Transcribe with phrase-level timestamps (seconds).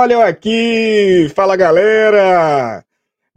[0.00, 1.28] Olha eu aqui!
[1.34, 2.82] Fala galera!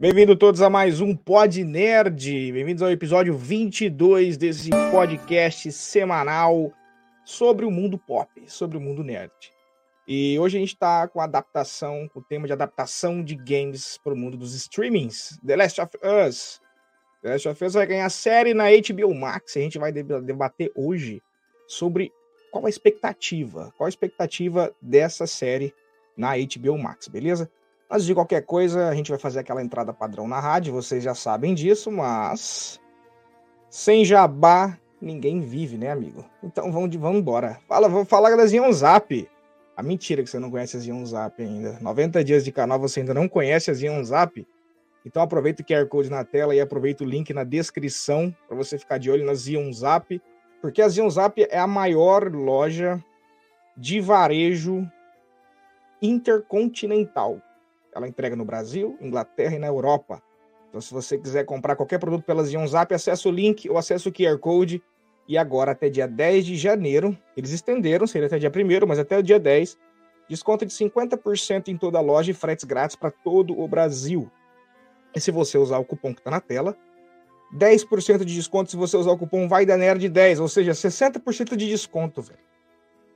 [0.00, 2.52] Bem-vindos todos a mais um Pod Nerd.
[2.52, 6.72] Bem-vindos ao episódio 22 desse podcast semanal
[7.22, 9.30] sobre o mundo pop, sobre o mundo nerd.
[10.08, 14.14] E hoje a gente está com a adaptação, o tema de adaptação de games para
[14.14, 15.38] o mundo dos streamings.
[15.46, 16.62] The Last of Us.
[17.22, 19.54] The Last of Us vai ganhar série na HBO Max.
[19.54, 21.20] A gente vai debater hoje
[21.68, 22.10] sobre
[22.50, 25.74] qual a expectativa, qual a expectativa dessa série
[26.16, 27.50] na HBO Max, beleza?
[27.90, 31.14] Antes de qualquer coisa, a gente vai fazer aquela entrada padrão na rádio, vocês já
[31.14, 32.80] sabem disso, mas
[33.68, 36.24] sem jabá ninguém vive, né, amigo?
[36.42, 37.58] Então vamos, vamos embora.
[37.68, 39.28] Fala, vou falar da Zion Zap.
[39.76, 41.78] A mentira que você não conhece a Zion Zap ainda.
[41.80, 44.46] 90 dias de canal, você ainda não conhece a Zion Zap?
[45.04, 48.78] Então aproveita o QR Code na tela e aproveita o link na descrição para você
[48.78, 50.20] ficar de olho na Zion Zap,
[50.62, 53.02] porque a Zion Zap é a maior loja
[53.76, 54.88] de varejo
[56.00, 57.40] intercontinental.
[57.94, 60.22] Ela entrega no Brasil, Inglaterra e na Europa.
[60.68, 64.08] Então, se você quiser comprar qualquer produto pela Zion Zap, acesse o link ou acesse
[64.08, 64.82] o QR Code.
[65.28, 69.16] E agora, até dia 10 de janeiro, eles estenderam, seria até dia 1 mas até
[69.16, 69.78] o dia 10,
[70.28, 74.30] desconto de 50% em toda a loja e fretes grátis para todo o Brasil.
[75.14, 76.76] E se você usar o cupom que está na tela,
[77.56, 81.56] 10% de desconto se você usar o cupom Vai da Nerd 10, ou seja, 60%
[81.56, 82.40] de desconto, velho.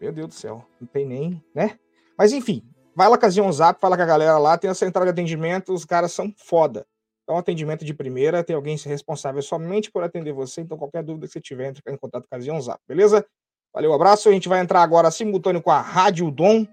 [0.01, 1.77] Meu Deus do céu, não tem nem, né?
[2.19, 2.63] Mas enfim,
[2.97, 5.73] vai lá com a Zap, fala com a galera lá, tem a central de atendimento,
[5.73, 6.85] os caras são foda.
[7.23, 10.63] Então, atendimento de primeira, tem alguém responsável somente por atender você.
[10.63, 13.25] Então, qualquer dúvida que você tiver, entre em contato com a Zion Zap, beleza?
[13.73, 14.29] Valeu, abraço.
[14.29, 16.67] A gente vai entrar agora simultâneo com a Rádio Dom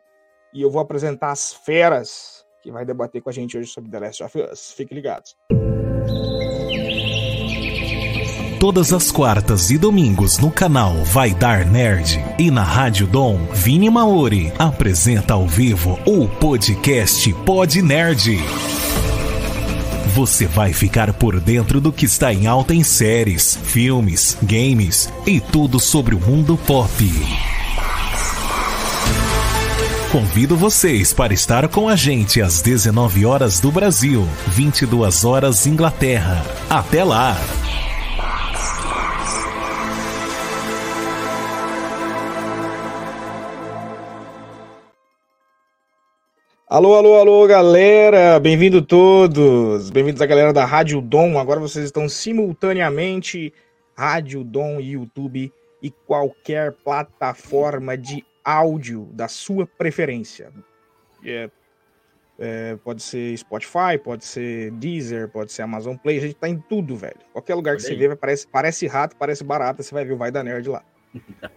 [0.54, 4.00] e eu vou apresentar as feras que vai debater com a gente hoje sobre The
[4.00, 4.72] Last of Us.
[4.72, 5.36] Fiquem ligados
[8.66, 13.92] todas as quartas e domingos no canal Vai Dar Nerd e na Rádio Dom, Vini
[13.92, 18.40] Maori apresenta ao vivo o podcast Pod Nerd.
[20.16, 25.40] Você vai ficar por dentro do que está em alta em séries, filmes, games e
[25.40, 26.90] tudo sobre o mundo pop.
[30.12, 36.44] Convido vocês para estar com a gente às 19 horas do Brasil, 22 horas Inglaterra.
[36.68, 37.38] Até lá!
[46.68, 48.40] Alô, alô, alô, galera!
[48.40, 49.92] Bem-vindo todos!
[49.92, 51.38] Bem-vindos à galera da Rádio Dom.
[51.38, 53.54] Agora vocês estão simultaneamente
[53.96, 60.52] Rádio Dom, YouTube e qualquer plataforma de áudio da sua preferência.
[61.24, 61.52] É,
[62.40, 66.58] é, pode ser Spotify, pode ser Deezer, pode ser Amazon Play, a gente tá em
[66.58, 67.20] tudo, velho.
[67.32, 70.32] Qualquer lugar que você vê, parece, parece rato, parece barata, você vai ver o Vai
[70.32, 70.84] da Nerd lá.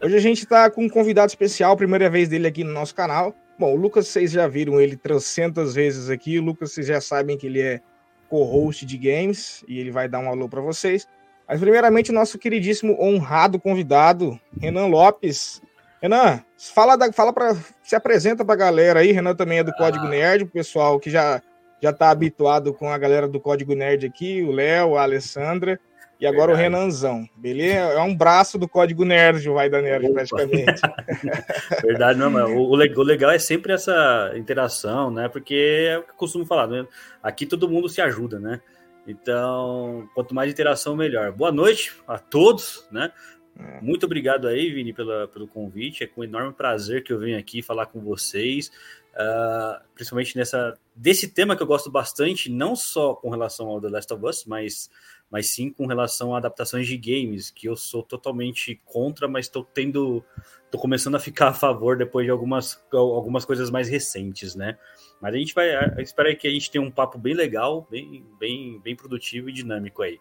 [0.05, 3.35] Hoje a gente tá com um convidado especial, primeira vez dele aqui no nosso canal.
[3.59, 6.39] Bom, o Lucas, vocês já viram ele trocentas vezes aqui.
[6.39, 7.81] O Lucas, vocês já sabem que ele é
[8.29, 11.09] co-host de games e ele vai dar um alô para vocês.
[11.49, 15.61] Mas, primeiramente, o nosso queridíssimo honrado convidado, Renan Lopes.
[16.01, 19.11] Renan, fala, da, fala para se apresenta para a galera aí.
[19.11, 20.09] Renan também é do Código ah.
[20.09, 21.43] Nerd, o pessoal que já
[21.81, 25.81] já está habituado com a galera do Código Nerd aqui, o Léo, a Alessandra.
[26.20, 26.75] E agora Verdade.
[26.75, 27.93] o Renanzão, beleza?
[27.93, 30.15] É um braço do código Nerd, o Vai da Nerd, Opa.
[30.15, 30.82] praticamente.
[31.82, 35.29] Verdade, não, mas o, o, legal é sempre essa interação, né?
[35.29, 36.87] Porque é o que eu costumo falar, né?
[37.23, 38.61] Aqui todo mundo se ajuda, né?
[39.06, 41.31] Então, quanto mais interação, melhor.
[41.31, 43.12] Boa noite a todos, né?
[43.59, 43.81] É.
[43.81, 46.05] Muito obrigado aí, Vini, pela, pelo convite.
[46.05, 48.71] É com enorme prazer que eu venho aqui falar com vocês,
[49.14, 53.88] uh, principalmente nessa desse tema que eu gosto bastante, não só com relação ao The
[53.88, 54.91] Last of Us, mas
[55.31, 59.63] mas sim com relação a adaptações de games, que eu sou totalmente contra, mas estou
[59.63, 60.25] tendo.
[60.71, 64.79] tô começando a ficar a favor depois de algumas, algumas coisas mais recentes, né?
[65.21, 65.69] Mas a gente vai.
[65.99, 70.03] Espero que a gente tenha um papo bem legal, bem, bem, bem produtivo e dinâmico
[70.03, 70.19] aí.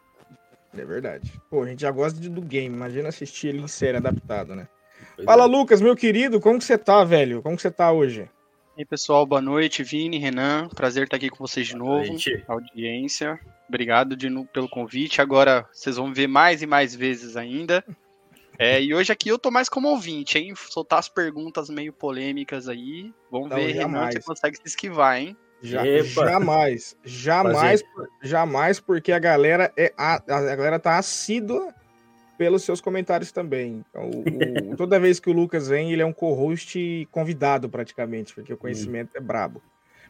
[0.77, 1.33] É verdade.
[1.49, 4.67] Pô, a gente já gosta de, do game, imagina assistir ele em série adaptado, né?
[5.15, 5.47] Pois Fala, é.
[5.47, 7.41] Lucas, meu querido, como que você tá, velho?
[7.41, 8.29] Como que você tá hoje?
[8.75, 9.83] E aí, pessoal, boa noite.
[9.83, 12.15] Vini, Renan, prazer estar aqui com vocês de novo.
[12.47, 13.39] Audiência.
[13.67, 15.21] Obrigado de pelo convite.
[15.21, 17.83] Agora vocês vão ver mais e mais vezes ainda.
[18.59, 20.53] É, e hoje aqui eu tô mais como ouvinte, hein?
[20.55, 23.13] Soltar as perguntas meio polêmicas aí.
[23.29, 25.37] Vamos Não, ver, Renan, você consegue se esquivar, hein?
[25.61, 27.83] Já, jamais, jamais,
[28.21, 31.73] jamais, porque a galera é a, a galera tá assídua
[32.37, 33.83] pelos seus comentários também.
[33.93, 38.53] O, o, toda vez que o Lucas vem, ele é um co-host convidado praticamente, porque
[38.53, 39.17] o conhecimento hum.
[39.17, 39.61] é brabo.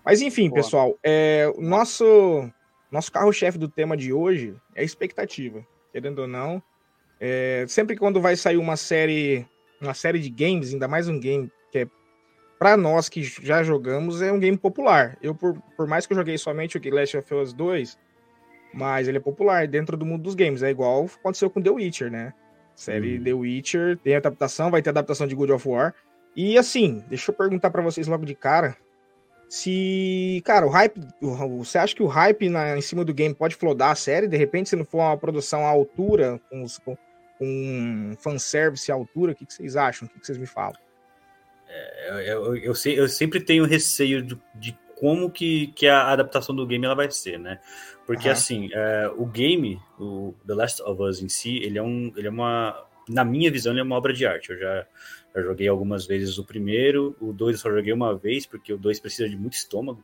[0.04, 0.62] Mas enfim, Boa.
[0.62, 2.50] pessoal, é, o nosso
[2.92, 6.62] nosso carro-chefe do tema de hoje é a expectativa, querendo ou não.
[7.20, 9.46] É, sempre quando vai sair uma série,
[9.82, 11.88] uma série de games, ainda mais um game que é
[12.60, 15.18] para nós que já jogamos, é um game popular.
[15.22, 17.98] Eu, por, por mais que eu joguei somente o Last of Us 2,
[18.74, 20.64] mas ele é popular dentro do mundo dos games.
[20.64, 22.34] É igual aconteceu com The Witcher, né?
[22.76, 23.24] Série hum.
[23.24, 25.94] The Witcher tem adaptação, vai ter adaptação de God of War.
[26.36, 28.78] E assim, deixa eu perguntar para vocês logo de cara.
[29.50, 31.00] Se, cara, o hype.
[31.58, 34.28] Você acha que o hype na, em cima do game pode flodar a série?
[34.28, 36.98] De repente, se não for uma produção à altura, com, com,
[37.40, 40.06] com fanservice à altura, o que, que vocês acham?
[40.08, 40.76] O que, que vocês me falam?
[41.70, 46.56] É, eu, eu, eu, eu, sempre tenho receio de, de, como que, que a adaptação
[46.56, 47.60] do game ela vai ser, né?
[48.06, 48.34] Porque, uhum.
[48.34, 52.28] assim, é, o game, o The Last of Us em si, ele é, um, ele
[52.28, 52.86] é uma...
[53.08, 54.50] Na minha visão, ele é uma obra de arte.
[54.50, 54.86] Eu já,
[55.38, 58.78] já joguei algumas vezes o primeiro, o dois eu só joguei uma vez, porque o
[58.78, 60.04] dois precisa de muito estômago,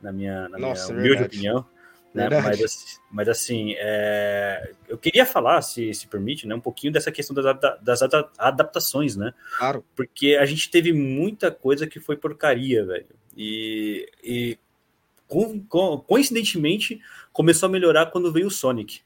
[0.00, 1.66] na minha, na Nossa, minha humilde opinião.
[2.12, 2.28] Né?
[2.28, 4.72] Mas, mas, assim, é...
[4.88, 8.02] eu queria falar, se se permite, né, um pouquinho dessa questão das, das
[8.36, 9.32] adaptações, né?
[9.58, 9.84] Claro.
[9.94, 13.06] Porque a gente teve muita coisa que foi porcaria, velho.
[13.36, 14.58] E, e
[15.28, 17.00] co co coincidentemente
[17.32, 19.02] começou a melhorar quando veio o Sonic,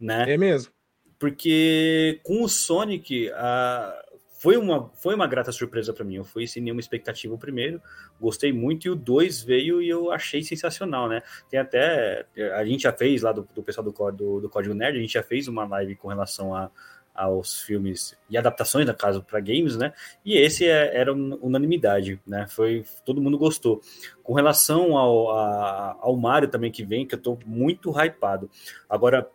[0.00, 0.32] né?
[0.32, 0.72] É mesmo.
[1.18, 4.05] Porque com o Sonic, a,
[4.38, 6.16] foi uma, foi uma grata surpresa para mim.
[6.16, 7.80] Eu fui sem nenhuma expectativa o primeiro,
[8.20, 11.22] gostei muito, e o 2 veio e eu achei sensacional, né?
[11.48, 12.26] Tem até.
[12.54, 15.14] A gente já fez lá do, do pessoal do, do, do Código Nerd, a gente
[15.14, 16.70] já fez uma live com relação a,
[17.14, 19.92] aos filmes e adaptações, no caso, para games, né?
[20.24, 22.46] E esse é, era unanimidade, né?
[22.46, 23.80] Foi todo mundo gostou.
[24.22, 28.50] Com relação ao, a, ao Mario também que vem, que eu tô muito hypado.
[28.88, 29.30] Agora,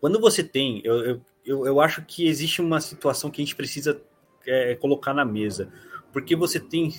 [0.00, 4.02] quando você tem, eu, eu, eu acho que existe uma situação que a gente precisa
[4.46, 5.72] é, colocar na mesa.
[6.12, 6.94] Porque você tem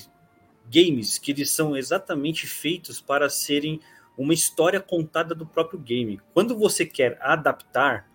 [0.69, 3.79] games que eles são exatamente feitos para serem
[4.17, 6.19] uma história contada do próprio game.
[6.33, 8.09] Quando você quer adaptar,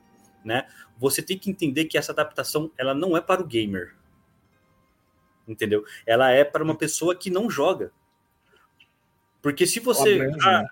[0.45, 0.67] né,
[0.99, 3.95] você tem que entender que essa adaptação ela não é para o gamer.
[5.47, 5.85] Entendeu?
[6.07, 7.93] Ela é para uma pessoa que não joga.
[9.41, 10.21] Porque se você.
[10.43, 10.65] Ah,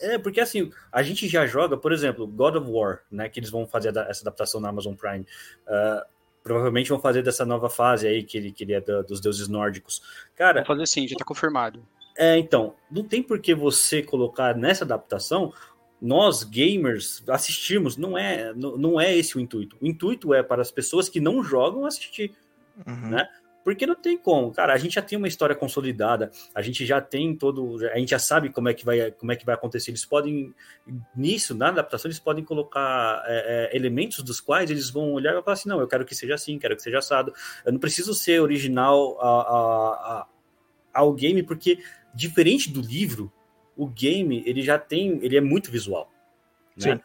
[0.00, 3.28] é, porque assim, a gente já joga, por exemplo, God of War, né?
[3.28, 5.24] Que eles vão fazer essa adaptação na Amazon Prime.
[5.66, 6.15] Uh,
[6.46, 9.48] provavelmente vão fazer dessa nova fase aí, que ele, que ele é da, dos deuses
[9.48, 10.00] nórdicos.
[10.36, 10.60] Cara.
[10.60, 11.84] Vão fazer sim, já tá confirmado.
[12.16, 15.52] É, então, não tem por que você colocar nessa adaptação
[16.00, 19.76] nós gamers assistirmos, não é, não, não é esse o intuito.
[19.80, 22.32] O intuito é para as pessoas que não jogam assistir,
[22.86, 23.10] uhum.
[23.10, 23.28] né?
[23.66, 24.72] Porque não tem como, cara.
[24.72, 28.18] A gente já tem uma história consolidada, a gente já tem todo, a gente já
[28.20, 29.90] sabe como é que vai, como é que vai acontecer.
[29.90, 30.54] Eles podem
[31.16, 35.42] nisso, na adaptação, eles podem colocar é, é, elementos dos quais eles vão olhar e
[35.42, 37.34] falar assim, não, eu quero que seja assim, quero que seja assado.
[37.64, 40.26] Eu não preciso ser original a, a, a,
[40.94, 41.80] ao game, porque
[42.14, 43.32] diferente do livro,
[43.76, 46.08] o game ele já tem, ele é muito visual.
[46.76, 46.94] Né?
[46.94, 47.00] Sim.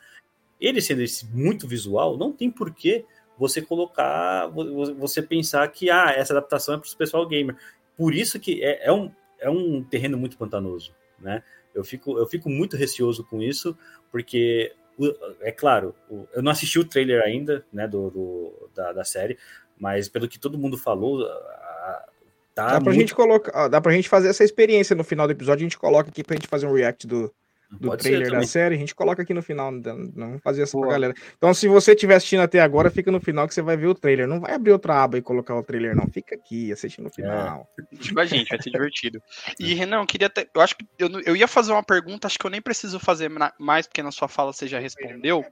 [0.60, 3.04] Ele sendo esse muito visual, não tem porquê
[3.42, 4.52] você colocar,
[5.00, 7.56] você pensar que ah, essa adaptação é para o pessoal gamer.
[7.98, 11.42] Por isso que é, é, um, é um terreno muito pantanoso, né?
[11.74, 13.76] Eu fico, eu fico muito receoso com isso,
[14.12, 14.72] porque,
[15.40, 15.96] é claro,
[16.34, 19.40] eu não assisti o trailer ainda, né, do, do da, da série,
[19.76, 21.26] mas pelo que todo mundo falou,
[22.54, 23.00] tá dá pra muito...
[23.00, 26.10] gente colocar, dá pra gente fazer essa experiência no final do episódio, a gente coloca
[26.10, 27.34] aqui pra gente fazer um react do,
[27.72, 30.90] do Pode trailer da série, a gente coloca aqui no final, não fazer essa pra
[30.90, 31.14] galera.
[31.38, 33.96] Então, se você estiver assistindo até agora, fica no final que você vai ver o
[33.96, 34.28] trailer.
[34.28, 36.08] Não vai abrir outra aba e colocar o trailer, não.
[36.08, 37.12] Fica aqui, assiste no é.
[37.12, 37.68] final.
[37.80, 37.96] É.
[37.96, 39.22] Tipo a gente, vai ser divertido.
[39.60, 42.38] E, Renan, eu queria ter, eu acho que eu, eu ia fazer uma pergunta, acho
[42.38, 45.46] que eu nem preciso fazer mais, porque na sua fala você já respondeu.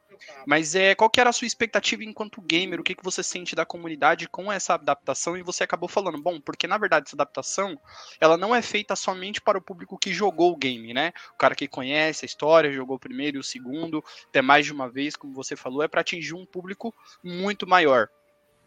[0.46, 2.80] Mas é, qual que era a sua expectativa enquanto gamer?
[2.80, 5.38] O que, que você sente da comunidade com essa adaptação?
[5.38, 7.80] E você acabou falando, bom, porque na verdade essa adaptação,
[8.20, 11.12] ela não é feita somente para o público que jogou o game, né?
[11.34, 14.74] O cara que conhece a história, jogou o primeiro e o segundo, até mais de
[14.74, 18.10] uma vez, como você falou, é para atingir um público muito maior.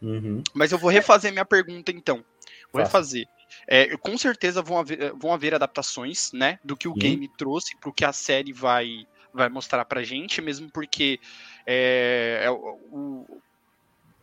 [0.01, 0.43] Uhum.
[0.53, 2.23] Mas eu vou refazer minha pergunta então.
[2.71, 3.25] Vou refazer.
[3.67, 6.97] É, com certeza vão haver, vão haver adaptações, né, do que o uhum.
[6.97, 11.19] game trouxe para o que a série vai vai mostrar pra gente, mesmo porque
[11.65, 13.25] é, é o,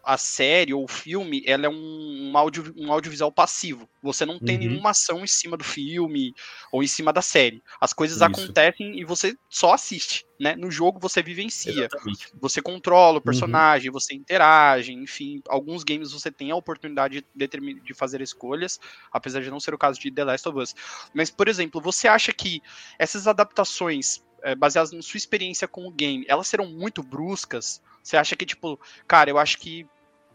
[0.04, 3.88] a série ou o filme ela é um, um, audio, um audiovisual passivo.
[4.02, 4.62] Você não tem uhum.
[4.62, 6.34] nenhuma ação em cima do filme
[6.72, 7.62] ou em cima da série.
[7.80, 8.24] As coisas Isso.
[8.24, 10.24] acontecem e você só assiste.
[10.38, 10.56] Né?
[10.56, 11.84] No jogo você vivencia.
[11.84, 12.28] Exatamente.
[12.40, 13.22] Você controla o uhum.
[13.22, 13.92] personagem, uhum.
[13.92, 15.42] você interage, enfim.
[15.48, 18.80] Alguns games você tem a oportunidade de, de fazer escolhas,
[19.12, 20.74] apesar de não ser o caso de The Last of Us.
[21.12, 22.62] Mas, por exemplo, você acha que
[22.98, 27.80] essas adaptações é, baseadas na sua experiência com o game, elas serão muito bruscas?
[28.02, 29.86] Você acha que, tipo, cara, eu acho que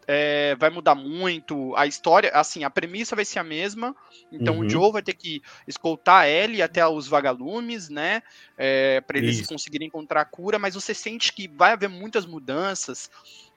[0.06, 1.74] é, vai mudar muito.
[1.74, 3.94] A história, assim, a premissa vai ser a mesma.
[4.30, 4.60] Então uhum.
[4.60, 8.22] o Joe vai ter que escoltar a Ellie até os vagalumes, né?
[8.56, 9.48] É, para eles Isso.
[9.48, 10.58] conseguirem encontrar a cura.
[10.58, 13.10] Mas você sente que vai haver muitas mudanças.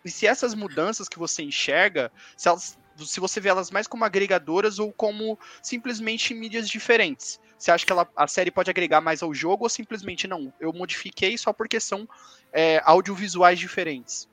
[0.03, 4.05] E se essas mudanças que você enxerga, se elas se você vê elas mais como
[4.05, 7.39] agregadoras ou como simplesmente mídias diferentes.
[7.57, 10.53] Você acha que ela, a série pode agregar mais ao jogo ou simplesmente não?
[10.59, 12.07] Eu modifiquei só porque são
[12.53, 14.29] é, audiovisuais diferentes.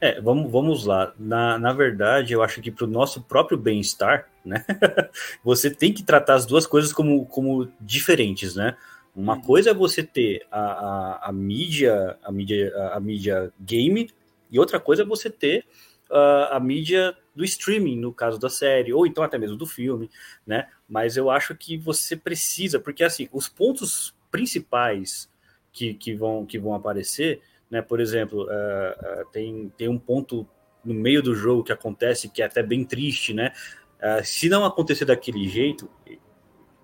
[0.00, 1.12] É, vamos, vamos lá.
[1.18, 4.64] Na, na verdade, eu acho que para o nosso próprio bem-estar, né?
[5.42, 8.76] você tem que tratar as duas coisas como, como diferentes, né?
[9.14, 9.40] Uma uhum.
[9.40, 14.08] coisa é você ter a, a, a, mídia, a mídia, a, a mídia game,
[14.50, 15.66] e outra coisa é você ter
[16.10, 20.10] uh, a mídia do streaming, no caso da série, ou então até mesmo do filme,
[20.46, 20.68] né?
[20.88, 25.30] Mas eu acho que você precisa, porque assim, os pontos principais
[25.72, 27.82] que, que, vão, que vão aparecer né?
[27.82, 30.46] Por exemplo, uh, uh, tem, tem um ponto
[30.84, 33.52] no meio do jogo que acontece que é até bem triste, né?
[34.22, 35.90] Se não acontecer daquele jeito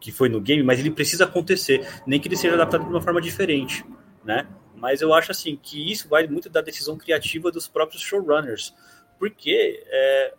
[0.01, 3.01] que foi no game, mas ele precisa acontecer, nem que ele seja adaptado de uma
[3.01, 3.85] forma diferente,
[4.25, 4.49] né?
[4.75, 8.75] Mas eu acho assim que isso vai muito da decisão criativa dos próprios showrunners,
[9.19, 10.35] porque é,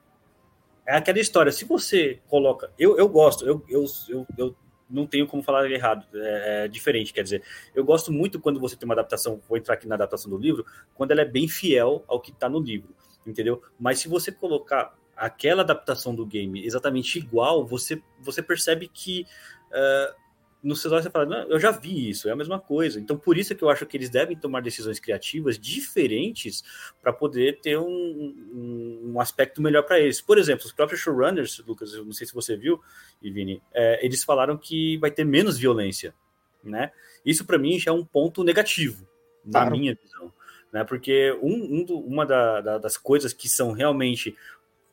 [0.87, 1.51] é aquela história.
[1.51, 4.55] Se você coloca, eu, eu gosto, eu, eu, eu, eu
[4.89, 8.75] não tenho como falar errado, é, é, diferente, quer dizer, eu gosto muito quando você
[8.75, 12.03] tem uma adaptação, vou entrar aqui na adaptação do livro, quando ela é bem fiel
[12.07, 13.61] ao que está no livro, entendeu?
[13.79, 19.25] Mas se você colocar aquela adaptação do game exatamente igual, você, você percebe que
[19.71, 20.24] uh,
[20.65, 22.99] no celular você fala, eu já vi isso, é a mesma coisa.
[22.99, 26.63] Então, por isso é que eu acho que eles devem tomar decisões criativas diferentes
[26.99, 30.19] para poder ter um, um, um aspecto melhor para eles.
[30.19, 32.81] Por exemplo, os próprios showrunners, Lucas, eu não sei se você viu,
[33.21, 36.15] e Vini, é, eles falaram que vai ter menos violência,
[36.63, 36.91] né?
[37.23, 39.07] Isso para mim já é um ponto negativo,
[39.45, 39.77] na claro.
[39.77, 40.33] minha visão.
[40.73, 40.83] Né?
[40.83, 44.35] Porque um, um do, uma da, da, das coisas que são realmente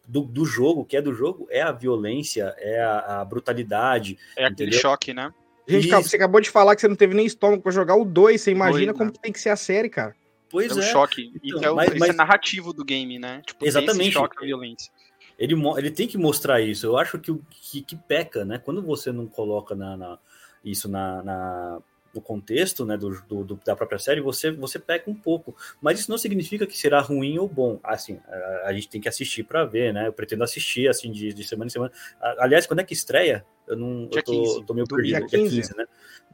[0.07, 4.19] do, do, jogo, que é do jogo, é a violência, é a, a brutalidade.
[4.37, 4.67] É entendeu?
[4.67, 5.33] aquele choque, né?
[5.67, 8.41] Gente, você acabou de falar que você não teve nem estômago para jogar o 2.
[8.41, 10.15] Você imagina como que tem que ser a série, cara.
[10.51, 10.75] Pois é.
[10.75, 10.83] Um é.
[10.83, 11.33] choque.
[11.37, 12.11] Então, Isso é o mas, mas...
[12.11, 13.43] é narrativo do game, né?
[13.47, 14.13] Tipo, Exatamente.
[14.13, 14.93] choque violência.
[15.39, 16.87] Ele, ele tem que mostrar isso.
[16.87, 18.59] Eu acho que, que, que peca, né?
[18.59, 20.19] Quando você não coloca na, na
[20.65, 21.79] isso na, na,
[22.15, 25.57] no contexto né, do, do, da própria série, você, você peca um pouco.
[25.81, 27.81] Mas isso não significa que será ruim ou bom.
[27.83, 30.07] Assim, a, a gente tem que assistir para ver, né?
[30.07, 31.93] Eu pretendo assistir assim de, de semana em semana.
[32.39, 33.45] Aliás, quando é que estreia?
[33.67, 34.65] Eu não dia eu tô, 15.
[34.65, 35.19] tô meio perdido.
[35.19, 35.87] Dia 15, 15 né?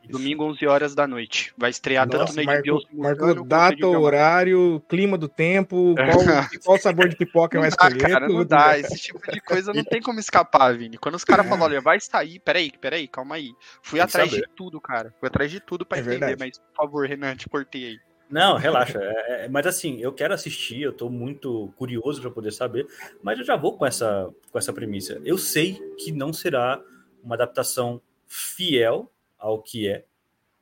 [0.09, 1.53] Domingo, 11 horas da noite.
[1.57, 2.81] Vai estrear Nossa, tanto na HBO...
[2.95, 6.25] Marcou data, horário, clima do tempo, qual,
[6.65, 8.01] qual sabor de pipoca vai escolher.
[8.01, 8.79] Cara, não dá.
[8.79, 10.97] Esse tipo de coisa não tem como escapar, Vini.
[10.97, 12.39] Quando os caras falam, olha, vai sair...
[12.41, 13.53] Peraí, peraí, calma aí.
[13.83, 15.13] Fui tem atrás de tudo, cara.
[15.21, 16.37] Fui atrás de tudo pra é entender, verdade.
[16.39, 17.99] mas, por favor, Renan, te cortei aí.
[18.31, 18.99] Não, relaxa.
[19.29, 22.87] É, é, mas assim, eu quero assistir, eu tô muito curioso para poder saber,
[23.23, 25.21] mas eu já vou com essa, com essa premissa.
[25.25, 26.81] Eu sei que não será
[27.23, 30.05] uma adaptação fiel ao que é,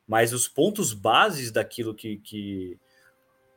[0.06, 2.78] mas os pontos bases daquilo que, que,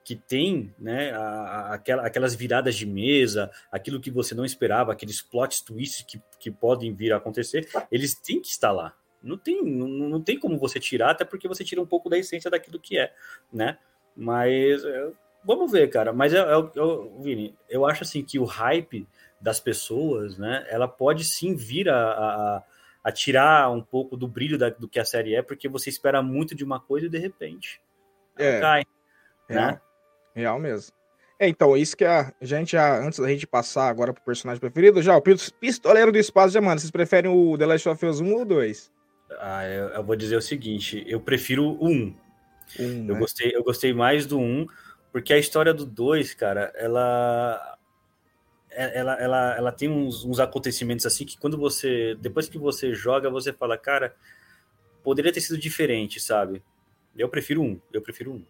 [0.03, 4.91] que tem, né, a, a, aquela, aquelas viradas de mesa, aquilo que você não esperava,
[4.91, 8.96] aqueles plot twists que, que podem vir a acontecer, eles têm que estar lá.
[9.22, 12.18] Não tem, não, não tem como você tirar, até porque você tira um pouco da
[12.18, 13.13] essência daquilo que é,
[13.51, 13.77] né?
[14.15, 15.12] Mas é,
[15.44, 16.13] vamos ver, cara.
[16.13, 19.08] Mas eu, eu, eu, Vini, eu acho assim que o hype
[19.39, 20.65] das pessoas, né?
[20.70, 22.63] Ela pode sim vir a, a
[23.03, 26.22] a tirar um pouco do brilho da, do que a série é, porque você espera
[26.22, 27.82] muito de uma coisa e de repente
[28.38, 28.84] é, cai.
[29.48, 29.82] Real, né?
[30.36, 30.94] real mesmo.
[31.39, 35.01] É, então, isso que a gente já, antes da gente passar agora pro personagem preferido,
[35.01, 38.34] já, o Pistoleiro do Espaço já, mano, vocês preferem o The Last of Us 1
[38.34, 38.91] ou 2?
[39.39, 41.91] Ah, eu, eu vou dizer o seguinte, eu prefiro o 1.
[41.91, 42.15] Um,
[42.77, 43.20] eu, né?
[43.20, 44.65] gostei, eu gostei mais do 1,
[45.13, 47.77] porque a história do 2, cara, ela
[48.71, 52.15] ela, ela, ela tem uns, uns acontecimentos assim que quando você.
[52.19, 54.15] Depois que você joga, você fala, cara,
[55.03, 56.63] poderia ter sido diferente, sabe?
[57.17, 58.45] Eu prefiro um, eu prefiro um.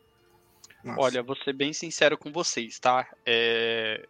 [0.84, 1.02] Nossa.
[1.02, 3.08] Olha, vou ser bem sincero com vocês, tá?
[3.26, 4.08] É...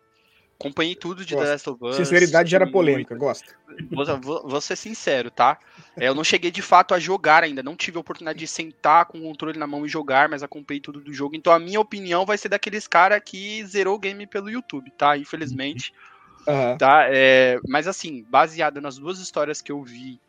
[0.59, 1.45] Acompanhei tudo de Gosto.
[1.45, 1.95] The Last of Us.
[1.95, 3.55] Sinceridade gera polêmica, gosta.
[3.89, 5.57] Vou, vou, vou, ser sincero, tá?
[5.95, 9.05] É, eu não cheguei de fato a jogar ainda, não tive a oportunidade de sentar
[9.05, 11.33] com o controle na mão e jogar, mas acompanhei tudo do jogo.
[11.33, 15.17] Então a minha opinião vai ser daqueles cara que zerou o game pelo YouTube, tá?
[15.17, 15.93] Infelizmente.
[16.45, 16.77] Uhum.
[16.77, 17.05] Tá?
[17.07, 20.19] É, mas assim, baseado nas duas histórias que eu vi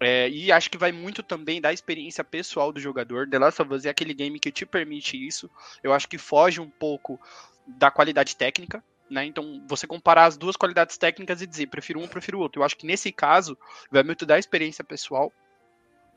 [0.00, 3.28] é, e acho que vai muito também da experiência pessoal do jogador.
[3.28, 5.50] The Last of Us é aquele game que te permite isso.
[5.82, 7.18] Eu acho que foge um pouco
[7.66, 9.24] da qualidade técnica, né?
[9.24, 12.60] Então, você comparar as duas qualidades técnicas e dizer, prefiro um, ou prefiro o outro.
[12.60, 13.56] Eu acho que nesse caso,
[13.90, 15.32] vai muito da experiência pessoal.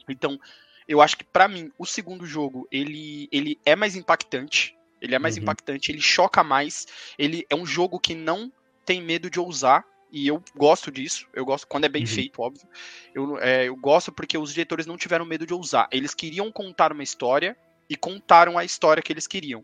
[0.07, 0.39] Então,
[0.87, 4.75] eu acho que para mim, o segundo jogo, ele, ele é mais impactante.
[5.01, 5.43] Ele é mais uhum.
[5.43, 6.87] impactante, ele choca mais.
[7.19, 8.51] Ele é um jogo que não
[8.85, 9.83] tem medo de ousar.
[10.09, 11.27] E eu gosto disso.
[11.33, 12.07] Eu gosto quando é bem uhum.
[12.07, 12.67] feito, óbvio.
[13.13, 15.87] Eu, é, eu gosto porque os diretores não tiveram medo de ousar.
[15.91, 17.57] Eles queriam contar uma história
[17.89, 19.63] e contaram a história que eles queriam.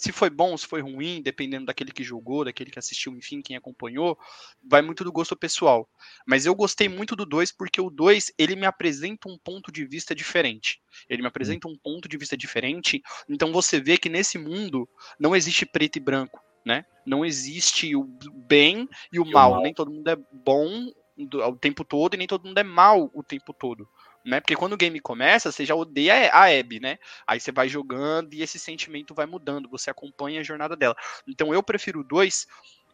[0.00, 3.54] Se foi bom, se foi ruim, dependendo daquele que jogou, daquele que assistiu, enfim, quem
[3.54, 4.18] acompanhou,
[4.64, 5.86] vai muito do gosto pessoal.
[6.26, 9.84] Mas eu gostei muito do 2 porque o 2, ele me apresenta um ponto de
[9.84, 10.80] vista diferente.
[11.06, 15.36] Ele me apresenta um ponto de vista diferente, então você vê que nesse mundo não
[15.36, 16.86] existe preto e branco, né?
[17.04, 18.04] Não existe o
[18.48, 19.50] bem e o, e mal.
[19.50, 19.62] o mal.
[19.62, 23.22] Nem todo mundo é bom o tempo todo e nem todo mundo é mal o
[23.22, 23.86] tempo todo
[24.24, 24.40] né?
[24.40, 26.98] Porque quando o game começa, você já odeia a Abby, né?
[27.26, 30.96] Aí você vai jogando e esse sentimento vai mudando, você acompanha a jornada dela.
[31.26, 32.46] Então eu prefiro dois,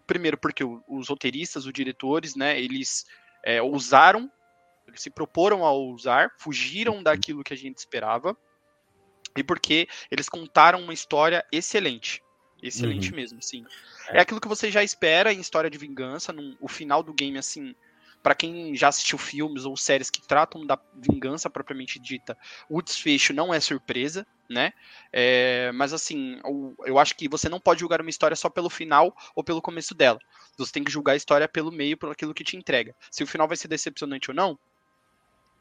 [0.06, 3.06] primeiro porque os roteiristas, os diretores, né, eles
[3.44, 4.30] é, ousaram,
[4.86, 8.36] eles se proporam a ousar, fugiram daquilo que a gente esperava,
[9.36, 12.22] e porque eles contaram uma história excelente.
[12.62, 13.16] Excelente uhum.
[13.16, 13.66] mesmo, sim.
[14.08, 14.18] É.
[14.18, 17.36] é aquilo que você já espera em história de vingança, num, o final do game,
[17.36, 17.74] assim,
[18.22, 22.36] para quem já assistiu filmes ou séries que tratam da vingança propriamente dita,
[22.68, 24.72] o desfecho não é surpresa, né?
[25.12, 28.68] É, mas assim, eu, eu, acho que você não pode julgar uma história só pelo
[28.68, 30.18] final ou pelo começo dela.
[30.58, 32.94] Você tem que julgar a história pelo meio, por aquilo que te entrega.
[33.10, 34.58] Se o final vai ser decepcionante ou não,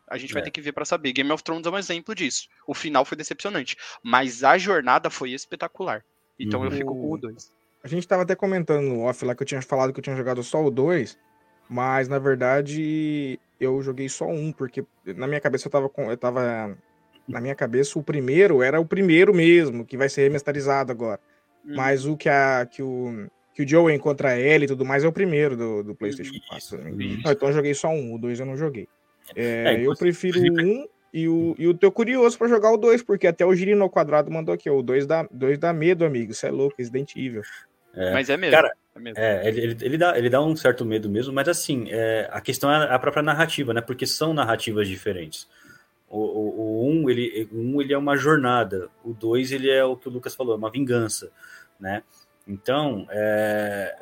[0.07, 0.33] a gente é.
[0.33, 1.13] vai ter que ver para saber.
[1.13, 2.47] Game of Thrones é um exemplo disso.
[2.67, 6.03] O final foi decepcionante, mas a jornada foi espetacular.
[6.39, 6.65] Então uhum.
[6.65, 7.51] eu fico com o 2.
[7.83, 10.15] A gente tava até comentando no off lá que eu tinha falado que eu tinha
[10.15, 11.17] jogado só o 2.
[11.69, 16.09] Mas na verdade eu joguei só um, porque na minha cabeça eu tava com.
[16.09, 16.77] Eu tava.
[17.27, 21.19] Na minha cabeça, o primeiro era o primeiro mesmo, que vai ser remasterizado agora.
[21.65, 21.73] Hum.
[21.75, 23.27] Mas o que, a, que o.
[23.53, 26.33] Que o Joe encontra a Ellie e tudo mais é o primeiro do, do PlayStation
[26.49, 26.77] 4.
[26.77, 27.21] Né?
[27.25, 28.87] então eu joguei só um, o dois eu não joguei.
[29.33, 32.77] É, é, eu prefiro o um e o, e o teu curioso para jogar o
[32.77, 36.03] 2, porque até o Girino ao quadrado mandou aqui, o 2 dá, dois dá medo,
[36.03, 36.33] amigo.
[36.33, 37.41] Isso é louco, Resident Evil.
[37.93, 38.53] É, Mas é mesmo.
[38.53, 38.75] Cara,
[39.15, 42.39] é, é ele, ele, dá, ele dá um certo medo mesmo, mas assim, é, a
[42.39, 43.81] questão é a própria narrativa, né?
[43.81, 45.47] Porque são narrativas diferentes.
[46.09, 49.97] O, o, o um, ele, um, ele é uma jornada, o dois, ele é o
[49.97, 51.31] que o Lucas falou, é uma vingança,
[51.79, 52.03] né?
[52.47, 53.97] Então, é,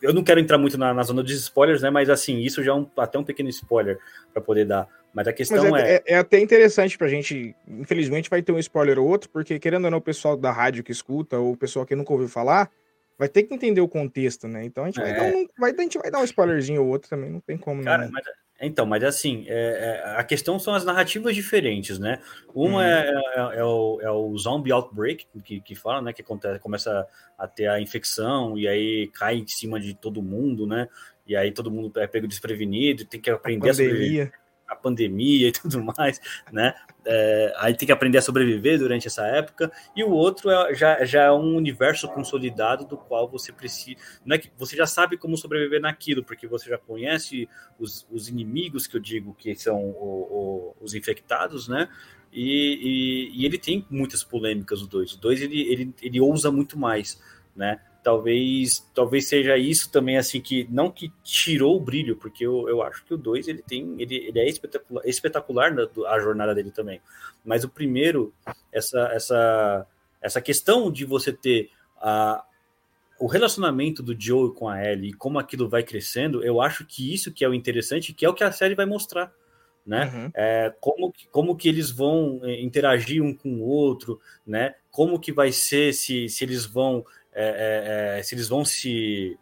[0.00, 1.90] eu não quero entrar muito na, na, zona de spoilers, né?
[1.90, 3.98] Mas assim, isso já é um, até um pequeno spoiler
[4.32, 4.88] para poder dar.
[5.12, 6.02] Mas a questão Mas é, é...
[6.14, 6.18] é.
[6.18, 7.54] até interessante pra gente.
[7.66, 10.84] Infelizmente vai ter um spoiler ou outro, porque querendo ou não, o pessoal da rádio
[10.84, 12.70] que escuta, ou o pessoal que nunca ouviu falar,
[13.18, 14.64] vai ter que entender o contexto, né?
[14.64, 15.04] Então a gente, é.
[15.04, 17.56] vai, dar um, vai, a gente vai dar um spoilerzinho ou outro também, não tem
[17.56, 18.12] como Cara, não.
[18.12, 18.24] Mas,
[18.60, 22.20] então, mas assim, é, é, a questão são as narrativas diferentes, né?
[22.54, 22.82] Uma hum.
[22.82, 26.12] é, é, o, é o zombie outbreak, que, que fala, né?
[26.12, 30.66] Que acontece, começa a ter a infecção e aí cai em cima de todo mundo,
[30.66, 30.88] né?
[31.26, 34.32] E aí todo mundo é pego desprevenido, tem que aprender a, a sobreviver
[34.68, 36.20] a pandemia e tudo mais,
[36.52, 36.74] né?
[37.04, 39.70] É, aí tem que aprender a sobreviver durante essa época.
[39.94, 44.00] E o outro é, já, já é um universo consolidado do qual você precisa.
[44.24, 47.48] Não é que você já sabe como sobreviver naquilo, porque você já conhece
[47.78, 51.88] os, os inimigos que eu digo que são o, o, os infectados, né?
[52.32, 55.14] E, e, e, ele tem muitas polêmicas, o 2.
[55.14, 57.20] O 2 ele, ele, ele ousa muito mais,
[57.54, 57.80] né?
[58.06, 62.80] Talvez talvez seja isso também assim que não que tirou o brilho porque eu, eu
[62.80, 66.70] acho que o 2 ele tem ele, ele é espetacular, espetacular na, a jornada dele
[66.70, 67.00] também.
[67.44, 68.32] Mas o primeiro
[68.72, 69.86] essa essa
[70.22, 72.44] essa questão de você ter a
[73.18, 77.12] o relacionamento do Joe com a Ellie e como aquilo vai crescendo eu acho que
[77.12, 79.32] isso que é o interessante que é o que a série vai mostrar
[79.84, 80.12] né?
[80.12, 80.30] Uhum.
[80.34, 84.76] é, como como que eles vão é, interagir um com o outro né?
[84.92, 87.04] Como que vai ser se, se eles vão
[87.38, 89.38] é, é, é, se eles vão se,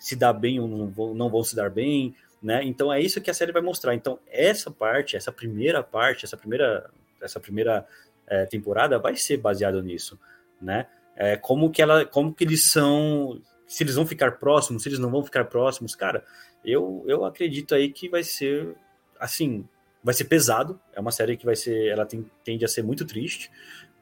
[0.00, 2.64] se dar bem ou não vão, não vão se dar bem, né?
[2.64, 3.94] Então é isso que a série vai mostrar.
[3.94, 6.90] Então essa parte, essa primeira parte, essa primeira,
[7.22, 7.86] essa primeira
[8.26, 10.18] é, temporada vai ser baseada nisso,
[10.60, 10.88] né?
[11.14, 14.98] É, como que ela, como que eles são, se eles vão ficar próximos, se eles
[14.98, 16.24] não vão ficar próximos, cara.
[16.64, 18.74] Eu, eu acredito aí que vai ser
[19.20, 19.66] assim,
[20.02, 20.80] vai ser pesado.
[20.92, 23.52] É uma série que vai ser, ela tem, tende a ser muito triste,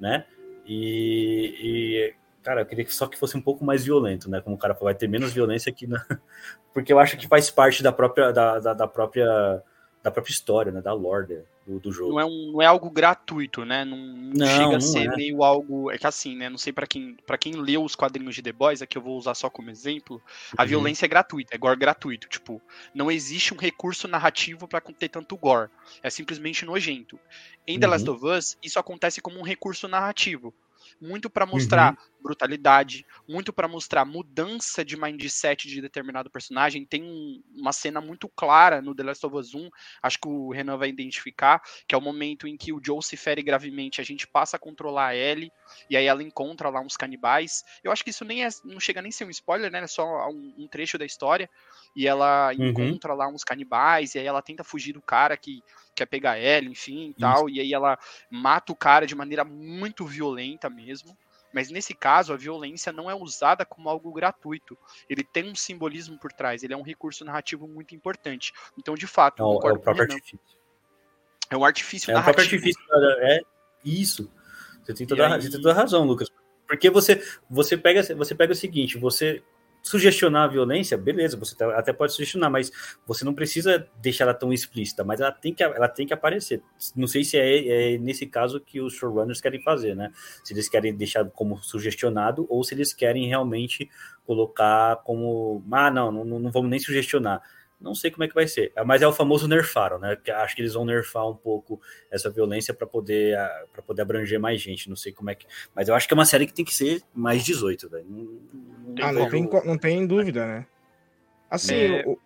[0.00, 0.24] né?
[0.66, 4.38] E, e Cara, eu queria que só que fosse um pouco mais violento, né?
[4.42, 6.04] Como o cara falou, vai ter menos violência aqui na.
[6.74, 9.62] Porque eu acho que faz parte da própria, da, da, da própria,
[10.02, 10.82] da própria história, né?
[10.82, 12.12] Da lore do, do, jogo.
[12.12, 13.86] Não é, um, não é algo gratuito, né?
[13.86, 15.16] Não, não, chega não a ser é.
[15.16, 15.90] meio algo.
[15.90, 16.50] É que assim, né?
[16.50, 19.16] Não sei para quem, para quem leu os quadrinhos de The Boys, aqui eu vou
[19.16, 20.20] usar só como exemplo.
[20.54, 20.68] A uhum.
[20.68, 22.28] violência é gratuita, é gore gratuito.
[22.28, 22.60] Tipo,
[22.94, 25.70] não existe um recurso narrativo para ter tanto gore.
[26.02, 27.18] É simplesmente nojento.
[27.66, 27.92] Em The uhum.
[27.92, 30.52] Last of Us, isso acontece como um recurso narrativo
[31.00, 31.96] muito para mostrar uhum.
[32.24, 36.86] Brutalidade, muito para mostrar mudança de mindset de determinado personagem.
[36.86, 39.68] Tem uma cena muito clara no The Last of Us 1,
[40.02, 43.14] acho que o Renan vai identificar, que é o momento em que o Joe se
[43.14, 45.52] fere gravemente, a gente passa a controlar a Ellie,
[45.90, 47.62] e aí ela encontra lá uns canibais.
[47.82, 49.80] Eu acho que isso nem é, não chega nem a ser um spoiler, né?
[49.80, 51.48] É só um, um trecho da história.
[51.94, 52.68] E ela uhum.
[52.68, 55.62] encontra lá uns canibais, e aí ela tenta fugir do cara que
[55.94, 57.48] quer pegar ela, enfim, e tal.
[57.48, 57.98] E aí ela
[58.30, 61.16] mata o cara de maneira muito violenta mesmo.
[61.54, 64.76] Mas nesse caso, a violência não é usada como algo gratuito.
[65.08, 68.52] Ele tem um simbolismo por trás, ele é um recurso narrativo muito importante.
[68.76, 70.38] Então, de fato, não, é o próprio artifício.
[71.48, 72.40] É um artifício é narrativo.
[72.40, 72.82] É artifício,
[73.20, 73.40] é
[73.84, 74.32] isso.
[74.82, 75.40] Você tem toda, aí...
[75.40, 76.28] você tem toda a razão, Lucas.
[76.66, 79.42] Porque você, você, pega, você pega o seguinte, você
[79.84, 82.72] sugestionar a violência, beleza, você tá, até pode sugestionar, mas
[83.06, 86.62] você não precisa deixar ela tão explícita, mas ela tem que, ela tem que aparecer.
[86.96, 90.10] Não sei se é, é nesse caso que os showrunners querem fazer, né?
[90.42, 93.90] Se eles querem deixar como sugestionado ou se eles querem realmente
[94.26, 97.42] colocar como, ah, não, não, não vamos nem sugestionar.
[97.80, 100.16] Não sei como é que vai ser, mas é o famoso nerfaram, né?
[100.36, 103.36] Acho que eles vão nerfar um pouco essa violência para poder
[103.72, 104.88] para poder abranger mais gente.
[104.88, 106.74] Não sei como é que, mas eu acho que é uma série que tem que
[106.74, 108.40] ser mais 18, velho.
[109.02, 110.66] Ah, não tem, não tem dúvida, né?
[111.50, 112.04] Assim, é...
[112.06, 112.18] o,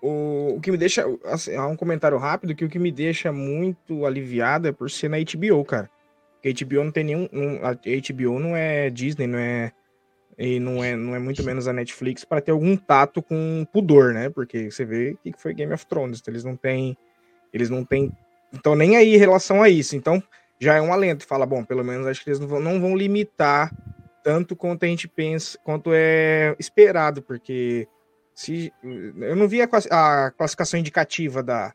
[0.00, 1.04] o, o que me deixa.
[1.24, 5.08] Assim, há um comentário rápido que o que me deixa muito aliviado é por ser
[5.08, 5.90] na HBO, cara.
[6.34, 7.28] Porque a HBO não tem nenhum.
[7.62, 9.72] a HBO não é Disney, não é
[10.38, 14.14] e não é, não é muito menos a Netflix para ter algum tato com pudor,
[14.14, 14.30] né?
[14.30, 16.96] Porque você vê o que foi Game of Thrones, então eles não têm,
[17.52, 18.16] eles não têm,
[18.54, 19.96] então nem aí em relação a isso.
[19.96, 20.22] Então
[20.60, 22.96] já é um alento, fala, bom, pelo menos acho que eles não vão, não vão
[22.96, 23.74] limitar
[24.22, 27.88] tanto quanto a gente pensa, quanto é esperado, porque
[28.34, 31.74] se eu não vi a, classificação indicativa da,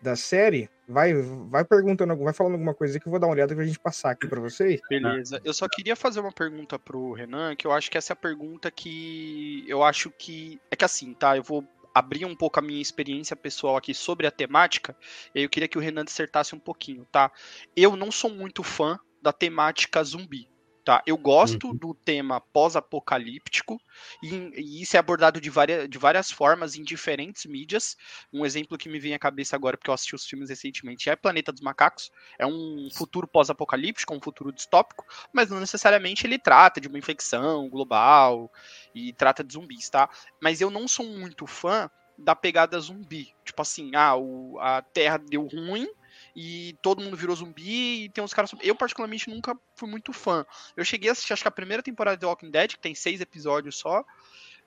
[0.00, 3.54] da série, vai, vai perguntando, vai falando alguma coisa que eu vou dar uma olhada
[3.54, 4.80] pra gente passar aqui para vocês.
[4.88, 5.40] Beleza.
[5.44, 8.16] Eu só queria fazer uma pergunta pro Renan, que eu acho que essa é a
[8.16, 11.36] pergunta que eu acho que é que assim, tá?
[11.36, 14.96] Eu vou abrir um pouco a minha experiência pessoal aqui sobre a temática,
[15.34, 17.30] e aí eu queria que o Renan dissertasse um pouquinho, tá?
[17.76, 20.48] Eu não sou muito fã da temática zumbi,
[20.84, 21.02] Tá?
[21.06, 21.74] Eu gosto uhum.
[21.74, 23.80] do tema pós-apocalíptico
[24.22, 27.96] e, e, isso é abordado de várias, de várias formas em diferentes mídias.
[28.30, 31.16] Um exemplo que me vem à cabeça agora, porque eu assisti os filmes recentemente, é
[31.16, 32.12] Planeta dos Macacos.
[32.38, 37.66] É um futuro pós-apocalíptico, um futuro distópico, mas não necessariamente ele trata de uma infecção
[37.70, 38.52] global
[38.94, 40.10] e trata de zumbis, tá?
[40.38, 43.34] Mas eu não sou muito fã da pegada zumbi.
[43.42, 45.88] Tipo assim, ah, o, a Terra deu ruim,
[46.34, 48.50] e todo mundo virou zumbi e tem uns caras.
[48.60, 50.44] Eu, particularmente, nunca fui muito fã.
[50.76, 52.94] Eu cheguei a assistir, acho que a primeira temporada de The Walking Dead, que tem
[52.94, 54.04] seis episódios só.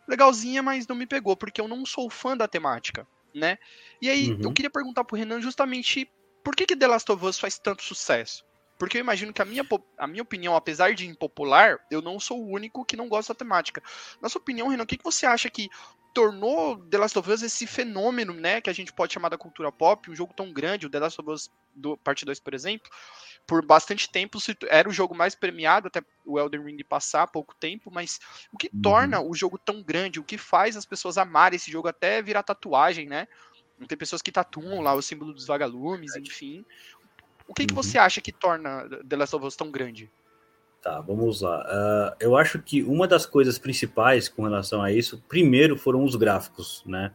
[0.07, 3.57] Legalzinha, mas não me pegou, porque eu não sou fã da temática, né?
[4.01, 4.39] E aí, uhum.
[4.43, 6.09] eu queria perguntar pro Renan justamente
[6.43, 8.45] por que, que The Last of Us faz tanto sucesso?
[8.79, 9.65] Porque eu imagino que a minha,
[9.97, 13.37] a minha opinião, apesar de impopular, eu não sou o único que não gosta da
[13.37, 13.83] temática.
[14.21, 15.67] Na sua opinião, Renan, o que, que você acha que
[16.17, 19.71] tornou The Last of Us esse fenômeno, né, que a gente pode chamar da cultura
[19.71, 22.89] pop, um jogo tão grande, o The Last of Us do Parte 2, por exemplo,
[23.45, 27.53] por bastante tempo era o jogo mais premiado, até o Elden Ring passar há pouco
[27.53, 28.19] tempo, mas
[28.51, 28.81] o que uhum.
[28.81, 32.41] torna o jogo tão grande, o que faz as pessoas amarem esse jogo até virar
[32.41, 33.27] tatuagem, né?
[33.87, 36.65] Tem pessoas que tatuam lá o símbolo dos vagalumes, enfim.
[37.47, 37.67] O que, uhum.
[37.67, 40.09] que você acha que torna The Last of Us tão grande?
[40.87, 41.65] Tá, vamos lá.
[41.65, 46.15] Uh, eu acho que uma das coisas principais com relação a isso, primeiro foram os
[46.15, 47.11] gráficos, né?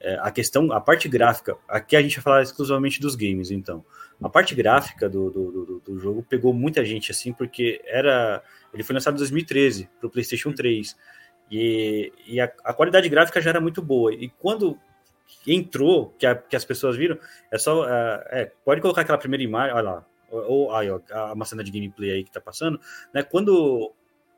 [0.00, 3.84] É, a questão, a parte gráfica, aqui a gente vai falar exclusivamente dos games, então.
[4.22, 8.42] A parte gráfica do, do, do, do jogo pegou muita gente assim, porque era.
[8.72, 10.96] Ele foi lançado em 2013 para o PlayStation 3.
[11.50, 14.14] E, e a, a, qualidade gráfica já era muito boa.
[14.14, 14.78] E quando
[15.46, 17.18] entrou, que, a, que as pessoas viram,
[17.50, 17.82] é só.
[17.82, 21.00] Uh, é, pode colocar aquela primeira imagem, olha lá, ou aí, ó,
[21.32, 22.80] uma cena de gameplay aí que tá passando,
[23.12, 23.22] né?
[23.22, 23.92] Quando,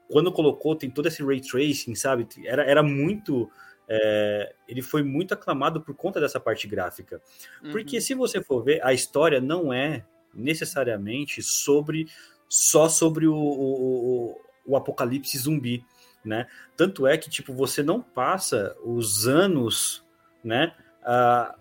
[0.09, 2.27] quando colocou, tem todo esse ray tracing, sabe?
[2.45, 3.51] Era, era muito.
[3.89, 7.21] É, ele foi muito aclamado por conta dessa parte gráfica.
[7.63, 7.73] Uhum.
[7.73, 12.07] Porque se você for ver, a história não é necessariamente sobre
[12.49, 15.85] só sobre o, o, o apocalipse zumbi,
[16.25, 16.47] né?
[16.77, 20.05] Tanto é que tipo você não passa os anos,
[20.43, 21.55] né, uh,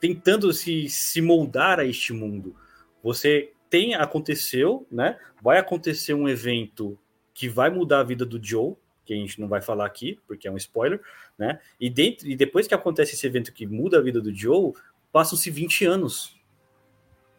[0.00, 2.54] tentando se, se moldar a este mundo.
[3.02, 5.18] Você tem aconteceu, né?
[5.42, 6.98] Vai acontecer um evento
[7.34, 10.48] que vai mudar a vida do Joe, que a gente não vai falar aqui, porque
[10.48, 11.00] é um spoiler,
[11.38, 11.60] né?
[11.80, 14.72] E, dentro, e depois que acontece esse evento que muda a vida do Joe,
[15.12, 16.36] passam-se 20 anos.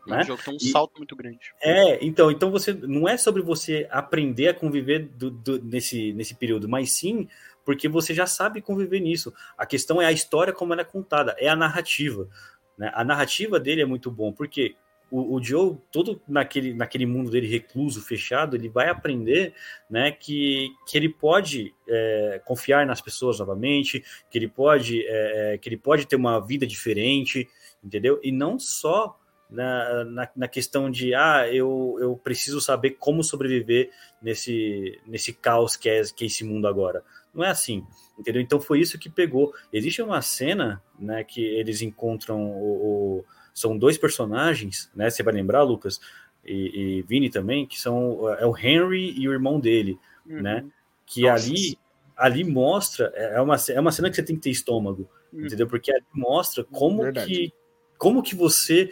[0.07, 0.21] Né?
[0.21, 1.53] O jogo tem um e, salto muito grande.
[1.61, 6.33] É, então, então você não é sobre você aprender a conviver do, do, nesse, nesse
[6.33, 7.27] período, mas sim
[7.69, 9.31] porque você já sabe conviver nisso.
[9.55, 12.27] A questão é a história como ela é contada, é a narrativa.
[12.75, 12.91] Né?
[12.95, 14.75] A narrativa dele é muito bom, porque
[15.11, 19.53] o, o Joe, todo naquele, naquele mundo dele recluso, fechado, ele vai aprender
[19.89, 25.57] né, que, que ele pode é, confiar nas pessoas novamente, que ele pode é, é,
[25.57, 27.47] que ele pode ter uma vida diferente,
[27.83, 28.19] entendeu?
[28.23, 29.19] E não só
[29.49, 33.89] na, na, na, questão de ah, eu, eu preciso saber como sobreviver
[34.21, 37.03] nesse, nesse caos que é, que é esse mundo agora.
[37.33, 37.83] Não é assim,
[38.17, 38.41] entendeu?
[38.41, 39.53] Então foi isso que pegou.
[39.73, 43.25] Existe uma cena né, que eles encontram o, o
[43.59, 45.09] são dois personagens, né?
[45.09, 45.99] Você vai lembrar, Lucas?
[46.45, 50.41] e, e Vini também, que são é o Henry e o irmão dele, uhum.
[50.41, 50.65] né?
[51.05, 51.47] Que Nossa.
[51.47, 51.77] ali
[52.17, 55.45] ali mostra é, é uma é uma cena que você tem que ter estômago, uhum.
[55.45, 55.67] entendeu?
[55.67, 57.27] Porque ali mostra como Verdade.
[57.27, 57.53] que
[57.97, 58.91] como que você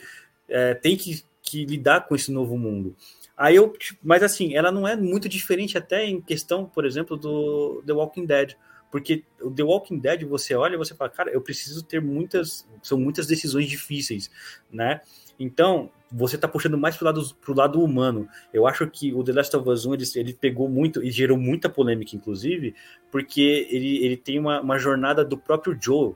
[0.49, 2.95] é, tem que, que lidar com esse novo mundo.
[3.35, 7.15] Aí eu, tipo, mas assim, ela não é muito diferente até em questão, por exemplo,
[7.15, 8.55] do The Walking Dead.
[8.91, 12.67] Porque o The Walking Dead, você olha e você fala, cara, eu preciso ter muitas.
[12.81, 14.31] São muitas decisões difíceis,
[14.71, 15.01] né?
[15.39, 18.27] Então, você está puxando mais pro lado, pro lado humano.
[18.53, 21.37] Eu acho que o The Last of Us 1 ele, ele pegou muito e gerou
[21.37, 22.73] muita polêmica, inclusive,
[23.11, 26.15] porque ele, ele tem uma, uma jornada do próprio Joe,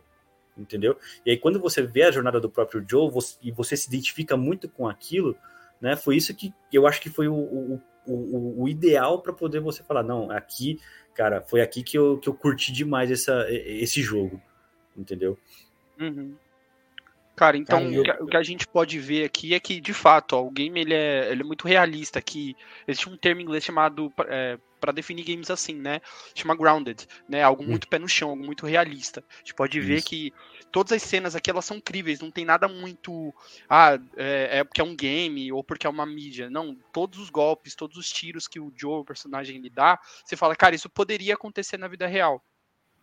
[0.58, 0.98] entendeu?
[1.26, 4.36] E aí, quando você vê a jornada do próprio Joe você, e você se identifica
[4.36, 5.36] muito com aquilo,
[5.80, 5.96] né?
[5.96, 9.84] Foi isso que eu acho que foi o, o, o, o ideal para poder você
[9.84, 10.80] falar, não, aqui,
[11.14, 14.42] cara, foi aqui que eu, que eu curti demais essa, esse jogo,
[14.96, 15.38] entendeu?
[16.00, 16.36] Uhum.
[17.36, 20.34] Cara, então o, que, o, que, a gente pode ver aqui é que, de fato,
[20.34, 22.22] ó, o game ele é, ele é muito realista.
[22.22, 22.56] Que
[22.88, 26.02] existe um termo em inglês chamado é, para definir games assim, né?
[26.36, 27.42] Chama grounded, né?
[27.42, 27.68] Algo hum.
[27.68, 29.24] muito pé no chão, algo muito realista.
[29.28, 29.88] A gente pode Isso.
[29.88, 30.32] ver que
[30.72, 33.34] todas as cenas aqui elas são incríveis, não tem nada muito
[33.70, 36.50] ah, é, é, porque é um game ou porque é uma mídia.
[36.50, 40.36] Não, todos os golpes, todos os tiros que o Joe, o personagem, lhe dá, você
[40.36, 42.44] fala, cara, isso poderia acontecer na vida real.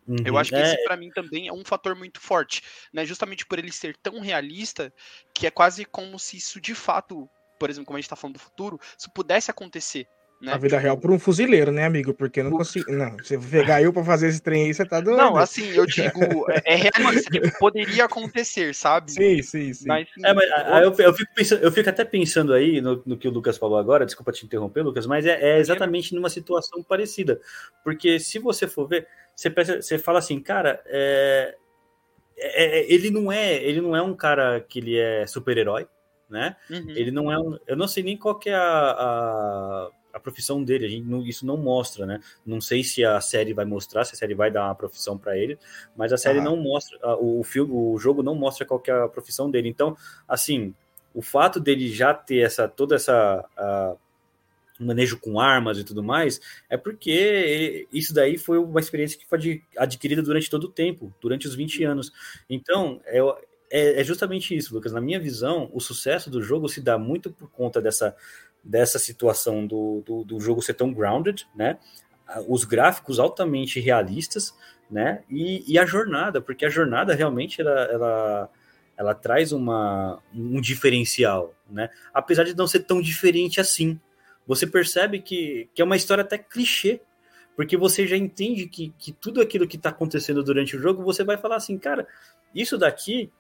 [0.07, 0.62] Uhum, eu acho que é.
[0.62, 3.04] esse para mim também é um fator muito forte, né?
[3.04, 4.92] Justamente por ele ser tão realista
[5.35, 7.28] que é quase como se isso de fato,
[7.59, 10.09] por exemplo, como a gente tá falando do futuro, isso pudesse acontecer.
[10.40, 10.53] Né?
[10.53, 12.14] A vida real por um fuzileiro, né, amigo?
[12.14, 12.92] Porque não consigo.
[12.92, 15.16] Não, você pegar eu pra fazer esse trem aí, você tá doido.
[15.16, 19.11] Não, assim, eu digo, é, é realista, tipo, poderia acontecer, sabe?
[19.11, 19.88] Sim, sim, sim.
[19.88, 20.48] Mas, é, mas
[20.85, 23.79] eu, eu, fico pensando, eu fico até pensando aí no, no, que o Lucas falou
[23.79, 27.40] agora, desculpa te interromper, Lucas, mas é, é exatamente numa situação parecida.
[27.83, 31.57] Porque se você for ver, você, pensa, você fala assim, cara, é,
[32.37, 35.88] é, é, ele não é ele não é um cara que ele é super-herói,
[36.31, 36.55] né?
[36.70, 36.90] Uhum.
[36.90, 40.62] Ele não é um, eu não sei nem qual que é a, a a profissão
[40.62, 40.87] dele.
[40.87, 42.21] A gente não, isso não mostra, né?
[42.44, 45.37] Não sei se a série vai mostrar, se a série vai dar uma profissão para
[45.37, 45.59] ele,
[45.97, 46.42] mas a série ah.
[46.44, 49.68] não mostra, o filme, o jogo não mostra qual é a profissão dele.
[49.68, 50.75] Então, assim,
[51.14, 53.44] o fato dele já ter essa toda essa
[54.79, 56.40] manejo com armas e tudo mais,
[56.71, 61.49] é porque isso daí foi uma experiência que foi adquirida durante todo o tempo, durante
[61.49, 62.12] os 20 anos.
[62.49, 63.18] Então, é,
[63.71, 64.92] é, é justamente isso, Lucas.
[64.92, 68.14] Na minha visão, o sucesso do jogo se dá muito por conta dessa
[68.68, 71.78] dessa situação do, do, do, jogo ser tão grounded, né?
[72.46, 74.54] Os gráficos altamente realistas,
[74.90, 75.22] né?
[75.31, 78.50] E, e a jornada, porque a jornada realmente ela, ela,
[78.94, 81.88] ela traz uma, um diferencial, né?
[82.12, 83.98] Apesar de não ser tão diferente assim.
[84.46, 87.00] Você percebe que, que é uma história até clichê,
[87.57, 91.24] porque você já entende que, que tudo aquilo que está acontecendo durante o jogo, você
[91.24, 92.07] vai falar assim, cara,
[92.54, 93.33] isso daqui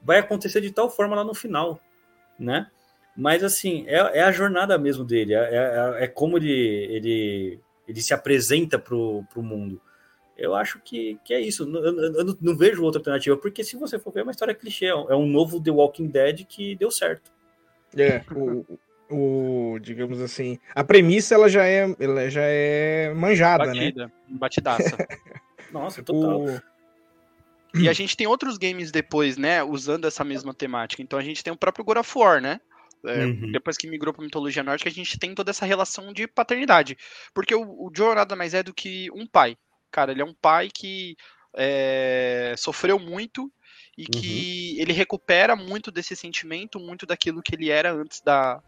[0.00, 1.80] vai acontecer de tal forma lá no final,
[2.38, 2.70] né?
[3.16, 8.02] Mas, assim, é, é a jornada mesmo dele, é, é, é, como ele, ele, ele
[8.02, 9.80] se apresenta pro, pro mundo.
[10.36, 11.62] Eu acho que, que é isso.
[11.62, 14.32] Eu, eu, eu não, não, vejo outra alternativa, porque se você for ver, é uma
[14.32, 14.86] história clichê.
[14.86, 17.32] É um novo The Walking Dead que deu certo.
[17.96, 18.66] É, o,
[19.08, 23.72] o, digamos assim, a premissa ela já é, ela já é manjada, né?
[23.72, 24.12] Batida, né?
[24.28, 25.08] Batidaça.
[25.72, 26.44] Nossa, total.
[26.44, 26.60] O...
[27.74, 31.02] E a gente tem outros games depois, né, usando essa mesma temática.
[31.02, 32.60] Então a gente tem o próprio God of War, né?
[33.06, 33.52] É, uhum.
[33.52, 36.96] Depois que migrou para mitologia nórdica, a gente tem toda essa relação de paternidade.
[37.34, 39.56] Porque o, o Joe nada mais é do que um pai.
[39.90, 41.16] Cara, ele é um pai que
[41.54, 43.50] é, sofreu muito
[43.96, 44.20] e uhum.
[44.20, 48.62] que ele recupera muito desse sentimento, muito daquilo que ele era antes da,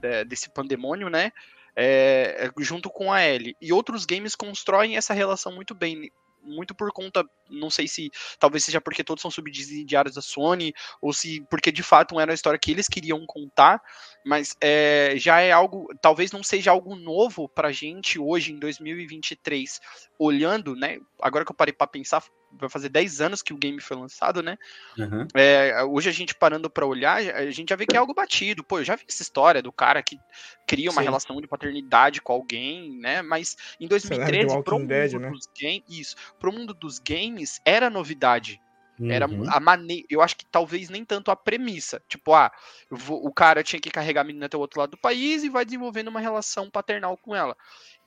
[0.00, 1.32] de, desse pandemônio, né?
[1.74, 3.56] É, junto com a Ellie.
[3.60, 6.10] E outros games constroem essa relação muito bem
[6.42, 11.12] muito por conta, não sei se talvez seja porque todos são subsidiários da Sony, ou
[11.12, 13.80] se porque de fato era a história que eles queriam contar,
[14.24, 19.80] mas é, já é algo, talvez não seja algo novo pra gente hoje em 2023,
[20.18, 20.98] olhando, né?
[21.20, 24.42] Agora que eu parei para pensar, vai fazer 10 anos que o game foi lançado,
[24.42, 24.56] né?
[24.98, 25.26] Uhum.
[25.34, 28.64] É, hoje a gente parando para olhar, a gente já vê que é algo batido.
[28.64, 30.18] Pô, eu já vi essa história do cara que
[30.66, 31.06] cria uma Sim.
[31.06, 33.22] relação de paternidade com alguém, né?
[33.22, 35.30] Mas em 2013, pro mundo, Dead, né?
[35.30, 38.60] dos game, isso, pro mundo dos games, era novidade.
[38.98, 39.10] Uhum.
[39.10, 40.06] Era a maneira.
[40.08, 42.02] Eu acho que talvez nem tanto a premissa.
[42.08, 42.50] Tipo, ah,
[42.90, 45.50] vou, o cara tinha que carregar a menina até o outro lado do país e
[45.50, 47.56] vai desenvolvendo uma relação paternal com ela.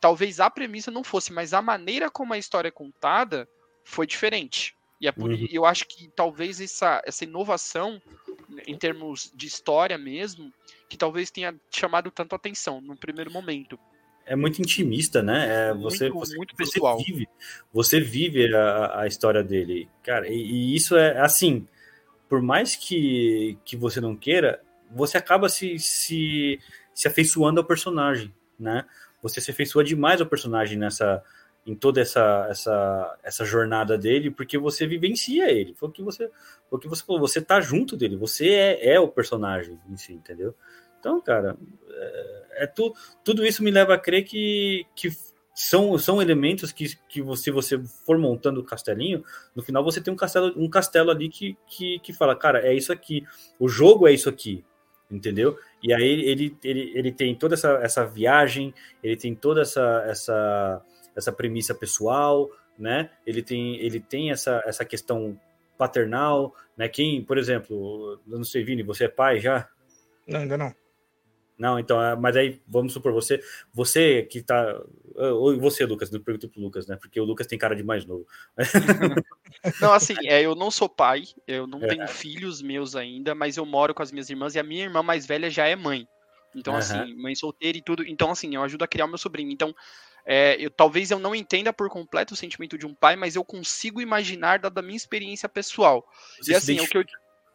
[0.01, 3.47] Talvez a premissa não fosse, mas a maneira como a história é contada
[3.89, 4.75] foi diferente.
[5.01, 5.47] E é por, uhum.
[5.51, 8.01] eu acho que talvez essa, essa inovação,
[8.67, 10.51] em termos de história mesmo,
[10.89, 13.79] que talvez tenha chamado tanto atenção no primeiro momento.
[14.25, 15.69] É muito intimista, né?
[15.69, 16.55] É, você, muito, você, muito.
[16.57, 17.29] Você vive,
[17.73, 20.27] você vive a, a história dele, cara.
[20.27, 21.65] E, e, isso é assim,
[22.27, 26.59] por mais que, que você não queira, você acaba se, se
[26.99, 28.83] se afeiçoando ao personagem, né?
[29.21, 31.23] Você se afeiçoa demais ao personagem nessa
[31.69, 35.75] em toda essa, essa, essa jornada dele, porque você vivencia ele.
[35.75, 36.29] Foi o que você,
[36.71, 40.13] o que você falou, você tá junto dele, você é, é o personagem em si,
[40.13, 40.55] entendeu?
[40.99, 41.55] Então, cara,
[41.91, 42.91] é, é tu,
[43.23, 45.11] tudo isso me leva a crer que, que
[45.53, 49.23] são, são elementos que, que você, você for montando o castelinho,
[49.55, 52.73] no final você tem um castelo, um castelo ali que, que, que fala, cara, é
[52.73, 53.23] isso aqui,
[53.59, 54.65] o jogo é isso aqui,
[55.11, 55.55] entendeu?
[55.83, 60.81] E aí ele, ele, ele tem toda essa, essa viagem, ele tem toda essa, essa,
[61.19, 63.11] essa premissa pessoal, né?
[63.25, 65.39] Ele tem, ele tem essa, essa questão
[65.77, 66.89] paternal, né?
[66.89, 69.69] Quem, por exemplo, eu não sei, Vini, você é pai já?
[70.27, 70.73] Não, ainda não.
[71.59, 74.81] Não, então, é, mas aí vamos supor você, você que tá,
[75.13, 76.95] ou você, Lucas, não pergunto pro Lucas, né?
[76.95, 78.25] Porque o Lucas tem cara de mais novo.
[79.81, 81.87] não, assim, é, eu não sou pai, eu não é.
[81.87, 85.03] tenho filhos meus ainda, mas eu moro com as minhas irmãs e a minha irmã
[85.03, 86.07] mais velha já é mãe.
[86.55, 86.79] Então, uhum.
[86.79, 88.05] assim, mãe solteira e tudo.
[88.07, 89.51] Então, assim, eu ajudo a criar o meu sobrinho.
[89.51, 89.75] Então,
[90.31, 93.43] é, eu, talvez eu não entenda por completo o sentimento de um pai, mas eu
[93.43, 96.07] consigo imaginar dada a minha experiência pessoal.
[96.39, 97.05] Você e assim, é o que eu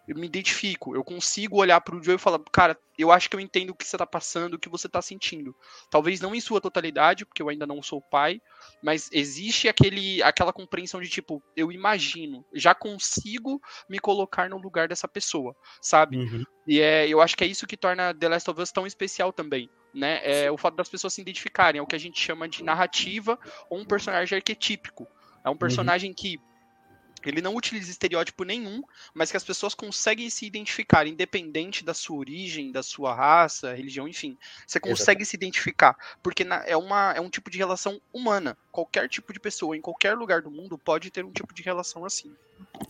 [0.07, 3.37] eu me identifico, eu consigo olhar para o Joe e falar, cara, eu acho que
[3.37, 5.57] eu entendo o que você está passando, o que você está sentindo.
[5.89, 8.39] Talvez não em sua totalidade, porque eu ainda não sou pai,
[8.83, 13.59] mas existe aquele, aquela compreensão de tipo, eu imagino, já consigo
[13.89, 16.19] me colocar no lugar dessa pessoa, sabe?
[16.19, 16.45] Uhum.
[16.67, 19.33] E é, eu acho que é isso que torna The Last of Us tão especial
[19.33, 19.71] também.
[19.95, 22.65] Né, é o fato das pessoas se identificarem, é o que a gente chama de
[22.65, 23.39] narrativa
[23.71, 25.07] ou um personagem arquetípico.
[25.45, 25.59] É um uhum.
[25.59, 26.17] personagem uhum.
[26.17, 26.41] que
[27.25, 28.83] ele não utiliza estereótipo nenhum,
[29.15, 34.07] mas que as pessoas conseguem se identificar, independente da sua origem, da sua raça, religião,
[34.07, 34.37] enfim.
[34.67, 35.27] Você consegue Exatamente.
[35.27, 38.57] se identificar, porque é, uma, é um tipo de relação humana.
[38.71, 42.05] Qualquer tipo de pessoa, em qualquer lugar do mundo, pode ter um tipo de relação
[42.05, 42.35] assim.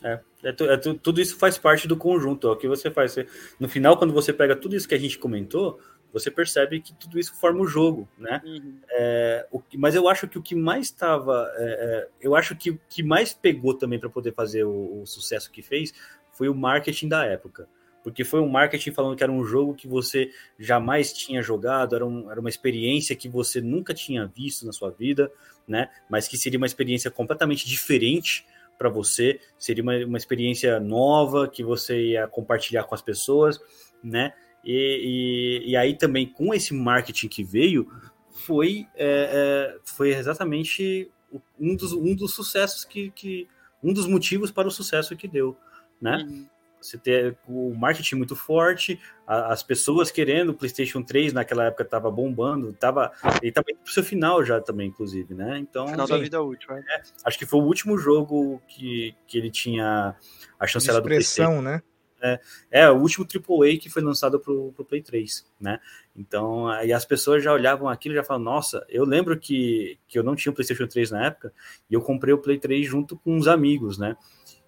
[0.03, 2.49] É, é, tu, é tu, tudo isso faz parte do conjunto.
[2.49, 3.13] Ó, o que você faz?
[3.13, 3.27] Você,
[3.61, 5.81] no final, quando você pega tudo isso que a gente comentou,
[6.15, 8.41] você percebe que tudo isso forma o jogo, né?
[8.45, 8.79] Uhum.
[8.89, 12.71] É, o, mas eu acho que o que mais estava, é, é, eu acho que
[12.71, 15.93] o que mais pegou também para poder fazer o, o, sucesso que fez
[16.31, 17.69] foi o marketing da época,
[18.05, 22.07] porque foi um marketing falando que era um jogo que você jamais tinha jogado, era,
[22.07, 25.33] um, era uma experiência que você nunca tinha visto na sua vida,
[25.67, 25.91] né?
[26.09, 28.47] Mas que seria uma experiência completamente diferente
[28.79, 33.59] para você, seria uma, uma experiência nova que você ia compartilhar com as pessoas,
[34.01, 34.33] né?
[34.65, 37.91] E, e, e, aí também com esse marketing que veio
[38.31, 41.11] foi, é, é, foi exatamente
[41.59, 43.49] um dos, um dos sucessos que, que
[43.83, 45.57] um dos motivos para o sucesso que deu,
[46.01, 46.27] né?
[46.29, 46.47] Uhum.
[46.81, 52.11] Você ter o marketing muito forte, as pessoas querendo o PlayStation 3 naquela época estava
[52.11, 53.11] bombando, tava,
[53.41, 55.59] ele estava indo para o seu final já também, inclusive, né?
[55.59, 56.75] Então, final da vida útil.
[56.75, 56.81] É.
[56.81, 60.15] É, acho que foi o último jogo que, que ele tinha
[60.61, 61.83] a chancela do PlayStation, né?
[62.27, 65.79] É, é o último AAA que foi lançado para o Play 3, né?
[66.17, 70.19] Então, aí as pessoas já olhavam aquilo e já falavam, nossa, eu lembro que, que
[70.19, 71.53] eu não tinha o PlayStation 3 na época,
[71.91, 74.17] e eu comprei o Play 3 junto com uns amigos, né?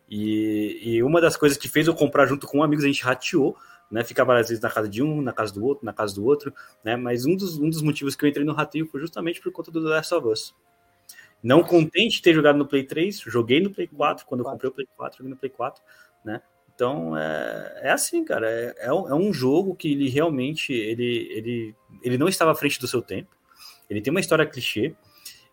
[0.06, 3.56] E, e uma das coisas que fez eu comprar junto com amigos, a gente rateou,
[3.90, 4.04] né?
[4.04, 6.52] Ficava às vezes na casa de um, na casa do outro, na casa do outro,
[6.84, 6.94] né?
[6.94, 9.70] Mas um dos, um dos motivos que eu entrei no rateio foi justamente por conta
[9.70, 10.54] do The Last of Us.
[11.42, 14.68] Não contente de ter jogado no Play 3, joguei no Play 4, quando eu comprei
[14.68, 15.82] o Play 4, joguei no Play 4,
[16.22, 16.42] né?
[16.76, 18.48] Então é, é assim, cara.
[18.48, 22.78] É, é, é, um jogo que ele realmente ele, ele, ele não estava à frente
[22.78, 23.34] do seu tempo.
[23.88, 24.94] Ele tem uma história clichê.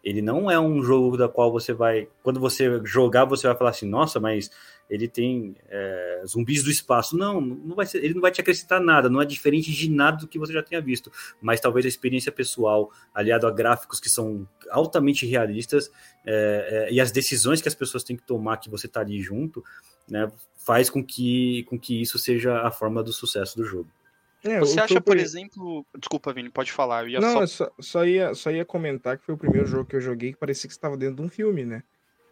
[0.03, 2.09] Ele não é um jogo da qual você vai.
[2.21, 4.51] Quando você jogar, você vai falar assim, nossa, mas
[4.89, 7.17] ele tem é, zumbis do espaço.
[7.17, 10.17] Não, não vai ser, ele não vai te acrescentar nada, não é diferente de nada
[10.17, 11.09] do que você já tenha visto.
[11.41, 15.89] Mas talvez a experiência pessoal, aliado a gráficos que são altamente realistas,
[16.25, 19.21] é, é, e as decisões que as pessoas têm que tomar que você está ali
[19.21, 19.63] junto,
[20.13, 23.89] né, faz com que, com que isso seja a forma do sucesso do jogo.
[24.43, 25.85] É, Você acha, por exemplo.
[25.97, 27.05] Desculpa, Vini, pode falar.
[27.07, 27.47] Não, só...
[27.47, 30.37] Só, só, ia, só ia comentar que foi o primeiro jogo que eu joguei que
[30.37, 31.81] parecia que estava dentro de um filme, né?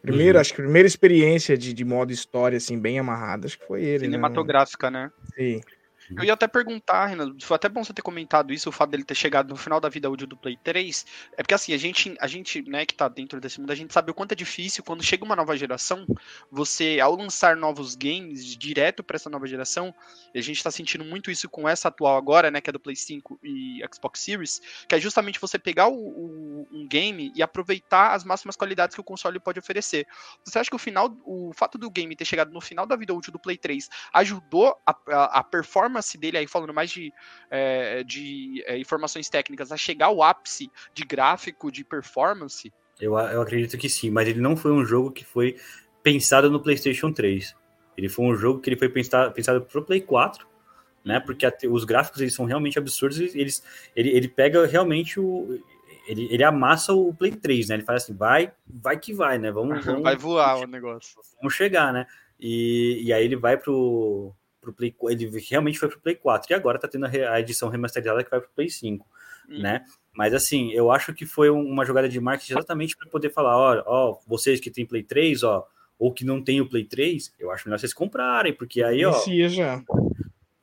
[0.01, 0.41] Primeiro, uhum.
[0.41, 3.82] acho que a primeira experiência de, de modo história, assim, bem amarrada, acho que foi
[3.82, 3.99] ele.
[3.99, 4.05] Né?
[4.05, 5.03] Cinematográfica, né?
[5.03, 5.11] né?
[5.36, 5.61] Sim.
[6.18, 9.03] Eu ia até perguntar, Renan, foi até bom você ter comentado isso, o fato dele
[9.03, 11.05] ter chegado no final da vida útil do Play 3.
[11.34, 13.93] É porque assim, a gente, a gente, né, que tá dentro desse mundo, a gente
[13.93, 16.05] sabe o quanto é difícil quando chega uma nova geração,
[16.51, 19.93] você, ao lançar novos games direto para essa nova geração,
[20.34, 22.80] e a gente tá sentindo muito isso com essa atual agora, né, que é do
[22.80, 27.41] Play 5 e Xbox Series, que é justamente você pegar o, o, um game e
[27.41, 30.07] aproveitar as máximas qualidades que o console pode oferecer.
[30.43, 33.14] Você acha que o final, o fato do game ter chegado no final da vida
[33.14, 37.14] útil do Play 3 ajudou a, a, a performance performance dele, aí falando mais de,
[37.49, 42.72] é, de é, informações técnicas, a chegar ao ápice de gráfico, de performance?
[42.99, 45.56] Eu, eu acredito que sim, mas ele não foi um jogo que foi
[46.04, 47.56] pensado no PlayStation 3.
[47.97, 50.47] Ele foi um jogo que ele foi pensado, pensado para o Play 4,
[51.06, 51.20] né?
[51.20, 53.20] Porque a, os gráficos eles são realmente absurdos.
[53.20, 53.64] Eles,
[53.95, 55.60] ele, ele pega realmente o.
[56.08, 57.76] Ele, ele amassa o Play 3, né?
[57.76, 59.52] Ele faz assim, vai, vai que vai, né?
[59.52, 61.16] Vamos, vamos vai voar o negócio.
[61.39, 62.06] Vamos chegar, né?
[62.39, 66.53] E, e aí ele vai pro, pro Play ele realmente foi pro Play 4 e
[66.53, 69.05] agora tá tendo a, edição remasterizada que vai pro Play 5,
[69.49, 69.59] hum.
[69.59, 69.84] né?
[70.14, 73.84] Mas assim, eu acho que foi uma jogada de marketing exatamente para poder falar, ó,
[73.86, 77.51] ó, vocês que tem Play 3, ó, ou que não tem o Play 3, eu
[77.51, 79.14] acho melhor vocês comprarem, porque aí, ó,
[79.49, 79.84] já.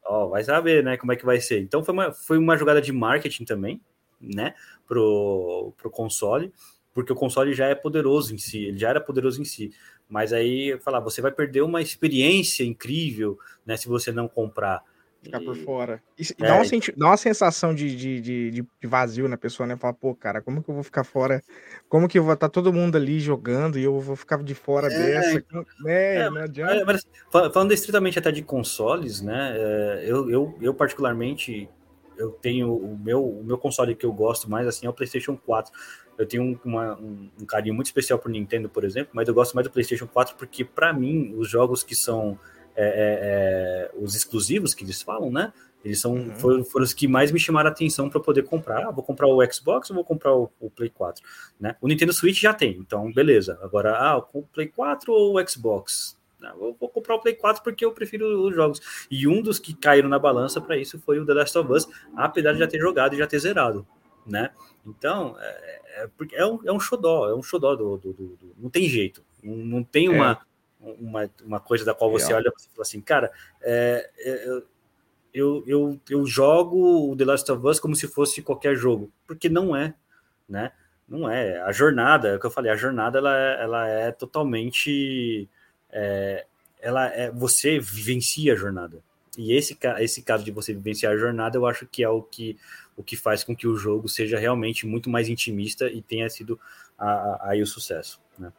[0.04, 1.60] ó, vai saber, né, como é que vai ser.
[1.60, 3.80] Então foi uma, foi uma jogada de marketing também,
[4.20, 4.54] né,
[4.86, 6.52] pro, pro console,
[6.92, 9.72] porque o console já é poderoso em si, ele já era poderoso em si.
[10.08, 14.82] Mas aí, falar, você vai perder uma experiência incrível, né, se você não comprar.
[15.22, 16.00] Ficar por fora.
[16.16, 16.64] E, é, dá, uma,
[16.96, 19.76] dá uma sensação de, de, de, de, vazio na pessoa, né?
[19.76, 21.42] Falar, pô, cara, como que eu vou ficar fora?
[21.88, 24.54] Como que eu vou estar tá todo mundo ali jogando e eu vou ficar de
[24.54, 25.44] fora é, dessa?
[25.86, 26.84] É, é, não adianta.
[26.86, 29.54] Mas, falando estritamente até de consoles, né?
[29.56, 31.68] É, eu, eu, eu particularmente
[32.16, 35.36] eu tenho o meu, o meu console que eu gosto mais assim é o PlayStation
[35.36, 35.72] 4.
[36.18, 39.54] Eu tenho uma, um, um, carinho muito especial por Nintendo, por exemplo, mas eu gosto
[39.54, 42.38] mais do PlayStation 4 porque, para mim, os jogos que são
[42.74, 45.52] é, é, é, os exclusivos que eles falam, né?
[45.84, 46.34] Eles são, uhum.
[46.34, 48.86] foram, foram, os que mais me chamaram a atenção para poder comprar.
[48.86, 51.24] Ah, vou comprar o Xbox ou vou comprar o, o, Play 4?
[51.58, 51.76] Né?
[51.80, 53.58] O Nintendo Switch já tem, então beleza.
[53.62, 56.18] Agora, ah, o Play 4 ou o Xbox?
[56.40, 58.80] eu vou comprar o Play 4 porque eu prefiro os jogos.
[59.10, 61.88] E um dos que caíram na balança para isso foi o The Last of Us,
[62.16, 63.86] apesar de já ter jogado e já ter zerado,
[64.26, 64.50] né?
[64.86, 68.54] Então, é, é, é, um, é um xodó, é um xodó do, do, do, do
[68.56, 70.40] não tem jeito, não, não tem uma,
[70.80, 70.92] é.
[71.00, 74.62] uma, uma coisa da qual você olha e fala assim, cara, é, é,
[75.34, 79.48] eu, eu, eu jogo o The Last of Us como se fosse qualquer jogo, porque
[79.48, 79.94] não é,
[80.48, 80.72] né?
[81.08, 81.60] Não é.
[81.62, 85.48] A jornada, é o que eu falei, a jornada ela é, ela é totalmente
[85.90, 86.44] é,
[86.80, 89.02] ela é, você vivencia a jornada.
[89.36, 92.58] E esse, esse caso de você vivenciar a jornada, eu acho que é o que,
[92.98, 96.60] o que faz com que o jogo seja realmente muito mais intimista e tenha sido
[97.40, 98.20] aí o sucesso.
[98.36, 98.52] Né?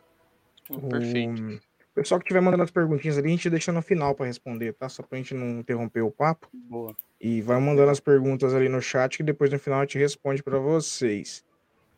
[0.90, 1.62] Perfeito.
[1.92, 4.74] O pessoal que estiver mandando as perguntinhas ali, a gente deixa no final para responder,
[4.74, 4.88] tá?
[4.88, 6.48] Só para a gente não interromper o papo.
[6.54, 6.96] Boa.
[7.20, 10.42] E vai mandando as perguntas ali no chat que depois no final a gente responde
[10.42, 11.44] para vocês.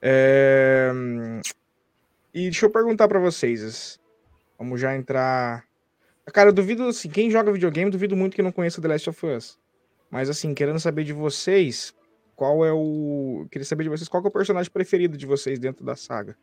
[0.02, 0.92] É...
[2.34, 4.00] E deixa eu perguntar para vocês.
[4.58, 5.64] Vamos já entrar.
[6.34, 9.26] Cara, eu duvido, assim, quem joga videogame, duvido muito que não conheça The Last of
[9.28, 9.60] Us.
[10.10, 11.94] Mas, assim, querendo saber de vocês,
[12.42, 13.46] qual é o.
[13.52, 16.36] Queria saber de vocês qual é o personagem preferido de vocês dentro da saga.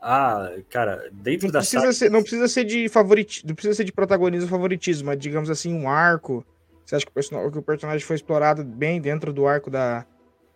[0.00, 1.92] Ah, cara, dentro não da saga.
[1.92, 5.74] Ser, não precisa ser de favorito, não precisa ser de protagonismo favoritismo, mas digamos assim,
[5.74, 6.46] um arco.
[6.86, 7.50] Você acha que o, person...
[7.50, 10.06] que o personagem foi explorado bem dentro do arco da,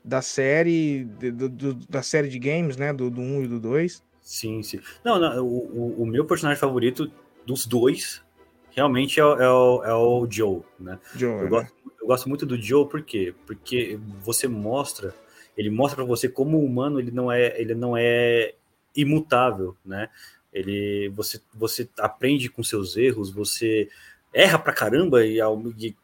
[0.05, 2.93] da série, do, do, da série de games, né?
[2.93, 4.05] Do, do 1 e do 2?
[4.23, 4.79] Sim, sim.
[5.05, 7.11] Não, não o, o, meu personagem favorito
[7.45, 8.23] dos dois
[8.71, 11.01] realmente é, é, o, é o Joe, né?
[11.17, 11.49] Joe, eu, é.
[11.49, 11.75] gosto,
[12.09, 13.35] gosto muito do Joe, por quê?
[13.47, 15.15] Porque você mostra,
[15.55, 18.55] ele mostra para você como o humano ele não é, ele não é
[18.97, 20.09] imutável, né?
[20.51, 23.91] Ele, você, você aprende com seus erros, você
[24.33, 25.39] erra pra caramba, e,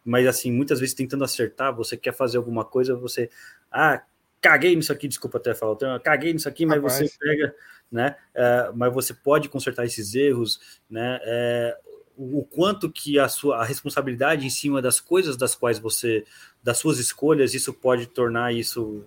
[0.05, 3.31] mas assim, muitas vezes tentando acertar, você quer fazer alguma coisa, você,
[3.73, 4.03] ah,
[4.43, 6.99] caguei nisso aqui, desculpa até falar, caguei nisso aqui, mas Rapaz.
[6.99, 7.55] você pega
[7.91, 8.17] né?
[8.35, 10.59] É, mas você pode consertar esses erros,
[10.91, 11.21] né?
[11.23, 11.79] É,
[12.17, 16.25] o, quanto que a sua a responsabilidade em cima das coisas das quais você
[16.63, 19.05] das suas escolhas isso pode tornar isso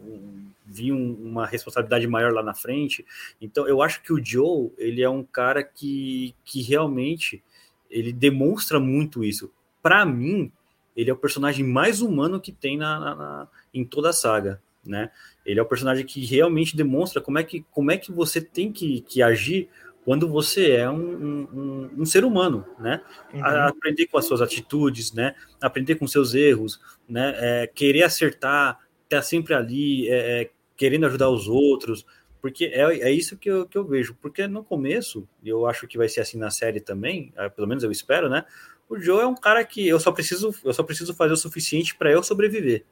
[0.66, 3.05] vir um, uma responsabilidade maior lá na frente.
[3.41, 7.41] Então eu acho que o Joe ele é um cara que, que realmente
[7.89, 9.51] ele demonstra muito isso.
[9.82, 10.51] Para mim
[10.95, 14.62] ele é o personagem mais humano que tem na, na, na em toda a saga
[14.88, 15.12] né?
[15.45, 18.72] Ele é o personagem que realmente demonstra como é que, como é que você tem
[18.72, 19.70] que, que agir
[20.08, 23.01] quando você é um, um, um ser humano, né?
[23.34, 23.43] Uhum.
[23.43, 25.36] aprender com as suas atitudes, né?
[25.60, 26.80] Aprender com seus erros,
[27.10, 27.36] né?
[27.36, 32.05] É, querer acertar, estar sempre ali, é, é, querendo ajudar os outros,
[32.41, 34.16] porque é, é isso que eu, que eu vejo.
[34.22, 37.84] Porque no começo, eu acho que vai ser assim na série também, é, pelo menos
[37.84, 38.45] eu espero, né?
[38.88, 41.93] O Joe é um cara que eu só preciso, eu só preciso fazer o suficiente
[41.97, 42.86] para eu sobreviver,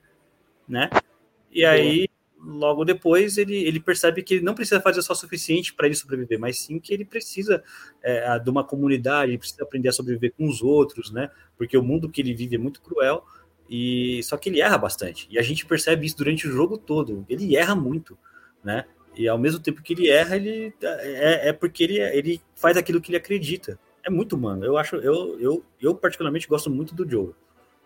[0.68, 0.90] né?
[1.50, 2.10] E aí
[2.46, 5.96] logo depois ele, ele percebe que ele não precisa fazer só o suficiente para ele
[5.96, 7.64] sobreviver, mas sim que ele precisa
[8.04, 11.32] é, de uma comunidade, ele precisa aprender a sobreviver com os outros, né?
[11.58, 13.26] Porque o mundo que ele vive é muito cruel
[13.70, 15.28] e só que ele erra bastante.
[15.32, 17.26] E a gente percebe isso durante o jogo todo.
[17.28, 18.18] Ele erra muito,
[18.64, 18.86] né?
[19.18, 23.02] E ao mesmo tempo que ele erra, ele é, é porque ele, ele faz aquilo
[23.02, 23.80] que ele acredita.
[24.04, 24.64] É muito humano.
[24.64, 27.34] Eu acho, eu, eu, eu particularmente gosto muito do Joe.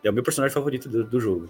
[0.03, 1.49] É o meu personagem favorito do, do jogo.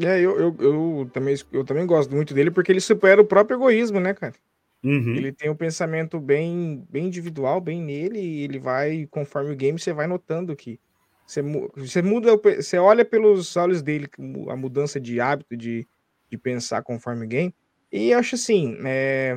[0.00, 3.56] É, eu, eu, eu, também, eu também gosto muito dele porque ele supera o próprio
[3.56, 4.34] egoísmo, né, cara?
[4.82, 5.14] Uhum.
[5.14, 9.78] Ele tem um pensamento bem, bem individual, bem nele, e ele vai, conforme o game,
[9.78, 10.80] você vai notando que
[11.26, 11.42] Você,
[11.76, 14.08] você muda, você olha pelos olhos dele
[14.48, 15.86] a mudança de hábito de,
[16.30, 17.54] de pensar conforme o game.
[17.92, 19.36] E acho assim, é...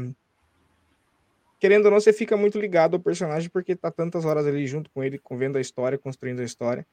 [1.60, 4.90] querendo ou não, você fica muito ligado ao personagem porque tá tantas horas ali junto
[4.92, 6.86] com ele, vendo a história, construindo a história.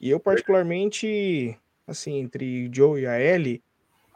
[0.00, 3.62] E eu, particularmente, assim, entre o Joe e a Ellie,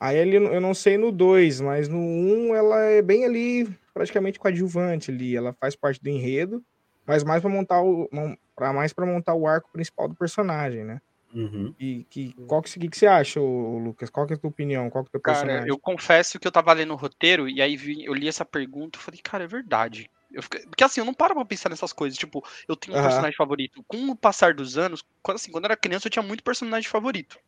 [0.01, 3.69] a Ellie eu não sei no 2, mas no 1 um, ela é bem ali,
[3.93, 5.37] praticamente coadjuvante ali.
[5.37, 6.65] Ela faz parte do enredo,
[7.07, 8.09] mas mais para montar o.
[8.57, 11.01] Pra, mais para montar o arco principal do personagem, né?
[11.35, 11.75] Uhum.
[11.79, 14.11] E que, qual que, que, que você acha, Lucas?
[14.11, 14.91] Qual que é a tua opinião?
[14.91, 15.59] Qual que é o teu personagem?
[15.59, 18.45] Cara, eu confesso que eu tava lendo o roteiro e aí vi, eu li essa
[18.45, 20.11] pergunta e falei, cara, é verdade.
[20.33, 22.19] Eu fiquei, porque assim, eu não paro pra pensar nessas coisas.
[22.19, 23.07] Tipo, eu tenho um uhum.
[23.07, 23.85] personagem favorito.
[23.87, 26.89] Com o passar dos anos, quando, assim, quando eu era criança, eu tinha muito personagem
[26.89, 27.39] favorito.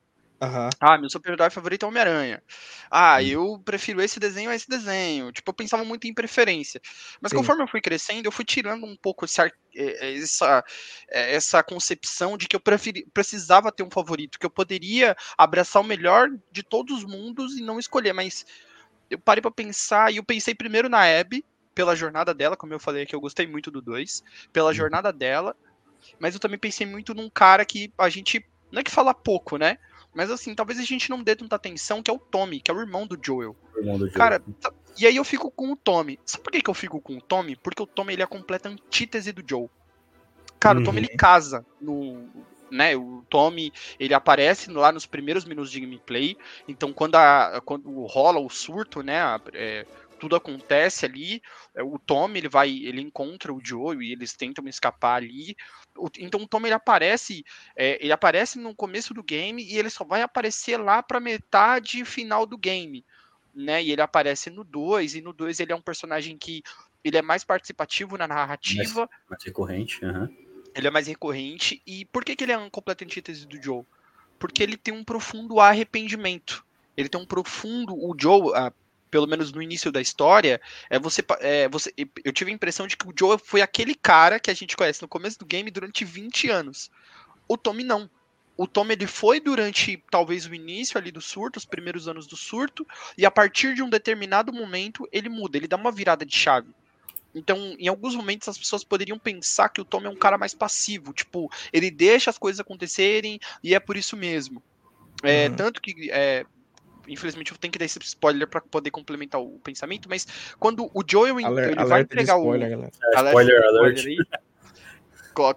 [0.43, 0.69] Uhum.
[0.81, 2.43] Ah, meu super-herói favorito é Homem-Aranha.
[2.91, 3.21] Ah, uhum.
[3.21, 5.31] eu prefiro esse desenho a esse desenho.
[5.31, 6.81] Tipo, eu pensava muito em preferência.
[7.21, 7.37] Mas Sim.
[7.37, 10.65] conforme eu fui crescendo, eu fui tirando um pouco essa, essa,
[11.09, 15.87] essa concepção de que eu preferi, precisava ter um favorito, que eu poderia abraçar o
[15.87, 18.13] melhor de todos os mundos e não escolher.
[18.13, 18.45] Mas
[19.09, 22.81] eu parei para pensar e eu pensei primeiro na Abby, pela jornada dela, como eu
[22.81, 24.75] falei que eu gostei muito do 2, pela uhum.
[24.75, 25.57] jornada dela.
[26.19, 28.45] Mas eu também pensei muito num cara que a gente.
[28.73, 29.79] Não é que fala pouco, né?
[30.15, 32.75] Mas assim, talvez a gente não dê tanta atenção, que é o Tommy, que é
[32.75, 33.57] o irmão do Joel.
[33.77, 34.19] Irmão do Joel.
[34.19, 34.43] Cara,
[34.99, 36.19] e aí eu fico com o Tommy.
[36.25, 37.57] Sabe por que, que eu fico com o Tommy?
[37.57, 39.69] Porque o Tommy ele é a completa antítese do Joe.
[40.61, 40.83] Cara, uhum.
[40.83, 41.17] o Tommy ele uhum.
[41.17, 42.29] casa no.
[42.71, 46.37] Né, o Tommy ele aparece lá nos primeiros minutos de gameplay.
[46.67, 49.21] Então, quando, a, quando rola o surto, né?
[49.53, 49.87] É,
[50.19, 51.43] tudo acontece ali.
[51.75, 55.57] É, o Tommy ele vai, ele encontra o Joe e eles tentam escapar ali.
[56.19, 57.45] Então o Tommy ele aparece,
[57.77, 62.05] é, ele aparece no começo do game e ele só vai aparecer lá para metade
[62.05, 63.05] final do game,
[63.55, 63.83] né?
[63.83, 66.63] E ele aparece no 2 e no 2 ele é um personagem que
[67.05, 70.29] ele é mais participativo na narrativa, mais, mais recorrente, uhum.
[70.75, 73.85] Ele é mais recorrente e por que que ele é um completo antítese do Joe?
[74.39, 76.65] Porque ele tem um profundo arrependimento.
[76.97, 77.95] Ele tem um profundo.
[77.95, 78.53] O Joe,
[79.13, 80.59] pelo menos no início da história,
[80.89, 81.93] é você, é, você.
[82.25, 85.03] Eu tive a impressão de que o Joe foi aquele cara que a gente conhece
[85.03, 86.91] no começo do game durante 20 anos.
[87.47, 88.11] O Tommy não.
[88.57, 92.37] O Tommy ele foi durante talvez o início ali do surto, os primeiros anos do
[92.37, 92.87] surto,
[93.17, 96.69] e a partir de um determinado momento ele muda, ele dá uma virada de chave.
[97.35, 100.55] Então, em alguns momentos as pessoas poderiam pensar que o Tommy é um cara mais
[100.55, 104.63] passivo, tipo, ele deixa as coisas acontecerem e é por isso mesmo.
[105.23, 105.57] É, uhum.
[105.57, 106.45] Tanto que é,
[107.09, 110.27] infelizmente eu tenho que dar esse spoiler para poder complementar o pensamento, mas
[110.59, 112.89] quando o Joel Aler, ele vai entregar spoiler, o é,
[113.27, 114.07] spoiler alert, alert.
[114.07, 114.17] Aí,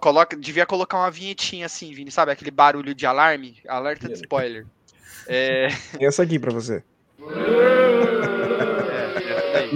[0.00, 4.66] coloca, devia colocar uma vinhetinha assim, Vini, sabe aquele barulho de alarme, alerta de spoiler.
[5.26, 5.68] É...
[6.00, 6.82] Essa aqui para você.
[9.46, 9.68] É,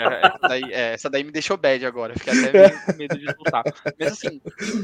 [0.00, 2.14] essa, é, essa daí me deixou bad agora.
[2.14, 3.64] Fiquei até meio com medo de lutar.
[3.98, 4.40] Mas assim,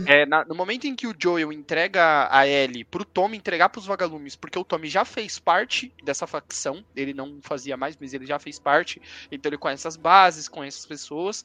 [0.07, 3.87] é, na, no momento em que o Joel entrega a Ellie pro Tommy entregar pros
[3.87, 8.27] vagalumes, porque o Tommy já fez parte dessa facção, ele não fazia mais, mas ele
[8.27, 9.01] já fez parte,
[9.31, 11.45] então ele conhece as bases, conhece as pessoas.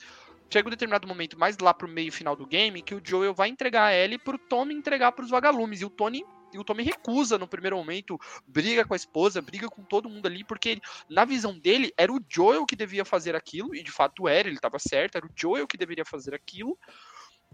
[0.49, 3.49] Chega um determinado momento, mais lá pro meio final do game, que o Joel vai
[3.49, 5.82] entregar a Ellie pro Tommy entregar pros vagalumes.
[5.82, 6.23] E o Tony
[6.56, 10.26] e o Tommy recusa no primeiro momento, briga com a esposa, briga com todo mundo
[10.26, 10.80] ali, porque
[11.10, 14.56] na visão dele era o Joel que devia fazer aquilo, e de fato era, ele
[14.56, 16.78] estava certo, era o Joel que deveria fazer aquilo.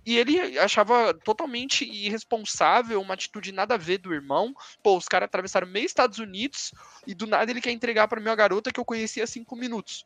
[0.06, 4.54] E ele achava totalmente irresponsável, uma atitude nada a ver do irmão.
[4.82, 6.72] Pô, os caras atravessaram meio Estados Unidos
[7.06, 10.06] e do nada ele quer entregar para minha garota que eu conheci há cinco minutos.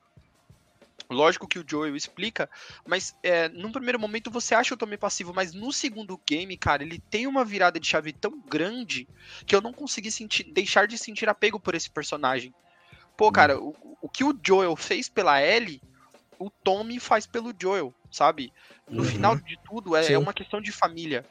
[1.10, 2.50] Lógico que o Joel explica,
[2.88, 6.84] mas é, num primeiro momento você acha o Tommy passivo, mas no segundo game, cara,
[6.84, 9.08] ele tem uma virada de chave tão grande
[9.46, 12.54] que eu não consegui sentir, deixar de sentir apego por esse personagem.
[13.16, 13.74] Pô, cara, hum.
[13.82, 15.82] o, o que o Joel fez pela Ellie,
[16.40, 18.52] o Tommy faz pelo Joel, sabe?
[18.90, 19.10] No uhum.
[19.10, 21.26] final de tudo, é, é, uma questão de família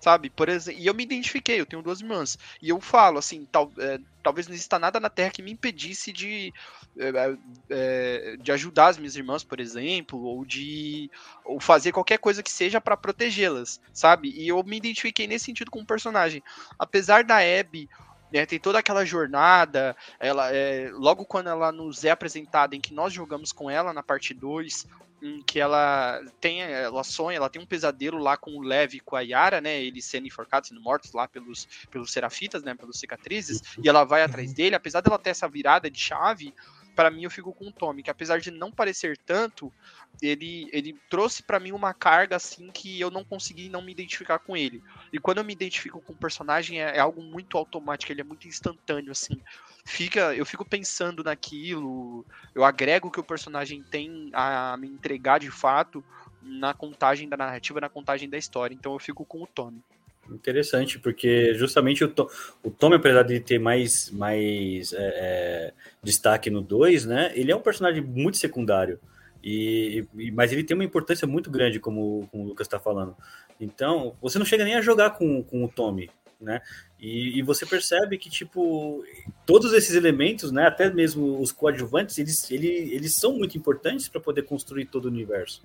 [0.00, 0.30] sabe?
[0.30, 2.38] Por exemplo, e eu me identifiquei, eu tenho duas irmãs.
[2.60, 6.12] E eu falo, assim, tal, é, talvez não exista nada na Terra que me impedisse
[6.12, 6.52] de,
[6.98, 7.34] é, é,
[7.70, 11.10] é de ajudar as minhas irmãs, por exemplo, ou de
[11.44, 14.30] ou fazer qualquer coisa que seja para protegê-las, sabe?
[14.30, 16.42] E eu me identifiquei nesse sentido com o personagem.
[16.78, 17.88] Apesar da Abby
[18.32, 22.94] né, tem toda aquela jornada, ela é, logo quando ela nos é apresentada em que
[22.94, 24.86] nós jogamos com ela na parte 2,
[25.22, 29.16] em que ela tem, ela sonha, ela tem um pesadelo lá com o Levi com
[29.16, 29.80] a Yara, né?
[29.82, 32.74] Eles sendo enforcados, sendo mortos lá pelos, pelos serafitas, né?
[32.74, 36.54] Pelos cicatrizes, e ela vai atrás dele, apesar dela ter essa virada de chave,
[36.94, 39.72] para mim eu fico com o Tommy, que apesar de não parecer tanto,
[40.20, 44.38] ele, ele trouxe para mim uma carga assim que eu não consegui não me identificar
[44.38, 44.82] com ele.
[45.12, 48.24] E quando eu me identifico com o personagem é, é algo muito automático, ele é
[48.24, 49.40] muito instantâneo assim.
[49.84, 52.24] Fica, eu fico pensando naquilo,
[52.54, 56.04] eu agrego o que o personagem tem a me entregar de fato
[56.42, 58.74] na contagem da narrativa, na contagem da história.
[58.74, 59.82] Então eu fico com o Tommy.
[60.30, 62.28] interessante, porque justamente o, Tom,
[62.62, 65.72] o Tom, apesar de ter mais, mais é, é,
[66.02, 67.32] destaque no 2, né?
[67.34, 69.00] Ele é um personagem muito secundário.
[69.42, 73.16] E, e, mas ele tem uma importância muito grande, como, como o Lucas está falando.
[73.58, 76.10] Então, você não chega nem a jogar com, com o Tommy,
[76.40, 76.60] né?
[77.00, 79.02] E, e, você percebe que, tipo,
[79.46, 80.66] todos esses elementos, né?
[80.66, 85.62] Até mesmo os coadjuvantes, eles, eles, são muito importantes para poder construir todo o universo.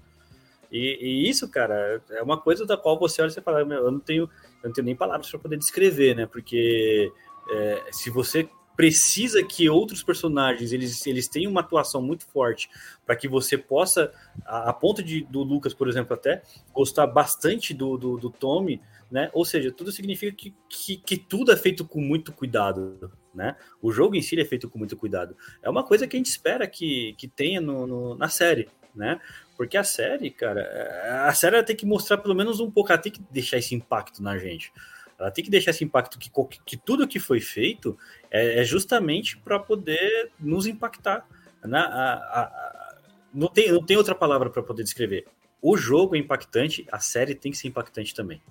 [0.72, 3.92] E, e, isso, cara, é uma coisa da qual você olha e você fala, eu
[3.92, 4.24] não tenho,
[4.64, 6.26] eu não tenho nem palavras para poder descrever, né?
[6.26, 7.12] Porque
[7.52, 12.70] é, se você precisa que outros personagens eles, eles tenham uma atuação muito forte
[13.06, 14.12] para que você possa,
[14.46, 16.42] a, a, ponto de do Lucas, por exemplo, até
[16.74, 19.30] gostar bastante do, do, do Tommy, né?
[19.34, 23.56] Ou seja, tudo significa que, que, que, tudo é feito com muito cuidado, né?
[23.82, 25.36] O jogo em si é feito com muito cuidado.
[25.62, 29.20] É uma coisa que a gente espera que, que tenha no, no na série, né?
[29.56, 33.12] Porque a série, cara, a série tem que mostrar pelo menos um pouco, ela tem
[33.12, 34.72] que deixar esse impacto na gente.
[35.18, 36.30] Ela tem que deixar esse impacto que,
[36.66, 37.97] que tudo que foi feito
[38.30, 41.26] é, é justamente para poder nos impactar.
[41.64, 41.80] Né?
[41.80, 42.97] A, a, a,
[43.34, 45.26] não, tem, não tem outra palavra para poder descrever.
[45.62, 48.41] O jogo é impactante, a série tem que ser impactante também.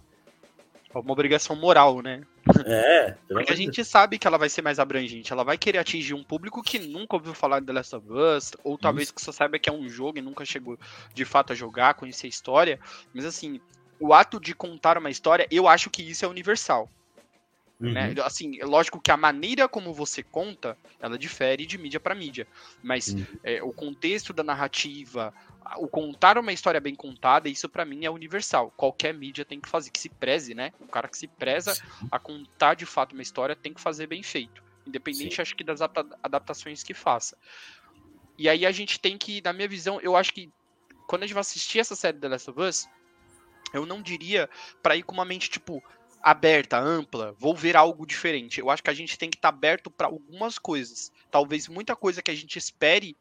[0.95, 2.23] É uma obrigação moral, né?
[2.67, 3.17] É.
[3.29, 5.33] Porque a gente sabe que ela vai ser mais abrangente.
[5.33, 8.53] Ela vai querer atingir um público que nunca ouviu falar de The Last of Us,
[8.63, 9.15] ou talvez Isso.
[9.15, 10.79] que só saiba que é um jogo e nunca chegou
[11.13, 12.79] de fato a jogar, conhecer a história.
[13.13, 13.61] Mas assim,
[13.99, 16.89] o ato de contar uma história, eu acho que isso é universal.
[17.79, 18.09] Né?
[18.09, 18.15] Uhum.
[18.15, 18.23] Né?
[18.23, 22.47] Assim, é lógico que a maneira como você conta, ela difere de mídia para mídia.
[22.83, 23.27] Mas uhum.
[23.43, 25.35] é, o contexto da narrativa,
[25.79, 28.73] o contar uma história bem contada, isso para mim é universal.
[28.77, 30.73] Qualquer mídia tem que fazer, que se preze, né?
[30.81, 31.77] O cara que se preza
[32.11, 34.63] a contar de fato uma história tem que fazer bem feito.
[34.87, 35.43] Independente, Sim.
[35.43, 37.37] acho que das adaptações que faça.
[38.37, 40.53] E aí a gente tem que, na minha visão, eu acho que
[41.07, 42.89] quando a gente vai assistir essa série The Last of Us,
[43.73, 44.49] eu não diria
[44.83, 45.83] para ir com uma mente tipo
[46.23, 48.61] aberta, ampla, vou ver algo diferente.
[48.61, 51.13] Eu acho que a gente tem que estar tá aberto para algumas coisas.
[51.31, 53.17] Talvez muita coisa que a gente espere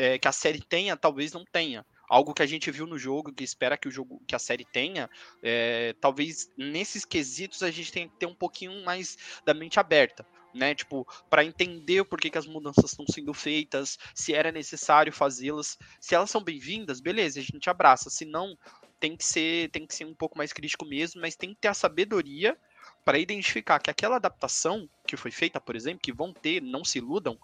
[0.00, 1.84] é, que a série tenha, talvez não tenha.
[2.08, 4.64] Algo que a gente viu no jogo, que espera que o jogo, que a série
[4.64, 5.08] tenha,
[5.42, 10.26] é, talvez nesses quesitos a gente tenha que ter um pouquinho mais da mente aberta
[10.52, 10.74] né?
[10.74, 15.78] Tipo, para entender por que, que as mudanças estão sendo feitas, se era necessário fazê-las.
[16.00, 18.10] Se elas são bem-vindas, beleza, a gente abraça.
[18.10, 18.58] Se não,
[18.98, 21.68] tem que ser, tem que ser um pouco mais crítico mesmo, mas tem que ter
[21.68, 22.56] a sabedoria
[23.04, 26.98] para identificar que aquela adaptação que foi feita, por exemplo, que vão ter, não se
[26.98, 27.38] iludam,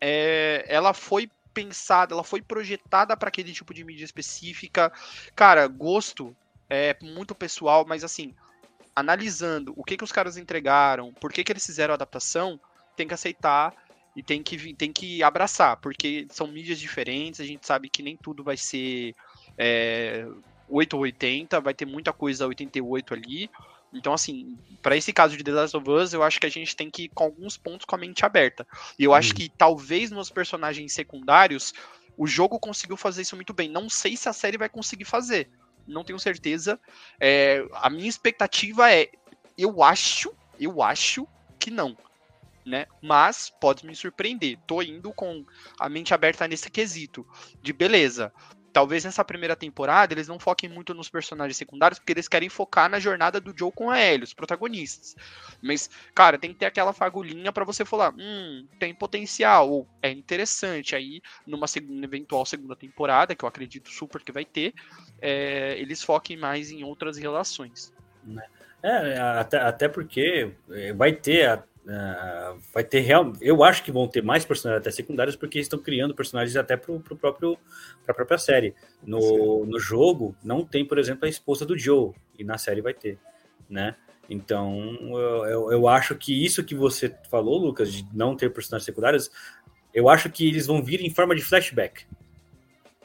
[0.00, 4.92] é, ela foi pensada, ela foi projetada para aquele tipo de mídia específica.
[5.34, 6.36] Cara, gosto
[6.70, 8.32] é muito pessoal, mas assim,
[8.94, 12.60] analisando o que, que os caras entregaram, por que, que eles fizeram a adaptação,
[12.96, 13.74] tem que aceitar
[14.14, 18.16] e tem que, tem que abraçar, porque são mídias diferentes, a gente sabe que nem
[18.16, 19.16] tudo vai ser
[19.56, 20.28] é,
[20.68, 23.50] 8 ou 80, vai ter muita coisa 88 ali.
[23.92, 26.76] Então, assim, para esse caso de The Last of Us, eu acho que a gente
[26.76, 28.66] tem que ir com alguns pontos com a mente aberta.
[28.98, 31.72] E eu acho que talvez nos personagens secundários,
[32.16, 33.68] o jogo conseguiu fazer isso muito bem.
[33.68, 35.50] Não sei se a série vai conseguir fazer.
[35.86, 36.78] Não tenho certeza.
[37.18, 39.10] É, a minha expectativa é.
[39.56, 41.26] Eu acho, eu acho
[41.58, 41.96] que não.
[42.64, 42.86] Né?
[43.02, 44.58] Mas pode me surpreender.
[44.66, 45.44] Tô indo com
[45.80, 47.26] a mente aberta nesse quesito.
[47.62, 48.32] De beleza
[48.78, 52.88] talvez nessa primeira temporada eles não foquem muito nos personagens secundários, porque eles querem focar
[52.88, 55.16] na jornada do Joe com a Ellie, os protagonistas.
[55.60, 60.12] Mas, cara, tem que ter aquela fagulhinha para você falar, hum, tem potencial, ou é
[60.12, 60.94] interessante.
[60.94, 64.72] Aí, numa segunda, eventual segunda temporada, que eu acredito super que vai ter,
[65.20, 67.92] é, eles foquem mais em outras relações.
[68.80, 73.32] É, até, até porque é, vai ter Uh, vai ter real.
[73.40, 76.92] Eu acho que vão ter mais personagens até secundários porque estão criando personagens até para
[76.92, 77.56] o próprio
[78.04, 78.74] para a própria série.
[79.02, 82.92] No, no jogo não tem, por exemplo, a esposa do Joe e na série vai
[82.92, 83.18] ter,
[83.70, 83.96] né?
[84.28, 88.84] Então eu, eu, eu acho que isso que você falou, Lucas, de não ter personagens
[88.84, 89.30] secundários,
[89.94, 92.04] eu acho que eles vão vir em forma de flashback,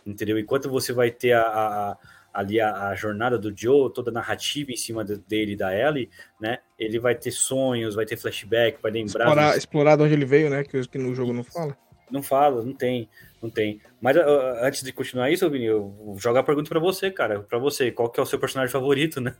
[0.05, 0.37] entendeu?
[0.37, 1.97] Enquanto você vai ter a, a
[2.33, 6.09] ali a, a, jornada do Joe, toda a narrativa em cima dele e da Ellie,
[6.41, 6.59] né?
[6.83, 9.25] Ele vai ter sonhos, vai ter flashback, vai lembrar.
[9.25, 9.57] Explorar, dos...
[9.57, 10.63] explorar de onde ele veio, né?
[10.63, 11.77] Que, que no jogo não fala.
[12.11, 13.09] Não fala, não tem,
[13.41, 13.81] não tem.
[13.99, 14.21] Mas uh,
[14.61, 17.39] antes de continuar isso, Vini, eu vou jogar a pergunta para você, cara.
[17.39, 19.33] Para você, qual que é o seu personagem favorito, né?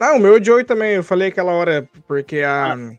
[0.00, 0.94] Ah, o meu é Joey também.
[0.94, 2.74] Eu falei aquela hora, porque a.
[2.74, 2.96] Ah.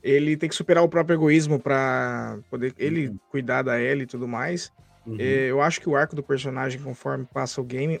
[0.00, 3.18] Ele tem que superar o próprio egoísmo para poder ele uhum.
[3.30, 4.70] cuidar da Ellie e tudo mais.
[5.04, 5.16] Uhum.
[5.18, 8.00] É, eu acho que o arco do personagem, conforme passa o game,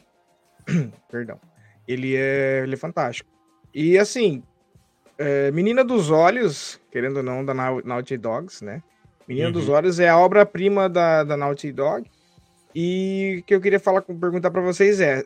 [1.10, 1.40] Perdão.
[1.86, 3.30] Ele é, ele é fantástico.
[3.72, 4.42] E assim,
[5.18, 8.82] é, Menina dos Olhos, querendo ou não, da Naughty Dogs, né?
[9.26, 9.52] Menina uhum.
[9.52, 12.08] dos Olhos é a obra-prima da, da Naughty Dog.
[12.74, 15.24] E o que eu queria falar, perguntar para vocês é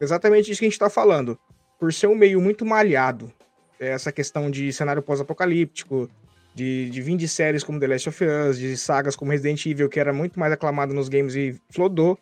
[0.00, 1.38] exatamente isso que a gente tá falando.
[1.80, 3.32] Por ser um meio muito malhado,
[3.80, 6.08] essa questão de cenário pós-apocalíptico,
[6.54, 9.88] de, de vir de séries como The Last of Us, de sagas como Resident Evil,
[9.88, 12.18] que era muito mais aclamado nos games e flodou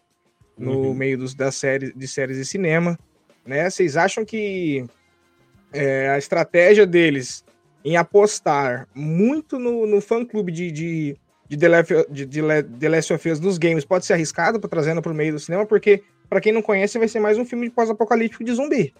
[0.56, 0.94] no uhum.
[0.94, 2.98] meio dos, das séries, de séries de cinema.
[3.46, 3.68] Né?
[3.68, 4.86] Vocês acham que
[5.74, 7.44] é, a estratégia deles
[7.84, 11.16] em apostar muito no, no fã-clube de, de,
[11.48, 12.40] de, The Last, de, de
[12.78, 15.38] The Last of Us nos games pode ser arriscado para trazendo para o meio do
[15.38, 18.94] cinema, porque, para quem não conhece, vai ser mais um filme pós-apocalíptico de zumbi.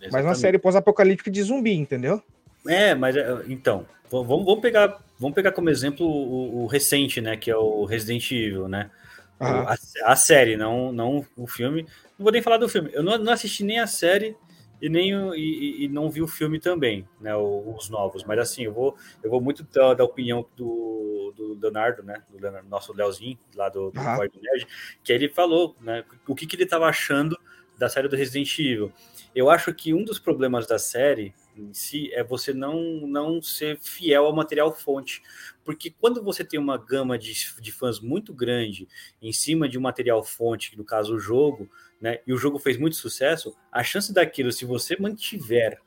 [0.00, 0.12] Exatamente.
[0.12, 2.20] Mais uma série pós-apocalíptica de zumbi, entendeu?
[2.66, 7.36] É, mas é, então, vamos, vamos, pegar, vamos pegar como exemplo o, o, recente, né?
[7.36, 8.90] Que é o Resident Evil, né?
[9.38, 11.82] A, a, série, não, não o filme.
[12.18, 12.90] Não vou nem falar do filme.
[12.92, 14.34] Eu não, não assisti nem a série
[14.80, 17.34] e nem e, e, não vi o filme também, né?
[17.36, 18.24] Os novos.
[18.24, 22.22] Mas assim, eu vou, eu vou muito da, da opinião do, do Leonardo, né?
[22.28, 24.16] Do Leonardo, nosso Leozinho, lá do, do uhum.
[24.18, 24.66] Nerd,
[25.02, 26.04] que ele falou, né?
[26.26, 27.38] O que, que ele estava achando
[27.78, 28.92] da série do Resident Evil.
[29.34, 33.78] Eu acho que um dos problemas da série em si é você não, não ser
[33.80, 35.22] fiel ao material fonte.
[35.64, 38.88] Porque quando você tem uma gama de, de fãs muito grande
[39.20, 41.68] em cima de um material fonte, no caso o jogo,
[42.00, 45.78] né, e o jogo fez muito sucesso, a chance daquilo, se você mantiver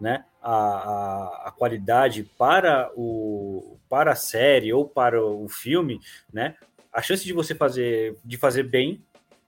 [0.00, 6.00] né, a, a, qualidade para, o, para a série ou para o filme,
[6.32, 6.56] né,
[6.92, 9.04] a chance de você fazer, de fazer bem,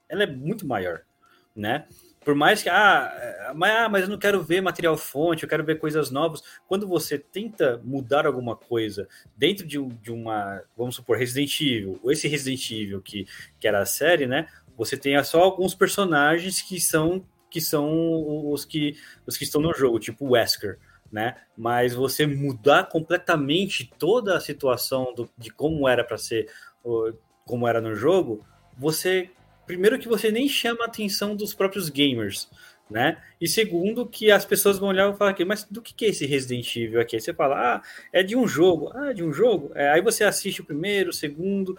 [0.08, 1.02] ela é muito maior,
[1.54, 1.86] né?
[2.24, 5.64] Por mais que, ah mas, ah, mas eu não quero ver material fonte, eu quero
[5.64, 6.42] ver coisas novas.
[6.66, 12.12] Quando você tenta mudar alguma coisa dentro de, de uma, vamos supor, Resident Evil, ou
[12.12, 13.26] esse Resident Evil que,
[13.58, 14.46] que era a série, né?
[14.78, 19.74] Você tem só alguns personagens que são que são os que os que estão no
[19.74, 20.78] jogo, tipo Wesker,
[21.10, 21.34] né?
[21.56, 26.48] Mas você mudar completamente toda a situação do, de como era para ser,
[27.44, 28.44] como era no jogo,
[28.76, 29.30] você
[29.66, 32.48] primeiro que você nem chama a atenção dos próprios gamers,
[32.90, 33.22] né?
[33.40, 36.24] E segundo que as pessoas vão olhar e falar aqui, mas do que é esse
[36.24, 37.16] Resident Evil aqui?
[37.16, 39.70] Aí você fala, ah, é de um jogo, ah, de um jogo.
[39.74, 41.76] É, aí você assiste o primeiro, o segundo,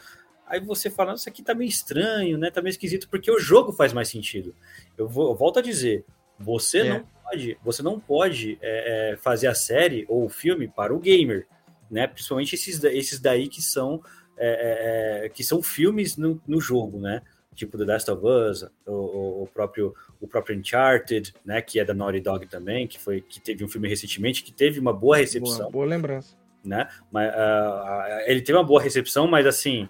[0.50, 2.52] aí você fala, isso aqui tá meio estranho, né?
[2.52, 4.54] Tá meio esquisito, porque o jogo faz mais sentido.
[4.98, 6.04] Eu, vou, eu volto a dizer,
[6.38, 6.90] você é.
[6.90, 11.00] não pode, você não pode é, é, fazer a série ou o filme para o
[11.00, 11.48] gamer,
[11.90, 12.08] né?
[12.08, 14.02] Principalmente esses, esses daí que são
[14.38, 17.22] é, é, que são filmes no, no jogo, né?
[17.60, 21.94] tipo The Last of Us, o, o, próprio o próprio Uncharted, né, que é da
[21.94, 25.58] Naughty Dog também, que foi que teve um filme recentemente que teve uma boa recepção.
[25.58, 26.38] Boa, boa lembrança.
[26.64, 26.88] Né?
[27.12, 29.90] Mas, uh, ele teve uma boa recepção, mas assim,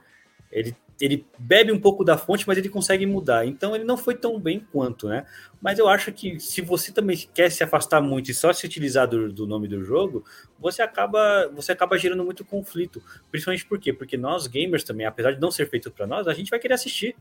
[0.52, 3.46] ele, ele bebe um pouco da fonte, mas ele consegue mudar.
[3.46, 5.26] Então ele não foi tão bem quanto, né?
[5.62, 9.08] Mas eu acho que se você também quer se afastar muito e só se utilizar
[9.08, 10.24] do, do nome do jogo,
[10.60, 13.02] você acaba você acaba gerando muito conflito.
[13.30, 13.94] Principalmente por quê?
[13.94, 16.74] Porque nós gamers também, apesar de não ser feito para nós, a gente vai querer
[16.74, 17.16] assistir.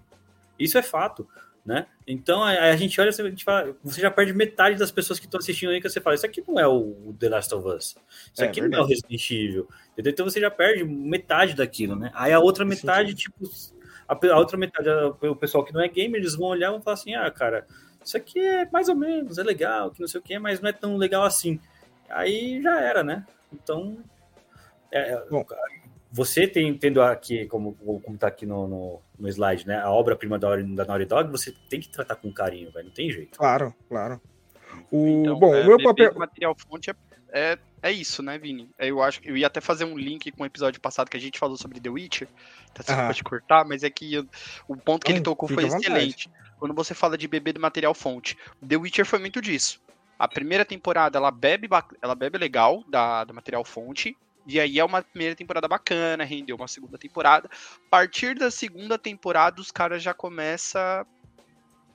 [0.58, 1.28] Isso é fato.
[1.64, 1.86] Né?
[2.06, 5.26] Então a, a, gente olha, a gente fala, você já perde metade das pessoas que
[5.26, 7.96] estão assistindo aí que você fala, isso aqui não é o, The Last of Us,
[8.32, 8.70] isso é, aqui verdade.
[8.70, 10.12] não é o Resident Evil, entendeu?
[10.12, 12.10] Então você já perde metade daquilo, né?
[12.14, 13.50] Aí a outra metade, tipo,
[14.08, 16.80] a, a, outra metade, o pessoal que não é gamer, eles vão olhar e vão
[16.80, 17.66] falar assim, ah, cara,
[18.02, 20.70] isso aqui é mais ou menos, é legal, que não sei o que, mas não
[20.70, 21.60] é tão legal assim.
[22.08, 23.26] Aí já era, né?
[23.52, 23.98] Então,
[24.90, 25.44] é, Bom,
[26.10, 29.80] você tem, tendo aqui, como, como tá aqui no, no, no slide, né?
[29.80, 32.86] A obra-prima da, da Naughty Dog, você tem que tratar com carinho, velho.
[32.86, 33.38] Não tem jeito.
[33.38, 34.20] Claro, claro.
[34.90, 36.14] O, então, bom, é, o meu papel.
[36.14, 36.94] material fonte é,
[37.30, 38.70] é, é, isso, né, Vini?
[38.78, 41.20] Eu acho que eu ia até fazer um link com o episódio passado que a
[41.20, 42.28] gente falou sobre The Witcher.
[42.72, 44.18] Tá, você pode cortar, mas é que
[44.66, 46.30] o ponto que ele tocou foi excelente.
[46.58, 48.36] Quando você fala de beber do material fonte,
[48.66, 49.80] The Witcher foi muito disso.
[50.18, 51.68] A primeira temporada ela bebe,
[52.02, 54.16] ela bebe legal da, do material fonte,
[54.48, 57.50] e aí é uma primeira temporada bacana, rendeu uma segunda temporada.
[57.86, 60.80] A partir da segunda temporada, os caras já começam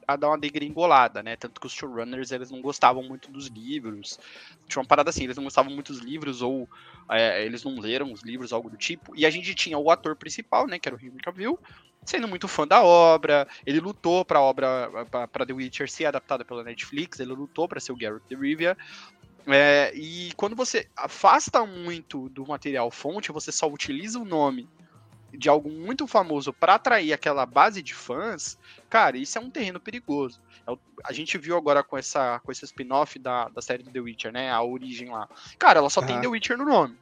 [0.08, 1.36] a dar uma degringolada, né?
[1.36, 4.20] Tanto que os showrunners, eles não gostavam muito dos livros.
[4.68, 6.70] Tinha uma parada assim, eles não gostavam muito dos livros, ou
[7.10, 9.16] é, eles não leram os livros, algo do tipo.
[9.16, 10.78] E a gente tinha o ator principal, né?
[10.78, 11.60] Que era o Henry Cavill,
[12.06, 13.48] sendo muito fã da obra.
[13.66, 14.92] Ele lutou para a obra,
[15.32, 18.78] para The Witcher ser adaptada pela Netflix, ele lutou para ser o Geralt de Rivia.
[19.48, 24.68] É, e quando você afasta muito do material fonte, você só utiliza o nome
[25.34, 28.58] de algo muito famoso para atrair aquela base de fãs,
[28.90, 30.40] cara, isso é um terreno perigoso.
[30.68, 30.74] É
[31.04, 34.32] a gente viu agora com essa com esse spin-off da, da série do The Witcher,
[34.32, 34.52] né?
[34.52, 35.28] A origem lá.
[35.58, 36.96] Cara, ela só tem The Witcher no nome.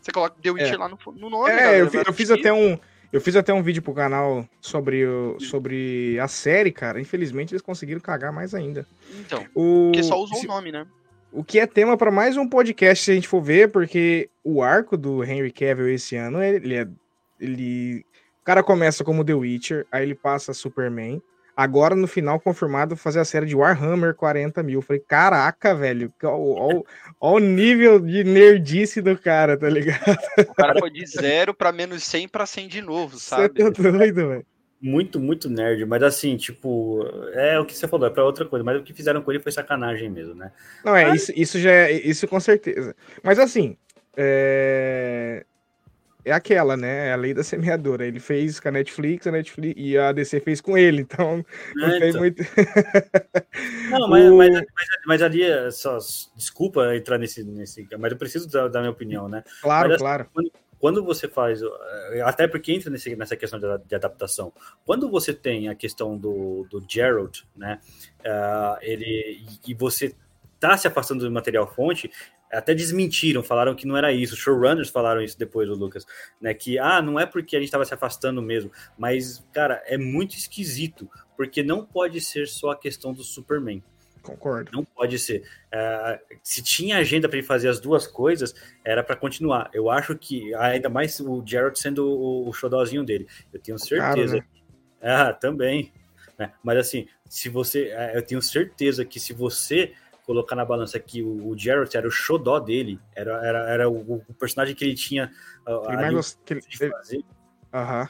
[0.00, 0.76] Você coloca The Witcher é.
[0.76, 1.50] lá no, no nome.
[1.50, 2.78] É, eu, eu fiz até um.
[3.12, 7.00] Eu fiz até um vídeo pro canal sobre, o, sobre a série, cara.
[7.00, 8.84] Infelizmente eles conseguiram cagar mais ainda.
[9.20, 9.92] Então, o...
[9.92, 10.46] porque só usou Se...
[10.46, 10.84] o nome, né?
[11.34, 14.62] O que é tema para mais um podcast se a gente for ver, porque o
[14.62, 16.86] arco do Henry Cavill esse ano, ele é.
[17.40, 18.06] Ele,
[18.40, 21.20] o cara começa como The Witcher, aí ele passa Superman,
[21.56, 24.82] Agora, no final, confirmado fazer a série de Warhammer 40 mil.
[24.82, 26.82] Falei, caraca, velho, olha
[27.20, 30.18] o nível de nerdice do cara, tá ligado?
[30.50, 33.62] O cara foi de zero pra menos 100 pra 100 de novo, sabe?
[33.62, 34.46] Você tá doido, velho.
[34.86, 38.62] Muito, muito nerd, mas assim, tipo, é o que você falou, é pra outra coisa,
[38.62, 40.52] mas o que fizeram com ele foi sacanagem mesmo, né?
[40.84, 41.22] Não, é, mas...
[41.22, 42.94] isso, isso já é, isso com certeza.
[43.22, 43.78] Mas assim,
[44.14, 45.46] é
[46.24, 47.08] é aquela, né?
[47.08, 48.06] É a lei da semeadora.
[48.06, 51.88] Ele fez com a Netflix, a Netflix e a DC fez com ele, então não
[51.88, 52.20] é, tem então.
[52.20, 52.42] muito.
[53.90, 54.36] não, mas, o...
[54.36, 54.64] mas, mas,
[55.06, 55.98] mas, ali, é só,
[56.34, 57.86] desculpa entrar nesse, nesse.
[57.98, 59.44] Mas eu preciso da, minha opinião, né?
[59.60, 60.26] Claro, mas, claro.
[60.32, 60.50] Quando,
[60.84, 61.62] quando, você faz.
[61.62, 64.52] Eh, até porque entra nesse, nessa questão de, de, adaptação.
[64.84, 67.80] Quando você tem a questão do, do Gerald, né?
[68.20, 70.14] Uh, ele, e você
[70.60, 72.10] tá se afastando do material fonte,
[72.52, 74.36] até desmentiram, falaram que não era isso.
[74.36, 76.04] Showrunners falaram isso depois, o Lucas,
[76.38, 76.52] né?
[76.52, 80.36] Que ah, não é porque a gente estava se afastando mesmo, mas cara, é muito
[80.36, 83.82] esquisito, porque não pode ser só a questão do Superman.
[84.24, 84.70] Concordo.
[84.72, 85.42] Não pode ser.
[85.66, 89.70] Uh, se tinha agenda para ele fazer as duas coisas, era para continuar.
[89.72, 93.28] Eu acho que ainda mais o Jared sendo o, o xodózinho dele.
[93.52, 94.38] Eu tenho certeza.
[94.38, 94.50] Claro,
[95.02, 95.14] né?
[95.14, 95.92] Ah, também.
[96.38, 96.50] Né?
[96.62, 99.92] Mas assim, se você, é, eu tenho certeza que se você
[100.24, 104.34] colocar na balança que o, o era o xodó dele, era, era, era o, o
[104.34, 105.30] personagem que ele tinha
[105.68, 107.22] uh, ele mais que ele, fazer.
[107.72, 108.08] Aham.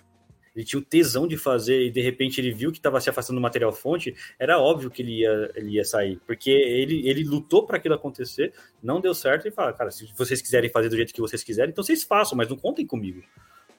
[0.55, 3.39] Ele tinha o tesão de fazer e de repente ele viu que estava se afastando
[3.39, 7.67] do material fonte, era óbvio que ele ia, ele ia sair, porque ele, ele lutou
[7.67, 8.53] para aquilo acontecer,
[8.83, 11.71] não deu certo e fala, cara, se vocês quiserem fazer do jeito que vocês quiserem,
[11.71, 13.23] então vocês façam, mas não contem comigo,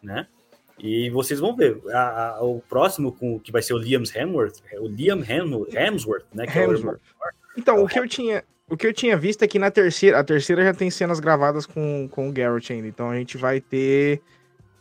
[0.04, 0.28] né?
[0.78, 4.62] E vocês vão ver, a, a, o próximo com que vai ser o Liam Hemsworth,
[4.80, 6.46] o Liam Hemsworth, né?
[6.46, 7.00] Que Hemsworth.
[7.00, 9.72] É o então, o que eu tinha, o que eu tinha visto é que na
[9.72, 12.88] terceira, a terceira já tem cenas gravadas com, com o Garrett ainda.
[12.88, 14.22] Então a gente vai ter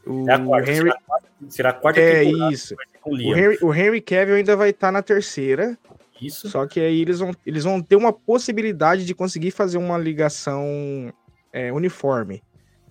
[0.06, 0.80] o é quarta, Henry.
[0.80, 2.74] Será a quarta, será a quarta é isso.
[3.04, 5.78] O Henry, o Henry Cavill ainda vai estar tá na terceira.
[6.20, 6.48] Isso.
[6.48, 11.12] Só que aí eles vão, eles vão ter uma possibilidade de conseguir fazer uma ligação
[11.52, 12.42] é, uniforme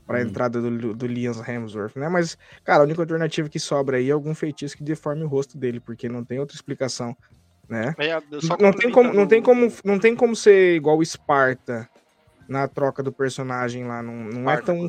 [0.06, 0.28] para a hum.
[0.28, 2.10] entrada do, do Liam Hemsworth, né?
[2.10, 5.58] Mas, cara, a única alternativa que sobra aí é algum feitiço que deforme o rosto
[5.58, 7.16] dele, porque não tem outra explicação
[7.68, 7.96] né?
[7.98, 8.22] É,
[8.60, 11.90] não, tem como, não, tem como, não tem como ser igual o Esparta
[12.48, 14.04] na troca do personagem lá.
[14.04, 14.88] Não, não é tão.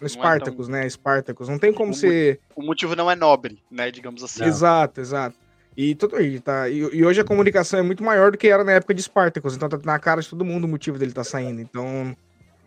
[0.00, 0.80] No Spartacus, é tão...
[0.80, 0.88] né?
[0.88, 1.48] Spartacus.
[1.48, 2.40] Não tem como o ser.
[2.56, 3.90] O motivo não é nobre, né?
[3.90, 4.44] Digamos assim.
[4.44, 5.36] Exato, exato.
[5.76, 8.64] E, tudo, aí tá, e, e, hoje a comunicação é muito maior do que era
[8.64, 9.54] na época de Spartacus.
[9.54, 11.60] Então tá na cara de todo mundo o motivo dele tá saindo.
[11.60, 12.16] Então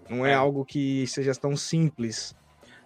[0.10, 0.34] não é, é.
[0.34, 2.36] algo que seja tão simples.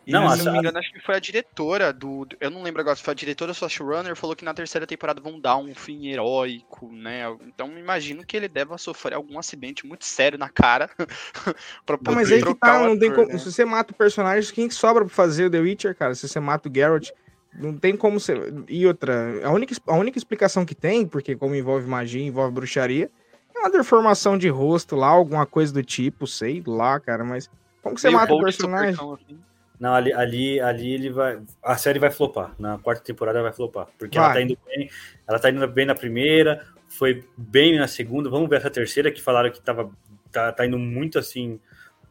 [0.08, 2.26] E, não, se não me engano, acho que foi a diretora do.
[2.40, 4.54] Eu não lembro agora se foi a diretora ou se a showrunner, falou que na
[4.54, 7.24] terceira temporada vão dar um fim heróico, né?
[7.46, 10.90] Então imagino que ele deva sofrer algum acidente muito sério na cara
[11.86, 13.38] pra poder não, mas aí que tá, não tem como, né?
[13.38, 16.16] Se você mata o personagem, quem que sobra pra fazer o The Witcher, cara?
[16.16, 17.10] Se você mata o Geralt,
[17.54, 18.54] não tem como ser.
[18.70, 23.12] E outra, a única, a única explicação que tem, porque como envolve magia, envolve bruxaria,
[23.54, 27.50] é uma deformação de rosto lá, alguma coisa do tipo, sei lá, cara, mas.
[27.82, 28.94] Como que você Meio mata o personagem?
[28.94, 29.47] Assim.
[29.80, 31.40] Não, ali, ali, ali ele vai.
[31.64, 32.56] A série vai flopar.
[32.58, 33.88] Na quarta temporada vai flopar.
[33.98, 34.26] Porque vai.
[34.26, 34.90] ela tá indo bem.
[35.28, 38.30] Ela tá indo bem na primeira, foi bem na segunda.
[38.30, 39.92] Vamos ver essa terceira, que falaram que tava,
[40.32, 41.60] tá, tá indo muito assim,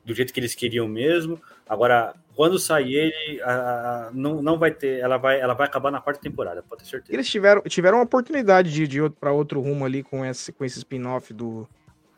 [0.04, 1.40] do jeito que eles queriam mesmo.
[1.68, 5.00] Agora, quando sair ele, a, a, não, não vai ter.
[5.00, 7.12] Ela vai, ela vai acabar na quarta temporada, pode ter certeza.
[7.12, 10.64] Eles tiveram, tiveram uma oportunidade de, de outro, para outro rumo ali com esse, com
[10.64, 11.68] esse spin-off do,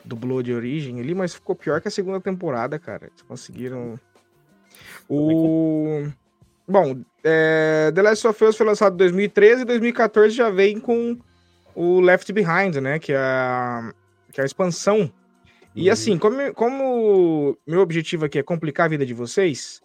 [0.04, 3.06] do Blood Origin ali, mas ficou pior que a segunda temporada, cara.
[3.06, 3.98] Eles conseguiram
[5.08, 6.06] o...
[6.66, 11.18] Bom, é, The Last of Us foi lançado em 2013 e 2014 já vem com
[11.74, 12.98] o Left Behind, né?
[12.98, 13.92] Que é a,
[14.32, 15.12] que é a expansão.
[15.74, 15.92] E uhum.
[15.92, 19.80] assim, como, como meu objetivo aqui é complicar a vida de vocês,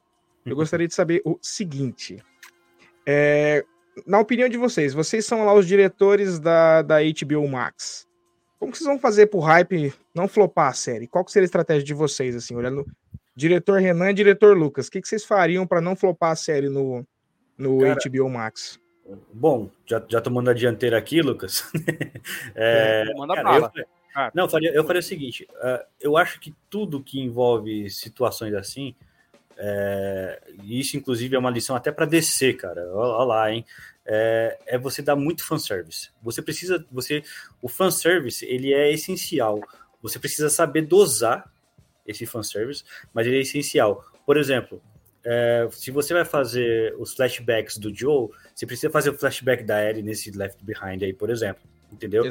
[0.46, 0.58] eu uhum.
[0.58, 2.18] gostaria de saber o seguinte.
[3.06, 3.64] É,
[4.06, 8.08] na opinião de vocês, vocês são lá os diretores da, da HBO Max.
[8.60, 11.08] Como que vocês vão fazer pro hype não flopar a série?
[11.08, 12.86] Qual que seria a estratégia de vocês, assim, olhando
[13.36, 16.70] Diretor Renan e diretor Lucas, o que, que vocês fariam para não flopar a série
[16.70, 17.06] no,
[17.58, 18.80] no Cara, HBO Max?
[19.34, 21.64] Bom, já, já tomando a dianteira aqui, Lucas.
[22.56, 23.72] é, é, manda cara, bala.
[23.76, 24.32] Eu, ah.
[24.34, 28.54] Não, eu faria, eu faria o seguinte: uh, eu acho que tudo que envolve situações
[28.54, 28.96] assim,
[29.58, 32.82] é, isso inclusive é uma lição até para descer, cara.
[32.94, 33.66] Olha lá, hein?
[34.06, 36.10] É, é, você dar muito fanservice.
[36.22, 37.24] Você precisa, você,
[37.62, 39.62] o fanservice ele é essencial.
[40.02, 41.52] Você precisa saber dosar
[42.06, 42.84] esse fanservice,
[43.14, 44.04] mas ele é essencial.
[44.26, 44.82] Por exemplo,
[45.26, 49.82] é, se você vai fazer os flashbacks do Joe, você precisa fazer o flashback da
[49.90, 51.64] Ellie nesse Left Behind aí, por exemplo.
[51.92, 52.24] entendeu?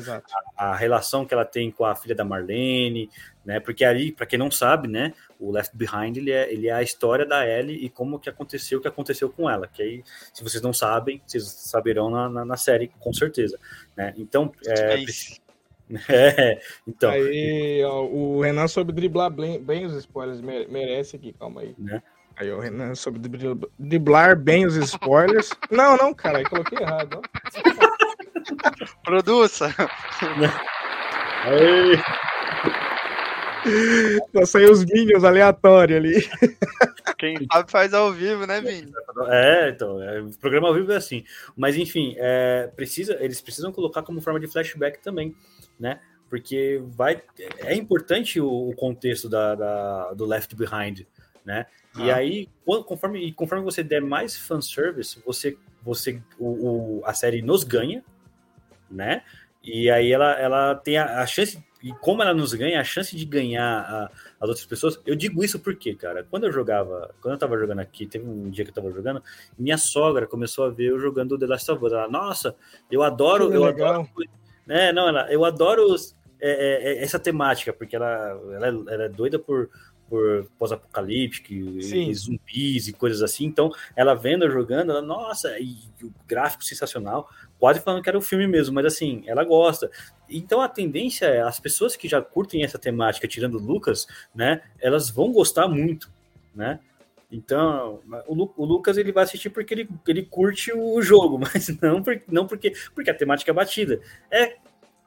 [0.56, 3.08] A, a, relação que ela tem com a filha da Marlene,
[3.44, 3.60] né?
[3.60, 6.82] Porque ali, para quem não sabe, né, o Left Behind ele é, ele é a
[6.82, 9.66] história da Ellie e como que aconteceu o que aconteceu com ela.
[9.66, 10.04] Que aí,
[10.34, 13.58] se vocês não sabem, vocês saberão na, na, na série com certeza,
[13.96, 14.12] né?
[14.18, 15.04] Então, é, é,
[16.87, 17.11] então.
[17.11, 21.74] Aí, ó, o Renan soube driblar bem, bem os spoilers, merece aqui, calma aí.
[21.78, 22.03] Né?
[22.37, 23.20] Aí o Renan soube
[23.78, 25.51] driblar bem os spoilers.
[25.70, 27.20] não, não, cara, aí coloquei errado.
[29.05, 29.74] Produça!
[31.45, 32.01] Aí.
[34.34, 36.28] Só saiu os Minions aleatórios ali.
[37.18, 38.92] Quem sabe faz ao vivo, né, Vini?
[39.28, 41.24] É, então, é, o programa ao vivo é assim.
[41.56, 45.34] Mas enfim, é, precisa, eles precisam colocar como forma de flashback também,
[45.78, 46.00] né?
[46.28, 47.22] Porque vai,
[47.58, 51.02] é importante o, o contexto da, da, do Left Behind,
[51.44, 51.66] né?
[51.96, 52.16] E ah.
[52.16, 56.46] aí, conforme, conforme você der mais fanservice, você, você o,
[56.98, 58.02] o, a série nos ganha,
[58.90, 59.22] né?
[59.62, 63.16] E aí ela, ela tem a, a chance e como ela nos ganha, a chance
[63.16, 64.11] de ganhar a,
[64.41, 65.01] as outras pessoas.
[65.05, 68.49] Eu digo isso porque, cara, quando eu jogava, quando eu tava jogando aqui, teve um
[68.51, 69.22] dia que eu tava jogando,
[69.59, 71.93] minha sogra começou a ver eu jogando The Last of Us.
[71.93, 72.55] Ela, nossa,
[72.91, 73.95] eu adoro, que eu legal.
[73.95, 74.09] adoro.
[74.64, 75.97] Né, não, ela, eu adoro
[76.41, 79.70] é, é, é, essa temática, porque ela, ela, é, ela é doida por,
[80.12, 83.46] por pós-apocalíptico, e zumbis e coisas assim.
[83.46, 88.20] Então, ela vendo, jogando, ela, nossa, e, o gráfico sensacional quase falando que era o
[88.20, 89.90] filme mesmo, mas assim, ela gosta.
[90.28, 94.60] Então a tendência é as pessoas que já curtem essa temática, tirando o Lucas, né,
[94.78, 96.12] elas vão gostar muito,
[96.54, 96.78] né?
[97.30, 101.68] Então, o, Lu, o, Lucas ele vai assistir porque ele, ele curte o jogo, mas
[101.80, 104.00] não, por, não porque, porque a temática é batida.
[104.30, 104.56] É,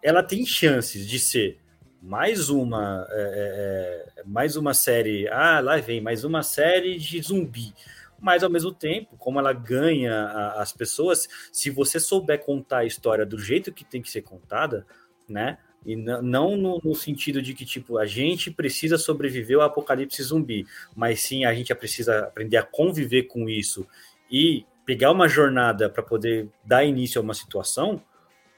[0.01, 1.59] ela tem chances de ser
[2.05, 5.27] mais uma é, é, é mais uma série.
[5.27, 7.73] Ah, lá vem mais uma série de zumbi
[8.19, 12.85] mas ao mesmo tempo, como ela ganha a, as pessoas, se você souber contar a
[12.85, 14.85] história do jeito que tem que ser contada,
[15.27, 15.57] né?
[15.85, 20.65] E não no, no, sentido de que, tipo, a gente precisa sobreviver ao apocalipse zumbi,
[20.95, 23.85] mas sim a gente precisa aprender a conviver com isso
[24.31, 28.01] e pegar uma jornada para poder dar início a uma situação,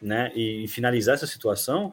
[0.01, 0.31] né?
[0.33, 1.91] E, e finalizar essa situação,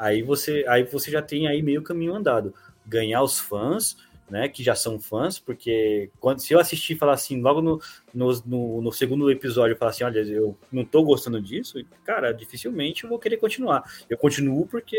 [0.00, 2.54] aí você, aí você já tem aí meio caminho andado.
[2.86, 3.98] Ganhar os fãs,
[4.30, 7.80] né, que já são fãs, porque quando se eu assistir e falar assim, logo no,
[8.14, 13.04] no, no, no segundo episódio, falar assim, olha, eu não tô gostando disso, cara, dificilmente
[13.04, 13.84] eu vou querer continuar.
[14.08, 14.96] Eu continuo porque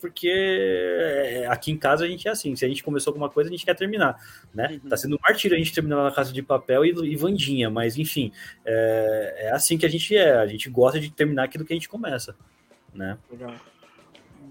[0.00, 3.52] porque aqui em casa a gente é assim, se a gente começou alguma coisa, a
[3.52, 4.16] gente quer terminar,
[4.52, 4.80] né?
[4.82, 4.90] Uhum.
[4.90, 7.96] Tá sendo um martírio a gente terminar na casa de papel e, e Vandinha, mas
[7.96, 8.32] enfim,
[8.64, 11.76] é, é assim que a gente é, a gente gosta de terminar aquilo que a
[11.76, 12.34] gente começa,
[12.92, 13.16] né?
[13.30, 13.54] Legal.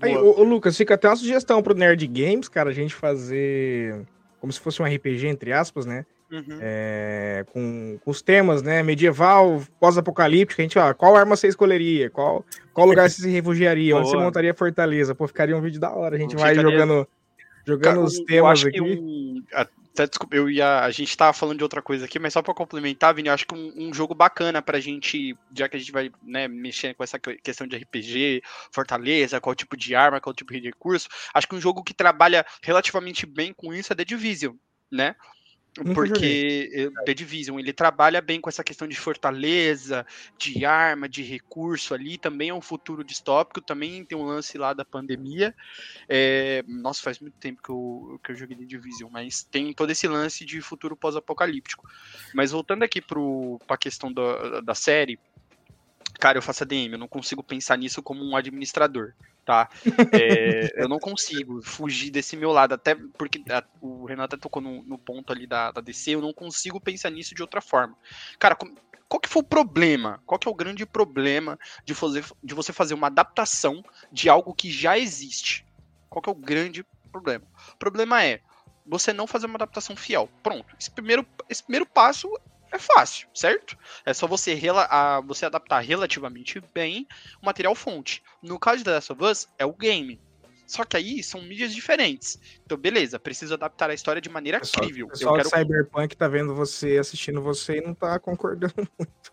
[0.01, 4.05] Aí, ô, ô, Lucas, fica até uma sugestão pro Nerd Games, cara, a gente fazer
[4.39, 6.05] como se fosse um RPG, entre aspas, né?
[6.31, 6.57] Uhum.
[6.61, 8.81] É, com, com, os temas, né?
[8.81, 12.09] Medieval, pós-apocalíptico, a gente, ó, qual arma você escolheria?
[12.09, 12.43] Qual,
[12.73, 13.95] qual lugar você se refugiaria?
[13.95, 15.13] Onde você montaria fortaleza?
[15.13, 16.15] Pô, ficaria um vídeo da hora.
[16.15, 17.07] A gente vai jogando,
[17.65, 18.81] jogando Cara, os temas aqui.
[18.81, 19.43] Um,
[19.93, 20.79] até, desculpa, eu ia.
[20.79, 23.45] A gente tava falando de outra coisa aqui, mas só para complementar, Vini, eu acho
[23.45, 27.03] que um, um, jogo bacana pra gente, já que a gente vai né, mexer com
[27.03, 31.55] essa questão de RPG, fortaleza, qual tipo de arma, qual tipo de recurso, acho que
[31.55, 34.55] um jogo que trabalha relativamente bem com isso é The Division,
[34.89, 35.15] né?
[35.93, 40.05] Porque The Division ele trabalha bem com essa questão de fortaleza,
[40.37, 42.17] de arma, de recurso ali.
[42.17, 43.61] Também é um futuro distópico.
[43.61, 45.55] Também tem um lance lá da pandemia.
[46.09, 49.89] É, nossa, faz muito tempo que eu, que eu joguei The Division, mas tem todo
[49.91, 51.89] esse lance de futuro pós-apocalíptico.
[52.33, 53.19] Mas voltando aqui para
[53.69, 55.17] a questão da, da série,
[56.21, 59.13] cara, eu faço ADM, eu não consigo pensar nisso como um administrador
[59.45, 59.69] tá?
[60.13, 64.83] É, eu não consigo fugir desse meu lado, até porque a, o Renato tocou no,
[64.83, 67.97] no ponto ali da, da, DC, eu não consigo pensar nisso de outra forma.
[68.39, 70.21] Cara, qual que foi o problema?
[70.25, 74.53] Qual que é o grande problema de, fazer, de você fazer uma adaptação de algo
[74.53, 75.65] que já existe?
[76.09, 77.45] Qual que é o grande problema?
[77.73, 78.41] O problema é
[78.85, 80.29] você não fazer uma adaptação fiel.
[80.41, 80.75] Pronto.
[80.79, 82.29] Esse primeiro, esse primeiro passo
[82.71, 83.77] é fácil, certo?
[84.05, 84.57] É só você,
[84.89, 87.05] a, você adaptar relativamente bem
[87.41, 88.23] o material fonte.
[88.41, 90.19] No caso de The Last of Us, é o game.
[90.65, 92.39] Só que aí são mídias diferentes.
[92.65, 95.07] Então, beleza, preciso adaptar a história de maneira pessoal, crível.
[95.07, 95.49] O pessoal quero...
[95.49, 99.31] Cyberpunk tá vendo você, assistindo você e não tá concordando muito.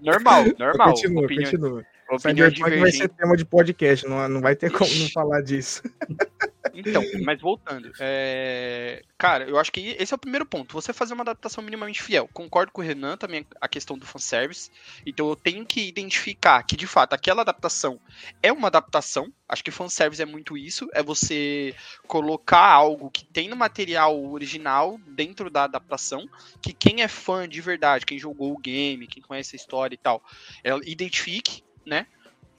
[0.00, 0.88] normal, normal.
[0.88, 1.86] Continua, opinião, continua.
[2.10, 5.80] Opinião Cyberpunk vai ser tema de podcast, não, não vai ter como não falar disso.
[6.72, 7.92] Então, mas voltando.
[8.00, 9.02] É...
[9.18, 10.72] Cara, eu acho que esse é o primeiro ponto.
[10.72, 12.28] Você fazer uma adaptação minimamente fiel.
[12.32, 14.70] Concordo com o Renan também a questão do fanservice.
[15.04, 18.00] Então eu tenho que identificar que, de fato, aquela adaptação
[18.42, 19.32] é uma adaptação.
[19.48, 20.88] Acho que fanservice é muito isso.
[20.92, 21.74] É você
[22.06, 26.28] colocar algo que tem no material original dentro da adaptação.
[26.62, 29.98] Que quem é fã de verdade, quem jogou o game, quem conhece a história e
[29.98, 30.22] tal,
[30.62, 32.06] é, identifique, né?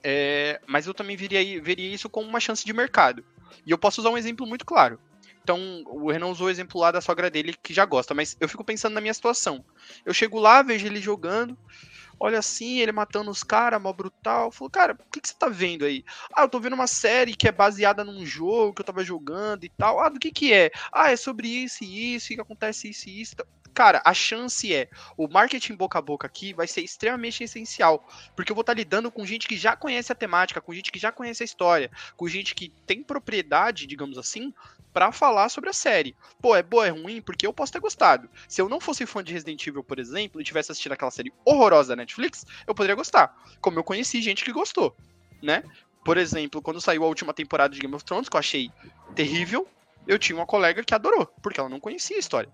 [0.08, 3.24] É, mas eu também veria, veria isso como uma chance de mercado.
[3.64, 4.98] E eu posso usar um exemplo muito claro.
[5.42, 8.48] Então, o Renan usou o exemplo lá da sogra dele que já gosta, mas eu
[8.48, 9.64] fico pensando na minha situação.
[10.04, 11.56] Eu chego lá, vejo ele jogando,
[12.18, 14.50] olha assim, ele matando os caras, mó brutal.
[14.50, 16.02] Falo, cara, o que, que, você tá vendo aí?
[16.34, 19.64] Ah, eu tô vendo uma série que é baseada num jogo que eu tava jogando
[19.64, 20.00] e tal.
[20.00, 20.70] Ah, do que que é?
[20.92, 23.36] Ah, é sobre isso e isso, que acontece isso e isso
[23.76, 28.50] cara, a chance é, o marketing boca a boca aqui vai ser extremamente essencial, porque
[28.50, 31.12] eu vou estar lidando com gente que já conhece a temática, com gente que já
[31.12, 34.54] conhece a história, com gente que tem propriedade, digamos assim,
[34.94, 36.16] para falar sobre a série.
[36.40, 38.30] Pô, é boa, é ruim, porque eu posso ter gostado.
[38.48, 41.30] Se eu não fosse fã de Resident Evil, por exemplo, e tivesse assistido aquela série
[41.44, 44.96] horrorosa da Netflix, eu poderia gostar, como eu conheci gente que gostou,
[45.42, 45.62] né?
[46.02, 48.70] Por exemplo, quando saiu a última temporada de Game of Thrones, que eu achei
[49.14, 49.68] terrível,
[50.06, 52.50] eu tinha uma colega que adorou, porque ela não conhecia a história.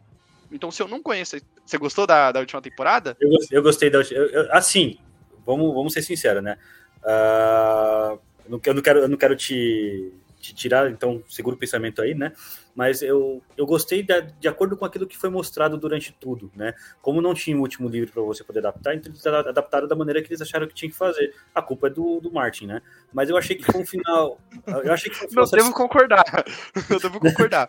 [0.52, 1.36] Então, se eu não conheço.
[1.64, 3.16] Você gostou da, da última temporada?
[3.20, 4.20] Eu, eu gostei da última.
[4.50, 4.98] Assim,
[5.46, 6.58] vamos, vamos ser sinceros, né?
[7.02, 8.18] Uh,
[8.64, 12.32] eu, não quero, eu não quero te, te tirar, então segura o pensamento aí, né?
[12.74, 16.74] Mas eu, eu gostei de, de acordo com aquilo que foi mostrado durante tudo, né?
[17.00, 20.22] Como não tinha o último livro para você poder adaptar, então eles adaptaram da maneira
[20.22, 21.34] que eles acharam que tinha que fazer.
[21.54, 22.82] A culpa é do, do Martin, né?
[23.12, 24.38] Mas eu achei que foi um final.
[24.66, 25.44] Eu achei que foi um final.
[25.44, 26.24] Não, devo concordar.
[26.90, 27.68] Eu devo concordar.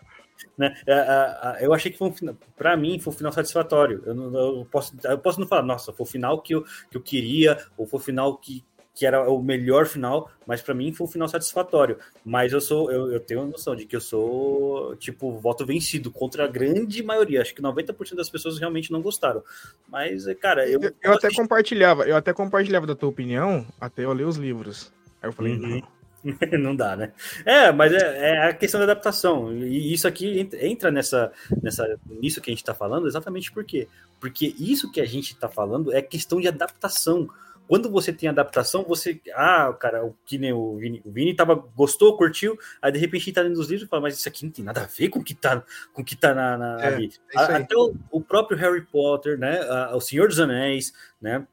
[0.56, 0.74] Né?
[0.86, 4.02] É, eu achei que foi um final, para mim, foi um final satisfatório.
[4.06, 6.96] Eu, não, eu, posso, eu posso não falar, nossa, foi o final que eu, que
[6.96, 10.92] eu queria, ou foi o final que, que era o melhor final, mas para mim
[10.92, 11.98] foi um final satisfatório.
[12.24, 16.10] Mas eu sou, eu, eu tenho a noção de que eu sou, tipo, voto vencido
[16.10, 17.42] contra a grande maioria.
[17.42, 19.42] Acho que 90% das pessoas realmente não gostaram.
[19.88, 20.80] Mas, cara, eu.
[20.80, 24.92] Eu, eu até compartilhava, eu até compartilhava da tua opinião, até eu ler os livros.
[25.20, 25.58] Aí eu falei, uhum.
[25.80, 25.94] não
[26.58, 27.12] não dá, né?
[27.44, 29.52] É, mas é, é, a questão da adaptação.
[29.52, 31.30] E isso aqui entra nessa,
[31.62, 33.88] nessa, nisso que a gente está falando, exatamente por quê?
[34.18, 37.28] Porque isso que a gente está falando é questão de adaptação.
[37.66, 39.20] Quando você tem adaptação, você.
[39.34, 41.02] Ah, cara, o que nem o Vini.
[41.04, 44.18] O Vini tava, gostou, curtiu, aí de repente tá lendo os livros e fala, mas
[44.18, 46.34] isso aqui não tem nada a ver com o que tá, com o que tá
[46.34, 47.04] na, na é.
[47.04, 49.60] É Até o, o, próprio Harry Potter, né?
[49.94, 51.46] o Senhor dos Anéis, né?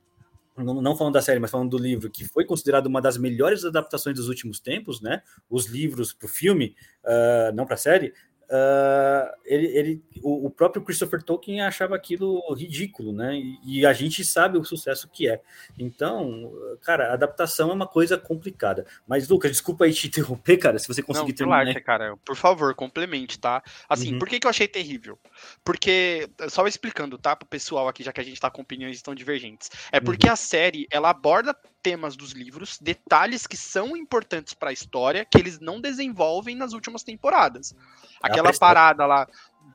[0.57, 4.15] Não falando da série, mas falando do livro, que foi considerado uma das melhores adaptações
[4.15, 5.21] dos últimos tempos, né?
[5.49, 8.13] Os livros para o filme, uh, não para a série,
[8.51, 13.35] uh, ele, ele o, o, próprio Christopher Tolkien achava aquilo ridículo, né?
[13.35, 15.41] E, e, a gente sabe o sucesso que é.
[15.79, 16.51] Então,
[16.81, 18.85] cara, adaptação é uma coisa complicada.
[19.07, 21.59] Mas, Lucas, desculpa aí te interromper, cara, se você conseguir Não, terminar.
[21.59, 23.63] Relaxa, cara, por favor, complemente, tá?
[23.87, 24.19] Assim, uhum.
[24.19, 25.17] por que, que eu achei terrível?
[25.63, 29.15] Porque, só explicando, tá, pro pessoal aqui, já que a gente tá com opiniões tão
[29.15, 29.69] divergentes.
[29.91, 30.33] É porque uhum.
[30.33, 35.37] a série, ela aborda temas dos livros, detalhes que são importantes para a história, que
[35.37, 37.75] eles não desenvolvem nas últimas temporadas.
[38.21, 39.27] Aquela parada lá,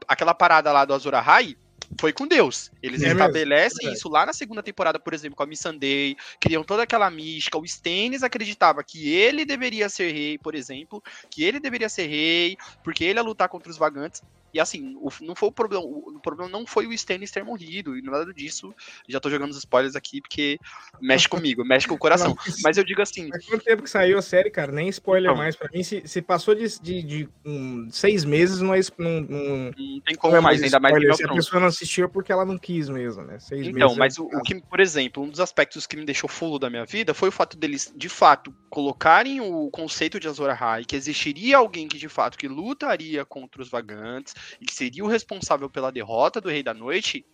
[0.07, 1.57] aquela parada lá do Azor Ahai
[2.01, 2.71] foi com Deus.
[2.83, 6.83] Eles é estabelecem isso lá na segunda temporada, por exemplo, com a Missandei, criam toda
[6.83, 7.59] aquela mística.
[7.59, 12.57] O Stannis acreditava que ele deveria ser rei, por exemplo, que ele deveria ser rei,
[12.83, 14.23] porque ele ia lutar contra os vagantes.
[14.57, 15.85] E assim, o, não foi o problema.
[15.85, 18.75] O, o, problema não foi o Stannis ter morrido, e nada disso.
[19.07, 20.59] Já tô jogando os spoilers aqui porque
[20.99, 22.35] mexe comigo, mexe com o coração.
[22.65, 23.29] Mas eu digo assim.
[23.29, 24.73] Faz quanto tempo que saiu a série, cara?
[24.73, 25.37] Nem spoiler não.
[25.37, 25.55] mais.
[25.55, 28.81] Pra mim, se, se passou de, de, de um, seis meses, não é.
[28.97, 32.07] Não, não, não tem como não é mais, ainda mais Se a pessoa não assistiu
[32.07, 33.39] é porque ela não quis mesmo, né?
[33.39, 36.07] Seis então, meses mas é o, o, que, por exemplo, um dos aspectos que me
[36.07, 40.29] deixou fulo da minha vida foi o fato deles, de fato, colocarem o conceito de
[40.29, 44.75] Azor Ahai, que existiria alguém que, de fato, que lutaria contra os vagantes, e que
[44.75, 47.25] seria o responsável pela derrota do Rei da Noite,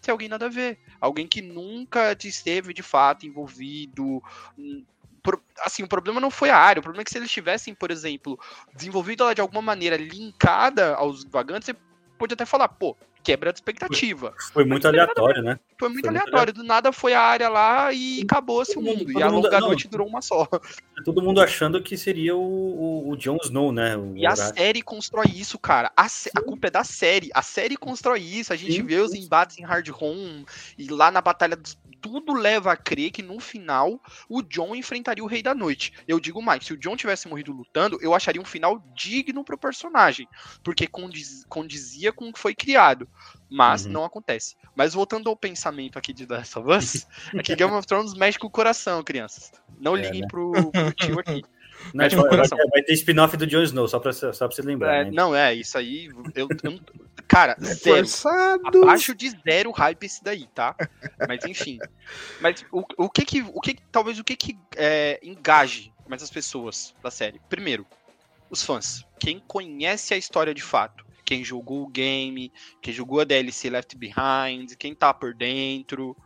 [0.00, 0.78] ser alguém nada a ver.
[1.00, 4.22] Alguém que nunca esteve de fato envolvido.
[4.58, 4.84] Hum,
[5.64, 7.90] assim, o problema não foi a área, o problema é que se eles tivessem, por
[7.90, 8.38] exemplo,
[8.74, 11.76] desenvolvido ela de alguma maneira linkada aos vagantes, você
[12.16, 12.96] pode até falar, pô,
[13.26, 14.32] quebra de expectativa.
[14.38, 15.58] Foi, foi muito aleatório, né?
[15.76, 16.54] Foi muito foi aleatório.
[16.54, 19.10] Muito do nada foi a área lá e acabou-se o mundo.
[19.10, 20.48] e a longa não, noite durou uma só.
[21.04, 23.96] Todo mundo achando que seria o, o, o Jon Snow, né?
[23.96, 25.90] O e a série constrói isso, cara.
[25.96, 27.28] A, a, culpa é da série.
[27.34, 28.52] A série constrói isso.
[28.52, 28.84] A gente Sim.
[28.84, 30.46] vê os embates em Hard Home
[30.78, 35.22] e lá na Batalha dos tudo leva a crer que no final o John enfrentaria
[35.22, 35.92] o Rei da Noite.
[36.06, 39.58] Eu digo mais, se o John tivesse morrido lutando, eu acharia um final digno pro
[39.58, 40.28] personagem,
[40.62, 43.08] porque condiz, condizia com o que foi criado.
[43.48, 43.92] Mas uhum.
[43.92, 44.56] não acontece.
[44.74, 48.38] Mas voltando ao pensamento aqui de Last of Us, é que Game of Thrones mexe
[48.38, 49.52] com o coração, crianças.
[49.78, 50.26] Não é, liguem né?
[50.28, 51.42] pro, pro tio aqui.
[51.94, 54.94] Não, tipo, vai, vai, ter spin-off do Jon Snow, só pra, só pra você lembrar.
[54.94, 55.10] É, né?
[55.12, 56.10] Não, é, isso aí.
[56.34, 56.80] Eu, eu
[57.26, 57.96] cara, é zero.
[57.98, 58.82] Forçado.
[58.82, 60.74] Abaixo de zero hype esse daí, tá?
[61.28, 61.78] Mas enfim.
[62.40, 63.42] Mas o, o que que.
[63.42, 67.40] O que, talvez o que que é, engaje mais as pessoas da série?
[67.48, 67.86] Primeiro,
[68.50, 69.04] os fãs.
[69.18, 71.04] Quem conhece a história de fato.
[71.24, 76.16] Quem jogou o game, quem jogou a DLC Left Behind, quem tá por dentro.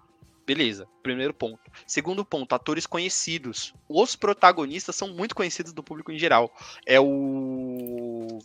[0.50, 1.60] Beleza, primeiro ponto.
[1.86, 3.72] Segundo ponto, atores conhecidos.
[3.88, 6.52] Os protagonistas são muito conhecidos do público em geral.
[6.84, 8.40] É o.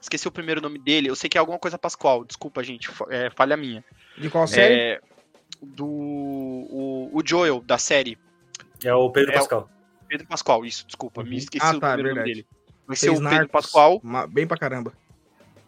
[0.00, 1.10] Esqueci o primeiro nome dele.
[1.10, 2.24] Eu sei que é alguma coisa Pascoal.
[2.24, 2.88] Desculpa, gente.
[3.10, 3.84] É falha minha.
[4.16, 4.74] De qual série?
[4.74, 5.00] É...
[5.60, 5.84] Do.
[5.84, 8.16] O, o Joel, da série.
[8.84, 9.68] É o Pedro é Pascal.
[10.00, 11.22] O Pedro Pascal, isso, desculpa.
[11.22, 11.28] Uhum.
[11.28, 12.20] Me esqueci ah, o tá, primeiro verdade.
[12.20, 12.46] nome dele.
[12.86, 14.00] Vai ser o Pedro Narcos, Pascal.
[14.28, 14.92] Bem pra caramba.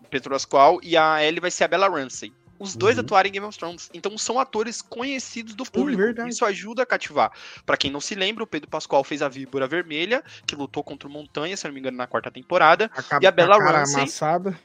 [0.09, 0.79] Pedro Pascal.
[0.85, 2.33] E a Ellie vai ser a Bella Ramsey
[2.65, 3.05] os dois uhum.
[3.05, 3.91] atuarem em Game of Thrones.
[3.93, 6.03] Então são atores conhecidos do público.
[6.03, 7.31] Sim, Isso ajuda a cativar.
[7.65, 11.09] Para quem não se lembra, o Pedro Pascoal fez a Víbora Vermelha, que lutou contra
[11.09, 12.91] o Montanha, se não me engano, na quarta temporada.
[13.11, 14.01] A, e a Bella a Ramsey.
[14.01, 14.59] Amassada.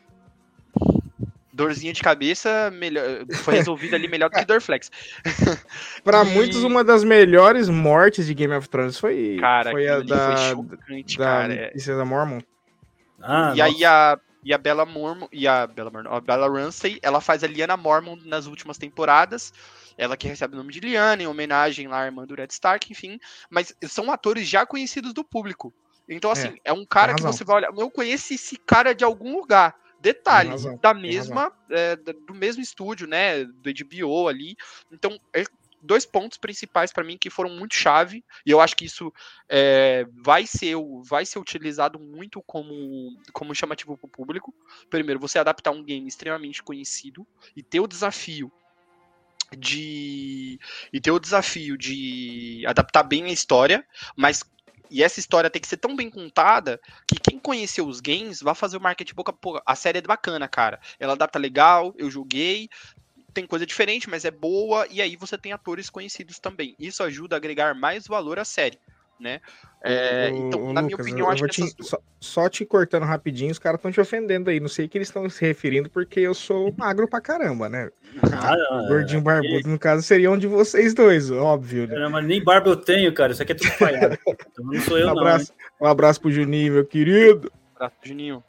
[1.52, 4.90] Dorzinha de cabeça melhor, foi resolvida ali melhor do que Dorflex.
[6.06, 6.30] Para e...
[6.30, 10.56] muitos, uma das melhores mortes de Game of Thrones foi, cara, foi a da, foi
[10.56, 11.70] chocante, da cara.
[11.72, 12.40] Princesa Mormon.
[13.22, 13.64] Ah, e nossa.
[13.66, 17.44] aí a e a Bella Mormon e a Bella, Mormon, a Bella Ramsey, ela faz
[17.44, 19.54] a Lyanna Mormon nas últimas temporadas.
[19.98, 22.92] Ela que recebe o nome de Lyanna, em homenagem lá à irmã do Red Stark,
[22.92, 23.20] enfim.
[23.50, 25.74] Mas são atores já conhecidos do público.
[26.08, 27.72] Então, assim, é, é um cara que você vai olhar.
[27.78, 29.76] Eu conheço esse cara de algum lugar.
[30.02, 30.52] Detalhe,
[30.82, 33.44] da mesma, é, do mesmo estúdio, né?
[33.44, 34.56] Do HBO ali.
[34.90, 35.44] Então, é
[35.82, 39.14] dois pontos principais para mim que foram muito chave e eu acho que isso
[39.48, 44.54] é, vai ser vai ser utilizado muito como como chamativo para o público.
[44.90, 47.26] Primeiro, você adaptar um game extremamente conhecido
[47.56, 48.52] e ter o desafio
[49.58, 50.60] de
[50.94, 53.86] e ter o desafio de adaptar bem a história,
[54.16, 54.44] mas
[54.92, 58.56] e essa história tem que ser tão bem contada que quem conheceu os games vai
[58.56, 59.34] fazer o marketing boca
[59.66, 60.80] a A série é bacana, cara.
[61.00, 62.70] Ela adapta legal, eu joguei,
[63.40, 66.76] tem coisa diferente, mas é boa, e aí você tem atores conhecidos também.
[66.78, 68.78] Isso ajuda a agregar mais valor à série.
[69.18, 69.42] Né?
[69.84, 73.04] É, o, então, na Lucas, minha opinião, eu acho que te, só, só, te cortando
[73.04, 74.62] rapidinho, os caras estão te ofendendo aí.
[74.62, 77.90] Não sei que eles estão se referindo, porque eu sou magro pra caramba, né?
[78.42, 81.88] Ah, não, Gordinho é, barbudo, no caso, seria um de vocês dois, óbvio.
[81.88, 82.00] Né?
[82.00, 83.34] Não, mas nem barba eu tenho, cara.
[83.34, 84.18] Isso aqui é tudo falhado.
[84.28, 85.88] então não sou eu, um abraço, não.
[85.88, 87.52] Um abraço pro Juninho, meu querido.
[87.54, 88.44] Um abraço pro Juninho.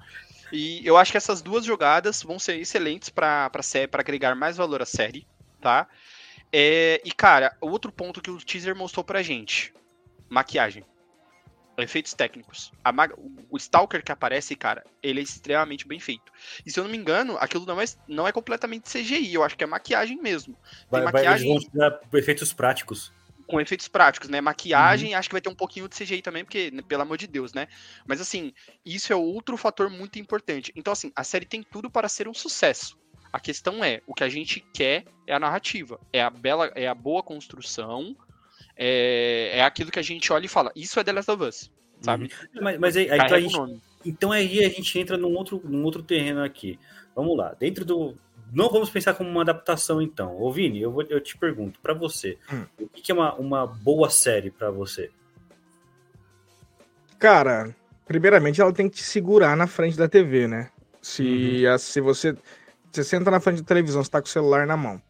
[0.52, 3.50] E eu acho que essas duas jogadas vão ser excelentes para
[3.92, 5.26] agregar mais valor à série,
[5.60, 5.86] tá?
[6.52, 9.72] É, e, cara, outro ponto que o teaser mostrou pra gente:
[10.28, 10.84] maquiagem.
[11.78, 12.72] Efeitos técnicos.
[13.48, 16.30] o Stalker que aparece, cara, ele é extremamente bem feito.
[16.66, 19.56] E se eu não me engano, aquilo não é, não é completamente CGI, eu acho
[19.56, 20.54] que é maquiagem mesmo.
[20.90, 21.58] Tem vai, maquiagem.
[21.72, 23.10] Vai, efeitos práticos
[23.50, 24.40] com efeitos práticos, né?
[24.40, 25.18] Maquiagem, uhum.
[25.18, 27.52] acho que vai ter um pouquinho de CGI também, porque, né, pelo amor de Deus,
[27.52, 27.66] né?
[28.06, 28.52] Mas assim,
[28.86, 30.72] isso é outro fator muito importante.
[30.76, 32.96] Então, assim, a série tem tudo para ser um sucesso.
[33.32, 36.86] A questão é, o que a gente quer é a narrativa, é a bela, é
[36.86, 38.16] a boa construção,
[38.76, 41.72] é, é aquilo que a gente olha e fala, isso é The Last of Us,
[42.00, 42.30] sabe?
[42.54, 42.62] Uhum.
[42.62, 45.82] Mas, mas aí, aí então, a gente, então aí a gente entra num outro, num
[45.84, 46.78] outro terreno aqui.
[47.14, 48.16] Vamos lá, dentro do,
[48.52, 50.40] não vamos pensar como uma adaptação, então.
[50.40, 52.64] Ô, Vini, eu, vou, eu te pergunto, para você, hum.
[52.80, 55.10] o que é uma, uma boa série para você?
[57.18, 57.74] Cara,
[58.06, 60.70] primeiramente ela tem que te segurar na frente da TV, né?
[61.02, 61.72] Se, uhum.
[61.72, 62.36] a, se você,
[62.90, 65.00] você senta na frente da televisão, você tá com o celular na mão.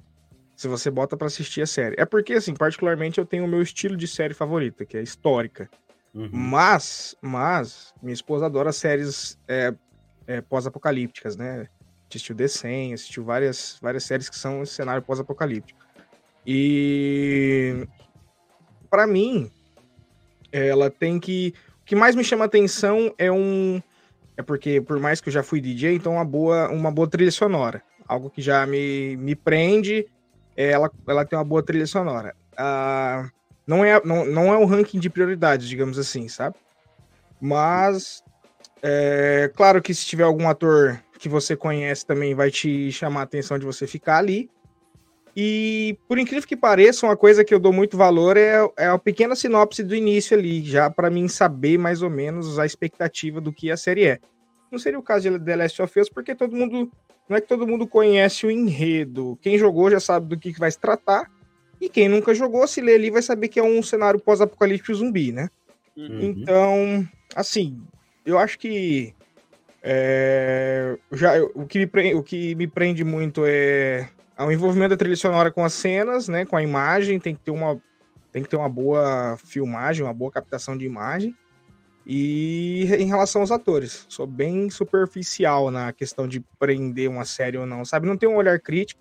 [0.56, 1.96] Se você bota para assistir a série.
[1.98, 5.70] É porque, assim, particularmente eu tenho o meu estilo de série favorita, que é histórica.
[6.12, 6.28] Uhum.
[6.32, 9.72] Mas, mas, minha esposa adora séries é,
[10.26, 11.68] é, pós-apocalípticas, né?
[12.16, 15.78] Assistiu The 100, assistiu várias, várias séries que são cenário pós-apocalíptico.
[16.46, 17.86] E
[18.90, 19.50] para mim,
[20.50, 21.54] ela tem que.
[21.82, 23.80] O que mais me chama atenção é um.
[24.36, 27.30] É porque, por mais que eu já fui DJ, então uma boa, uma boa trilha
[27.30, 27.82] sonora.
[28.06, 30.06] Algo que já me, me prende,
[30.56, 32.34] é ela, ela tem uma boa trilha sonora.
[32.54, 33.30] Uh,
[33.66, 36.56] não, é, não, não é um ranking de prioridades, digamos assim, sabe?
[37.40, 38.22] Mas,
[38.82, 43.24] é, claro que se tiver algum ator que você conhece também vai te chamar a
[43.24, 44.50] atenção de você ficar ali.
[45.36, 48.98] E, por incrível que pareça, uma coisa que eu dou muito valor é, é a
[48.98, 53.52] pequena sinopse do início ali, já para mim saber mais ou menos a expectativa do
[53.52, 54.18] que a série é.
[54.72, 56.90] Não seria o caso de The Last of Us, porque todo mundo.
[57.28, 59.38] Não é que todo mundo conhece o enredo.
[59.40, 61.30] Quem jogou já sabe do que, que vai se tratar.
[61.80, 65.32] E quem nunca jogou, se ler ali, vai saber que é um cenário pós-apocalíptico zumbi,
[65.32, 65.48] né?
[65.96, 66.20] Uhum.
[66.22, 67.80] Então, assim,
[68.26, 69.14] eu acho que
[69.82, 74.08] é, já, o, que me prende, o que me prende muito é
[74.38, 76.44] o envolvimento da trilha sonora com as cenas, né?
[76.44, 77.80] Com a imagem, tem que ter uma,
[78.32, 81.34] tem que ter uma boa filmagem, uma boa captação de imagem.
[82.06, 87.66] E em relação aos atores, sou bem superficial na questão de prender uma série ou
[87.66, 88.06] não, sabe?
[88.06, 89.00] Não tem um olhar crítico.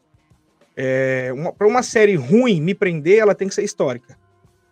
[0.75, 4.17] É, para uma série ruim me prender, ela tem que ser histórica.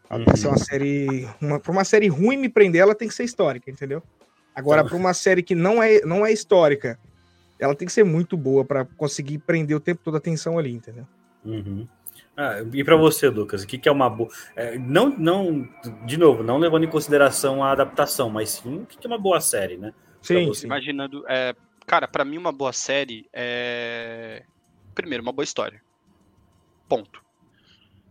[0.09, 0.57] Uma uhum.
[0.57, 1.27] série.
[1.41, 4.01] Uma, para uma série ruim me prender, ela tem que ser histórica, entendeu?
[4.57, 6.99] Agora, para uma série que não é, não é histórica,
[7.59, 10.71] ela tem que ser muito boa para conseguir prender o tempo todo a atenção ali,
[10.71, 11.05] entendeu?
[11.45, 11.88] Uhum.
[12.35, 14.29] Ah, e para você, Lucas, o que, que é uma boa.
[14.55, 15.69] É, não, não,
[16.07, 19.19] de novo, não levando em consideração a adaptação, mas sim o que, que é uma
[19.19, 19.93] boa série, né?
[20.23, 20.65] Sim, sim.
[20.65, 21.23] imaginando.
[21.27, 21.55] É,
[21.85, 24.41] cara, para mim, uma boa série é.
[24.95, 25.79] Primeiro, uma boa história.
[26.89, 27.23] Ponto.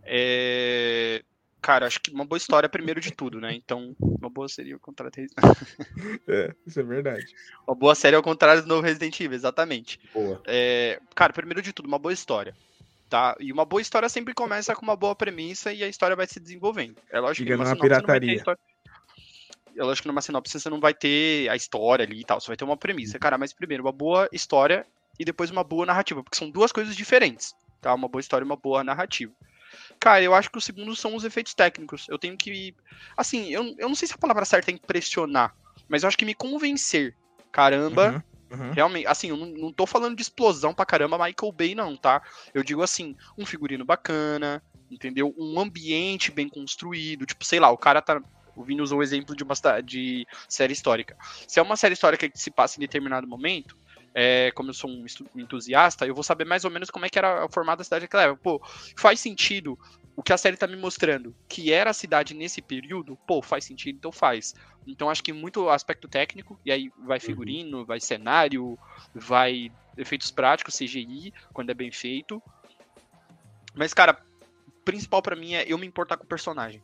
[0.05, 1.24] É...
[1.61, 3.55] Cara, acho que uma boa história é primeiro de tudo, né?
[3.55, 5.35] Então, uma boa seria o contrário do
[6.28, 7.27] É, isso é verdade.
[7.66, 9.99] Uma boa série é o contrário do novo Resident Evil, exatamente.
[10.15, 10.41] Boa.
[10.47, 11.01] É...
[11.15, 12.55] Cara, primeiro de tudo, uma boa história
[13.09, 13.37] tá?
[13.41, 16.41] E uma boa história sempre começa com uma boa premissa e a história vai se
[16.41, 16.97] desenvolvendo.
[17.11, 18.43] É lógico Diga que numa pirataria.
[19.77, 22.49] É lógico que numa sinopse você não vai ter a história ali e tal, você
[22.49, 23.19] vai ter uma premissa.
[23.19, 24.87] Cara, mas primeiro, uma boa história
[25.19, 27.93] e depois uma boa narrativa, porque são duas coisas diferentes, tá?
[27.95, 29.33] Uma boa história e uma boa narrativa.
[30.01, 32.07] Cara, eu acho que o segundo são os efeitos técnicos.
[32.09, 32.74] Eu tenho que.
[33.16, 35.55] Assim, eu, eu não sei se a palavra certa é impressionar,
[35.89, 37.16] mas eu acho que me convencer.
[37.53, 38.36] Caramba, uhum.
[38.51, 38.70] Uhum.
[38.73, 42.23] Realmente, assim, eu não, não tô falando de explosão pra caramba Michael Bay, não, tá?
[42.55, 45.35] Eu digo assim, um figurino bacana, entendeu?
[45.36, 48.20] Um ambiente bem construído, tipo, sei lá, o cara tá.
[48.55, 49.55] O Vini usou o exemplo de uma
[49.85, 51.16] de série histórica.
[51.47, 53.77] Se é uma série histórica que se passa em determinado momento,
[54.19, 57.19] é, como eu sou um entusiasta, eu vou saber mais ou menos como é que
[57.19, 58.41] era o formato da cidade naquela época.
[58.43, 58.63] Pô,
[58.97, 59.79] faz sentido
[60.17, 63.67] o que a série tá me mostrando, que era a cidade nesse período, pô, faz
[63.67, 64.55] sentido, então faz.
[64.87, 67.25] Então acho que muito aspecto técnico, e aí vai uhum.
[67.25, 67.85] figurino, uhum.
[67.85, 68.79] vai cenário,
[69.15, 72.43] vai efeitos práticos, CGI, quando é bem feito.
[73.75, 74.19] Mas, cara,
[74.83, 76.83] principal para mim é eu me importar com o personagem.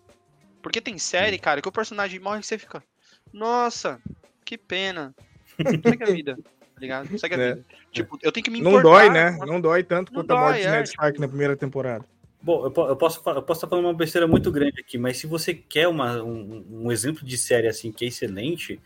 [0.62, 2.84] Porque tem série, cara, que o personagem morre e você fica.
[3.32, 3.98] Nossa,
[4.44, 5.14] que pena.
[5.82, 6.36] Segue a vida,
[6.82, 7.18] ligado?
[7.18, 7.54] Segue a é.
[7.54, 7.64] vida.
[7.90, 8.82] Tipo, eu tenho que me importar.
[8.82, 9.38] Não dói, né?
[9.46, 11.20] Não dói tanto quanto dói, a morte de Ned Stark tipo...
[11.22, 12.04] na primeira temporada.
[12.42, 15.28] Bom, eu, eu, posso, eu posso estar falando uma besteira muito grande aqui, mas se
[15.28, 18.80] você quer uma, um, um, exemplo de série assim que é excelente,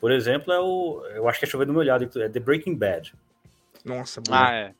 [0.00, 1.04] por exemplo, é o.
[1.14, 3.12] Eu acho que é chover no meu olhado, é The Breaking Bad.
[3.84, 4.48] Nossa, boa.
[4.48, 4.74] Ah, é.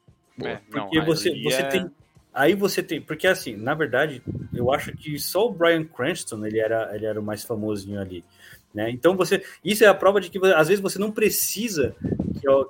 [0.44, 1.68] é porque não, você, você é...
[1.68, 1.90] tem.
[2.32, 3.02] Aí você tem.
[3.02, 4.22] Porque assim, na verdade,
[4.54, 8.24] eu acho que só o Brian Cranston ele era, ele era o mais famosinho ali.
[8.74, 8.90] Né?
[8.90, 11.94] Então você, isso é a prova de que às vezes você não precisa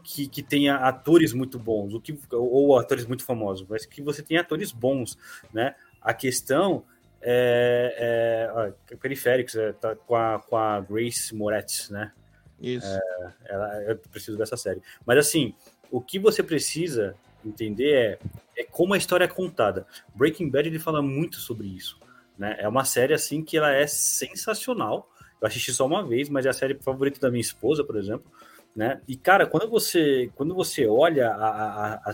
[0.02, 4.22] que, que tenha atores muito bons, o que, ou atores muito famosos, mas que você
[4.22, 5.16] tenha atores bons,
[5.52, 5.74] né?
[6.00, 6.84] A questão
[7.20, 12.12] é, é, é periféricos, é, tá com, a, com a Grace Moretz, né?
[12.60, 12.86] Isso.
[12.86, 14.82] É, ela, eu preciso dessa série.
[15.06, 15.54] Mas assim,
[15.90, 17.14] o que você precisa
[17.44, 18.18] entender
[18.56, 19.86] é, é como a história é contada.
[20.14, 21.98] Breaking Bad ele fala muito sobre isso.
[22.38, 22.56] Né?
[22.58, 25.08] É uma série assim que ela é sensacional
[25.42, 28.30] eu assisti só uma vez, mas é a série favorita da minha esposa, por exemplo.
[28.74, 29.00] Né?
[29.08, 32.12] E, cara, quando você, quando você olha a, a, a,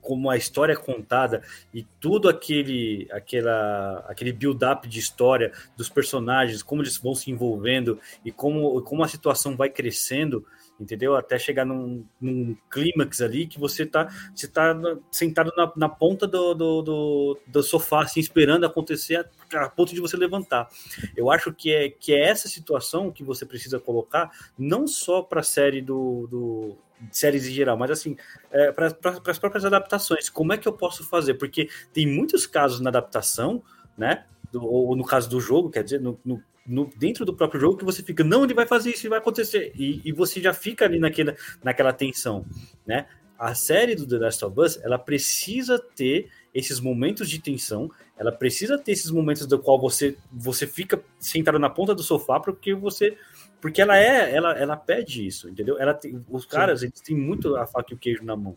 [0.00, 1.42] como a história é contada
[1.74, 7.98] e tudo aquele, aquela, aquele build-up de história dos personagens, como eles vão se envolvendo
[8.24, 10.46] e como, como a situação vai crescendo,
[10.80, 11.14] entendeu?
[11.14, 14.74] Até chegar num, num clímax ali que você tá, você tá
[15.12, 19.94] sentado na, na ponta do, do, do, do, sofá, assim, esperando acontecer a, a, ponto
[19.94, 20.68] de você levantar.
[21.16, 25.40] Eu acho que é, que é essa situação que você precisa colocar, não só para
[25.40, 26.78] a série do, do
[27.12, 28.16] séries em geral, mas assim,
[28.50, 28.86] é, para
[29.26, 31.34] as próprias adaptações, como é que eu posso fazer?
[31.34, 33.62] Porque tem muitos casos na adaptação,
[33.96, 34.24] né?
[34.50, 37.76] Do, ou no caso do jogo, quer dizer, no, no no, dentro do próprio jogo
[37.76, 39.72] que você fica, não, ele vai fazer isso, vai acontecer.
[39.74, 42.46] E, e você já fica ali naquela, naquela tensão,
[42.86, 43.06] né?
[43.36, 48.30] A série do The Last of Us, ela precisa ter esses momentos de tensão, ela
[48.30, 52.74] precisa ter esses momentos do qual você você fica sentado na ponta do sofá porque
[52.74, 53.16] você
[53.60, 55.78] porque ela é ela ela pede isso, entendeu?
[55.78, 56.86] Ela tem, os caras, Sim.
[56.86, 58.56] eles têm muito a faca e o queijo na mão,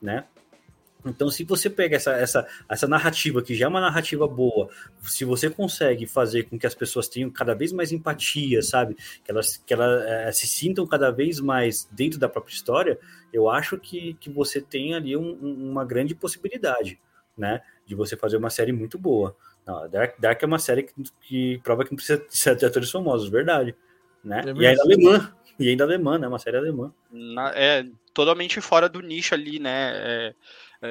[0.00, 0.24] né?
[1.04, 4.68] Então, se você pega essa, essa, essa narrativa, que já é uma narrativa boa,
[5.02, 8.96] se você consegue fazer com que as pessoas tenham cada vez mais empatia, sabe?
[9.24, 12.98] Que elas, que elas é, se sintam cada vez mais dentro da própria história,
[13.32, 16.98] eu acho que, que você tem ali um, uma grande possibilidade,
[17.36, 17.62] né?
[17.86, 19.36] De você fazer uma série muito boa.
[19.66, 22.90] Não, Dark, Dark é uma série que, que prova que não precisa ser de atores
[22.90, 23.74] famosos, verdade.
[24.22, 24.42] Né?
[24.46, 25.34] É e ainda alemã.
[25.58, 26.26] E ainda alemã, né?
[26.26, 26.92] Uma série alemã.
[27.10, 29.92] Na, é totalmente fora do nicho ali, né?
[29.94, 30.34] É,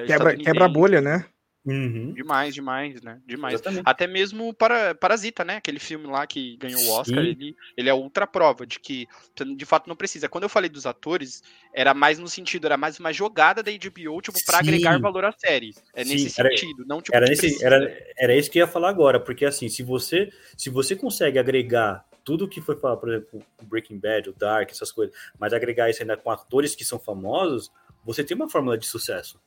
[0.07, 1.26] quebra, quebra a bolha, né?
[1.66, 2.14] Uhum.
[2.14, 3.20] Demais, demais, né?
[3.26, 3.56] Demais.
[3.56, 3.84] Exatamente.
[3.86, 5.57] Até mesmo para Parasita, né?
[5.57, 9.07] Aquele filme lá que ganhou o Oscar, ele, ele é outra prova de que
[9.56, 10.30] de fato não precisa.
[10.30, 11.44] Quando eu falei dos atores,
[11.74, 15.32] era mais no sentido, era mais uma jogada da HBO, tipo, para agregar valor à
[15.34, 15.76] série.
[15.94, 17.16] É Sim, nesse era, sentido, não tipo.
[17.16, 20.70] Era, nesse, era, era isso que eu ia falar agora, porque assim, se você, se
[20.70, 24.91] você consegue agregar tudo que foi falado, por exemplo, o Breaking Bad, o Dark, essas
[24.91, 27.70] coisas, mas agregar isso ainda com atores que são famosos,
[28.06, 29.40] você tem uma fórmula de sucesso.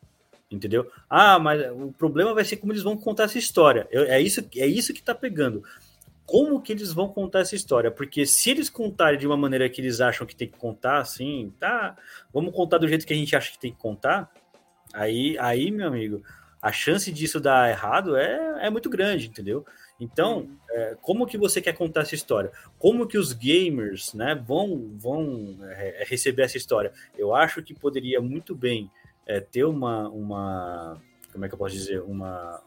[0.52, 0.90] Entendeu?
[1.08, 3.88] Ah, mas o problema vai ser como eles vão contar essa história.
[3.90, 5.64] Eu, é isso, é isso que tá pegando.
[6.26, 7.90] Como que eles vão contar essa história?
[7.90, 11.52] Porque se eles contarem de uma maneira que eles acham que tem que contar, assim,
[11.58, 11.96] tá,
[12.32, 14.30] vamos contar do jeito que a gente acha que tem que contar,
[14.92, 16.22] aí, aí meu amigo,
[16.60, 19.66] a chance disso dar errado é, é muito grande, entendeu?
[19.98, 22.50] Então, é, como que você quer contar essa história?
[22.78, 26.92] Como que os gamers né, vão, vão é, receber essa história?
[27.16, 28.90] Eu acho que poderia muito bem
[29.26, 31.00] é, ter uma, uma.
[31.32, 32.02] Como é que eu posso dizer?
[32.02, 32.62] Uma.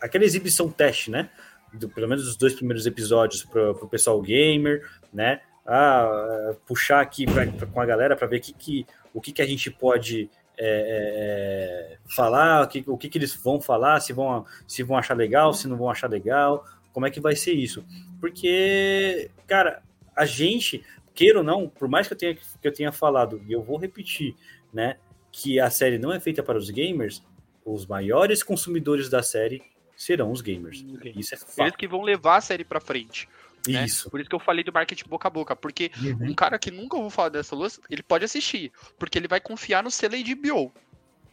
[0.00, 1.30] Aquela exibição teste, né?
[1.72, 5.40] Do, pelo menos os dois primeiros episódios para o pessoal gamer, né?
[5.66, 9.40] Ah, puxar aqui pra, pra, com a galera para ver que, que, o que, que
[9.40, 14.00] a gente pode é, é, é, falar, o, que, o que, que eles vão falar,
[14.00, 17.34] se vão, se vão achar legal, se não vão achar legal, como é que vai
[17.34, 17.84] ser isso.
[18.20, 19.82] Porque, cara,
[20.14, 23.52] a gente, queira ou não, por mais que eu tenha, que eu tenha falado, e
[23.52, 24.36] eu vou repetir,
[24.72, 24.96] né,
[25.36, 27.20] que a série não é feita para os gamers,
[27.64, 29.60] os maiores consumidores da série
[29.96, 30.84] serão os gamers.
[31.16, 31.60] Isso é fato.
[31.60, 33.28] Eles que vão levar a série para frente.
[33.66, 33.84] Né?
[33.84, 34.08] Isso.
[34.08, 35.56] Por isso que eu falei do marketing boca a boca.
[35.56, 36.30] Porque uhum.
[36.30, 38.70] um cara que nunca ouviu falar dessa luz, ele pode assistir.
[38.96, 40.72] Porque ele vai confiar no selo HBO.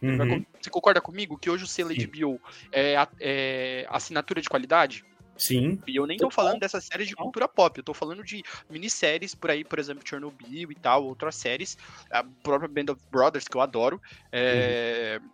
[0.02, 0.46] Uhum.
[0.60, 2.08] Você concorda comigo que hoje o selo Sim.
[2.08, 2.42] HBO
[2.72, 5.06] é, é assinatura de qualidade?
[5.42, 5.82] Sim.
[5.88, 9.34] E eu nem tô falando dessas séries de cultura pop, eu tô falando de minisséries
[9.34, 11.78] por aí, por exemplo, Chernobyl e tal, outras séries,
[12.12, 14.00] a própria Band of Brothers, que eu adoro.
[14.32, 15.30] É, uhum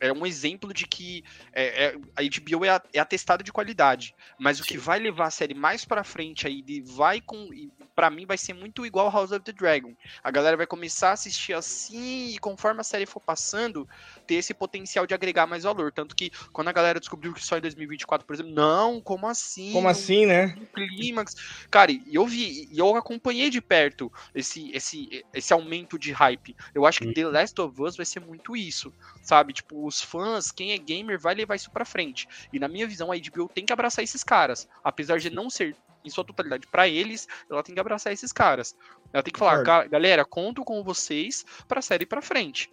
[0.00, 1.22] é um exemplo de que
[1.52, 4.62] é, é, a HBO é, é atestada de qualidade, mas Sim.
[4.62, 7.50] o que vai levar a série mais para frente aí, vai com,
[7.94, 9.94] para mim vai ser muito igual House of the Dragon.
[10.24, 13.86] A galera vai começar a assistir assim e conforme a série for passando,
[14.26, 17.58] ter esse potencial de agregar mais valor, tanto que quando a galera descobriu que só
[17.58, 19.72] em 2024, por exemplo, não, como assim?
[19.72, 20.56] Como assim, né?
[20.72, 21.36] Clímax.
[21.70, 26.56] Cara, eu vi, eu acompanhei de perto esse esse esse aumento de hype.
[26.74, 27.12] Eu acho que uhum.
[27.12, 29.52] The Last of Us vai ser muito isso, sabe?
[29.52, 32.26] Tipo, os fãs, quem é gamer, vai levar isso pra frente.
[32.52, 34.68] E na minha visão, a HBO tem que abraçar esses caras.
[34.82, 38.74] Apesar de não ser em sua totalidade para eles, ela tem que abraçar esses caras.
[39.12, 42.70] Ela tem que falar, galera, conto com vocês pra série pra frente.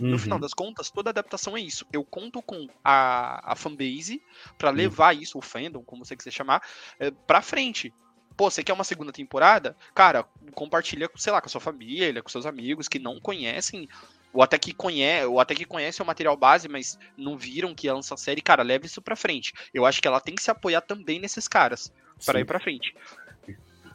[0.00, 0.10] Uhum.
[0.10, 1.84] No final das contas, toda adaptação é isso.
[1.92, 4.22] Eu conto com a, a fanbase
[4.56, 4.76] para uhum.
[4.76, 5.20] levar uhum.
[5.20, 6.62] isso, o fandom, como você quiser chamar,
[6.98, 7.92] é, pra frente.
[8.36, 9.76] Pô, você quer uma segunda temporada?
[9.92, 10.24] Cara,
[10.54, 13.88] compartilha, sei lá, com a sua família, com seus amigos que não conhecem
[14.32, 17.90] ou até que conhece, ou até que conhece o material base, mas não viram que
[17.90, 19.52] lança a série, cara, leve isso pra frente.
[19.72, 21.92] Eu acho que ela tem que se apoiar também nesses caras
[22.24, 22.94] para ir pra frente.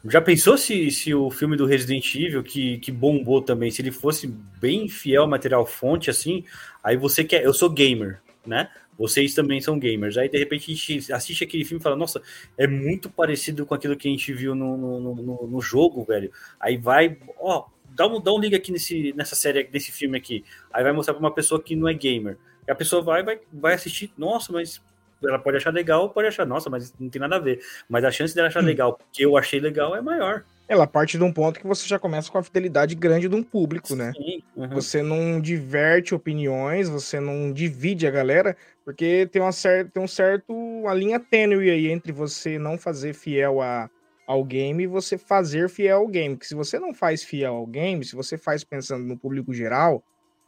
[0.06, 3.90] Já pensou se, se o filme do Resident Evil, que, que bombou também, se ele
[3.90, 6.44] fosse bem fiel ao material fonte, assim,
[6.82, 7.42] aí você quer.
[7.42, 8.70] Eu sou gamer, né?
[8.98, 10.18] Vocês também são gamers.
[10.18, 12.20] Aí, de repente, a gente assiste aquele filme e fala, nossa,
[12.56, 16.30] é muito parecido com aquilo que a gente viu no, no, no, no jogo, velho.
[16.60, 17.64] Aí vai, ó,
[17.94, 20.44] dá um, dá um liga aqui nesse, nessa série, nesse filme aqui.
[20.72, 22.36] Aí vai mostrar para uma pessoa que não é gamer.
[22.66, 24.82] E a pessoa vai, vai, vai assistir, nossa, mas
[25.22, 27.60] ela pode achar legal, pode achar, nossa, mas não tem nada a ver.
[27.88, 28.66] Mas a chance dela achar hum.
[28.66, 30.44] legal, porque eu achei legal, é maior.
[30.66, 33.42] Ela parte de um ponto que você já começa com a fidelidade grande de um
[33.42, 34.12] público, né?
[34.16, 34.68] Sim, uhum.
[34.70, 40.08] Você não diverte opiniões, você não divide a galera, porque tem, uma certa, tem um
[40.08, 43.90] certo uma linha tênue aí entre você não fazer fiel a,
[44.26, 46.34] ao game e você fazer fiel ao game.
[46.34, 50.02] Porque se você não faz fiel ao game, se você faz pensando no público geral,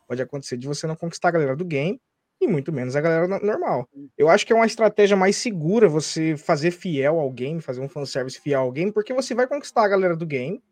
[0.08, 2.00] pode acontecer de você não conquistar a galera do game
[2.40, 3.88] e muito menos a galera normal.
[4.16, 7.88] Eu acho que é uma estratégia mais segura você fazer fiel ao game, fazer um
[7.88, 10.62] fanservice fiel ao game, porque você vai conquistar a galera do game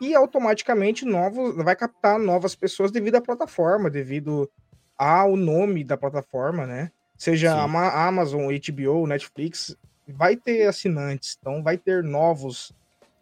[0.00, 4.50] e automaticamente novos, vai captar novas pessoas devido à plataforma, devido
[4.96, 6.90] ao nome da plataforma, né?
[7.18, 9.76] Seja a Amazon, HBO, Netflix,
[10.10, 12.72] vai ter assinantes, então vai ter novos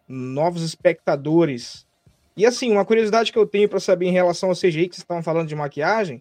[0.07, 1.85] novos espectadores.
[2.35, 5.03] E assim, uma curiosidade que eu tenho para saber em relação ao CGI que vocês
[5.03, 6.19] estavam falando de maquiagem,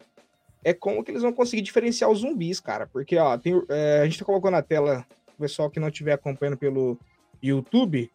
[0.62, 2.86] é como que eles vão conseguir diferenciar os zumbis, cara.
[2.86, 6.12] Porque, ó, tem, é, a gente tá colocando na tela, o pessoal que não estiver
[6.12, 6.98] acompanhando pelo
[7.42, 8.10] YouTube,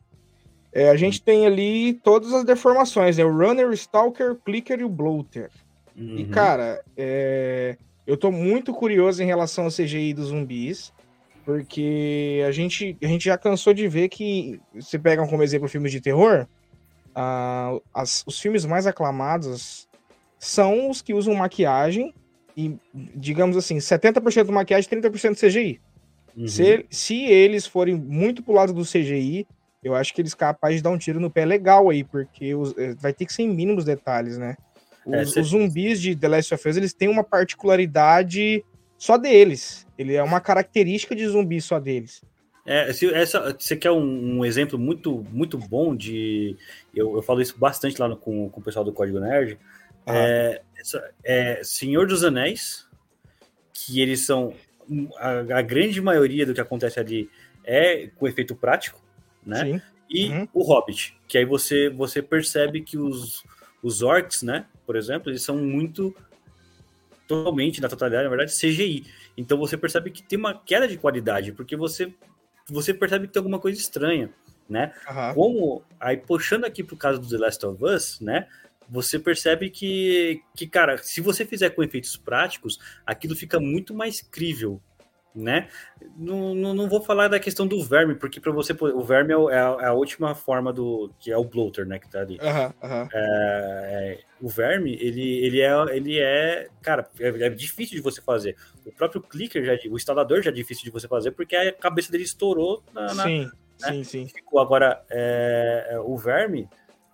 [0.72, 3.24] é, a gente tem ali todas as deformações, né?
[3.24, 5.50] O Runner, o Stalker, o Clicker e o Bloater.
[5.96, 6.18] Uhum.
[6.18, 10.92] E, cara, é, eu tô muito curioso em relação ao CGI dos zumbis.
[11.45, 15.91] Porque a gente, a gente já cansou de ver que, você pega como exemplo filmes
[15.91, 16.48] de terror,
[17.94, 19.88] as, os filmes mais aclamados
[20.40, 22.14] são os que usam maquiagem
[22.56, 25.82] e, digamos assim, 70% maquiagem e 30% CGI.
[26.36, 26.48] Uhum.
[26.48, 29.48] Se, se eles forem muito pro lado do CGI,
[29.84, 32.76] eu acho que eles capazes de dar um tiro no pé legal aí, porque os,
[32.78, 34.56] eh, vai ter que ser em mínimos detalhes, né?
[35.06, 38.64] É, os, é, os zumbis de The Last of Us, eles têm uma particularidade
[39.04, 39.86] só deles.
[39.98, 42.24] Ele é uma característica de zumbi só deles.
[42.66, 46.56] É, se, essa, você quer um, um, exemplo muito, muito bom de.
[46.96, 49.60] Eu, eu falo isso bastante lá no, com, com o pessoal do Código Nerd.
[50.06, 50.16] Ah.
[50.16, 50.62] É,
[51.22, 52.88] é, Senhor dos Anéis,
[53.74, 54.54] que eles são.
[55.18, 57.30] A, a, grande maioria do que acontece ali
[57.66, 59.02] é com efeito prático,
[59.46, 59.66] né?
[59.66, 59.82] Sim.
[60.10, 60.48] E uhum.
[60.54, 63.44] o Hobbit, que aí você, você percebe que os,
[63.82, 64.66] os orcs, né?
[64.86, 66.16] Por exemplo, eles são muito
[67.38, 69.06] totalmente, na totalidade, na verdade, CGI.
[69.38, 72.14] Então você percebe que tem uma queda de qualidade, porque você
[72.70, 74.30] você percebe que tem alguma coisa estranha,
[74.70, 74.94] né?
[75.10, 75.34] Uhum.
[75.34, 78.48] Como aí puxando aqui pro caso do The Last of Us, né?
[78.90, 84.22] Você percebe que, que, cara, se você fizer com efeitos práticos, aquilo fica muito mais
[84.22, 84.82] crível,
[85.36, 85.68] né?
[86.16, 89.36] Não, não, não, vou falar da questão do verme, porque para você o verme é,
[89.36, 92.40] a, é, a, última forma do que é o bloater, né, que tá ali.
[92.40, 93.08] Uhum, uhum.
[93.14, 98.56] É, o verme, ele, ele é, ele é, cara, é, é, difícil de você fazer.
[98.86, 102.12] O próprio clicker já, o instalador já é difícil de você fazer porque a cabeça
[102.12, 103.46] dele estourou na, na sim,
[103.82, 103.92] né?
[103.92, 104.28] sim, sim.
[104.28, 106.70] Ficou agora é, é, o verme,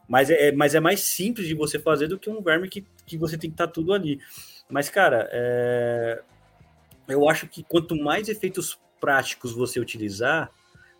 [0.07, 3.17] mas é, mas é mais simples de você fazer do que um verme que, que
[3.17, 4.19] você tem que estar tá tudo ali.
[4.69, 6.21] Mas, cara, é,
[7.09, 10.51] eu acho que quanto mais efeitos práticos você utilizar,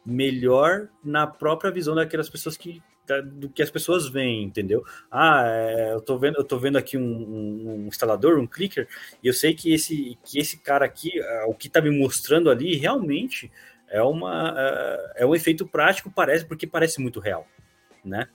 [0.05, 2.81] melhor na própria visão daquelas pessoas que
[3.23, 4.83] do que as pessoas veem, entendeu?
[5.09, 8.87] Ah, é, eu tô vendo, eu tô vendo aqui um, um, um, instalador, um clicker,
[9.23, 12.51] e eu sei que esse, que esse cara aqui, uh, o que tá me mostrando
[12.51, 13.51] ali, realmente
[13.87, 17.47] é uma uh, é um efeito prático, parece, porque parece muito real,
[18.05, 18.27] né?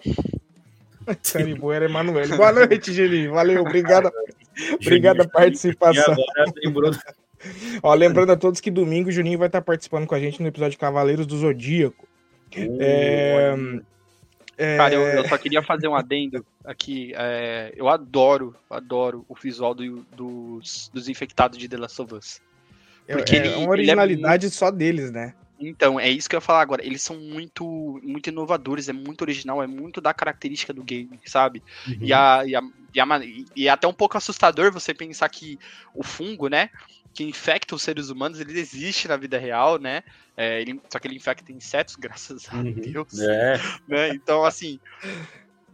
[1.22, 2.34] Sani Boera Emanuele.
[2.34, 3.32] Boa noite, Julinho.
[3.32, 4.10] Valeu, obrigado.
[4.80, 6.16] obrigado a participação.
[6.64, 6.90] Lembrou
[7.82, 10.48] Ó, lembrando a todos que domingo o Juninho vai estar participando com a gente no
[10.48, 12.06] episódio Cavaleiros do Zodíaco.
[12.56, 13.54] Uh, é...
[14.56, 14.76] É...
[14.76, 17.12] Cara, eu, eu, só queria fazer um adendo aqui.
[17.16, 22.40] É, eu adoro, adoro o visual do, dos, dos infectados de The Last of Us.
[23.06, 24.54] É, Porque é, ele, é uma originalidade muito...
[24.54, 25.34] só deles, né?
[25.58, 26.84] Então, é isso que eu ia falar agora.
[26.84, 31.62] Eles são muito, muito inovadores, é muito original, é muito da característica do game, sabe?
[31.86, 31.96] Uhum.
[32.00, 32.62] E, a, e, a,
[32.94, 33.06] e, a,
[33.56, 35.58] e é até um pouco assustador você pensar que
[35.94, 36.70] o fungo, né?
[37.14, 40.02] que infecta os seres humanos, ele existe na vida real, né?
[40.36, 42.72] É, ele, só que ele infecta insetos, graças a uhum.
[42.72, 43.18] Deus.
[43.20, 43.54] É.
[43.86, 44.08] Né?
[44.08, 44.80] Então, assim.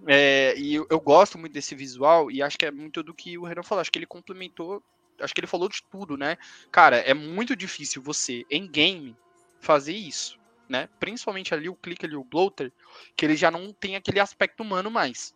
[0.06, 3.36] É, e eu, eu, gosto muito desse visual e acho que é muito do que
[3.38, 3.80] o Renan falou.
[3.80, 4.82] Acho que ele complementou.
[5.18, 6.36] Acho que ele falou de tudo, né?
[6.70, 9.16] Cara, é muito difícil você, em game,
[9.60, 10.38] fazer isso,
[10.68, 10.88] né?
[10.98, 12.72] Principalmente ali o clique ali, o bloater,
[13.14, 15.34] que ele já não tem aquele aspecto humano mais.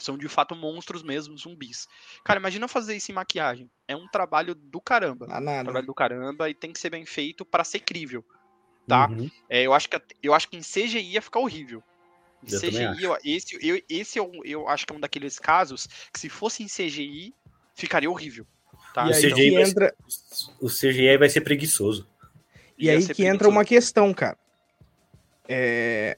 [0.00, 1.86] São de fato monstros mesmo, zumbis.
[2.24, 3.70] Cara, imagina fazer isso em maquiagem.
[3.86, 5.26] É um trabalho do caramba.
[5.28, 5.60] Ah, nada.
[5.60, 8.24] Um trabalho do caramba e tem que ser bem feito para ser crível.
[8.88, 9.08] Tá?
[9.08, 9.30] Uhum.
[9.48, 11.82] É, eu, acho que, eu acho que em CGI ia ficar horrível.
[12.42, 15.86] Em eu CGI, eu, esse, eu, esse eu, eu acho que é um daqueles casos
[16.12, 17.34] que se fosse em CGI,
[17.74, 18.46] ficaria horrível.
[18.94, 19.04] Tá?
[19.06, 19.94] O, CGI então, entra...
[20.08, 22.08] ser, o CGI vai ser preguiçoso.
[22.78, 23.34] E aí que preguiçoso.
[23.34, 24.38] entra uma questão, cara.
[25.46, 26.16] É...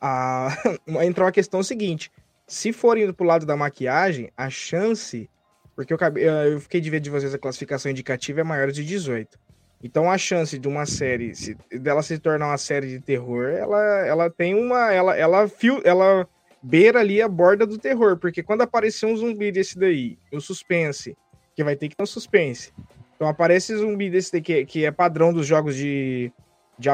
[0.00, 0.48] A...
[1.04, 2.10] entra uma questão seguinte
[2.46, 5.28] se for indo pro lado da maquiagem, a chance.
[5.74, 9.38] Porque eu, eu fiquei de ver de vocês a classificação indicativa é maior de 18.
[9.82, 14.06] Então a chance de uma série, se, dela se tornar uma série de terror, ela,
[14.06, 14.92] ela tem uma.
[14.92, 15.50] Ela, ela,
[15.82, 16.28] ela
[16.62, 18.16] beira ali a borda do terror.
[18.16, 21.16] Porque quando aparecer um zumbi desse daí, o suspense,
[21.56, 22.72] que vai ter que ter um suspense.
[23.16, 26.32] Então aparece zumbi desse daí, que, que é padrão dos jogos de,
[26.78, 26.88] de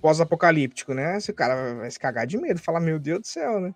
[0.00, 1.16] pós-apocalíptico, né?
[1.16, 3.72] Esse cara vai se cagar de medo, falar, meu Deus do céu, né?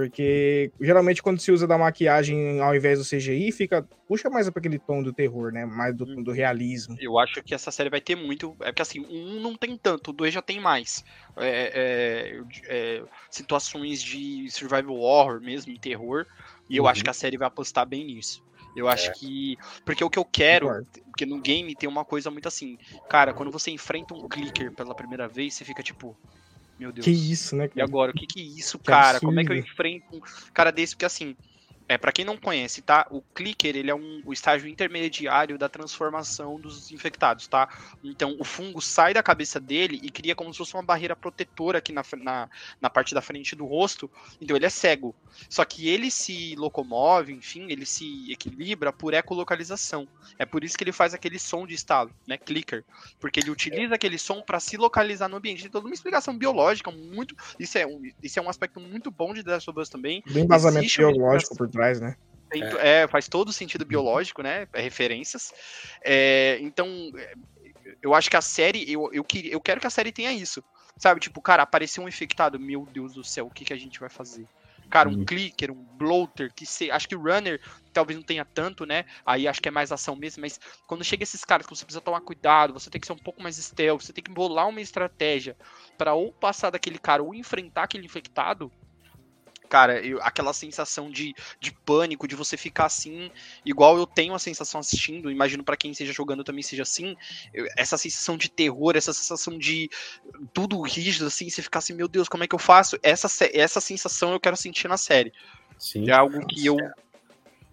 [0.00, 3.86] Porque geralmente quando se usa da maquiagem ao invés do CGI, fica.
[4.08, 5.66] puxa mais para aquele tom do terror, né?
[5.66, 6.96] Mais do, do, realismo.
[6.98, 8.56] Eu acho que essa série vai ter muito.
[8.60, 11.04] É porque assim, um não tem tanto, o dois já tem mais.
[11.36, 16.24] É, é, é, situações de survival horror mesmo, terror.
[16.66, 16.88] E eu uhum.
[16.88, 18.42] acho que a série vai apostar bem nisso.
[18.74, 19.12] Eu acho é.
[19.12, 19.58] que.
[19.84, 20.86] Porque o que eu quero.
[21.04, 22.78] Porque no game tem uma coisa muito assim.
[23.06, 26.16] Cara, quando você enfrenta um clicker pela primeira vez, você fica tipo.
[26.80, 27.04] Meu Deus.
[27.04, 27.68] Que isso, né?
[27.68, 27.78] Cara?
[27.78, 29.18] E agora, o que que é isso, que cara?
[29.18, 29.26] Absurdo.
[29.26, 30.20] Como é que eu enfrento um
[30.54, 30.94] cara desse?
[30.94, 31.36] Porque assim,
[31.90, 33.04] é, para quem não conhece, tá?
[33.10, 37.68] O clicker, ele é um, o estágio intermediário da transformação dos infectados, tá?
[38.04, 41.78] Então, o fungo sai da cabeça dele e cria como se fosse uma barreira protetora
[41.78, 42.48] aqui na, na,
[42.80, 44.08] na parte da frente do rosto.
[44.40, 45.16] Então, ele é cego.
[45.48, 50.06] Só que ele se locomove, enfim, ele se equilibra por ecolocalização.
[50.38, 52.38] É por isso que ele faz aquele som de estalo, né?
[52.38, 52.84] Clicker.
[53.18, 55.62] Porque ele utiliza aquele som para se localizar no ambiente.
[55.62, 57.34] Tem toda uma explicação biológica muito.
[57.58, 60.22] Isso é um, isso é um aspecto muito bom de The Last of Us também.
[60.30, 62.14] Bem embasamento biológico por trás trás, né?
[62.52, 63.02] É.
[63.02, 63.08] é.
[63.08, 64.66] faz todo sentido biológico, né?
[64.72, 65.52] É referências.
[66.04, 66.86] É, então,
[68.02, 70.62] eu acho que a série, eu, eu, eu quero que a série tenha isso.
[70.96, 73.98] Sabe, tipo, cara, apareceu um infectado, meu Deus do céu, o que, que a gente
[73.98, 74.46] vai fazer?
[74.90, 75.24] Cara, um hum.
[75.24, 77.60] clicker, um bloater, que se, acho que o runner
[77.92, 79.04] talvez não tenha tanto, né?
[79.24, 82.00] Aí acho que é mais ação mesmo, mas quando chega esses caras que você precisa
[82.00, 84.80] tomar cuidado, você tem que ser um pouco mais stealth, você tem que bolar uma
[84.80, 85.56] estratégia
[85.96, 88.70] para ou passar daquele cara ou enfrentar aquele infectado,
[89.70, 93.30] cara, eu, aquela sensação de, de pânico, de você ficar assim,
[93.64, 97.16] igual eu tenho a sensação assistindo, imagino para quem esteja jogando também seja assim,
[97.54, 99.88] eu, essa sensação de terror, essa sensação de
[100.52, 102.98] tudo rígido, assim, você ficar assim, meu Deus, como é que eu faço?
[103.00, 105.32] Essa, essa sensação eu quero sentir na série.
[105.78, 106.10] Sim.
[106.10, 106.76] É algo que eu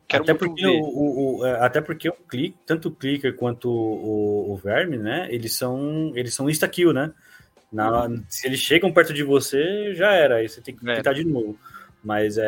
[0.07, 3.69] Quero até porque o, o, o, é, até porque o click, tanto o clicker quanto
[3.69, 5.27] o, o, verme, né?
[5.29, 7.11] Eles são eles são insta kill, né?
[7.69, 8.23] Na, uhum.
[8.29, 10.35] Se eles chegam perto de você, já era.
[10.35, 10.95] Aí você tem que é.
[10.95, 11.59] tentar de novo.
[12.03, 12.43] Mas é,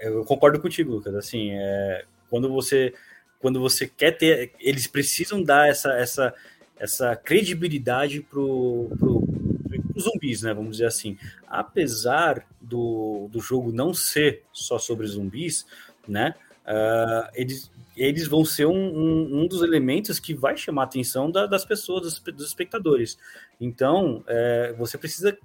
[0.00, 1.14] é, eu concordo contigo, Lucas.
[1.14, 2.92] Assim, é, quando você
[3.38, 6.34] quando você quer ter, eles precisam dar essa essa
[6.78, 10.52] essa credibilidade pro, pro, pro zumbis, né?
[10.52, 11.16] Vamos dizer assim.
[11.46, 15.66] Apesar do, do jogo não ser só sobre zumbis,
[16.06, 16.34] né?
[16.64, 21.30] Uh, eles, eles vão ser um, um, um, dos elementos que vai chamar a atenção
[21.30, 23.18] da, das pessoas, dos, dos espectadores.
[23.60, 25.36] Então, é, você precisa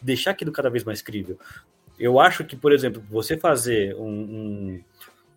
[0.00, 1.38] deixar aquilo cada vez mais crível.
[2.00, 4.84] Eu acho que, por exemplo, você fazer um, um,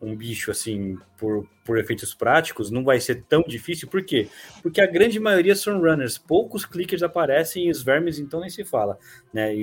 [0.02, 4.30] um, bicho assim por, por efeitos práticos não vai ser tão difícil, por quê?
[4.62, 8.64] Porque a grande maioria são runners, poucos clickers aparecem e os vermes então nem se
[8.64, 8.98] fala,
[9.34, 9.54] né?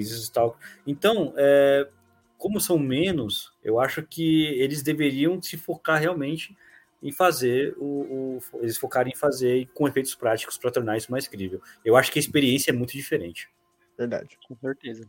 [0.87, 1.89] Então, é,
[2.37, 6.55] como são menos, eu acho que eles deveriam se focar realmente
[7.03, 11.27] em fazer o, o eles focarem em fazer com efeitos práticos para tornar isso mais
[11.27, 11.63] crível.
[11.83, 13.49] Eu acho que a experiência é muito diferente.
[13.97, 15.09] Verdade, com certeza.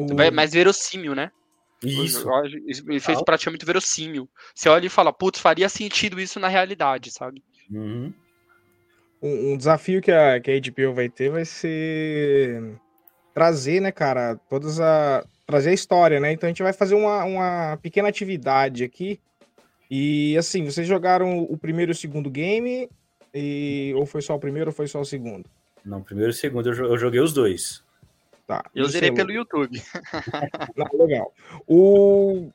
[0.00, 0.32] O...
[0.32, 1.30] Mais verossímil, né?
[1.82, 2.28] Isso.
[2.86, 4.28] Ele fez praticamente verossímil.
[4.54, 7.42] Você olha e fala, putz, faria sentido isso na realidade, sabe?
[7.70, 8.12] Uhum.
[9.22, 12.74] Um, um, desafio que a, que a HBO vai ter vai ser
[13.34, 15.24] trazer, né, cara, todas a.
[15.46, 16.32] trazer a história, né?
[16.32, 19.20] Então a gente vai fazer uma, uma pequena atividade aqui.
[19.90, 22.88] E assim, vocês jogaram o primeiro e o segundo game?
[23.34, 25.48] E, ou foi só o primeiro ou foi só o segundo?
[25.84, 27.82] Não, primeiro e o segundo eu joguei os dois.
[28.50, 28.64] Tá.
[28.74, 29.80] Eu zerei pelo YouTube.
[30.76, 31.32] Não, legal.
[31.68, 32.50] O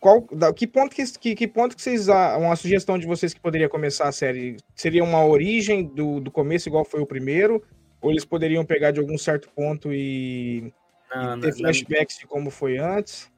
[0.00, 3.68] qual, que ponto que, que, que, ponto que vocês uma sugestão de vocês que poderia
[3.68, 7.62] começar a série seria uma origem do, do começo igual foi o primeiro
[8.00, 10.72] ou eles poderiam pegar de algum certo ponto e,
[11.14, 12.20] não, e ter não, flashbacks não.
[12.22, 13.30] de como foi antes?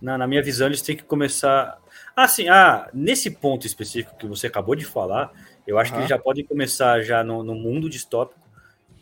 [0.00, 1.78] Não, na minha visão eles têm que começar
[2.16, 5.30] assim, ah, nesse ponto específico que você acabou de falar,
[5.64, 5.98] eu acho uhum.
[5.98, 8.41] que eles já podem começar já no, no mundo distópico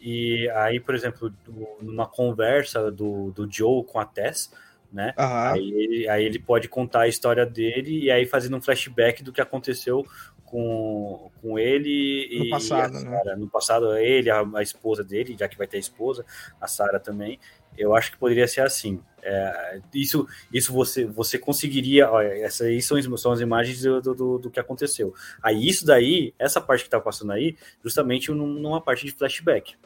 [0.01, 1.32] e aí, por exemplo,
[1.81, 4.51] numa conversa do, do Joe com a Tess,
[4.93, 5.14] né?
[5.18, 5.24] Uhum.
[5.24, 9.40] Aí, aí ele pode contar a história dele e aí fazendo um flashback do que
[9.40, 10.05] aconteceu
[10.51, 13.24] com, com ele no e passado, a Sarah.
[13.24, 13.36] Né?
[13.36, 16.24] No passado, ele, a, a, esposa dele, já que vai ter a esposa,
[16.60, 17.39] a Sara também.
[17.78, 19.01] Eu acho que poderia ser assim.
[19.22, 22.10] É, isso isso você, você conseguiria.
[22.10, 25.14] Olha, essas aí são, são as imagens do, do, do, que aconteceu.
[25.40, 29.77] Aí, isso daí, essa parte que tá passando aí, justamente numa parte de flashback.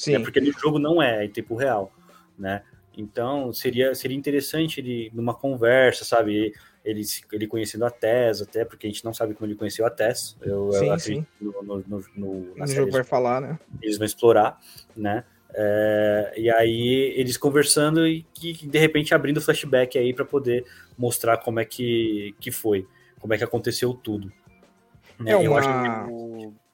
[0.00, 0.14] Sim.
[0.14, 1.92] É porque no jogo não é em tempo real,
[2.38, 2.62] né?
[2.96, 6.54] Então seria, seria interessante ele numa conversa, sabe?
[6.82, 9.90] Ele, ele conhecendo a Tess, até porque a gente não sabe como ele conheceu a
[9.90, 10.38] Tess.
[10.40, 11.26] Eu, sim, eu sim.
[11.38, 13.58] No, no, no, no, no jogo vai falar, né?
[13.82, 14.58] Eles vão explorar,
[14.96, 15.22] né?
[15.52, 20.64] É, e aí eles conversando e que de repente abrindo flashback aí para poder
[20.96, 22.86] mostrar como é que, que foi,
[23.18, 24.32] como é que aconteceu tudo.
[25.18, 25.32] Né?
[25.32, 25.44] É uma...
[25.44, 26.69] Eu acho que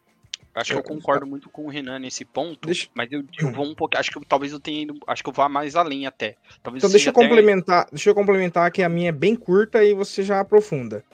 [0.56, 2.88] Acho que eu concordo muito com o Renan nesse ponto, deixa...
[2.94, 3.94] mas eu, eu, vou um pouco.
[3.98, 4.98] Acho que eu, talvez eu tenha ido.
[5.06, 6.34] Acho que eu vá mais além até.
[6.62, 7.20] Talvez então deixa eu até...
[7.20, 7.86] complementar.
[7.92, 11.04] Deixa eu complementar que a minha é bem curta e você já aprofunda.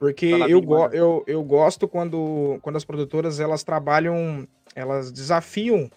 [0.00, 5.88] Porque eu, go eu, eu gosto quando, quando as produtoras elas trabalham, elas desafiam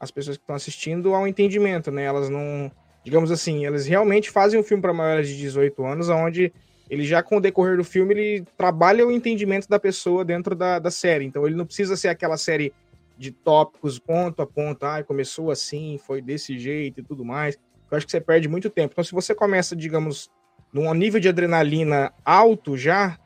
[0.00, 2.04] as pessoas que estão assistindo ao entendimento, né?
[2.04, 2.72] Elas não,
[3.04, 6.52] digamos assim, elas realmente fazem um filme para maiores de 18 anos, onde
[6.90, 10.78] ele já com o decorrer do filme, ele trabalha o entendimento da pessoa dentro da,
[10.78, 11.24] da série.
[11.24, 12.72] Então ele não precisa ser aquela série
[13.16, 17.58] de tópicos ponto a ponto, ah, começou assim, foi desse jeito e tudo mais.
[17.90, 18.92] Eu acho que você perde muito tempo.
[18.92, 20.30] Então se você começa, digamos,
[20.72, 23.18] num nível de adrenalina alto já,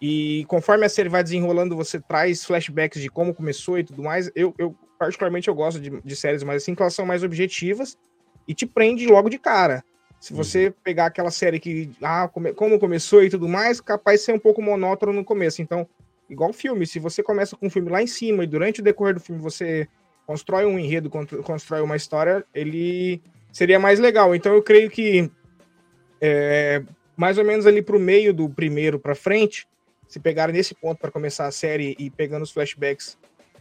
[0.00, 4.30] e conforme a série vai desenrolando, você traz flashbacks de como começou e tudo mais.
[4.34, 7.96] Eu, eu particularmente, eu gosto de, de séries mais assim, que elas são mais objetivas
[8.46, 9.84] e te prende logo de cara.
[10.20, 10.74] Se você uhum.
[10.82, 14.38] pegar aquela série que, ah, come, como começou e tudo mais, capaz de ser um
[14.38, 15.62] pouco monótono no começo.
[15.62, 15.86] Então,
[16.28, 19.14] igual filme, se você começa com um filme lá em cima e durante o decorrer
[19.14, 19.88] do filme você
[20.26, 21.10] constrói um enredo,
[21.42, 23.22] constrói uma história, ele
[23.52, 24.34] seria mais legal.
[24.34, 25.30] Então, eu creio que
[26.20, 26.82] é,
[27.16, 29.68] mais ou menos ali pro meio do primeiro para frente,
[30.08, 33.16] se pegarem nesse ponto para começar a série e pegando os flashbacks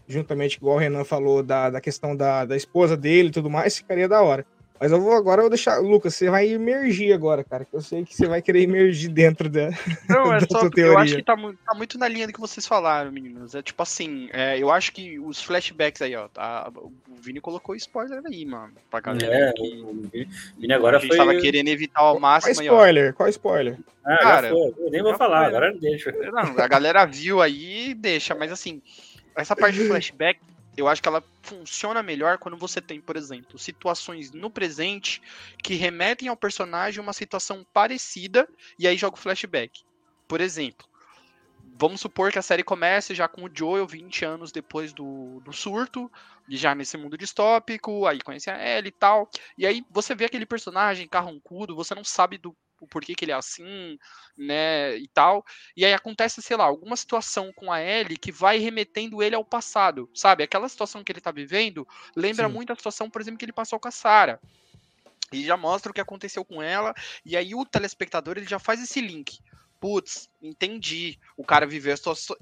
[0.08, 3.78] juntamente, igual o Renan falou, da, da questão da, da esposa dele e tudo mais,
[3.78, 4.46] ficaria da hora.
[4.80, 5.78] Mas eu vou agora eu vou deixar.
[5.80, 7.66] Lucas, você vai emergir agora, cara.
[7.66, 9.70] Que eu sei que você vai querer emergir dentro da.
[10.08, 12.68] Não, é só porque eu acho que tá, tá, muito na linha do que vocês
[12.68, 13.56] falaram, meninos.
[13.56, 16.28] É tipo assim, é, eu acho que os flashbacks aí, ó.
[16.28, 18.74] Tá, o Vini colocou spoiler aí, mano.
[18.90, 19.50] Pra galera.
[19.50, 19.82] É, que...
[19.82, 20.10] o
[20.58, 21.18] Vini agora a gente foi.
[21.18, 22.56] tava querendo evitar ao máximo.
[22.56, 23.08] Qual spoiler?
[23.08, 23.78] Aí, Qual spoiler?
[24.06, 26.12] Ah, cara, eu nem vou falar, foi, agora deixa.
[26.12, 28.82] Não, a galera viu aí, deixa, mas assim,
[29.36, 30.40] essa parte de flashback
[30.78, 35.22] eu acho que ela funciona melhor quando você tem, por exemplo, situações no presente
[35.64, 38.48] que remetem ao personagem uma situação parecida
[38.78, 39.84] e aí joga o flashback.
[40.28, 40.88] Por exemplo,
[41.80, 45.52] vamos supor que a série comece já com o Joel 20 anos depois do, do
[45.52, 46.12] surto,
[46.48, 49.30] e já nesse mundo distópico, aí conhece a Ellie e tal.
[49.58, 53.32] E aí você vê aquele personagem carrancudo, você não sabe do o porquê que ele
[53.32, 53.98] é assim,
[54.38, 55.46] né, e tal.
[55.76, 59.46] E aí acontece, sei lá, alguma situação com a Ellie que vai remetendo ele ao
[59.46, 60.44] passado, sabe?
[60.44, 62.54] Aquela situação que ele tá vivendo lembra Sim.
[62.54, 64.40] muito a situação, por exemplo, que ele passou com a Sarah.
[65.32, 66.94] E já mostra o que aconteceu com ela,
[67.26, 69.40] e aí o telespectador ele já faz esse link
[69.80, 71.18] putz, entendi.
[71.36, 71.94] O cara viveu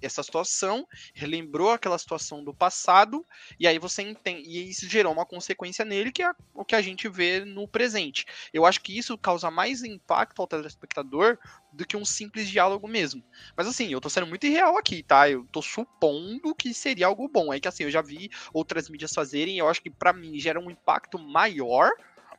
[0.01, 3.25] essa situação, relembrou aquela situação do passado,
[3.59, 4.47] e aí você entende.
[4.47, 8.25] E isso gerou uma consequência nele, que é o que a gente vê no presente.
[8.53, 11.37] Eu acho que isso causa mais impacto ao telespectador
[11.71, 13.23] do que um simples diálogo mesmo.
[13.55, 15.29] Mas assim, eu tô sendo muito irreal aqui, tá?
[15.29, 17.53] Eu tô supondo que seria algo bom.
[17.53, 20.39] É que assim, eu já vi outras mídias fazerem, e eu acho que para mim
[20.39, 21.91] gera um impacto maior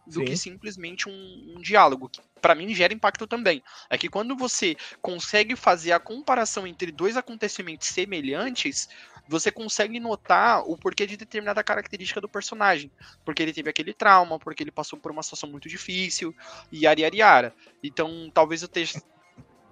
[0.07, 0.25] do Sim.
[0.25, 3.63] que simplesmente um, um diálogo, que para mim gera impacto também.
[3.91, 8.89] É que quando você consegue fazer a comparação entre dois acontecimentos semelhantes,
[9.29, 12.91] você consegue notar o porquê de determinada característica do personagem.
[13.25, 16.35] Porque ele teve aquele trauma, porque ele passou por uma situação muito difícil,
[16.71, 17.55] e ari, ari, ara.
[17.83, 19.03] Então, talvez eu esteja,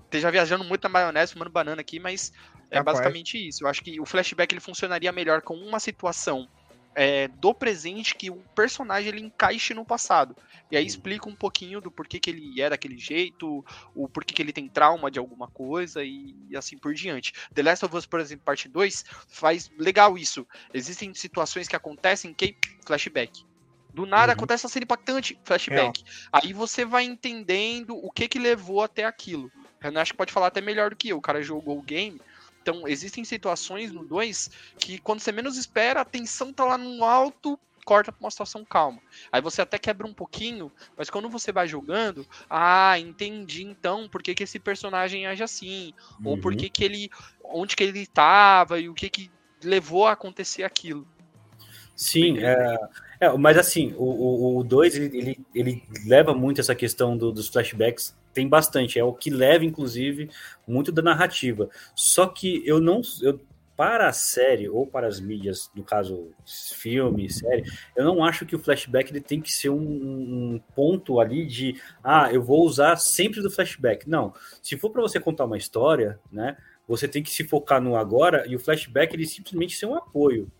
[0.05, 2.33] esteja viajando muito na maionese, fumando banana aqui, mas
[2.71, 3.65] é basicamente isso.
[3.65, 6.49] Eu acho que o flashback ele funcionaria melhor com uma situação
[6.95, 10.37] é, do presente que o personagem ele encaixe no passado.
[10.71, 13.65] E aí explica um pouquinho do porquê que ele é daquele jeito,
[13.95, 17.33] o porquê que ele tem trauma de alguma coisa e, e assim por diante.
[17.53, 20.47] The Last of Us, por exemplo, parte 2, faz legal isso.
[20.73, 23.45] Existem situações que acontecem que flashback.
[23.93, 24.39] Do nada uhum.
[24.39, 26.03] acontece uma cena impactante, flashback.
[26.03, 26.05] É.
[26.33, 29.51] Aí você vai entendendo o que que levou até aquilo.
[29.81, 31.19] Eu acho que pode falar até melhor do que eu.
[31.19, 32.21] O cara jogou o game,
[32.65, 37.05] então, existem situações no 2 que quando você menos espera, a tensão tá lá no
[37.05, 39.03] alto, corta pra uma situação calma.
[39.31, 44.23] Aí você até quebra um pouquinho, mas quando você vai jogando, ah, entendi então por
[44.23, 46.31] que, que esse personagem age assim, uhum.
[46.31, 46.59] ou por uhum.
[46.59, 47.11] que, que ele.
[47.45, 49.31] onde que ele estava e o que, que
[49.63, 51.07] levou a acontecer aquilo.
[51.95, 52.79] Sim, é,
[53.21, 58.17] é, mas assim, o 2 ele, ele, ele, leva muito essa questão do, dos flashbacks,
[58.35, 60.29] tem bastante, é o que leva, inclusive,
[60.67, 61.71] muito da narrativa.
[61.95, 63.01] Só que eu não.
[63.23, 63.41] Eu,
[63.77, 67.65] para a série ou para as mídias, no caso filme, série,
[67.97, 71.81] eu não acho que o flashback ele tem que ser um, um ponto ali de
[72.03, 74.09] ah, eu vou usar sempre do flashback.
[74.09, 74.33] Não,
[74.63, 76.57] se for para você contar uma história, né,
[76.87, 80.51] você tem que se focar no agora e o flashback ele simplesmente ser um apoio,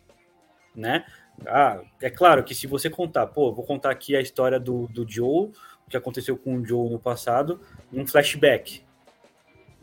[0.75, 1.05] né?
[1.47, 5.09] Ah, é claro que se você contar, pô, vou contar aqui a história do, do
[5.09, 5.51] Joe,
[5.87, 7.61] o que aconteceu com o Joe no passado,
[7.93, 8.85] num flashback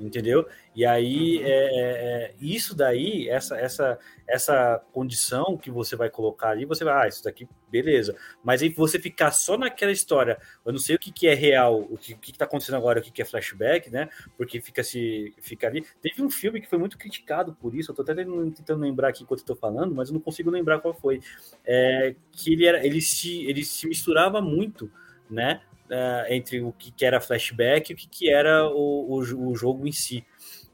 [0.05, 0.47] entendeu?
[0.75, 1.45] E aí, uhum.
[1.45, 6.83] é, é, é, isso daí, essa, essa, essa condição que você vai colocar ali, você
[6.83, 8.15] vai, ah, isso daqui, beleza.
[8.43, 11.81] Mas aí você ficar só naquela história, eu não sei o que, que é real,
[11.81, 14.09] o que, que tá acontecendo agora, o que, que é flashback, né?
[14.37, 15.85] Porque fica se fica ali.
[16.01, 19.23] Teve um filme que foi muito criticado por isso, eu tô até tentando lembrar aqui
[19.23, 21.19] enquanto eu tô falando, mas eu não consigo lembrar qual foi.
[21.65, 24.89] É, que ele era, ele se, ele se misturava muito,
[25.29, 25.61] né?
[25.91, 29.55] Uh, entre o que, que, era flashback e o que, que era o, o, o,
[29.55, 30.25] jogo em si,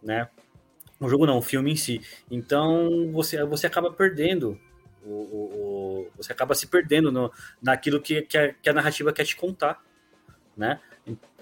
[0.01, 0.29] né?
[0.99, 2.01] O jogo não, o filme em si.
[2.29, 4.59] Então você, você acaba perdendo
[5.03, 7.31] o, o, você acaba se perdendo no,
[7.61, 9.83] naquilo que, que, a, que a narrativa quer te contar,
[10.55, 10.79] né?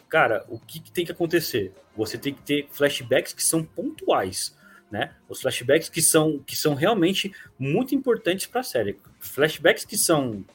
[0.07, 1.73] Cara, o que, que, tem que acontecer?
[1.97, 4.55] Você tem que ter flashbacks que são pontuais,
[4.89, 5.15] né?
[5.27, 8.99] Os flashbacks que são, que são realmente muito importantes para a série.
[9.19, 10.45] Flashbacks que são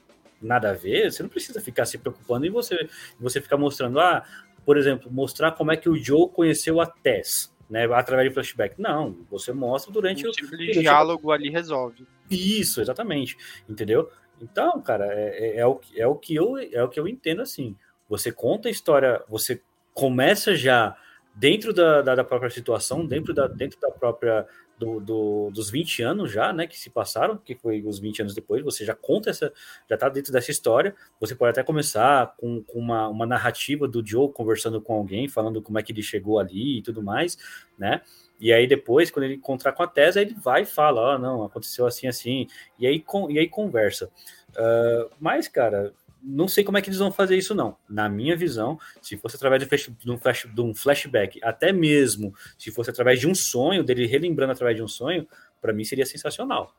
[0.41, 2.89] nada a ver, você não precisa ficar se preocupando e você,
[3.19, 4.25] você ficar mostrando, ah,
[4.65, 8.81] por exemplo, mostrar como é que o Joe conheceu a Tess, né, através de flashback.
[8.81, 12.07] Não, você mostra durante um o tipo de diálogo ali resolve.
[12.31, 13.37] Isso, exatamente,
[13.69, 14.11] entendeu?
[14.41, 17.43] Então, cara, é, é, é, o, é, o que eu, é o que eu entendo
[17.43, 17.77] assim.
[18.09, 19.63] Você conta a história, você
[19.93, 20.97] começa já
[21.35, 24.47] dentro da, da, da própria situação, dentro da, dentro da própria
[24.81, 28.35] do, do, dos 20 anos já, né, que se passaram, que foi os 20 anos
[28.35, 29.53] depois, você já conta essa,
[29.89, 34.05] já tá dentro dessa história, você pode até começar com, com uma, uma narrativa do
[34.05, 37.37] Joe conversando com alguém, falando como é que ele chegou ali e tudo mais,
[37.79, 38.01] né,
[38.41, 41.19] e aí depois, quando ele encontrar com a Tesa, ele vai e fala, ó, oh,
[41.19, 42.47] não, aconteceu assim, assim,
[42.79, 44.11] e aí, com, e aí conversa.
[44.53, 47.77] Uh, mas, cara, não sei como é que eles vão fazer isso, não.
[47.89, 51.73] Na minha visão, se fosse através de, flash, de, um, flash, de um flashback, até
[51.73, 55.27] mesmo se fosse através de um sonho, dele relembrando através de um sonho,
[55.61, 56.75] para mim seria sensacional.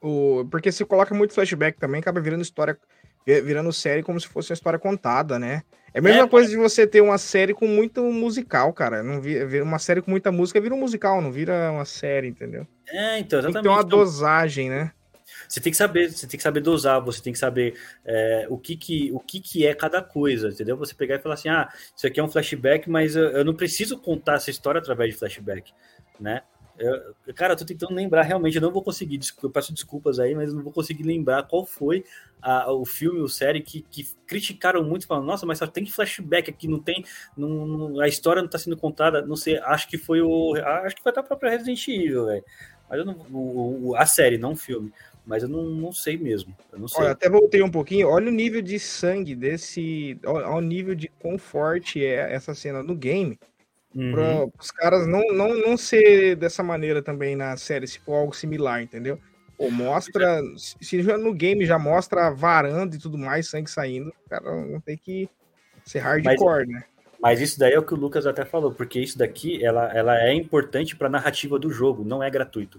[0.00, 2.78] O, porque se coloca muito flashback também, acaba virando história,
[3.26, 5.62] virando série como se fosse uma história contada, né?
[5.92, 9.02] É a mesma é, coisa de você ter uma série com muito musical, cara.
[9.02, 12.66] Não vira, uma série com muita música vira um musical, não vira uma série, entendeu?
[12.86, 13.42] É, então, exatamente.
[13.42, 14.92] Tem que ter uma então, dosagem, né?
[15.48, 18.58] Você tem que saber, você tem que saber dosar, você tem que saber é, o,
[18.58, 20.76] que, que, o que, que é cada coisa, entendeu?
[20.76, 23.54] Você pegar e falar assim, ah, isso aqui é um flashback, mas eu, eu não
[23.54, 25.72] preciso contar essa história através de flashback,
[26.20, 26.42] né?
[26.78, 30.34] Eu, cara, eu tô tentando lembrar, realmente, eu não vou conseguir, eu peço desculpas aí,
[30.34, 32.04] mas não vou conseguir lembrar qual foi
[32.42, 36.50] a, o filme ou série que, que criticaram muito, falando, nossa, mas só tem flashback
[36.50, 37.02] aqui, não tem,
[37.36, 40.54] não, a história não tá sendo contada, não sei, acho que foi o,
[40.84, 42.44] acho que foi a própria Resident Evil, velho,
[42.90, 44.92] mas eu não, o, o, a série, não o filme,
[45.26, 47.02] mas eu não, não sei mesmo, eu não sei.
[47.02, 51.08] Olha, até voltei um pouquinho, olha o nível de sangue desse, olha o nível de
[51.08, 53.38] conforto é essa cena no game,
[53.96, 54.12] Uhum.
[54.12, 58.36] Para os caras não, não, não ser dessa maneira também na série, se for algo
[58.36, 59.18] similar, entendeu?
[59.56, 64.66] Ou mostra, se no game já mostra varanda e tudo mais, sangue saindo, o cara
[64.66, 65.30] não tem que
[65.82, 66.84] ser hardcore, mas, né?
[67.18, 70.22] Mas isso daí é o que o Lucas até falou, porque isso daqui ela, ela
[70.22, 72.78] é importante para a narrativa do jogo, não é gratuito,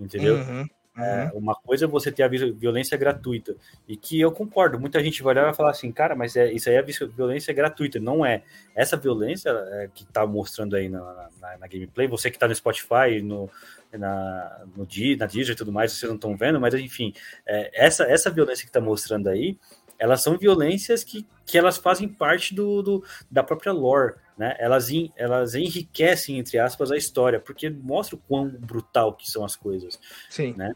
[0.00, 0.36] entendeu?
[0.36, 0.66] Uhum.
[0.96, 1.38] É, uhum.
[1.38, 3.56] uma coisa é você ter a violência gratuita,
[3.88, 6.52] e que eu concordo, muita gente vai olhar e vai falar assim, cara, mas é,
[6.52, 8.42] isso aí é violência gratuita, não é.
[8.76, 11.00] Essa violência é, que tá mostrando aí na,
[11.40, 13.50] na, na gameplay, você que tá no Spotify, no,
[13.92, 14.86] na, no,
[15.18, 17.12] na Deezer e tudo mais, vocês não estão vendo, mas enfim,
[17.44, 19.58] é, essa, essa violência que tá mostrando aí,
[19.98, 24.56] elas são violências que, que elas fazem parte do, do da própria lore, né?
[24.58, 29.44] Elas, in, elas enriquecem, entre aspas, a história, porque mostra o quão brutal que são
[29.44, 30.00] as coisas.
[30.28, 30.54] Sim.
[30.56, 30.74] Né?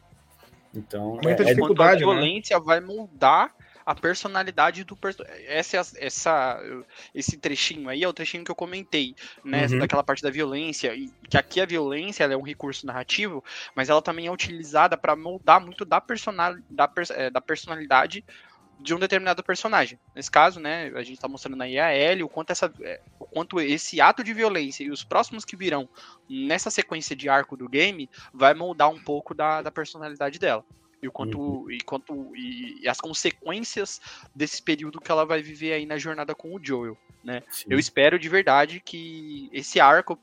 [0.75, 2.05] Então, muita é, é dificuldade.
[2.05, 2.13] A né?
[2.13, 2.65] violência né?
[2.65, 3.55] vai moldar
[3.89, 5.47] a personalidade do personagem.
[5.47, 6.61] Essa, essa,
[7.15, 9.67] esse trechinho aí é o trechinho que eu comentei, né?
[9.67, 9.79] Uhum.
[9.79, 10.95] Daquela parte da violência.
[10.95, 13.43] E que aqui a violência é um recurso narrativo,
[13.75, 18.23] mas ela também é utilizada para moldar muito da, personal, da, é, da personalidade
[18.81, 19.99] de um determinado personagem.
[20.15, 23.25] Nesse caso, né, a gente está mostrando aí a Ellie, o quanto, essa, é, o
[23.25, 25.89] quanto esse ato de violência e os próximos que virão
[26.29, 30.65] nessa sequência de arco do game vai moldar um pouco da, da personalidade dela.
[31.03, 31.71] E o quanto, uhum.
[31.71, 34.01] e, quanto e, e, as consequências
[34.35, 37.43] desse período que ela vai viver aí na jornada com o Joel, né?
[37.69, 40.19] Eu espero de verdade que esse arco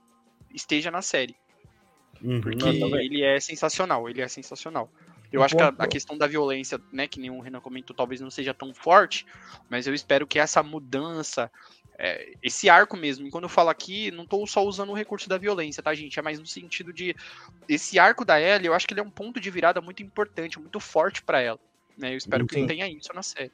[0.53, 1.35] esteja na série.
[2.21, 4.89] Uhum, porque ele é sensacional, ele é sensacional.
[5.35, 8.29] Eu acho que a, a, questão da violência, né, que nenhum Renan comentou, talvez não
[8.29, 9.25] seja tão forte,
[9.69, 11.51] mas eu espero que essa mudança,
[11.97, 15.27] é, esse arco mesmo, e quando eu falo aqui, não estou só usando o recurso
[15.27, 16.17] da violência, tá, gente?
[16.17, 17.15] É mais no sentido de
[17.67, 20.59] esse arco da Ellie, eu acho que ele é um ponto de virada muito importante,
[20.59, 21.59] muito forte para ela.
[21.97, 22.13] Né?
[22.13, 22.61] Eu espero Sim.
[22.61, 23.51] que tenha isso na série.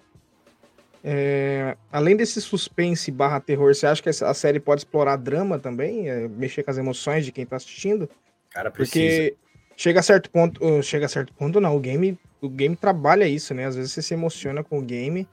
[1.03, 6.07] É, além desse suspense barra terror, você acha que a série pode explorar drama também?
[6.07, 8.07] É, mexer com as emoções de quem tá assistindo?
[8.51, 8.93] Cara, precisa.
[8.93, 9.37] Porque
[9.81, 13.27] chega a certo ponto, uh, chega a certo ponto não, o game, o game trabalha
[13.27, 13.65] isso, né?
[13.65, 15.27] Às vezes você se emociona com o game,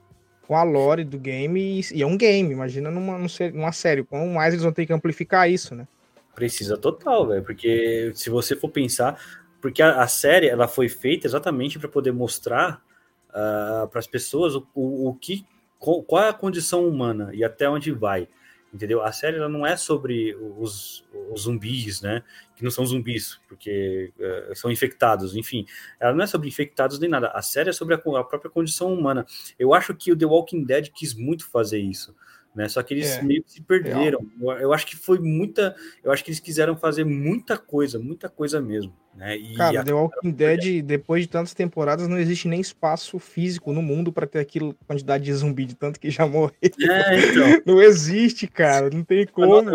[0.46, 3.18] com a lore do game e, é um game, imagina numa,
[3.52, 5.86] numa série, como mais eles vão ter que amplificar isso, né?
[6.34, 9.20] Precisa total, velho, porque se você for pensar,
[9.60, 12.82] porque a, a série ela foi feita exatamente para poder mostrar
[13.28, 15.44] uh, para as pessoas o, o, o que
[15.78, 18.26] qual é a condição humana e até onde vai
[18.72, 19.02] entendeu?
[19.02, 22.22] A série ela não é sobre os, os zumbis, né?
[22.54, 25.66] Que não são zumbis, porque uh, são infectados, enfim.
[25.98, 27.28] Ela não é sobre infectados nem nada.
[27.28, 29.26] A série é sobre a, a, própria condição humana.
[29.58, 32.14] Eu acho que o The Walking Dead quis muito fazer isso.
[32.54, 32.68] Né?
[32.68, 34.26] Só que eles é, meio que se perderam.
[34.40, 35.76] Eu, eu, acho que foi muita.
[36.02, 38.92] Eu acho que eles quiseram fazer muita coisa, muita coisa mesmo.
[39.14, 39.36] Né?
[39.36, 43.82] E Cara, The Walking Dead, depois de tantas temporadas, não existe nem espaço físico no
[43.82, 46.54] mundo para ter aquilo quantidade de zumbi de tanto que já morreu.
[46.62, 47.62] É, então.
[47.66, 49.62] Não existe, cara, não tem como.
[49.62, 49.72] Não,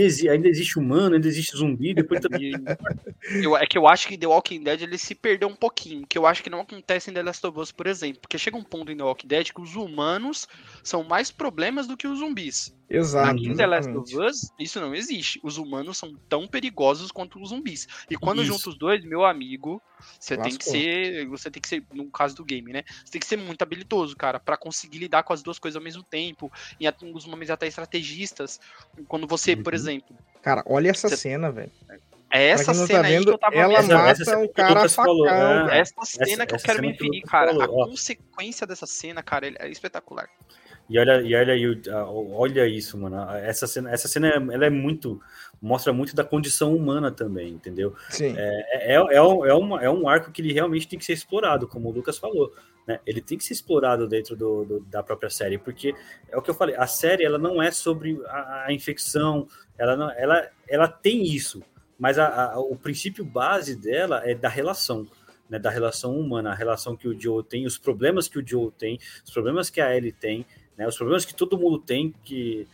[0.00, 2.52] ainda, existe humano, ainda existe zumbi, depois também.
[3.42, 6.18] eu, é que eu acho que The Walking Dead ele se perdeu um pouquinho, que
[6.18, 8.62] eu acho que não acontece em The Last of Us, por exemplo, porque chega um
[8.62, 10.48] ponto em The Walking Dead que os humanos
[10.82, 12.74] são mais problemas do que os zumbis.
[12.88, 13.30] Exato.
[13.30, 15.40] Aqui em The Last of Us, isso não existe.
[15.42, 17.88] Os humanos são tão perigosos quanto os zumbis.
[18.10, 19.82] E quando junta os dois, meu amigo,
[20.20, 21.26] você tem que ser.
[21.28, 22.84] Você tem que ser, no caso do game, né?
[23.04, 25.82] Você tem que ser muito habilidoso, cara, para conseguir lidar com as duas coisas ao
[25.82, 26.52] mesmo tempo.
[26.78, 28.60] Em alguns momentos até estrategistas.
[29.08, 29.62] Quando você, uhum.
[29.62, 30.16] por exemplo.
[30.42, 31.16] Cara, olha essa você...
[31.16, 31.72] cena, velho.
[32.30, 33.94] É essa tá cena tá vendo, aí que eu tava ela vendo.
[33.94, 35.70] mata o cara facão.
[35.70, 35.78] É.
[35.78, 37.54] Essa cena essa, que eu quero me referir, cara.
[37.54, 40.28] Falou, a consequência dessa cena, cara, é espetacular.
[40.88, 41.54] E olha, e olha,
[42.06, 43.16] olha isso, mano.
[43.36, 45.20] Essa cena, essa cena ela é muito.
[45.60, 47.94] Mostra muito da condição humana também, entendeu?
[48.10, 48.34] Sim.
[48.36, 51.66] É, é, é, é, uma, é um arco que ele realmente tem que ser explorado,
[51.66, 52.52] como o Lucas falou.
[52.86, 53.00] Né?
[53.06, 55.94] Ele tem que ser explorado dentro do, do, da própria série, porque
[56.28, 59.48] é o que eu falei, a série ela não é sobre a, a infecção,
[59.78, 61.62] ela, não, ela, ela tem isso,
[61.98, 65.06] mas a, a, o princípio base dela é da relação
[65.48, 68.70] né, da relação humana, a relação que o Joe tem, os problemas que o Joe
[68.70, 70.44] tem, os problemas que a Ellie tem,
[70.76, 72.66] né, os problemas que todo mundo tem, que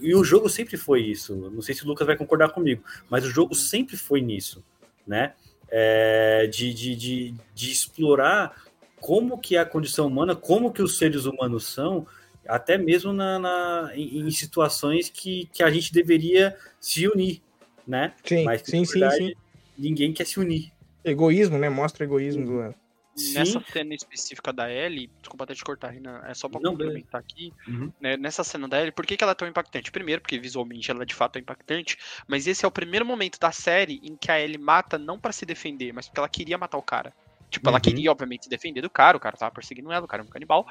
[0.00, 1.34] e o jogo sempre foi isso.
[1.36, 4.64] Não sei se o Lucas vai concordar comigo, mas o jogo sempre foi nisso,
[5.06, 5.34] né?
[5.70, 8.62] É, de, de, de, de, explorar
[9.00, 12.06] como que é a condição humana, como que os seres humanos são,
[12.46, 17.40] até mesmo na, na em, em, situações que, que a gente deveria se unir,
[17.86, 18.12] né?
[18.22, 19.34] Sim, mas sim, verdade, sim, sim.
[19.78, 20.72] ninguém quer se unir,
[21.04, 21.68] Egoísmo, né?
[21.68, 22.74] Mostra egoísmo do.
[23.14, 23.34] Sim.
[23.34, 27.20] Nessa cena específica da Ellie, desculpa até te cortar, Renan, é só pra Não, complementar
[27.20, 27.52] aqui.
[27.68, 27.92] Uhum.
[28.00, 29.92] Né, nessa cena da Ellie, por que, que ela é tão impactante?
[29.92, 33.52] Primeiro, porque visualmente ela de fato é impactante, mas esse é o primeiro momento da
[33.52, 36.78] série em que a Ellie mata não para se defender, mas porque ela queria matar
[36.78, 37.12] o cara.
[37.50, 37.72] Tipo, uhum.
[37.74, 40.24] ela queria, obviamente, se defender do cara, o cara tava perseguindo ela, o cara é
[40.24, 40.66] um canibal.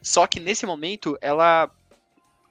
[0.00, 1.68] Só que nesse momento, ela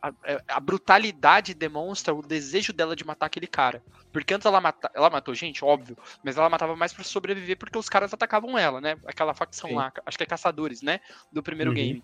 [0.02, 3.84] a, é, a, brutalidade demonstra o desejo dela de matar aquele cara.
[4.12, 7.78] Porque antes ela, mata, ela matou gente, óbvio, mas ela matava mais para sobreviver porque
[7.78, 8.98] os caras atacavam ela, né?
[9.06, 9.76] Aquela facção Sim.
[9.76, 11.00] lá, acho que é caçadores, né?
[11.32, 11.76] Do primeiro uhum.
[11.76, 12.04] game.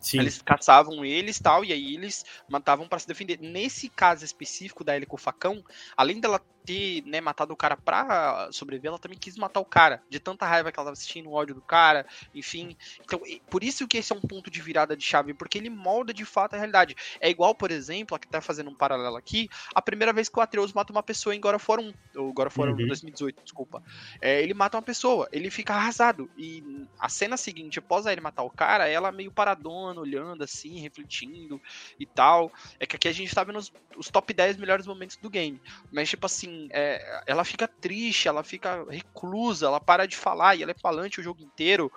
[0.00, 0.18] Sim.
[0.18, 3.38] Eles caçavam eles tal, e aí eles matavam para se defender.
[3.40, 5.64] Nesse caso específico da Ellie com o facão,
[5.96, 10.02] além dela ter né, matado o cara pra sobreviver, ela também quis matar o cara,
[10.08, 12.76] de tanta raiva que ela tava assistindo, o ódio do cara, enfim.
[13.04, 13.20] Então,
[13.50, 16.24] por isso que esse é um ponto de virada de chave, porque ele molda de
[16.24, 16.94] fato a realidade.
[17.20, 20.42] É igual, por exemplo, aqui tá fazendo um paralelo aqui, a primeira vez que o
[20.42, 22.86] Atreus mata uma pessoa em God of War 1, ou God of War uhum.
[22.86, 23.82] 2018, desculpa.
[24.20, 28.42] É, ele mata uma pessoa, ele fica arrasado, e a cena seguinte, após ele matar
[28.42, 31.60] o cara, ela meio paradona, olhando assim, refletindo
[31.98, 32.52] e tal.
[32.78, 35.60] É que aqui a gente tá vendo os, os top 10 melhores momentos do game,
[35.90, 40.56] mas tipo assim, assim, é, ela fica triste, ela fica reclusa, ela para de falar
[40.56, 41.90] e ela é falante o jogo inteiro.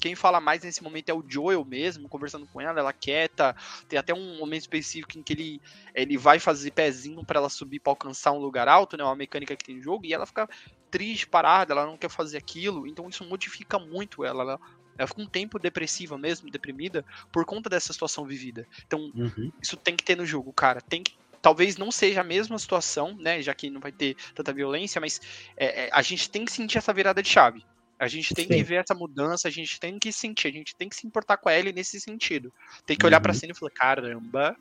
[0.00, 3.54] Quem fala mais nesse momento é o Joel mesmo, conversando com ela, ela quieta.
[3.88, 5.62] Tem até um momento específico em que ele,
[5.94, 9.04] ele vai fazer pezinho para ela subir para alcançar um lugar alto, né?
[9.04, 10.48] Uma mecânica que tem no jogo, e ela fica
[10.90, 12.86] triste, parada, ela não quer fazer aquilo.
[12.86, 14.42] Então isso modifica muito ela.
[14.42, 14.60] Ela,
[14.98, 18.66] ela fica um tempo depressiva mesmo, deprimida, por conta dessa situação vivida.
[18.84, 19.52] Então, uhum.
[19.62, 20.80] isso tem que ter no jogo, cara.
[20.80, 23.42] Tem que talvez não seja a mesma situação, né?
[23.42, 25.20] Já que não vai ter tanta violência, mas
[25.56, 27.64] é, é, a gente tem que sentir essa virada de chave.
[27.98, 28.54] A gente tem Sim.
[28.54, 31.36] que ver essa mudança, a gente tem que sentir, a gente tem que se importar
[31.36, 32.52] com ela nesse sentido.
[32.86, 33.22] Tem que olhar uhum.
[33.22, 34.56] para cima e falar, caramba,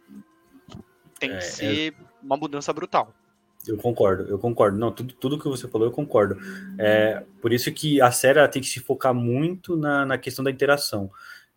[1.20, 3.14] tem é, que ser uma mudança brutal.
[3.68, 4.78] Eu concordo, eu concordo.
[4.78, 6.38] Não, tudo, tudo que você falou eu concordo.
[6.80, 10.52] É, por isso que a série tem que se focar muito na, na questão da
[10.52, 11.12] interação.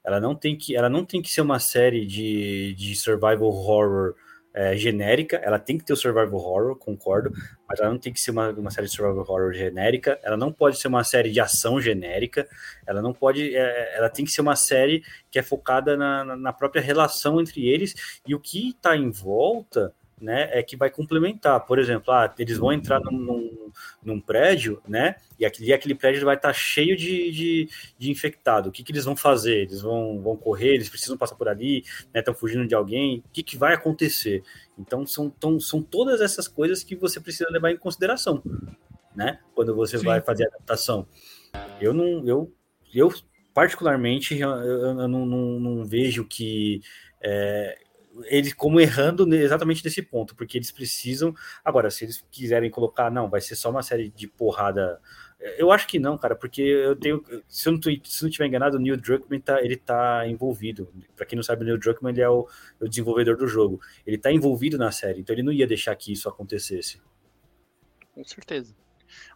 [0.05, 4.15] Ela não tem que, ela não tem que ser uma série de, de survival horror
[4.55, 7.33] é, genérica, ela tem que ter o survival horror, concordo,
[7.69, 10.53] mas ela não tem que ser uma, uma série de survival horror genérica, ela não
[10.53, 12.49] pode ser uma série de ação genérica,
[12.87, 16.53] ela não pode, é, ela tem que ser uma série que é focada na, na
[16.53, 19.93] própria relação entre eles e o que está em volta
[20.25, 21.61] né, é que vai complementar.
[21.67, 23.73] Por exemplo, ah, eles vão entrar num, num,
[24.03, 27.69] num prédio, né, e aquele, aquele prédio vai estar cheio de, de,
[27.99, 28.71] de, infectado.
[28.71, 29.63] O que, que eles vão fazer?
[29.63, 31.85] Eles vão, vão correr, eles precisam passar por ali,
[32.15, 33.19] estão né, fugindo de alguém.
[33.19, 34.43] O que, que vai acontecer?
[34.79, 38.43] Então, são, tão, são todas essas coisas que você precisa levar em consideração,
[39.15, 40.07] né, quando você Sim.
[40.07, 41.07] vai fazer a adaptação.
[41.81, 42.53] Eu não, eu,
[42.95, 43.13] eu
[43.53, 46.81] particularmente, eu, eu não, não, não vejo que
[47.21, 47.79] é,
[48.25, 51.35] eles como errando exatamente nesse ponto, porque eles precisam.
[51.65, 55.01] Agora, se eles quiserem colocar, não, vai ser só uma série de porrada.
[55.59, 57.23] Eu acho que não, cara, porque eu tenho.
[57.49, 60.89] Se eu não, se não tiver enganado, o Neil Druckmann tá, ele tá envolvido.
[61.17, 62.49] Para quem não sabe, o Neil Druckmann ele é o,
[62.81, 63.81] o, desenvolvedor do jogo.
[64.07, 67.01] Ele tá envolvido na série, então ele não ia deixar que isso acontecesse.
[68.15, 68.75] Com certeza.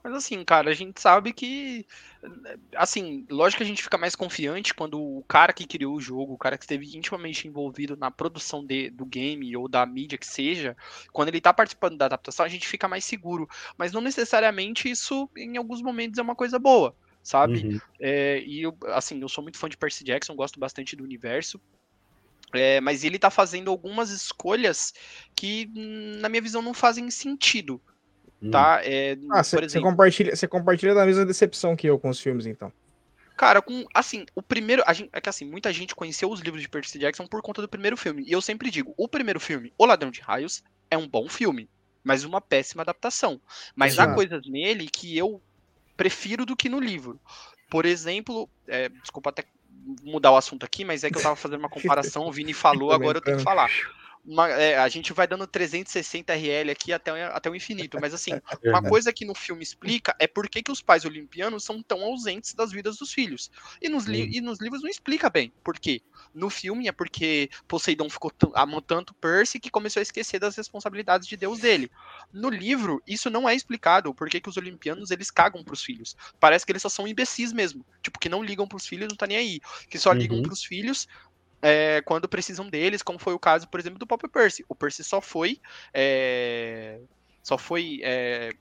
[0.02, 1.86] Mas assim, cara, a gente sabe que.
[2.74, 6.34] Assim, lógico que a gente fica mais confiante quando o cara que criou o jogo,
[6.34, 10.26] o cara que esteve intimamente envolvido na produção de, do game ou da mídia que
[10.26, 10.76] seja,
[11.12, 13.48] quando ele tá participando da adaptação, a gente fica mais seguro.
[13.76, 17.58] Mas não necessariamente isso, em alguns momentos, é uma coisa boa sabe?
[17.58, 17.78] Uhum.
[18.00, 21.60] É, e eu, assim, eu sou muito fã de Percy Jackson, gosto bastante do universo.
[22.52, 24.94] É, mas ele tá fazendo algumas escolhas
[25.34, 25.70] que,
[26.20, 27.80] na minha visão, não fazem sentido.
[28.42, 28.50] Hum.
[28.50, 28.80] Tá?
[28.84, 32.72] É, ah, você compartilha, você compartilha da mesma decepção que eu com os filmes, então.
[33.36, 34.82] Cara, com assim, o primeiro.
[34.92, 37.68] Gente, é que assim, muita gente conheceu os livros de Percy Jackson por conta do
[37.68, 38.24] primeiro filme.
[38.26, 41.68] E eu sempre digo: o primeiro filme, O Ladrão de Raios, é um bom filme,
[42.02, 43.40] mas uma péssima adaptação.
[43.76, 44.10] Mas Exato.
[44.10, 45.40] há coisas nele que eu
[45.96, 47.20] prefiro do que no livro.
[47.70, 49.44] Por exemplo, é, desculpa até
[50.02, 52.92] mudar o assunto aqui, mas é que eu tava fazendo uma comparação, o Vini falou,
[52.92, 53.70] agora eu tenho que falar
[54.28, 58.32] uma, é, a gente vai dando 360 RL aqui até, até o infinito, mas assim,
[58.62, 62.02] uma coisa que no filme explica é por que, que os pais olimpianos são tão
[62.02, 63.50] ausentes das vidas dos filhos.
[63.80, 66.02] E nos, li e nos livros não explica bem por quê.
[66.34, 71.26] No filme é porque Poseidon ficou amando tanto Percy que começou a esquecer das responsabilidades
[71.26, 71.90] de Deus dele.
[72.30, 76.14] No livro, isso não é explicado, por que, que os olimpianos eles cagam pros filhos.
[76.38, 77.84] Parece que eles só são imbecis mesmo.
[78.02, 79.60] Tipo, que não ligam pros filhos, não tá nem aí.
[79.88, 80.42] Que só ligam uhum.
[80.42, 81.08] pros filhos
[81.60, 84.64] é, quando precisam deles, como foi o caso, por exemplo, do Pop Percy.
[84.68, 85.60] O Percy só foi.
[85.92, 87.00] É,
[87.42, 88.00] só foi.
[88.02, 88.52] É,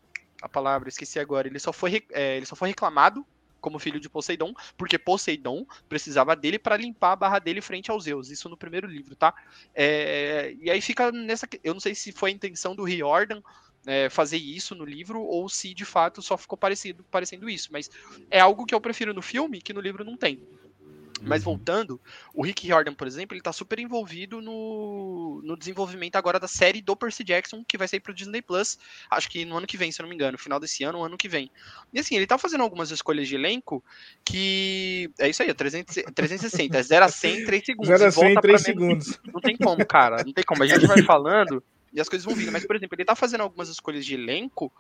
[0.42, 1.48] a palavra, esqueci agora.
[1.48, 3.26] Ele só foi, é, ele só foi reclamado
[3.60, 8.04] como filho de Poseidon, porque Poseidon precisava dele para limpar a barra dele frente aos
[8.04, 8.30] Zeus.
[8.30, 9.34] Isso no primeiro livro, tá?
[9.74, 11.48] É, e aí fica nessa.
[11.64, 13.42] Eu não sei se foi a intenção do Riordan.
[13.86, 17.90] É, fazer isso no livro ou se de fato só ficou parecido parecendo isso, mas
[18.30, 20.42] é algo que eu prefiro no filme que no livro não tem.
[21.22, 21.54] Mas uhum.
[21.54, 22.00] voltando,
[22.34, 26.82] o Rick Jordan, por exemplo, ele tá super envolvido no, no desenvolvimento agora da série
[26.82, 28.78] do Percy Jackson, que vai sair pro Disney Plus,
[29.10, 31.18] acho que no ano que vem, se eu não me engano, final desse ano, ano
[31.18, 31.50] que vem.
[31.94, 33.84] E assim, ele tá fazendo algumas escolhas de elenco
[34.24, 35.10] que.
[35.20, 37.88] É isso aí, 300, 360, é 0 a 100 em 3 segundos.
[37.88, 39.20] 0 a 100 em 3 segundos.
[39.34, 40.64] Não tem como, cara, não tem como.
[40.64, 41.64] A gente vai falando
[41.94, 42.52] e as coisas vão vindo.
[42.52, 44.72] Mas, por exemplo, ele tá fazendo algumas escolhas de elenco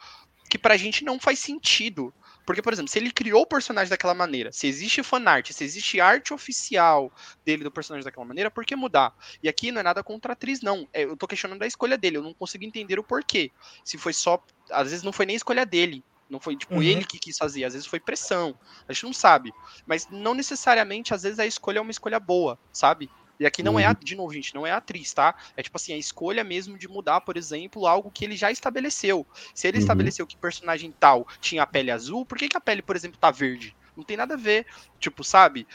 [0.49, 2.13] que pra gente não faz sentido.
[2.47, 5.99] Porque, por exemplo, se ele criou o personagem daquela maneira, se existe fanart, se existe
[5.99, 7.11] arte oficial
[7.43, 9.13] dele do personagem daquela maneira, por que mudar?
[9.43, 10.87] E aqui não é nada contra a atriz, não.
[10.93, 13.51] É, eu tô questionando a escolha dele, eu não consigo entender o porquê.
[13.83, 14.41] Se foi só.
[14.71, 16.01] Às vezes não foi nem escolha dele.
[16.29, 16.81] Não foi, tipo, uhum.
[16.81, 18.57] ele que quis fazer, às vezes foi pressão.
[18.87, 19.51] A gente não sabe.
[19.85, 23.09] Mas não necessariamente, às vezes, a escolha é uma escolha boa, sabe?
[23.39, 23.79] E aqui não uhum.
[23.79, 23.95] é, a, uhum.
[24.01, 25.35] de novo, gente, não é atriz, tá?
[25.55, 29.25] É tipo assim, a escolha mesmo de mudar, por exemplo, algo que ele já estabeleceu.
[29.53, 29.81] Se ele uhum.
[29.81, 33.17] estabeleceu que personagem tal tinha a pele azul, por que, que a pele, por exemplo,
[33.19, 33.75] tá verde?
[33.95, 34.65] Não tem nada a ver.
[34.99, 35.67] Tipo, sabe?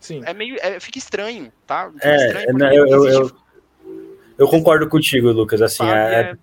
[0.00, 0.22] Sim.
[0.24, 0.56] É meio.
[0.60, 1.90] É, fica estranho, tá?
[1.92, 3.36] Fica é, estranho não, eu, eu, eu,
[4.38, 5.60] eu, concordo contigo, Lucas.
[5.60, 6.36] Assim, é, é...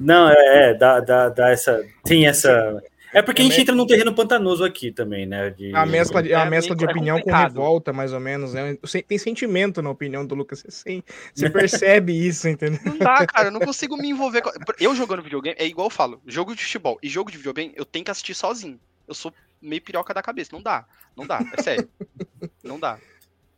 [0.00, 1.84] Não, é, é dá, dá, dá essa.
[2.04, 2.82] Tem essa.
[3.12, 5.50] É porque a gente entra num terreno pantanoso aqui também, né?
[5.50, 5.74] De...
[5.74, 8.54] A mescla de, a é mescla de opinião com revolta, mais ou menos.
[8.54, 8.76] Né?
[9.06, 10.64] Tem sentimento na opinião do Lucas.
[10.66, 12.80] Você, você percebe isso, entendeu?
[12.84, 13.48] Não dá, cara.
[13.48, 14.40] Eu não consigo me envolver.
[14.40, 14.50] Com...
[14.80, 17.84] Eu jogando videogame, é igual eu falo: jogo de futebol e jogo de videogame, eu
[17.84, 18.80] tenho que assistir sozinho.
[19.06, 20.50] Eu sou meio piroca da cabeça.
[20.52, 20.86] Não dá.
[21.16, 21.40] Não dá.
[21.56, 21.88] É sério.
[22.64, 22.98] não dá.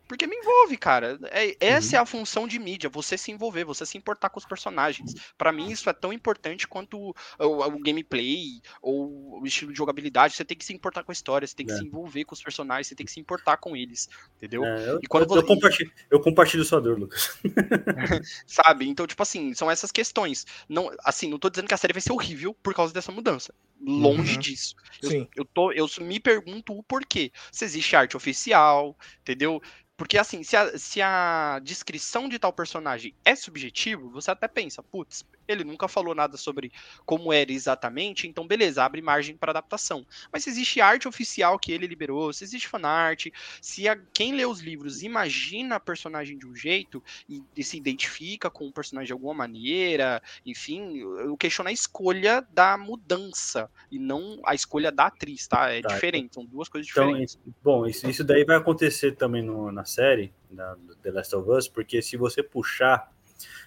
[0.06, 1.18] Porque me envolve, cara.
[1.30, 1.98] É, essa uhum.
[1.98, 5.14] é a função de mídia, você se envolver, você se importar com os personagens.
[5.36, 9.78] Para mim, isso é tão importante quanto o, o, o, gameplay ou o estilo de
[9.78, 10.34] jogabilidade.
[10.34, 11.76] Você tem que se importar com a história, você tem que é.
[11.76, 14.64] se envolver com os personagens, você tem que se importar com eles, entendeu?
[14.64, 15.38] É, eu, e quando eu, você...
[15.38, 17.38] eu, compartilho, eu compartilho sua dor, Lucas.
[18.46, 18.86] Sabe?
[18.86, 20.46] Então, tipo assim, são essas questões.
[20.68, 23.54] Não, assim, não tô dizendo que a série vai ser horrível por causa dessa mudança.
[23.80, 24.40] Longe uhum.
[24.40, 24.74] disso.
[25.02, 27.32] Eu, eu, tô, eu me pergunto o porquê.
[27.52, 29.60] Se existe arte oficial, entendeu?
[29.96, 34.82] Porque, assim, se a, se a descrição de tal personagem é subjetivo, você até pensa,
[34.82, 36.72] putz, ele nunca falou nada sobre
[37.04, 40.06] como era exatamente, então beleza, abre margem para adaptação.
[40.32, 43.26] Mas se existe arte oficial que ele liberou, se existe fanart,
[43.60, 47.76] se a, quem lê os livros imagina a personagem de um jeito e, e, se
[47.76, 53.98] identifica com o personagem de alguma maneira, enfim, eu questiono a escolha da mudança e
[53.98, 55.70] não a escolha da atriz, tá?
[55.70, 57.38] É tá, diferente, são duas coisas então, diferentes.
[57.62, 61.68] bom, isso, isso daí vai acontecer também no, na série da The Last of Us,
[61.68, 63.12] porque se você puxar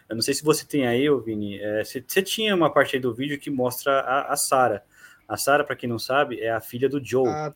[0.09, 1.59] eu não sei se você tem aí, Vini.
[1.59, 4.83] É, você, você, tinha uma parte aí do vídeo que mostra a, a Sarah.
[5.27, 7.27] A Sarah, para quem não sabe, é a filha do Joe.
[7.27, 7.53] Ah,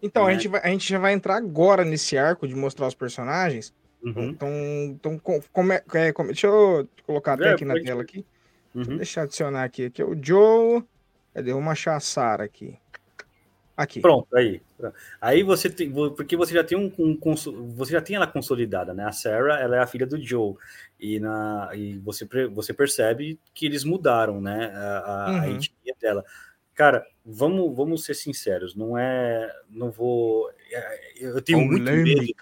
[0.00, 0.30] então, né?
[0.30, 3.74] a, gente vai, a gente já vai entrar agora nesse arco de mostrar os personagens.
[4.02, 4.28] Uhum.
[4.28, 4.48] Então,
[4.90, 8.24] então como é, é, como, deixa eu colocar até é, aqui na tela aqui.
[8.74, 8.96] Uhum.
[8.96, 9.86] Deixa eu adicionar aqui.
[9.86, 10.84] Aqui é o Joe.
[11.34, 11.52] Cadê?
[11.52, 12.78] Vamos achar a Sarah aqui.
[13.78, 14.00] Aqui.
[14.00, 14.60] Pronto, aí.
[15.20, 17.16] Aí você tem, porque você já tem um, um,
[17.76, 19.04] você já tem ela consolidada, né?
[19.04, 20.56] A Sarah, ela é a filha do Joe
[20.98, 24.72] e na e você você percebe que eles mudaram, né?
[24.74, 25.40] A, uhum.
[25.42, 26.24] a etnia dela.
[26.74, 32.34] Cara, vamos vamos ser sinceros, não é, não vou, é, eu tenho muito medo.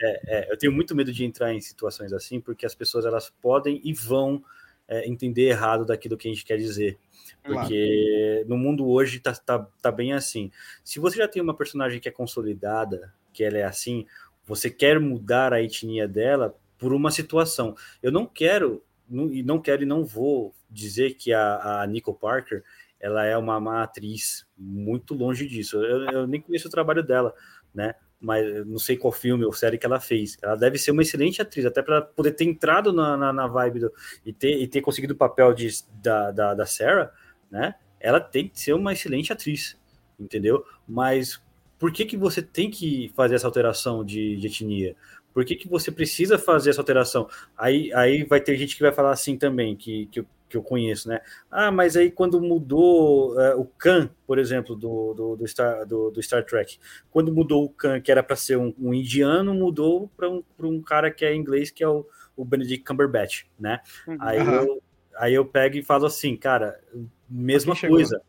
[0.00, 3.30] É, é, eu tenho muito medo de entrar em situações assim, porque as pessoas elas
[3.40, 4.42] podem e vão
[4.88, 6.98] é, entender errado daquilo que a gente quer dizer.
[7.42, 8.48] Porque claro.
[8.48, 10.50] no mundo hoje tá, tá, tá bem assim.
[10.84, 14.06] Se você já tem uma personagem que é consolidada, que ela é assim,
[14.44, 17.74] você quer mudar a etnia dela por uma situação.
[18.02, 22.62] Eu não quero, e não quero e não vou dizer que a, a Nico Parker
[22.98, 25.82] ela é uma, uma atriz muito longe disso.
[25.82, 27.34] Eu, eu, nem conheço o trabalho dela,
[27.74, 27.94] né?
[28.20, 30.36] Mas não sei qual filme ou série que ela fez.
[30.42, 33.80] Ela deve ser uma excelente atriz, até para poder ter entrado na, na, na vibe
[33.80, 33.92] do,
[34.26, 35.68] e, ter, e ter conseguido o papel de,
[36.02, 37.10] da, da, da Sarah
[37.50, 37.74] né?
[37.98, 39.76] Ela tem que ser uma excelente atriz,
[40.18, 40.64] entendeu?
[40.88, 41.42] Mas
[41.78, 44.94] por que, que você tem que fazer essa alteração de, de etnia?
[45.32, 47.28] Por que, que você precisa fazer essa alteração?
[47.56, 51.08] Aí, aí vai ter gente que vai falar assim também, que, que, que eu conheço,
[51.08, 51.20] né?
[51.50, 56.10] Ah, mas aí quando mudou uh, o Khan, por exemplo, do, do, do, Star, do,
[56.10, 56.78] do, Star Trek,
[57.10, 60.82] quando mudou o Khan, que era para ser um, um, indiano, mudou para um, um
[60.82, 62.04] cara que é inglês, que é o,
[62.36, 63.80] o Benedict Cumberbatch, né?
[64.06, 64.16] Uhum.
[64.20, 64.82] Aí, eu,
[65.20, 66.80] aí eu pego e falo assim, cara,
[67.28, 68.22] mesma coisa,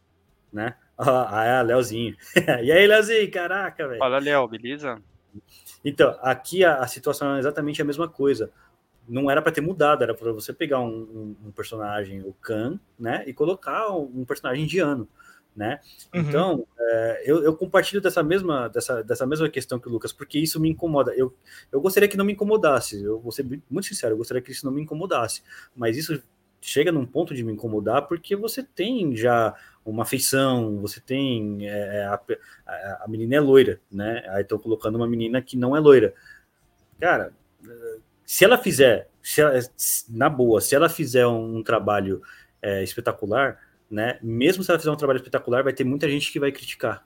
[0.51, 0.75] né?
[1.03, 2.15] Ah, é, Leozinho.
[2.63, 3.97] e aí, Leozinho, caraca, velho.
[3.97, 5.01] Fala, Léo, beleza?
[5.83, 8.51] Então, aqui a, a, situação é exatamente a mesma coisa.
[9.09, 12.79] Não era para ter mudado, era para você pegar um, um, um, personagem, o Khan,
[12.99, 15.07] né, e colocar um, personagem indiano,
[15.55, 15.79] né?
[16.13, 16.21] Uhum.
[16.21, 20.37] Então, é, eu, eu, compartilho dessa mesma, dessa, dessa mesma questão que o Lucas, porque
[20.37, 21.15] isso me incomoda.
[21.15, 21.35] Eu,
[21.71, 24.65] eu gostaria que não me incomodasse, eu vou ser muito sincero, eu gostaria que isso
[24.65, 25.41] não me incomodasse,
[25.75, 26.21] mas isso
[26.61, 31.97] chega num ponto de me incomodar porque você tem já uma feição, você tem é,
[31.97, 32.21] é a,
[32.65, 34.23] a, a, menina é loira, né?
[34.29, 36.13] Aí estão colocando uma menina que não é loira.
[36.99, 37.33] Cara,
[38.23, 39.59] se ela fizer, se ela,
[40.07, 42.21] na boa, se ela fizer um, um trabalho
[42.61, 43.59] é, espetacular,
[43.89, 44.19] né?
[44.21, 47.03] Mesmo se ela fizer um trabalho espetacular, vai ter muita gente que vai criticar,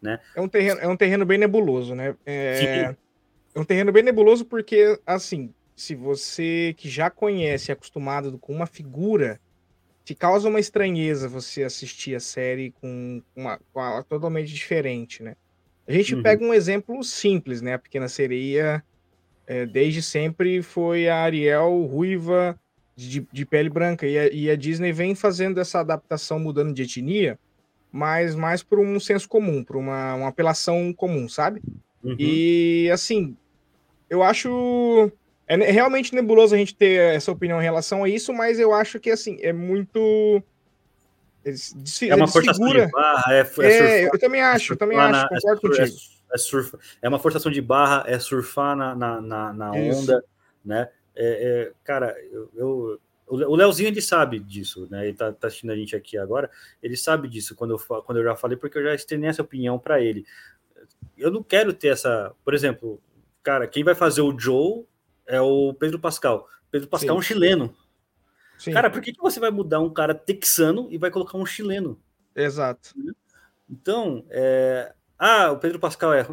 [0.00, 0.20] né?
[0.36, 2.14] É um terreno, é um terreno bem nebuloso, né?
[2.26, 2.94] É,
[3.54, 8.52] é um terreno bem nebuloso porque, assim, se você que já conhece, é acostumado com
[8.52, 9.40] uma figura,
[10.04, 15.36] te causa uma estranheza você assistir a série com uma, com uma totalmente diferente, né?
[15.86, 16.22] A gente uhum.
[16.22, 17.74] pega um exemplo simples, né?
[17.74, 18.84] A Pequena Sereia,
[19.46, 22.58] é, desde sempre, foi a Ariel ruiva
[22.96, 24.06] de, de pele branca.
[24.06, 27.38] E a, e a, Disney vem fazendo essa adaptação, mudando de etnia,
[27.90, 31.60] mas mais por um senso comum, por uma, uma apelação comum, sabe?
[32.02, 32.16] Uhum.
[32.18, 33.36] E, assim,
[34.08, 35.10] eu acho
[35.54, 39.00] é realmente nebuloso a gente ter essa opinião em relação a isso, mas eu acho
[39.00, 40.42] que assim, é muito.
[41.44, 45.28] é uma forçação de barra, é, é, é eu também acho, eu também acho, na,
[45.28, 45.96] concordo é, contigo.
[46.32, 50.24] É, surfa, é uma forçação de barra, é surfar na, na, na, na onda,
[50.64, 50.88] né?
[51.14, 55.06] É, é, cara, eu, eu, o Leozinho ele sabe disso, né?
[55.06, 56.50] Ele tá, tá, assistindo a gente aqui agora,
[56.82, 59.78] ele sabe disso quando eu, quando eu já falei, porque eu já estendei essa opinião
[59.78, 60.24] para ele.
[61.16, 63.00] Eu não quero ter essa, por exemplo,
[63.42, 64.84] cara, quem vai fazer o Joe
[65.32, 66.46] é o Pedro Pascal.
[66.70, 67.16] Pedro Pascal Sim.
[67.16, 67.74] é um chileno.
[68.58, 68.72] Sim.
[68.72, 72.00] Cara, por que, que você vai mudar um cara texano e vai colocar um chileno?
[72.36, 72.90] Exato.
[73.68, 74.92] Então, é...
[75.18, 76.26] ah, o Pedro Pascal é.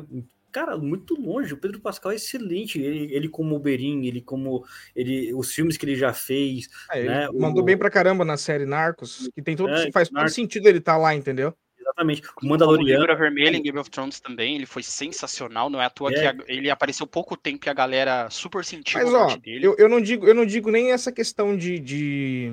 [0.51, 1.53] Cara, muito longe.
[1.53, 2.81] O Pedro Pascal é excelente.
[2.81, 4.65] Ele, ele como Oberyn, ele como
[4.95, 6.67] ele, os filmes que ele já fez.
[6.91, 7.29] É, né?
[7.33, 7.65] Mandou o...
[7.65, 10.33] bem pra caramba na série Narcos, que tem todo, é, faz Narcos.
[10.33, 11.55] todo sentido ele estar tá lá, entendeu?
[11.79, 12.21] Exatamente.
[12.41, 13.03] O Mandaloriano.
[13.03, 15.69] O Vermelho em Game of Thrones também, ele foi sensacional.
[15.69, 16.33] Não é à toa é.
[16.33, 19.65] que ele apareceu pouco tempo e a galera super sentiu Mas, ó, dele.
[19.65, 22.51] Eu, eu, não digo, eu não digo nem essa questão de, de,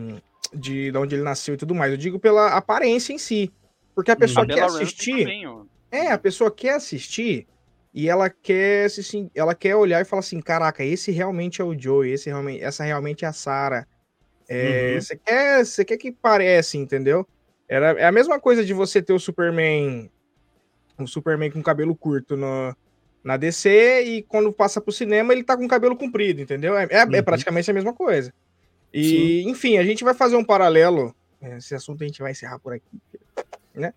[0.55, 1.90] de, de onde ele nasceu e tudo mais.
[1.90, 3.53] Eu digo pela aparência em si.
[3.94, 5.19] Porque a pessoa a quer assistir.
[5.19, 5.44] Também,
[5.90, 7.47] é, a pessoa quer assistir
[7.94, 11.78] e ela quer se ela quer olhar e falar assim, caraca, esse realmente é o
[11.78, 13.86] Joe, esse realmente, essa realmente é a Sarah.
[14.48, 15.01] É, uhum.
[15.01, 17.27] Você quer, você quer que pareça, entendeu?
[17.68, 20.10] Era, é a mesma coisa de você ter o Superman.
[20.98, 22.74] O Superman com cabelo curto no,
[23.22, 26.76] na DC e quando passa pro cinema ele tá com cabelo comprido, entendeu?
[26.76, 27.14] É, é, é uhum.
[27.14, 28.32] é praticamente a mesma coisa.
[28.94, 29.51] E, Sim.
[29.51, 31.14] enfim, a gente vai fazer um paralelo.
[31.43, 33.01] É, esse assunto a gente vai encerrar por aqui,
[33.74, 33.93] né?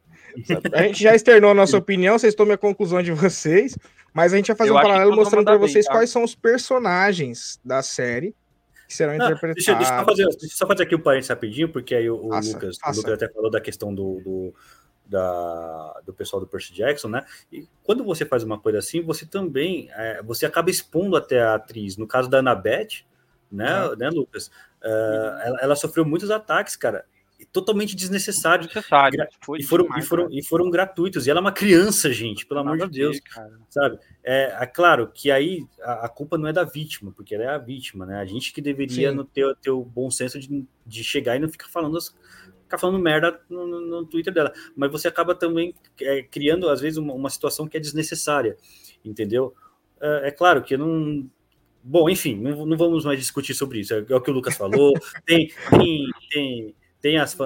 [0.74, 3.78] A gente já externou a nossa opinião, vocês tomem a conclusão de vocês,
[4.14, 5.92] mas a gente vai fazer Eu um paralelo mostrando para vocês tá?
[5.92, 8.36] quais são os personagens da série
[8.90, 9.64] que serão não, interpretados.
[9.64, 12.10] Deixa, deixa, eu fazer, deixa eu só fazer aqui o um parênteses rapidinho, porque aí
[12.10, 14.56] o, o Lucas, o Lucas até falou da questão do, do,
[15.06, 17.24] da, do pessoal do Percy Jackson, né?
[17.52, 21.54] E quando você faz uma coisa assim, você também é, você acaba expondo até a
[21.54, 21.98] atriz.
[21.98, 23.06] No caso da Annabeth,
[23.52, 23.96] né, é.
[23.96, 24.48] né Lucas?
[24.82, 27.06] Uh, ela, ela, sofreu muitos ataques, cara
[27.46, 28.68] totalmente desnecessários.
[28.68, 31.26] Desnecessário, e, foram, demais, e, foram, e foram gratuitos.
[31.26, 33.18] E ela é uma criança, gente, pelo amor de Deus.
[33.18, 34.00] Ver, sabe?
[34.24, 37.50] É, é, claro que aí a, a, culpa não é da vítima, porque ela é
[37.50, 38.20] a vítima, né?
[38.20, 41.50] A gente que deveria no ter, ter o bom senso de, de chegar e não
[41.50, 42.14] ficar falando as,
[42.70, 44.54] ficar falando merda no, no, no, Twitter dela.
[44.76, 48.56] Mas você acaba também é, criando, às vezes, uma, uma, situação que é desnecessária,
[49.04, 49.54] entendeu?
[50.00, 51.28] É, é claro que não.
[51.82, 53.94] Bom, enfim, não, não, vamos mais discutir sobre isso.
[53.94, 54.94] É, é o que o Lucas falou.
[55.26, 57.46] tem, tem, tem, tem, as, a,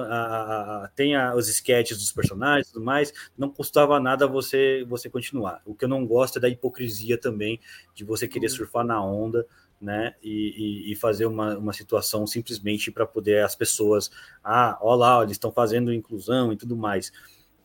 [0.84, 5.08] a, tem a, os sketches dos personagens e tudo mais, não custava nada você você
[5.08, 5.62] continuar.
[5.64, 7.60] O que eu não gosto é da hipocrisia também,
[7.94, 8.56] de você querer uhum.
[8.56, 9.46] surfar na onda,
[9.80, 14.10] né, e, e, e fazer uma, uma situação simplesmente para poder as pessoas,
[14.42, 17.12] ah, olha lá, eles estão fazendo inclusão e tudo mais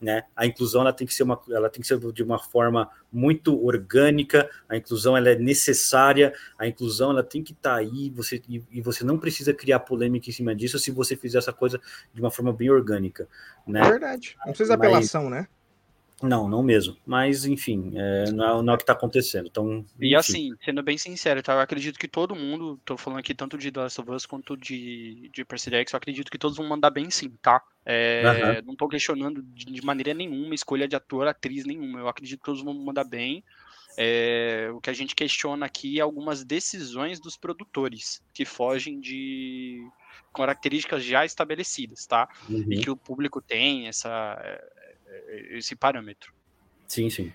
[0.02, 0.24] né?
[0.36, 3.64] A inclusão ela tem que ser uma, ela tem que ser de uma forma muito
[3.64, 4.50] orgânica.
[4.68, 6.34] A inclusão ela é necessária.
[6.58, 8.10] A inclusão ela tem que estar tá aí.
[8.12, 11.52] Você e, e, você não precisa criar polêmica em cima disso se você fizer essa
[11.52, 11.82] coisa
[12.14, 13.28] de uma forma bem orgânica,
[13.68, 13.82] né?
[13.82, 14.38] Verdade.
[14.46, 15.48] Não precisa Mas, apelação, né?
[16.22, 16.98] Não, não mesmo.
[17.06, 19.48] Mas, enfim, é, não, é, não, é, o que está acontecendo.
[19.48, 21.54] Então, e assim, sendo bem sincero, tá?
[21.54, 24.58] eu acredito que todo mundo, tô falando aqui tanto de The Last of Us quanto
[24.58, 27.62] de, de Percy Jackson, eu acredito que todos vão mandar bem sim, tá?
[27.86, 28.68] É, uhum.
[28.68, 32.00] Não tô questionando de, de, maneira nenhuma escolha de ator, atriz nenhuma.
[32.00, 33.44] Eu acredito que todos vão mandar bem.
[33.98, 39.86] É, o que a gente questiona aqui é algumas decisões dos produtores que fogem de
[40.34, 42.30] características já estabelecidas, tá?
[42.48, 42.66] Uhum.
[42.70, 44.40] E que o público tem essa
[45.52, 46.34] esse parâmetro.
[46.88, 47.32] Sim, sim.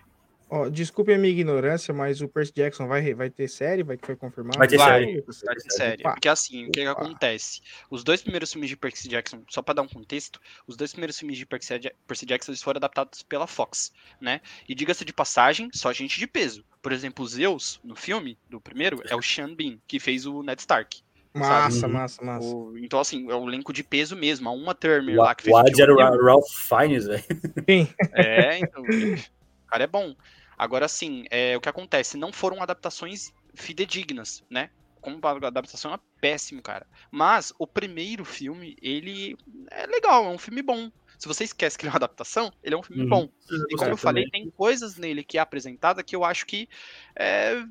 [0.57, 3.83] Oh, desculpe a minha ignorância, mas o Percy Jackson vai, vai ter série?
[3.83, 4.59] Vai, foi confirmado?
[4.59, 5.21] Vai ter vai, série.
[5.23, 6.03] Vai ter série.
[6.03, 7.61] Porque assim, o que, que, acontece?
[7.91, 11.19] Os dois primeiros filmes de Percy Jackson, só para dar um contexto, os dois primeiros
[11.19, 14.41] filmes de Percy, Percy Jackson eles foram adaptados pela Fox, né?
[14.69, 16.65] E diga-se de passagem, só gente de peso.
[16.83, 20.61] Por exemplo, Zeus, no filme, do primeiro, é o Sean Bean, que fez o Ned
[20.61, 21.03] Stark.
[21.35, 21.93] Massa, sabe?
[21.93, 22.47] massa, massa.
[22.47, 24.49] O, então, assim, é o elenco de peso mesmo.
[24.49, 25.55] A uma Turner lá que fez.
[25.55, 27.25] O Ad era o Ralph Fiennes, velho.
[27.69, 27.89] Sim.
[28.13, 28.83] É, então.
[28.83, 30.15] o cara é bom.
[30.57, 32.17] Agora, assim, é, o que acontece?
[32.17, 34.71] Não foram adaptações fidedignas, né?
[35.01, 36.87] Como a adaptação é péssimo, cara.
[37.11, 39.37] Mas o primeiro filme, ele
[39.71, 40.91] é legal, é um filme bom.
[41.19, 43.09] Se você esquece que ele é uma adaptação, ele é um filme uhum.
[43.09, 43.29] bom.
[43.71, 46.69] E como eu falei, tem coisas nele que é apresentada que eu acho que
[47.15, 47.65] é,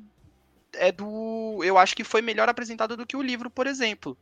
[0.78, 1.60] é do.
[1.62, 4.16] Eu acho que foi melhor apresentado do que o livro, por exemplo.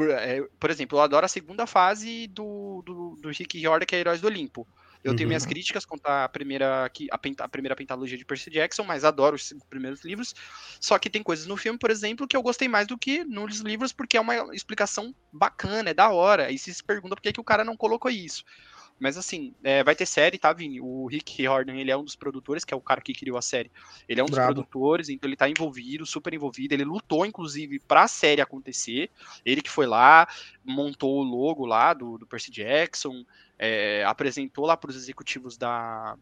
[0.00, 3.98] É, por exemplo, eu adoro a segunda fase do, do, do Rick Riordan, que é
[3.98, 4.66] Heróis do Olimpo.
[5.02, 5.16] Eu uhum.
[5.16, 9.36] tenho minhas críticas contra a primeira, a, a primeira pentalogia de Percy Jackson, mas adoro
[9.36, 10.34] os primeiros livros.
[10.80, 13.60] Só que tem coisas no filme, por exemplo, que eu gostei mais do que nos
[13.60, 16.50] livros, porque é uma explicação bacana, é da hora.
[16.50, 18.44] E se se pergunta por que, que o cara não colocou isso.
[18.98, 20.80] Mas assim, é, vai ter série, tá, Vini?
[20.80, 23.42] O Rick Riordan, ele é um dos produtores, que é o cara que criou a
[23.42, 23.70] série.
[24.08, 24.54] Ele é um dos Bravo.
[24.54, 26.74] produtores, então ele tá envolvido, super envolvido.
[26.74, 29.10] Ele lutou, inclusive, pra série acontecer.
[29.44, 30.28] Ele que foi lá,
[30.64, 33.24] montou o logo lá do, do Percy Jackson,
[33.58, 36.16] é, apresentou lá pros executivos da,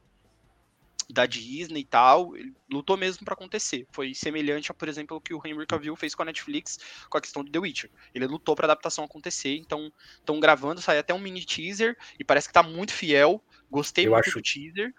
[1.09, 3.87] da Disney e tal, ele lutou mesmo para acontecer.
[3.93, 6.79] Foi semelhante a, por exemplo, o que o Henry Cavill fez com a Netflix
[7.09, 7.91] com a questão de The Witcher.
[8.15, 12.49] Ele lutou para adaptação acontecer, então estão gravando, sai até um mini teaser e parece
[12.49, 13.43] que tá muito fiel.
[13.71, 14.39] Gostei Eu muito acho...
[14.39, 14.93] do teaser.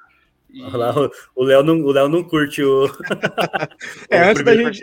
[0.50, 0.64] E...
[1.36, 2.86] O Léo não, o Léo não curte o.
[4.10, 4.82] é, antes da gente.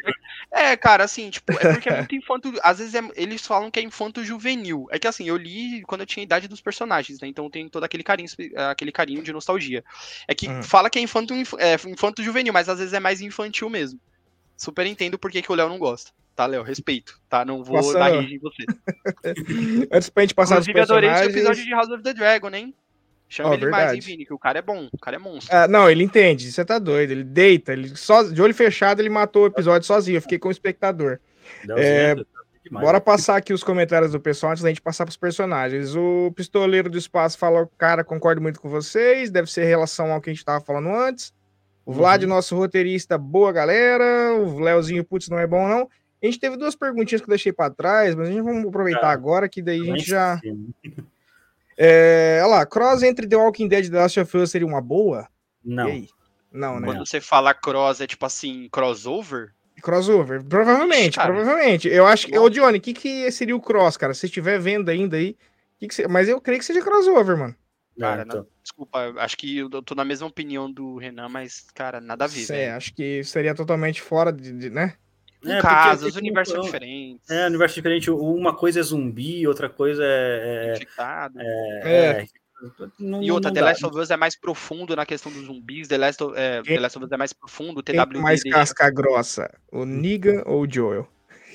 [0.50, 2.52] É, cara, assim, tipo, é porque é muito infanto.
[2.62, 4.86] Às vezes é, eles falam que é infanto juvenil.
[4.90, 7.28] É que assim, eu li quando eu tinha a idade dos personagens, né?
[7.28, 8.28] Então tem todo aquele carinho,
[8.70, 9.82] aquele carinho de nostalgia.
[10.28, 10.62] É que uhum.
[10.62, 13.98] fala que é infanto, é infanto juvenil, mas às vezes é mais infantil mesmo.
[14.56, 16.12] Super entendo por que, que o Léo não gosta.
[16.36, 16.62] Tá, Léo?
[16.62, 17.44] Respeito, tá?
[17.44, 18.64] Não vou dar rage em você.
[19.90, 21.10] Antes pra gente passar Inclusive, os personagens...
[21.10, 22.74] adorei esse episódio de House of the Dragon, hein?
[23.28, 23.84] Chama oh, ele verdade.
[23.84, 25.54] mais, hein, Vini, que o cara é bom, o cara é monstro.
[25.54, 29.08] Ah, não, ele entende, você tá doido, ele deita, ele só, de olho fechado ele
[29.08, 31.18] matou o episódio sozinho, eu fiquei com o espectador.
[31.76, 32.14] É,
[32.70, 35.96] bora passar aqui os comentários do pessoal antes da gente passar pros personagens.
[35.96, 40.20] O Pistoleiro do Espaço falou, cara, concordo muito com vocês, deve ser em relação ao
[40.20, 41.32] que a gente tava falando antes.
[41.84, 41.96] O uhum.
[41.98, 44.34] Vlad, nosso roteirista, boa galera.
[44.34, 45.88] O Leozinho, putz, não é bom não.
[46.22, 49.00] A gente teve duas perguntinhas que eu deixei para trás, mas a gente vamos aproveitar
[49.00, 49.10] tá.
[49.10, 50.40] agora, que daí a gente já...
[51.76, 54.80] É, olha lá, cross entre The Walking Dead e The Last of Us seria uma
[54.80, 55.28] boa?
[55.64, 56.06] Não.
[56.52, 56.86] Não, né?
[56.86, 59.52] Quando você fala cross, é tipo assim, crossover?
[59.82, 61.88] Crossover, provavelmente, Ixi, provavelmente.
[61.88, 62.38] Eu acho que.
[62.38, 64.14] Ô, Johnny, o que, que seria o cross, cara?
[64.14, 65.36] Se estiver vendo ainda aí.
[65.78, 67.56] Que que Mas eu creio que seja crossover, mano.
[67.98, 68.46] Cara, não, então.
[68.62, 72.50] desculpa, acho que eu tô na mesma opinião do Renan, mas, cara, nada a ver.
[72.50, 74.96] É, acho que seria totalmente fora de, de né?
[75.46, 77.30] É, caso, os universos são diferentes.
[77.30, 78.10] É, universo diferente.
[78.10, 80.68] Uma coisa é zumbi, outra coisa é.
[80.70, 81.40] é Infectado.
[81.40, 82.26] É, é.
[82.98, 83.60] Não, e outra, The.
[83.60, 86.80] Last of Us é mais profundo na questão dos zumbis, The Last of, é, The
[86.80, 88.18] Last of Us é mais profundo, o TWD...
[88.18, 91.06] mais casca grossa, o Niga ou o Joel?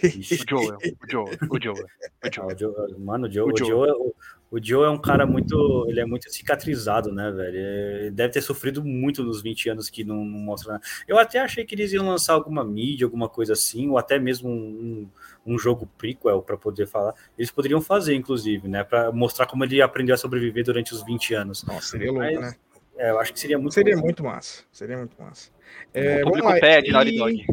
[0.03, 1.85] O Joel, o Joel, o Joel.
[2.23, 2.99] O Joel.
[2.99, 4.15] Mano, o Joel, o Joel, o
[4.51, 5.85] o Joe é um cara muito.
[5.87, 7.57] Ele é muito cicatrizado, né, velho?
[7.57, 10.83] Ele deve ter sofrido muito nos 20 anos que não, não mostra nada.
[11.07, 14.49] Eu até achei que eles iam lançar alguma mídia, alguma coisa assim, ou até mesmo
[14.49, 15.07] um,
[15.45, 17.13] um, jogo prequel para poder falar.
[17.37, 18.83] Eles poderiam fazer, inclusive, né?
[18.83, 21.63] Para mostrar como ele aprendeu a sobreviver durante os 20 anos.
[21.63, 22.53] Nossa, seria louco, Mas, né?
[22.97, 24.05] É, eu acho que seria muito Seria massa.
[24.05, 24.63] muito massa.
[24.71, 25.51] Seria muito massa.
[25.93, 27.45] É, o público pede, Dog.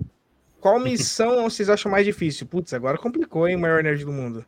[0.58, 2.46] Qual missão vocês acham mais difícil?
[2.46, 3.54] Putz, agora complicou, hein?
[3.54, 4.44] O maior nerd do mundo.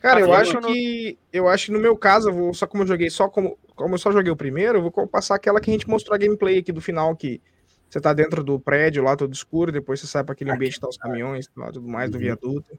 [0.00, 1.18] Cara, eu acho que.
[1.32, 3.58] Eu acho que no meu caso, eu vou, só como eu joguei só como.
[3.74, 6.18] Como eu só joguei o primeiro, eu vou passar aquela que a gente mostrou a
[6.18, 7.42] gameplay aqui do final, que
[7.88, 10.80] você tá dentro do prédio lá, todo escuro, depois você sai para aquele ambiente que
[10.80, 12.20] tá os caminhões lá, tudo mais, do uhum.
[12.20, 12.78] viaduto.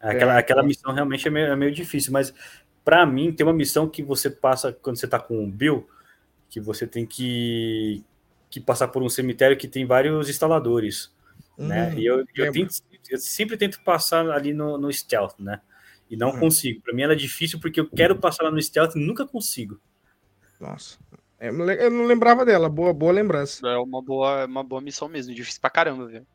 [0.00, 2.34] Aquela, é, aquela missão realmente é meio, é meio difícil, mas
[2.84, 5.88] para mim tem uma missão que você passa quando você tá com o Bill,
[6.50, 8.04] que você tem que,
[8.50, 11.12] que passar por um cemitério que tem vários instaladores.
[11.58, 11.94] Hum, né?
[11.96, 12.74] E eu, eu, tento,
[13.08, 15.60] eu, sempre tento passar ali no, no stealth, né?
[16.10, 16.40] E não hum.
[16.40, 16.80] consigo.
[16.82, 19.80] Para mim ela é difícil porque eu quero passar lá no stealth e nunca consigo.
[20.60, 20.98] Nossa.
[21.38, 23.66] É, eu não lembrava dela, boa, boa lembrança.
[23.68, 26.26] É uma boa, uma boa missão mesmo, difícil pra caramba, velho.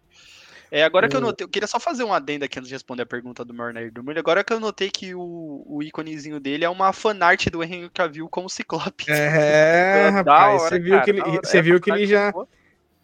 [0.72, 3.03] É, agora que eu notei, eu queria só fazer um adendo aqui antes de responder
[3.03, 4.19] a pergunta do Morner do Mulho.
[4.19, 8.30] Agora que eu notei que o, o íconezinho dele é uma fanart do Henry Cavill
[8.30, 9.11] como Ciclope.
[9.11, 12.31] É, rapaz, hora, você viu cara, que ele, você é, viu que ele já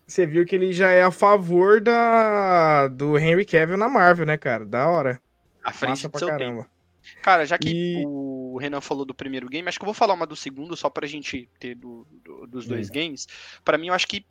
[0.07, 4.37] você viu que ele já é a favor da do Henry Cavill na Marvel, né,
[4.37, 4.65] cara?
[4.65, 5.21] Da hora.
[5.67, 6.63] A frente Massa pra caramba.
[6.63, 6.77] Tempo.
[7.21, 8.03] Cara, já que e...
[8.05, 10.89] o Renan falou do primeiro game, acho que eu vou falar uma do segundo só
[10.89, 12.93] pra gente ter do, do, dos dois hum.
[12.93, 13.27] games.
[13.65, 14.25] Para mim, eu acho que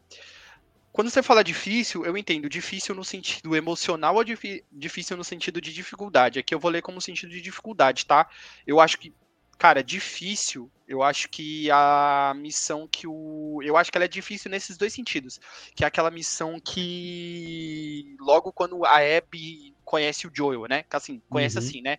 [0.93, 5.75] quando você fala difícil, eu entendo difícil no sentido emocional ou difícil no sentido de
[5.75, 6.39] dificuldade.
[6.39, 8.27] Aqui eu vou ler como sentido de dificuldade, tá?
[8.67, 9.13] Eu acho que,
[9.59, 13.61] cara, difícil, eu acho que a missão que o.
[13.63, 15.39] Eu acho que ela é difícil nesses dois sentidos.
[15.75, 18.17] Que é aquela missão que.
[18.19, 20.85] Logo quando a Abby conhece o Joel, né?
[20.91, 21.65] Assim, conhece uhum.
[21.65, 21.97] assim, né?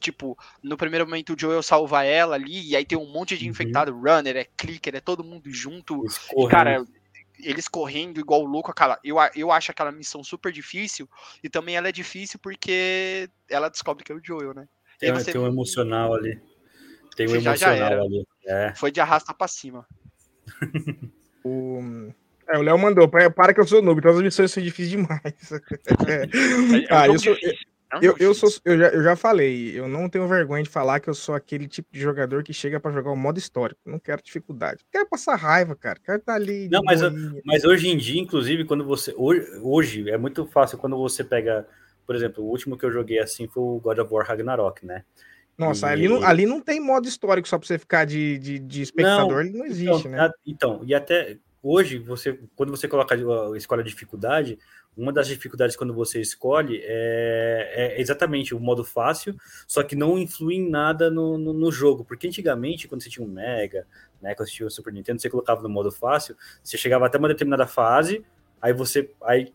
[0.00, 3.44] Tipo, no primeiro momento o Joel salva ela ali, e aí tem um monte de
[3.44, 3.50] uhum.
[3.52, 6.04] infectado, runner, é clicker, é todo mundo junto.
[6.36, 6.84] E, cara,
[7.38, 11.08] eles correndo igual louco, aquela, eu, eu acho aquela missão super difícil,
[11.42, 14.68] e também ela é difícil porque ela descobre que é o Joel, né?
[14.98, 15.32] Tem, você...
[15.32, 16.40] tem um emocional ali.
[17.16, 18.26] Tem um já, emocional já ali.
[18.44, 18.74] É.
[18.74, 19.86] Foi de arrasta pra cima.
[21.44, 22.12] o...
[22.50, 25.52] É, o Léo mandou, para que eu sou noob, então as missões são difíceis demais.
[26.90, 27.36] ah, eu, sou,
[28.00, 31.10] eu, eu, sou, eu, já, eu já falei, eu não tenho vergonha de falar que
[31.10, 33.80] eu sou aquele tipo de jogador que chega para jogar o modo histórico.
[33.84, 34.82] Não quero dificuldade.
[34.90, 35.98] Quero passar raiva, cara.
[36.02, 36.68] Quero estar tá ali.
[36.70, 37.00] Não, mas,
[37.44, 39.14] mas hoje em dia, inclusive, quando você.
[39.16, 41.66] Hoje, hoje é muito fácil quando você pega.
[42.06, 45.04] Por exemplo, o último que eu joguei assim foi o God of War Ragnarok, né?
[45.58, 45.92] Nossa, e...
[45.92, 49.32] ali, não, ali não tem modo histórico só para você ficar de, de, de espectador,
[49.32, 50.30] não, ele não existe, então, né?
[50.46, 54.58] Então, e até hoje, você, quando você coloca a escolha de dificuldade,
[54.96, 59.36] uma das dificuldades quando você escolhe é, é, exatamente o modo fácil,
[59.66, 62.04] só que não influi em nada no, no, no, jogo.
[62.04, 63.86] Porque antigamente, quando você tinha um Mega,
[64.20, 67.16] né, quando você tinha o Super Nintendo, você colocava no modo fácil, você chegava até
[67.16, 68.24] uma determinada fase,
[68.60, 69.08] aí você.
[69.22, 69.52] Aí,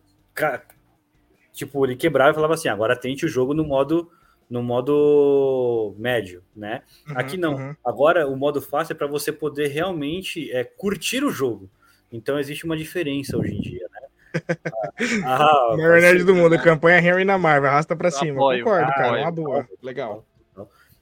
[1.52, 4.10] tipo, ele quebrava e falava assim: agora tente o jogo no modo
[4.48, 6.82] no modo médio, né?
[7.08, 7.54] Uhum, Aqui não.
[7.54, 7.76] Uhum.
[7.84, 11.68] Agora o modo fácil é para você poder realmente é, curtir o jogo.
[12.14, 14.00] Então existe uma diferença hoje em dia, né?
[15.24, 18.34] Ah, ah Maior nerd do mundo, campanha Henry na Marvel, arrasta pra cima.
[18.34, 19.68] Apoio, Concordo, cara, apoio, uma boa.
[19.82, 20.26] Legal.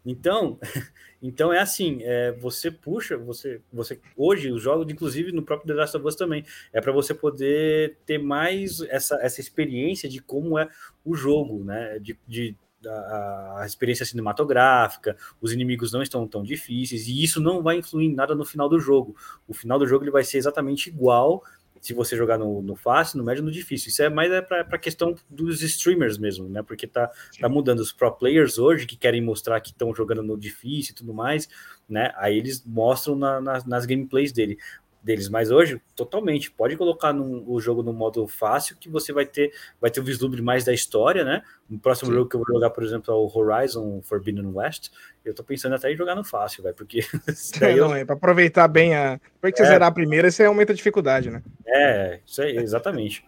[0.05, 0.59] Então,
[1.23, 5.81] então é assim, é, você puxa, você, você hoje os jogos, inclusive no próprio The
[5.81, 10.59] Last of Us também, é para você poder ter mais essa, essa experiência de como
[10.59, 10.69] é
[11.05, 11.99] o jogo, né?
[11.99, 12.57] De, de
[12.87, 18.07] a, a, experiência cinematográfica, os inimigos não estão tão difíceis e isso não vai influir
[18.07, 19.17] em nada no final do jogo.
[19.47, 21.43] O final do jogo ele vai ser exatamente igual
[21.83, 23.89] se você jogar no, no fácil, no médio, no difícil.
[23.89, 26.63] Isso é mais é para a questão dos streamers mesmo, né?
[26.63, 27.11] Porque tá,
[27.41, 30.95] tá mudando os pro players hoje que querem mostrar que estão jogando no difícil e
[30.95, 31.49] tudo mais,
[31.89, 32.13] né?
[32.17, 34.59] Aí eles mostram na, na, nas gameplays dele
[35.03, 39.27] deles, mas hoje totalmente pode colocar no, o jogo no modo fácil que você vai
[39.27, 41.43] ter vai ter um vislumbre mais da história, né?
[41.69, 42.17] No próximo Sim.
[42.17, 44.91] jogo que eu vou jogar, por exemplo, é o Horizon Forbidden West,
[45.25, 47.01] eu tô pensando até em jogar no fácil, vai, porque
[47.61, 50.73] é, não, é para aproveitar bem a, porque você é, zerar a primeira, você aumenta
[50.73, 51.43] a dificuldade, né?
[51.67, 53.25] É, isso aí, exatamente.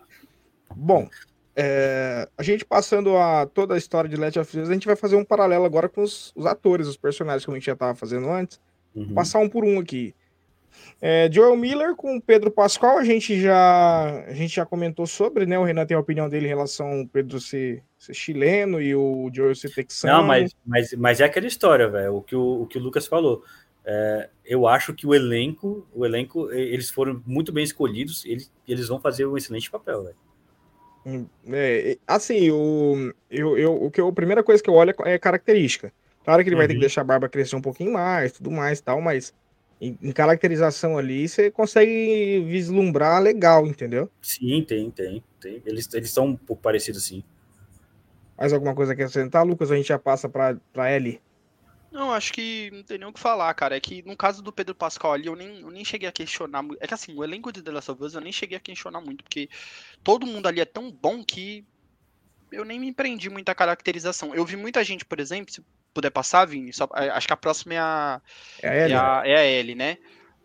[0.76, 1.08] Bom,
[1.56, 4.96] é, a gente passando a toda a história de Last of Us, a gente vai
[4.96, 7.94] fazer um paralelo agora com os, os atores, os personagens que a gente já tava
[7.94, 8.60] fazendo antes.
[8.94, 9.14] Uhum.
[9.14, 10.14] Passar um por um aqui.
[11.00, 15.58] É, Joel Miller com Pedro Pascal, a gente já a gente já comentou sobre, né?
[15.58, 19.30] O Renan tem a opinião dele em relação ao Pedro ser, ser chileno e o
[19.32, 20.18] Joel ser texano.
[20.18, 22.16] Não, mas, mas, mas é aquela história, velho.
[22.16, 23.42] O que o, o que o Lucas falou.
[23.86, 28.24] É, eu acho que o elenco, o elenco, eles foram muito bem escolhidos.
[28.24, 30.16] Eles, eles vão fazer um excelente papel, velho.
[31.06, 34.94] Hum, é, assim, o, eu, eu, o que eu, a primeira coisa que eu olho
[35.04, 35.92] é característica.
[36.24, 36.60] Claro que ele uhum.
[36.60, 36.80] vai ter que uhum.
[36.80, 39.34] deixar a barba crescer um pouquinho mais, tudo mais tal, mas
[39.80, 44.10] em, em, caracterização ali, você consegue vislumbrar legal, entendeu?
[44.20, 45.22] Sim, tem, tem.
[45.40, 45.62] tem.
[45.66, 47.22] Eles, eles são um pouco parecidos, sim.
[48.36, 49.70] Mais alguma coisa que acrescentar, Lucas?
[49.70, 51.20] A gente já passa para Ellie.
[51.94, 53.76] Não, acho que não tem nem o que falar, cara.
[53.76, 56.60] É que no caso do Pedro Pascal ali, eu nem, eu nem cheguei a questionar
[56.60, 56.82] muito.
[56.82, 59.00] É que assim, o elenco de The Last of Us eu nem cheguei a questionar
[59.00, 59.48] muito, porque
[60.02, 61.64] todo mundo ali é tão bom que
[62.50, 64.34] eu nem me empreendi muita caracterização.
[64.34, 65.54] Eu vi muita gente, por exemplo,
[65.94, 68.20] puder passar, Vini, só, acho que a próxima é a,
[68.62, 69.98] é a, Ellie, é a, é a Ellie né?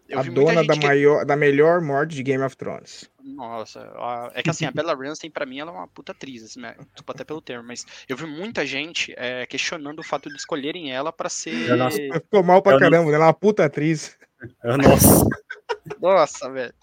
[0.08, 0.86] Eu a dona da, que...
[0.86, 3.08] maior, da melhor morte de Game of Thrones.
[3.24, 6.44] Nossa, a, é que assim, a Bella Ramsey, pra mim, ela é uma puta atriz,
[6.44, 6.76] assim, né?
[6.94, 10.92] Desculpa até pelo termo, mas eu vi muita gente é, questionando o fato de escolherem
[10.92, 11.78] ela pra ser.
[11.78, 14.18] Nossa, ficou mal pra caramba, ela é uma puta atriz.
[14.64, 15.28] Nossa.
[16.02, 16.74] Nossa, velho.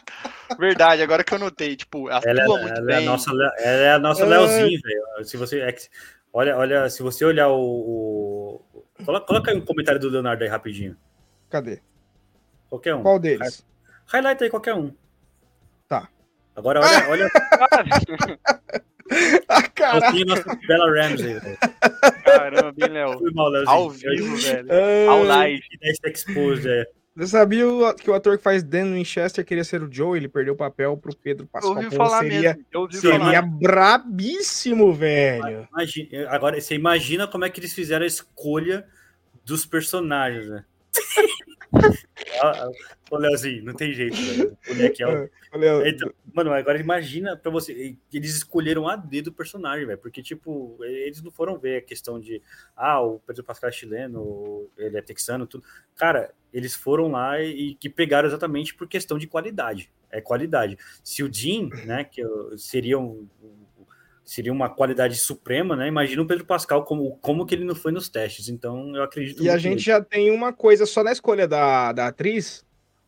[0.59, 2.95] Verdade, agora que eu notei, tipo, atua ela, muito ela bem.
[2.95, 4.27] É a nossa, ela é a nossa é...
[4.27, 5.25] Leozinho, velho.
[5.25, 5.89] Se você, é que,
[6.33, 8.36] olha, olha, se você olhar o, o...
[9.05, 10.97] Coloca, coloca aí um comentário do Leonardo aí rapidinho.
[11.51, 11.81] Cadê?
[12.69, 13.03] Qualquer um.
[13.03, 13.65] Qual deles?
[14.07, 14.93] Highlight aí qualquer um.
[15.89, 16.09] Tá.
[16.55, 17.09] Agora olha.
[17.11, 17.31] olha...
[19.49, 20.27] ah, caralho.
[20.27, 21.59] nossa Bela Ramsey, velho.
[22.25, 23.21] Caramba, bem, Léo.
[23.67, 24.69] Ao vivo, velho.
[25.11, 25.63] Ao live.
[26.05, 26.87] Exposed, é.
[27.17, 27.65] Você sabia
[27.95, 30.19] que o ator que faz Dan Winchester queria ser o Joe?
[30.19, 31.73] Ele perdeu o papel pro Pedro Pascal.
[31.73, 32.67] Eu ouvi falar seria, mesmo.
[32.71, 33.43] Eu ouvi seria falar.
[33.43, 35.67] brabíssimo, velho.
[35.73, 38.87] Imagina, agora, você imagina como é que eles fizeram a escolha
[39.47, 40.65] dos personagens, né?
[43.11, 44.59] Ô, Leozinho, não tem jeito, velho.
[44.69, 45.07] O moleque é
[45.55, 45.87] o...
[45.87, 47.97] Então, mano, agora imagina pra você.
[48.13, 49.99] Eles escolheram a dedo do personagem, velho.
[49.99, 52.43] Porque, tipo, eles não foram ver a questão de.
[52.77, 55.65] Ah, o Pedro Pascal é chileno, ele é texano, tudo.
[55.95, 59.91] Cara, eles foram lá e que pegaram exatamente por questão de qualidade.
[60.11, 60.79] É qualidade.
[61.03, 62.23] Se o Jim, né, que
[62.57, 63.29] seria um,
[64.27, 65.87] seria uma qualidade suprema, né?
[65.87, 68.49] Imagina o Pedro Pascal como, como que ele não foi nos testes.
[68.49, 69.43] Então, eu acredito.
[69.43, 72.67] E a gente já tem uma coisa só na escolha da, da atriz,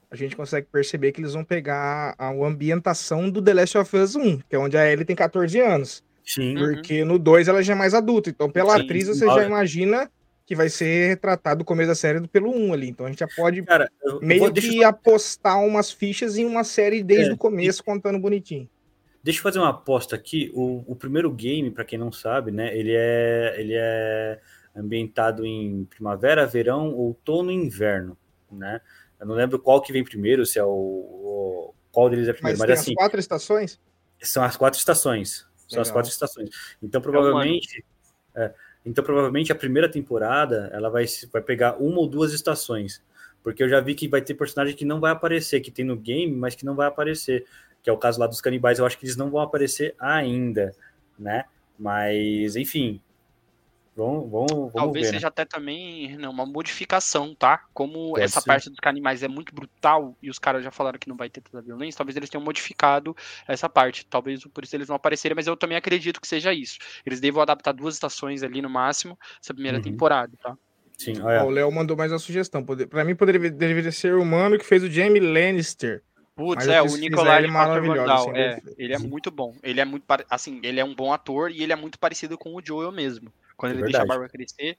[0.09, 3.97] a gente consegue perceber que eles vão pegar a, a ambientação do The Last of
[3.97, 6.05] Us 1, que é onde a Ellie tem 14 anos.
[6.25, 6.55] Sim.
[6.55, 8.31] Porque no 2 ela já é mais adulta.
[8.31, 10.09] Então, pela Sim, atriz, você já imagina
[10.47, 12.89] que vai ser retratado o começo da série pelo 1 ali.
[12.89, 16.47] Então a gente já pode Cara, eu, meio eu vou, que apostar umas fichas em
[16.47, 17.85] uma série desde é, o começo, e...
[17.85, 18.69] contando bonitinho.
[19.29, 20.51] Deixa eu fazer uma aposta aqui.
[20.55, 22.75] O, o primeiro game, para quem não sabe, né?
[22.75, 24.41] Ele é, ele é
[24.75, 28.17] ambientado em primavera, verão, outono e inverno,
[28.51, 28.81] né?
[29.21, 32.59] Eu não lembro qual que vem primeiro, se é o, o qual deles é primeiro,
[32.59, 32.93] mas, mas assim.
[32.93, 33.79] As quatro estações?
[34.23, 35.47] São as quatro estações.
[35.57, 35.83] São Legal.
[35.83, 36.49] as quatro estações.
[36.83, 37.85] Então provavelmente,
[38.35, 43.05] é, então provavelmente a primeira temporada ela vai vai pegar uma ou duas estações,
[43.43, 45.97] porque eu já vi que vai ter personagem que não vai aparecer, que tem no
[45.97, 47.45] game, mas que não vai aparecer,
[47.89, 48.79] que é o caso lá dos canibais.
[48.79, 50.75] Eu acho que eles não vão aparecer ainda,
[51.19, 51.47] né?
[51.79, 53.01] Mas enfim,
[53.97, 55.29] Vamos, vamos, vamos Talvez ver, seja né?
[55.29, 57.65] até também né, uma modificação, tá?
[57.75, 58.47] Como Pode essa ser.
[58.47, 61.41] parte dos animais é muito brutal e os caras já falaram que não vai ter
[61.41, 63.17] tanta violência, talvez eles tenham modificado
[63.49, 64.07] essa parte.
[64.07, 66.79] Talvez por isso eles não aparecerem, mas eu também acredito que seja isso.
[67.05, 69.83] Eles devam adaptar duas estações ali no máximo, essa primeira Uhum.
[69.83, 70.57] temporada, tá?
[70.97, 71.45] Sim, olha.
[71.45, 72.63] o Léo mandou mais uma sugestão.
[72.65, 76.05] Poder- Pra mim, poderia, deveria ser o mano que fez o Jamie Lannister.
[76.39, 79.57] Putz, é, o fiz Nicolai ele maravilhoso, assim, é, ele- ele é muito bom.
[79.61, 82.55] Ele é muito, assim, ele é um bom ator e ele é muito parecido com
[82.55, 83.33] o Joel mesmo.
[83.57, 84.21] Quando É ele deixa a verdade.
[84.21, 84.79] barba crescer,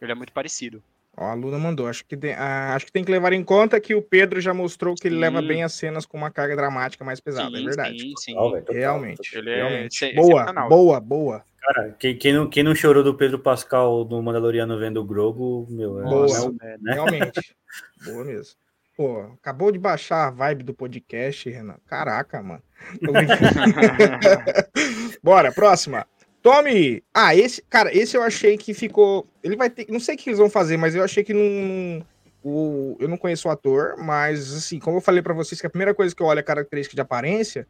[0.00, 0.82] ele é muito parecido.
[1.18, 1.86] Ó, a Luna mandou.
[1.86, 4.54] Acho que, tem, ah, acho que tem que levar em conta que o Pedro já
[4.54, 5.20] mostrou que ele Sim.
[5.20, 7.54] leva bem as cenas com uma carga dramática mais pesada.
[7.54, 8.00] é Sim, verdade.
[8.00, 8.34] Sim, sim.
[8.70, 9.36] Realmente.
[9.36, 10.14] Ele é realmente.
[10.14, 10.68] boa, excepcional.
[10.70, 11.44] boa, boa.
[11.60, 15.66] Cara, quem, quem, não, quem não chorou do Pedro Pascal do Mandaloriano vendo o Grogu,
[15.68, 16.54] meu, é, Boa.
[16.62, 16.94] é né?
[16.94, 17.54] Realmente.
[18.02, 18.54] boa mesmo.
[19.00, 21.76] Pô, acabou de baixar a vibe do podcast, Renan.
[21.86, 22.62] Caraca, mano.
[25.24, 26.06] Bora, próxima.
[26.42, 27.02] Tome!
[27.14, 29.26] Ah, esse, cara, esse eu achei que ficou.
[29.42, 29.86] Ele vai ter.
[29.88, 32.04] Não sei o que eles vão fazer, mas eu achei que não.
[32.44, 35.70] O, eu não conheço o ator, mas assim, como eu falei pra vocês, que a
[35.70, 37.66] primeira coisa que eu olho é a característica de aparência.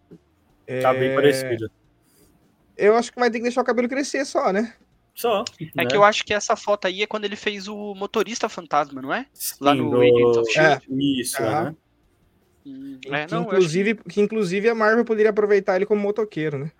[0.82, 1.70] Tá é, bem parecido.
[2.77, 4.74] Eu acho que vai ter que deixar o cabelo crescer só, né?
[5.14, 5.44] Só.
[5.76, 5.86] É né?
[5.86, 9.12] que eu acho que essa foto aí é quando ele fez o motorista fantasma, não
[9.12, 9.26] é?
[9.34, 11.20] Sim, lá no do- Agents of S.H.I.E.L.D..
[11.20, 11.74] Isso, né?
[12.62, 14.20] Que, é, que não, eu acho inclusive, que...
[14.20, 16.72] inclusive a Marvel poderia aproveitar ele como motoqueiro, né?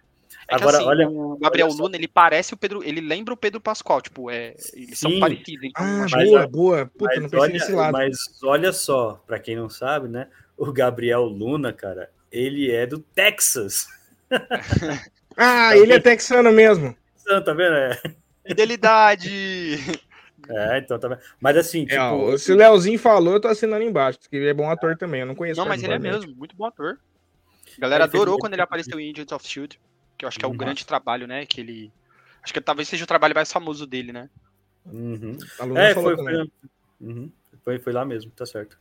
[0.49, 1.77] É que, Agora, assim, olha- o Gabriel olha.
[1.77, 5.21] Luna, ele parece o Pedro, ele lembra o Pedro Pascoal, tipo, é, eles são Sim.
[5.21, 5.65] parecidos.
[5.65, 6.87] Então, Ah, Mas boa, boa.
[6.87, 10.29] Puta, não Mas pensei olha, mas olha só, pra quem não sabe, né?
[10.57, 13.87] O Gabriel Luna, cara, ele é do Texas.
[15.37, 16.95] Ah, ele é texano mesmo.
[17.45, 17.75] Tá vendo?
[17.75, 17.93] É,
[18.49, 19.77] Fidelidade!
[20.51, 21.21] é, então tá vendo?
[21.41, 22.39] Mas assim, É, tipo.
[22.39, 24.19] se o Leozinho falou, eu tô assinando embaixo.
[24.29, 25.61] Que ele é bom ator também, eu não conheço.
[25.61, 26.99] não, mas ele é mesmo, muito bom ator.
[27.77, 29.79] A galera Ele fez adorou quando ele apareceu em Agents of S.H.I.E.L.D.,
[30.19, 30.57] que eu acho que é o Uhum.
[30.57, 31.93] grande trabalho, né, que ele...
[32.43, 34.29] Acho que talvez seja o trabalho mais famoso dele, né?
[34.87, 35.37] Uhum.
[35.77, 36.15] É, foi,
[37.01, 37.33] uhum.
[37.63, 38.79] foi, foi lá mesmo, tá certo.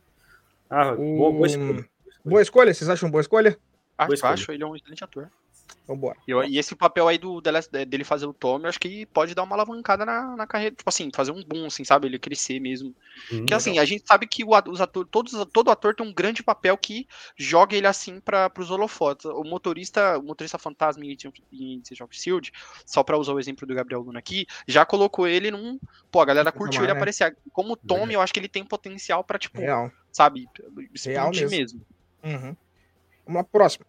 [0.68, 1.88] Ah, O- boa, boa escolha.
[2.24, 2.74] Boa escolha?
[2.74, 3.58] Vocês acham boa escolha?
[3.98, 4.32] Acho, escolha.
[4.32, 5.30] acho ele é um excelente ator.
[5.86, 6.16] Vambora.
[6.26, 9.34] E, eu- e esse papel aí do, dele fazer o Tommy, eu acho que pode
[9.34, 10.74] dar uma alavancada na, na carreira.
[10.74, 12.06] Tipo assim, fazer um boom, assim, sabe?
[12.06, 12.94] Ele crescer mesmo.
[13.32, 13.44] Uhum.
[13.46, 16.42] Que assim, a gente sabe que o, os ator, todos, todo ator tem um grande
[16.42, 17.06] papel que
[17.36, 19.24] joga ele assim para os holofotes.
[19.26, 22.52] O motorista, o motorista fantasma em Agents- of Shield,
[22.86, 25.78] só para usar o exemplo do Gabriel Luna aqui, já colocou ele num.
[26.10, 26.98] Pô, a galera curtiu ele né?
[26.98, 27.36] aparecer.
[27.52, 29.90] Como o Tommy, eu acho que ele tem potencial pra, tipo, Real.
[30.12, 30.46] sabe,
[31.04, 31.50] Real mesmo.
[31.50, 31.80] mesmo.
[32.22, 32.56] Uhum.
[33.26, 33.84] Vamos lá, próximo.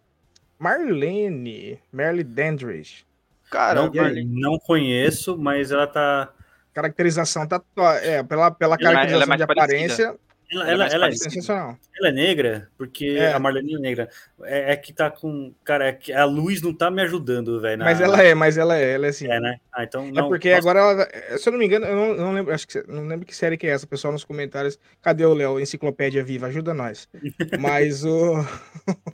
[0.62, 1.80] Marlene.
[1.90, 3.04] Marley Dandridge.
[3.50, 6.32] Cara, Não, Marlene- não conheço, mas ela tá.
[6.72, 7.60] Caracterização tá.
[8.00, 10.16] É, pela, pela Ela é- ela é caracterização mais de aparência.
[10.52, 11.78] Ela, ela, ela, é sensacional.
[11.98, 13.32] Ela é negra, porque é.
[13.32, 14.08] a Marlene é negra.
[14.42, 15.52] É, é, que tá com.
[15.64, 17.82] Cara, é que a luz não tá me ajudando, velho.
[17.82, 19.26] Mas ela é, mas ela é, ela é assim.
[19.28, 19.56] É, né?
[19.72, 20.10] Ah, então.
[20.12, 20.68] Não, é porque posso...
[20.68, 21.38] agora ela.
[21.38, 22.54] Se eu não me engano, eu não, não, lembro.
[22.54, 23.86] Acho que não lembro que série que é essa.
[23.86, 24.78] Pessoal nos comentários.
[25.00, 25.58] Cadê o Léo?
[25.58, 27.08] Enciclopédia Viva, ajuda nós.
[27.58, 28.36] Mas o.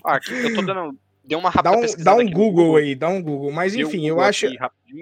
[0.04, 0.98] ah, aqui, eu tô dando.
[1.28, 3.52] Deu uma rápida dá um, dá um Google, Google, aí, dá um Google.
[3.52, 4.46] Mas enfim, Google eu acho.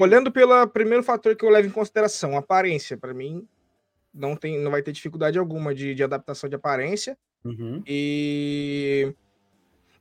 [0.00, 3.46] Olhando pelo primeiro fator que eu levo em consideração, aparência, para mim,
[4.12, 7.16] não, tem, não vai ter dificuldade alguma de, de adaptação de aparência.
[7.44, 7.80] Uhum.
[7.86, 9.14] E.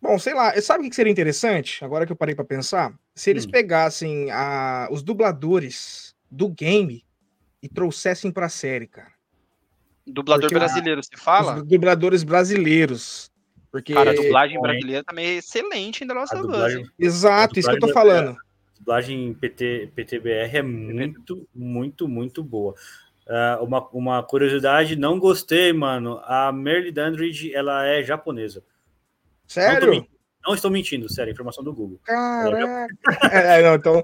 [0.01, 1.85] Bom, sei lá, sabe o que seria interessante?
[1.85, 3.51] Agora que eu parei para pensar, se eles hum.
[3.51, 7.05] pegassem a, os dubladores do game
[7.61, 9.13] e trouxessem pra série, cara.
[10.07, 11.57] Dublador Porque brasileiro, você fala?
[11.57, 13.31] Os dubladores brasileiros.
[13.75, 13.93] Porque...
[13.93, 16.89] Cara, a dublagem brasileira também é excelente em The Last of Us.
[16.97, 18.29] Exato, isso que eu tô falando.
[18.29, 22.73] A dublagem PT, PTBR é muito, muito, muito boa.
[23.27, 26.21] Uh, uma, uma curiosidade, não gostei, mano.
[26.23, 28.63] A Merle Dandridge, ela é japonesa.
[29.45, 29.93] Sério?
[29.93, 30.07] Não,
[30.47, 31.99] não estou mentindo, sério, informação do Google.
[32.05, 32.87] Caraca.
[33.29, 34.03] É, não, então,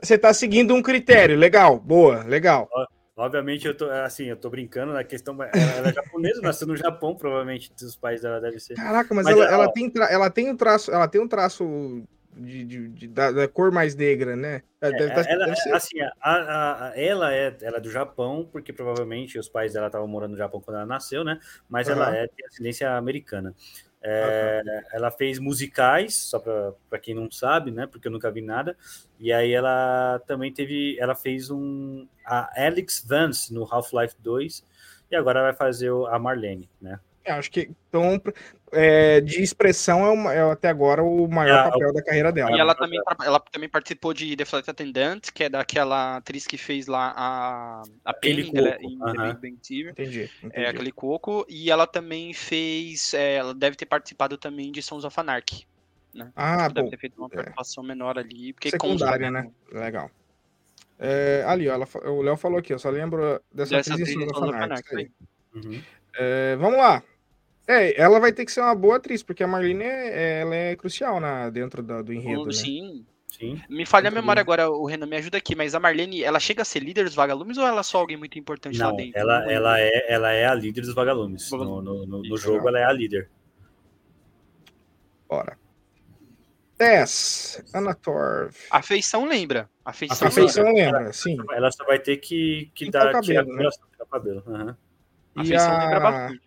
[0.00, 2.70] você é, tá seguindo um critério, legal, boa, legal.
[3.16, 5.34] Obviamente, eu tô assim, eu tô brincando na questão.
[5.42, 8.74] Ela é japonesa, nasceu no Japão, provavelmente, dos países dela deve ser.
[8.74, 12.64] Caraca, mas, mas ela, ela, tem, ela tem um traço, ela tem um traço de,
[12.64, 14.62] de, de da, da, cor mais negra, né?
[14.82, 19.38] É, tá, ela, assim, a, a, a, ela é ela é do Japão, porque provavelmente
[19.38, 21.40] os pais dela estavam morando no Japão quando ela nasceu, né?
[21.68, 21.94] Mas uhum.
[21.94, 23.54] ela é de ascendência americana.
[24.02, 24.62] É.
[24.92, 27.86] Ela fez musicais, só para quem não sabe, né?
[27.86, 28.76] Porque eu nunca vi nada.
[29.18, 34.64] E aí ela também teve, ela fez um a Alex Vance no Half-Life 2
[35.10, 37.00] e agora vai fazer a Marlene, né?
[37.26, 38.22] É, acho que então
[38.70, 42.56] é, de expressão é, uma, é, até agora o maior é, papel da carreira dela.
[42.56, 46.56] E ela também, ela também participou de The Flight Attendant, que é daquela atriz que
[46.56, 49.34] fez lá a, a Penny né, em uh -huh.
[49.34, 51.44] The Big Entendi, entendi, É, aquele coco.
[51.48, 53.12] E ela também fez.
[53.12, 55.66] É, ela deve ter participado também de Sons of Anarchy.
[56.14, 56.30] Né?
[56.36, 56.90] Ah, deve bom.
[56.90, 57.34] ter feito uma é.
[57.34, 58.52] participação menor ali.
[58.52, 59.42] Porque Secundária, né?
[59.42, 59.80] né?
[59.80, 60.10] Legal.
[60.96, 64.28] É, ali, ó, ela, o Léo falou aqui, eu só lembro dessa, dessa atriz em
[64.28, 65.10] Sons of Anarchy.
[65.54, 65.82] Uhum.
[66.18, 67.02] É, vamos lá.
[67.66, 70.76] É, ela vai ter que ser uma boa atriz, porque a Marlene é, ela é
[70.76, 72.52] crucial na, dentro da, do enredo, oh, né?
[72.52, 73.04] Sim.
[73.28, 73.60] Sim.
[73.68, 76.62] Me falha a memória agora, o Renan me ajuda aqui, mas a Marlene, ela chega
[76.62, 79.20] a ser líder dos vagalumes ou ela é só alguém muito importante Não, lá dentro?
[79.20, 81.50] Ela, Não, ela, é, ela é a líder dos vagalumes.
[81.50, 83.28] No, no, no, no jogo, ela é a líder.
[85.28, 85.58] Bora.
[86.78, 88.50] Tess, Anator.
[88.70, 89.68] A feição lembra.
[89.84, 91.36] A feição, a feição lembra, lembra, sim.
[91.52, 93.68] Ela só vai ter que, que dar o cabelo, né?
[94.10, 94.42] cabelo.
[94.46, 94.74] Uhum.
[95.36, 95.78] A e feição a...
[95.78, 96.45] lembra bastante.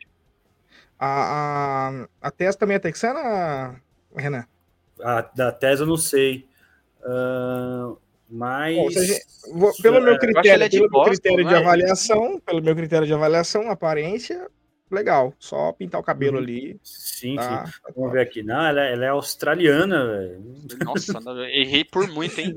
[0.99, 1.89] A,
[2.21, 3.81] a, a Tess também é texana,
[4.13, 4.45] Renan?
[5.01, 6.45] A da Tess eu não sei.
[6.99, 7.97] Uh,
[8.29, 8.75] mas.
[8.75, 13.07] Bom, gente, vou, pelo meu critério, é pelo Boston, critério de avaliação, pelo meu critério
[13.07, 14.47] de avaliação, aparência,
[14.91, 15.33] legal.
[15.39, 16.43] Só pintar o cabelo uhum.
[16.43, 16.79] ali.
[16.83, 17.71] Sim, tá, sim.
[17.71, 18.43] Tá Vamos ver aqui.
[18.43, 20.43] Não, ela, é, ela é australiana, velho.
[20.83, 21.13] Nossa,
[21.49, 22.55] errei por muito, hein?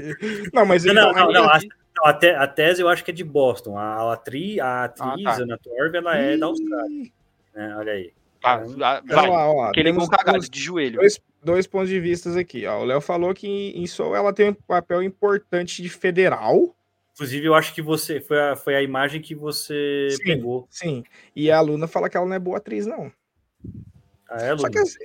[0.52, 1.60] não, mas não, então, não, não, a,
[2.02, 3.78] a, a, tese eu acho que é de Boston.
[3.78, 5.42] A, a atriz, a atriz, ah, tá.
[5.42, 7.10] Ana Torv, ela é da Austrália.
[7.54, 7.76] Né?
[7.76, 8.12] Olha aí.
[8.42, 11.00] Ah, vai, lá, ó, temos, cagado de joelho.
[11.00, 12.66] Dois, dois pontos de vista aqui.
[12.66, 12.82] Ó.
[12.82, 16.76] O Léo falou que em Soul ela tem um papel importante de federal.
[17.14, 20.66] Inclusive, eu acho que você foi a, foi a imagem que você sim, pegou.
[20.68, 21.04] Sim.
[21.34, 23.10] E a Luna fala que ela não é boa atriz, não.
[24.28, 24.58] Ah, é, Luna?
[24.58, 25.04] Só que assim,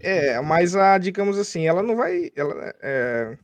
[0.00, 2.32] é, mas a, digamos assim, ela não vai.
[2.34, 3.38] Ela é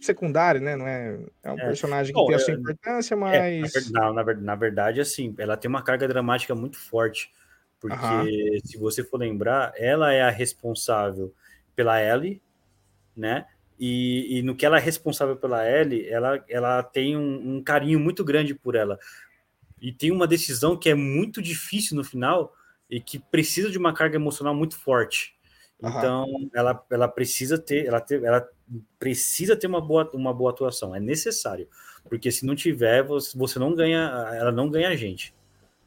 [0.00, 0.76] secundária, né?
[0.76, 1.64] Não é, é um é.
[1.66, 3.74] personagem que Bom, tem a sua importância, mas.
[3.76, 7.30] É, na, na, na verdade, assim, ela tem uma carga dramática muito forte.
[7.80, 8.60] Porque, uhum.
[8.64, 11.32] se você for lembrar, ela é a responsável
[11.76, 12.42] pela Ellie,
[13.16, 13.46] né?
[13.78, 18.00] E, e, no que ela é responsável pela Ellie, ela, ela tem um, um, carinho
[18.00, 18.98] muito grande por ela.
[19.80, 22.52] E tem uma decisão que é muito difícil no final
[22.90, 25.36] e que precisa de uma carga emocional muito forte.
[25.80, 25.90] Uhum.
[25.90, 28.44] Então, ela, ela precisa ter, ela, ter, ela
[28.98, 30.92] precisa ter uma boa, uma boa atuação.
[30.94, 31.68] É necessário.
[32.08, 35.32] Porque se não tiver, você não ganha, ela não ganha a gente.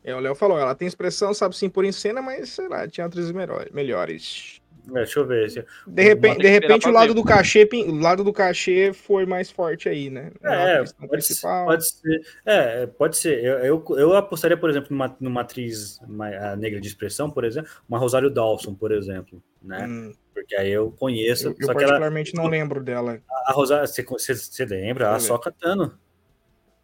[0.03, 2.87] É, o Léo falou, ela tem expressão, sabe sim por em cena, mas sei lá,
[2.87, 3.31] tinha outras
[3.71, 4.61] melhores.
[4.89, 5.65] É, deixa eu ver.
[5.87, 9.87] De repente, de repente o lado do cachê, o lado do cachê foi mais forte
[9.87, 10.31] aí, né?
[10.41, 12.21] É, pode, pode, ser.
[12.45, 13.43] É, pode ser.
[13.43, 17.69] Eu, eu, eu, apostaria, por exemplo, numa, numa atriz uma, negra de expressão, por exemplo,
[17.87, 19.85] uma Rosário Dawson, por exemplo, né?
[19.87, 20.13] Hum.
[20.33, 21.49] Porque aí eu conheço.
[21.49, 23.19] Eu, eu particularmente ela, não lembro dela.
[23.45, 25.11] A Rosário, você, você, você lembra?
[25.13, 25.93] A Soca Tano.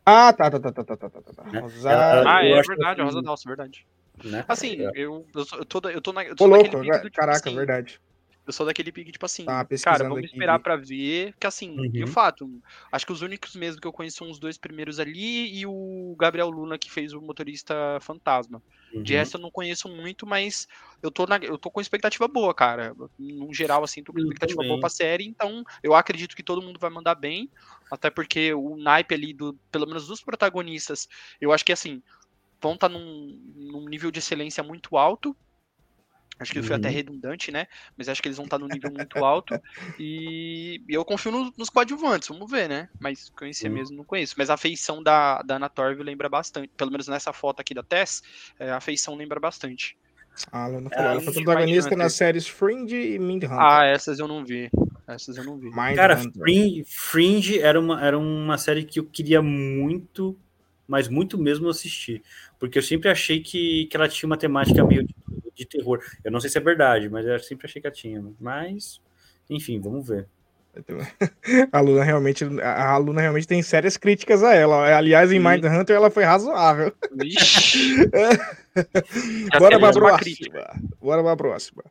[0.10, 1.34] Ah, tá, tá, tá, tá, tá, tá, tá.
[1.34, 1.44] tá.
[1.52, 1.60] Né?
[1.60, 2.30] Rosário.
[2.30, 3.86] Ah, é verdade, Rosa Dawson, verdade.
[4.24, 4.46] Né?
[4.48, 4.92] Assim, é.
[4.96, 6.72] eu, eu, tô, eu tô, na, eu tô Ô, louco,
[7.14, 8.00] caraca, verdade.
[8.48, 10.64] Eu sou daquele pique, tipo assim, tá, cara, vamos esperar aqui.
[10.64, 11.34] pra ver.
[11.38, 11.92] Que assim, uhum.
[11.94, 12.50] e o fato,
[12.90, 16.16] acho que os únicos mesmo que eu conheço são os dois primeiros ali e o
[16.18, 18.64] Gabriel Luna, que fez o motorista fantasma.
[18.94, 19.04] Uhum.
[19.04, 20.66] De resto eu não conheço muito, mas
[21.04, 22.96] eu tô, na, eu tô com expectativa boa, cara.
[23.20, 26.80] No geral, assim, tô com expectativa boa pra série, então eu acredito que todo mundo
[26.80, 27.52] vai mandar bem.
[27.92, 31.08] Até porque o naipe ali, do, pelo menos dos protagonistas,
[31.40, 32.02] eu acho que assim,
[32.62, 35.36] vão estar tá num, num nível de excelência muito alto
[36.40, 36.66] Acho que uhum.
[36.66, 36.94] foi até uhum.
[36.94, 37.66] redundante, né?
[37.98, 39.60] Mas acho que eles vão estar no nível muito alto.
[39.98, 42.90] E, e eu confio no, nos coadjuvantes, vamos ver, né?
[43.00, 43.74] Mas conhecer uhum.
[43.74, 44.36] mesmo não conheço.
[44.38, 46.70] Mas a feição da, da Ana Torv lembra bastante.
[46.78, 48.22] Pelo menos nessa foto aqui da Tess,
[48.60, 49.98] é, a feição lembra bastante.
[50.52, 51.06] Ah, ela não falou.
[51.06, 53.60] É, ela foi protagonista nas séries Fringe e Mindhunter.
[53.60, 54.70] Ah, essas eu não vi.
[55.08, 55.68] Essas eu não vi.
[55.68, 60.38] Mind Cara, Fringe, Fringe era, uma, era uma série que eu queria muito,
[60.88, 62.22] mas muito mesmo assistir.
[62.60, 65.16] Porque eu sempre achei que, que ela tinha uma temática meio de
[65.58, 66.00] de terror.
[66.24, 68.24] Eu não sei se é verdade, mas eu sempre achei que tinha.
[68.40, 69.02] Mas,
[69.50, 70.28] enfim, vamos ver.
[71.72, 74.96] A Luna realmente, a Luna realmente tem sérias críticas a ela.
[74.96, 76.94] Aliás, em Mind Hunter ela foi razoável.
[79.58, 80.68] Bora pra próxima.
[81.02, 81.84] Bora pra próxima.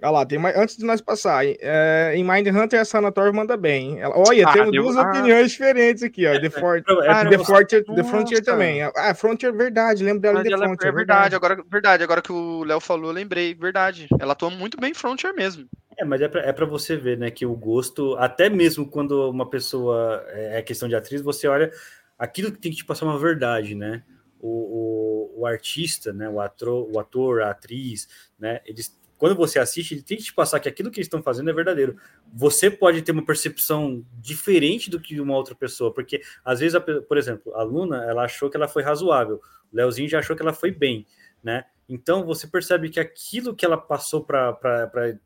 [0.00, 3.56] Olha lá, tem mais, antes de nós passar, é, em Mind Hunter a Sanator manda
[3.56, 3.98] bem.
[4.00, 6.40] Ela, olha, ah, temos duas ah, opiniões diferentes aqui, ó.
[6.40, 8.82] The, For, é, The, Fortier, The Frontier também.
[8.82, 10.88] Ah, Frontier, verdade, lembro dela The Frontier.
[10.88, 14.06] É verdade, agora, verdade, agora que o Léo falou, eu lembrei, verdade.
[14.20, 15.66] Ela atua muito bem Frontier mesmo.
[15.96, 19.28] É, mas é pra, é pra você ver, né, que o gosto, até mesmo quando
[19.28, 21.72] uma pessoa é, é questão de atriz, você olha
[22.16, 24.04] aquilo que tem que te passar uma verdade, né?
[24.38, 29.58] O, o, o artista, né, o ator, o ator, a atriz, né, eles quando você
[29.58, 31.96] assiste, ele tem que te passar que aquilo que eles estão fazendo é verdadeiro.
[32.32, 36.80] Você pode ter uma percepção diferente do que uma outra pessoa, porque às vezes, a,
[36.80, 40.42] por exemplo, a Luna, ela achou que ela foi razoável, o Leozinho já achou que
[40.42, 41.04] ela foi bem,
[41.42, 41.64] né?
[41.88, 44.56] Então você percebe que aquilo que ela passou para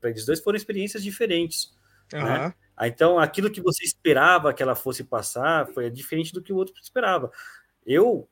[0.04, 1.76] eles dois foram experiências diferentes,
[2.14, 2.24] uhum.
[2.24, 2.54] né?
[2.80, 6.74] Então aquilo que você esperava que ela fosse passar foi diferente do que o outro
[6.82, 7.30] esperava.
[7.84, 8.28] Eu,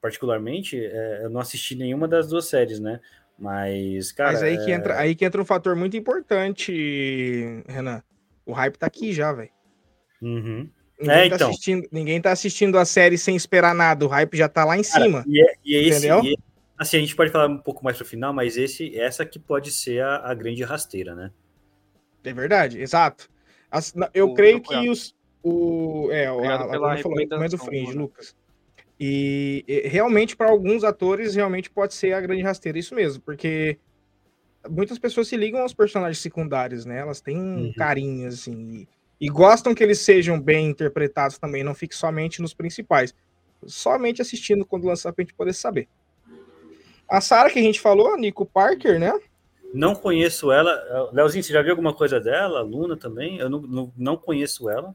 [0.00, 3.00] particularmente, é, eu não assisti nenhuma das duas séries, né?
[3.38, 4.32] Mas, cara.
[4.32, 4.64] Mas aí, é...
[4.64, 8.02] que entra, aí que entra um fator muito importante, Renan.
[8.46, 9.50] O hype tá aqui já, velho.
[10.22, 10.68] Uhum.
[11.00, 11.48] Ninguém, é, tá então.
[11.50, 14.04] assistindo, ninguém tá assistindo a série sem esperar nada.
[14.04, 15.24] O hype já tá lá em cara, cima.
[15.26, 16.22] E é, e é esse, entendeu?
[16.22, 16.36] E é,
[16.78, 19.70] assim, a gente pode falar um pouco mais pro final, mas esse, essa que pode
[19.70, 21.30] ser a, a grande rasteira, né?
[22.22, 23.28] É verdade, exato.
[23.70, 25.14] As, eu o, creio que os.
[25.42, 28.34] O, é, o, a, a, falou do Fringe, Lucas.
[28.98, 33.78] E, e realmente, para alguns atores, realmente pode ser a grande rasteira, isso mesmo, porque
[34.68, 37.00] muitas pessoas se ligam aos personagens secundários, né?
[37.00, 37.72] Elas têm um uhum.
[37.72, 38.86] carinho, assim,
[39.20, 43.14] e, e, gostam que eles sejam bem interpretados também, não fique somente nos principais.
[43.66, 45.88] Somente assistindo quando lançar pra gente poder saber.
[47.08, 49.18] A Sarah que a gente falou, a Nico Parker, né?
[49.72, 51.10] Não conheço ela.
[51.12, 52.62] Leozinho, você já viu alguma coisa dela?
[52.62, 53.38] Luna também?
[53.38, 54.94] Eu não, não, não conheço ela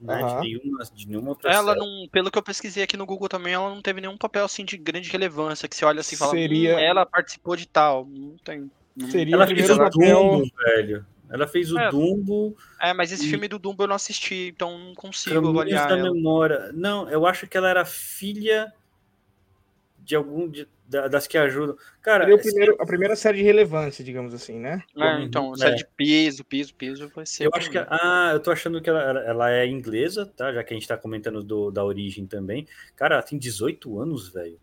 [0.00, 0.22] né?
[0.22, 0.40] Uhum.
[0.40, 1.78] De, nenhuma, de nenhuma outra Ela série.
[1.78, 4.64] não, pelo que eu pesquisei aqui no Google também, ela não teve nenhum papel assim
[4.64, 6.76] de grande relevância, que você olha assim e fala, Seria...
[6.76, 8.06] Hum, ela participou de tal.
[8.06, 8.70] Não tem.
[9.10, 11.06] Seria ela fez o Dumbo, velho.
[11.30, 12.56] Ela fez o é, Dumbo.
[12.80, 13.30] É, mas esse e...
[13.30, 15.88] filme do Dumbo eu não assisti, então não consigo Caminhos avaliar.
[15.88, 16.12] da ela.
[16.12, 16.70] memória.
[16.72, 18.72] Não, eu acho que ela era filha
[20.00, 21.76] de algum de, das que ajudam.
[22.02, 24.82] Cara, Seria primeiro, a primeira série de relevância, digamos assim, né?
[24.96, 25.76] É, então, série é.
[25.76, 27.46] de peso, peso, peso vai ser.
[27.46, 27.78] Eu acho que.
[27.78, 30.52] Ah, eu tô achando que ela, ela é inglesa, tá?
[30.52, 32.66] Já que a gente tá comentando do, da origem também.
[32.96, 34.58] Cara, ela tem 18 anos, velho.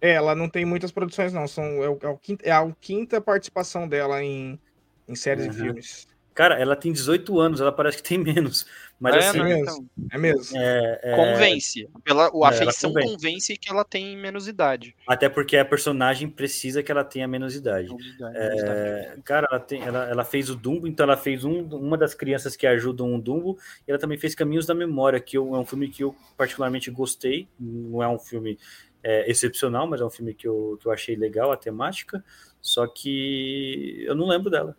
[0.00, 1.48] É, ela não tem muitas produções, não.
[1.48, 4.60] São, é, o, é, o quinta, é a quinta participação dela em,
[5.08, 5.52] em séries uhum.
[5.52, 6.06] e filmes.
[6.36, 8.66] Cara, ela tem 18 anos, ela parece que tem menos.
[9.00, 9.40] Mas é, assim.
[9.40, 9.62] É mesmo.
[9.62, 10.58] Então, é mesmo.
[10.58, 11.16] É, é...
[11.16, 11.88] Convence.
[12.04, 13.14] Pela, a afeição convence.
[13.14, 13.56] convence.
[13.56, 14.94] que ela tem menos idade.
[15.08, 17.88] Até porque a personagem precisa que ela tenha menos idade.
[17.88, 21.62] Menos idade, é, cara, ela, tem, ela, ela, fez o Dumbo, então ela fez um,
[21.74, 23.58] uma das crianças que ajudam o Dumbo,
[23.88, 26.90] e ela também fez Caminhos da Memória, que eu, é um filme que eu particularmente
[26.90, 27.48] gostei.
[27.58, 28.58] Não é um filme
[29.02, 32.22] é, excepcional, mas é um filme que eu, que eu achei legal, a temática.
[32.60, 34.76] Só que eu não lembro dela.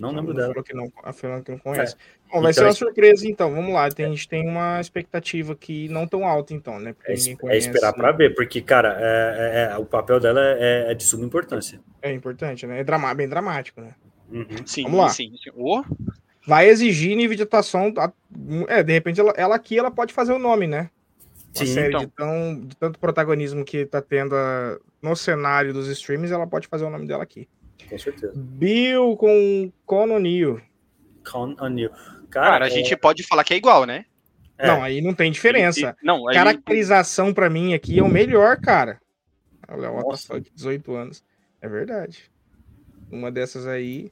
[0.00, 0.48] Não lembro dela.
[0.48, 1.94] Falou que não, a Fernanda que não conhece.
[1.94, 2.32] É.
[2.32, 3.54] Bom, vai então, ser uma surpresa, então.
[3.54, 3.90] Vamos lá.
[3.90, 6.94] Tem, a gente tem uma expectativa aqui não tão alta, então, né?
[6.94, 7.66] Porque é, ninguém conhece.
[7.66, 11.04] é esperar para ver, porque, cara, é, é, é, o papel dela é, é, de
[11.04, 11.80] suma importância.
[12.00, 12.80] É importante, né?
[12.80, 13.94] É drama, bem dramático, né?
[14.32, 14.46] Uhum.
[14.64, 15.08] Sim, Vamos lá.
[15.10, 15.50] Sim, sim.
[15.54, 15.84] Oh.
[16.46, 17.92] Vai exigir nível de atuação.
[18.68, 20.88] É, de repente, ela, ela aqui ela pode fazer o nome, né?
[21.54, 22.00] Uma sim, série então.
[22.00, 26.68] de, tão, de tanto protagonismo que tá tendo a, no cenário dos streams, ela pode
[26.68, 27.46] fazer o nome dela aqui.
[27.88, 28.32] Com certeza.
[28.36, 30.60] Bill com Con O'Neill.
[32.30, 32.70] Cara, Cara, a é...
[32.70, 34.04] gente pode falar que é igual, né?
[34.56, 34.66] É.
[34.66, 35.96] Não, aí não tem diferença.
[36.02, 36.34] Não, aí...
[36.34, 39.00] Caracterização para mim aqui é o melhor, cara.
[39.68, 40.40] Olha, o Nossa.
[40.40, 41.24] 18 anos.
[41.62, 42.30] É verdade.
[43.10, 44.10] uma dessas aí,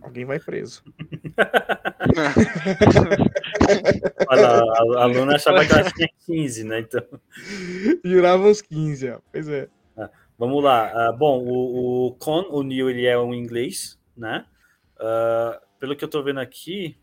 [0.00, 0.82] alguém vai preso.
[4.28, 6.80] Olha, a, a Luna achava que ela tinha 15, né?
[6.80, 7.02] Então.
[8.04, 9.18] Jurava uns 15, ó.
[9.32, 9.68] Pois é.
[10.38, 11.10] Vamos lá.
[11.10, 14.46] Uh, bom, o, o Con, o Neil, ele é um inglês, né?
[14.96, 16.96] Uh, pelo que eu tô vendo aqui,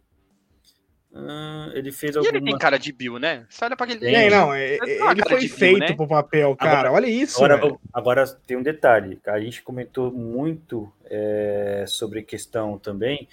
[1.16, 3.46] Uh, ele fez e ele tem cara de Bill, né?
[3.50, 4.02] Você olha pra aquele.
[4.02, 5.96] Tem, não, é, ele foi feito Bill, né?
[5.96, 6.72] pro papel, cara.
[6.72, 7.42] Agora, olha isso.
[7.42, 9.18] Agora, agora, tem um detalhe.
[9.26, 13.30] A gente comentou muito é, sobre questão também.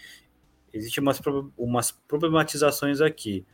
[0.73, 1.21] Existem umas,
[1.59, 3.45] umas problematizações aqui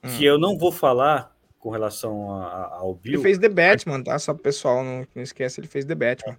[0.00, 0.16] hum.
[0.16, 1.31] que eu não vou falar
[1.62, 3.14] com relação a, ao Bill.
[3.14, 4.18] Ele fez The Batman, tá?
[4.18, 6.36] Só pro pessoal não, não esquece, ele fez The Batman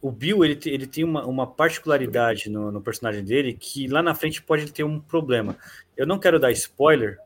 [0.00, 4.14] o Bill ele, ele tem uma, uma particularidade no, no, personagem dele que lá na
[4.14, 5.56] frente pode ter um problema.
[5.96, 7.18] Eu não quero dar spoiler,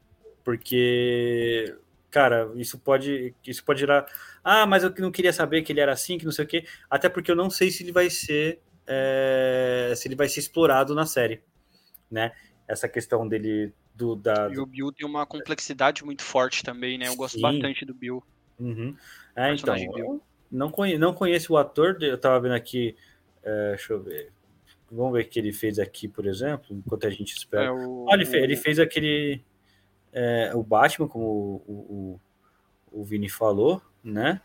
[0.43, 1.77] porque,
[2.11, 4.07] cara, isso pode, isso pode gerar.
[4.43, 6.65] Ah, mas eu não queria saber que ele era assim, que não sei o quê.
[6.89, 8.61] Até porque eu não sei se ele vai ser.
[8.87, 11.43] É, se ele vai ser explorado na série.
[12.11, 12.33] Né?
[12.67, 13.73] Essa questão dele.
[13.95, 17.09] Do, da, e o Bill tem uma complexidade muito forte também, né?
[17.09, 17.43] Eu gosto Sim.
[17.43, 18.23] bastante do Bill.
[18.59, 18.97] Uhum.
[19.37, 19.75] É, então.
[19.75, 20.23] Bill.
[20.51, 22.97] Não, conhe, não conheço o ator, eu tava vendo aqui.
[23.43, 24.31] É, deixa eu ver.
[24.91, 27.65] Vamos ver o que ele fez aqui, por exemplo, enquanto a gente espera.
[27.65, 29.43] É o, Olha, ele, fez, ele fez aquele.
[30.13, 32.21] É, o Batman, como o,
[32.93, 34.41] o, o Vini falou, né?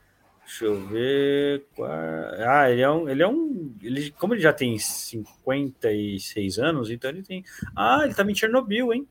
[0.45, 1.65] Deixa eu ver.
[2.47, 3.09] Ah, ele é um.
[3.09, 3.75] Ele é um.
[3.81, 7.43] Ele, como ele já tem 56 anos, então ele tem.
[7.75, 9.05] Ah, ele tava em Chernobyl, hein?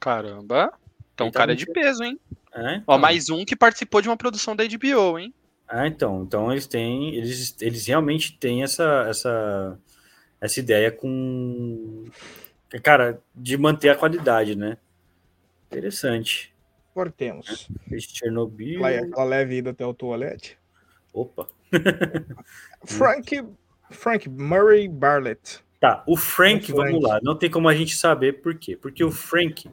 [0.00, 0.72] Caramba!
[1.14, 2.18] Então o cara é de peso, hein?
[2.54, 2.94] É, então.
[2.94, 5.32] Ó, mais um que participou de uma produção da HBO, hein?
[5.68, 9.78] Ah, então, então eles têm, eles, eles realmente têm essa, essa,
[10.40, 12.04] essa ideia com,
[12.82, 14.78] cara, de manter a qualidade, né?
[15.66, 16.54] Interessante.
[16.94, 17.68] Cortemos.
[17.88, 18.84] Fez Chernobyl.
[18.84, 20.56] Aquela leve ida até o toalete.
[21.12, 21.48] Opa.
[22.86, 23.44] Frank,
[23.90, 25.65] Frank Murray Bartlett.
[25.80, 27.20] Tá, o Frank, o Frank, vamos lá.
[27.22, 28.76] Não tem como a gente saber por quê.
[28.76, 29.70] Porque o Frank,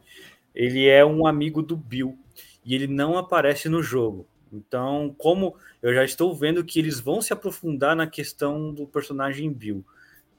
[0.53, 2.17] ele é um amigo do Bill
[2.65, 4.27] e ele não aparece no jogo.
[4.51, 9.51] Então, como eu já estou vendo que eles vão se aprofundar na questão do personagem
[9.51, 9.83] Bill.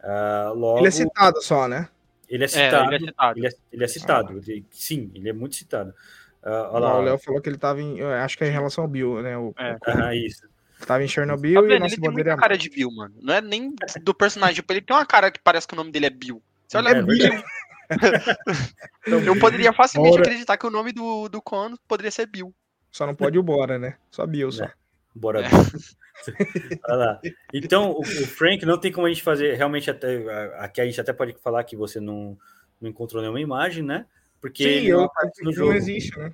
[0.01, 1.89] Uh, logo, ele é citado só, né?
[2.29, 2.93] Ele é citado.
[2.93, 3.39] É, ele é citado.
[3.39, 4.41] Ele é, ele é citado.
[4.47, 5.95] Ele, sim, ele é muito citado.
[6.43, 8.01] Uh, o Léo falou que ele estava em.
[8.03, 9.37] Acho que é em relação ao Bill, né?
[9.37, 10.47] O, é, o, ah, isso.
[10.87, 13.15] Tava em Chernobyl tá e nossa ele tem cara de Bill, mano.
[13.21, 14.57] Não é nem do personagem.
[14.57, 16.43] Tipo, ele tem uma cara que parece que o nome dele é Bill.
[16.67, 17.45] Você olha, é, é Bill.
[19.27, 22.55] eu poderia facilmente acreditar que o nome do, do Conan poderia ser Bill.
[22.91, 23.97] Só não pode o Bora, né?
[24.11, 24.65] Só Bill, só.
[24.65, 24.73] É.
[25.15, 25.49] Bora é.
[26.89, 27.21] Olha lá.
[27.53, 29.55] Então, o, o, Frank não tem como a gente fazer.
[29.55, 32.39] Realmente, até, aqui a gente até pode falar que você não,
[32.81, 34.07] não encontrou nenhuma imagem, né?
[34.41, 35.71] Porque Sim, ele não aparece no jogo.
[35.71, 36.33] Não existe, né?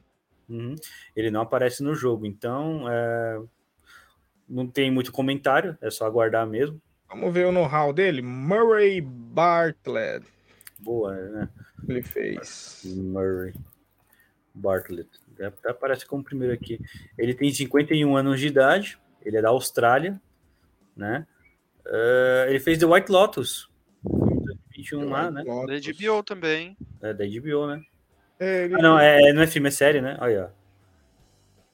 [0.49, 0.75] Uhum.
[1.15, 2.27] Ele não aparece no jogo.
[2.27, 3.41] Então, é...
[4.51, 5.79] não tem muito comentário.
[5.81, 6.83] É só aguardar mesmo.
[7.09, 8.21] Vamos ver o know-how dele.
[8.21, 10.27] Murray Bartlett.
[10.79, 11.49] Boa, né?
[11.89, 12.83] Ele fez.
[12.85, 13.55] Murray
[14.55, 15.09] Bartlett
[15.47, 16.79] até aparece como primeiro aqui.
[17.17, 20.21] Ele tem 51 anos de idade, ele é da Austrália,
[20.97, 21.27] né?
[21.87, 23.71] Uh, ele fez The White Lotus,
[24.05, 25.43] 2021 lá, né?
[25.45, 26.77] Da HBO também.
[27.01, 27.83] É, da HBO, né?
[28.39, 28.75] É, ele...
[28.75, 30.17] ah, não, é, não é filme, é série, né?
[30.21, 30.53] Olha,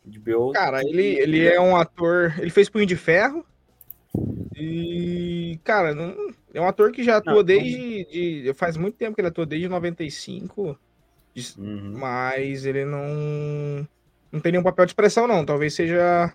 [0.07, 0.53] HBO.
[0.53, 2.35] Cara, ele, ele é um ator.
[2.39, 3.45] Ele fez Punho de Ferro.
[4.57, 6.15] E, cara, não,
[6.55, 8.05] é um ator que já atua não, desde.
[8.05, 10.79] De, faz muito tempo que ele atua, desde 95.
[11.59, 11.93] Uhum.
[11.99, 13.87] Mas ele não.
[14.33, 15.45] Não tem nenhum papel de expressão, não.
[15.45, 16.33] Talvez seja.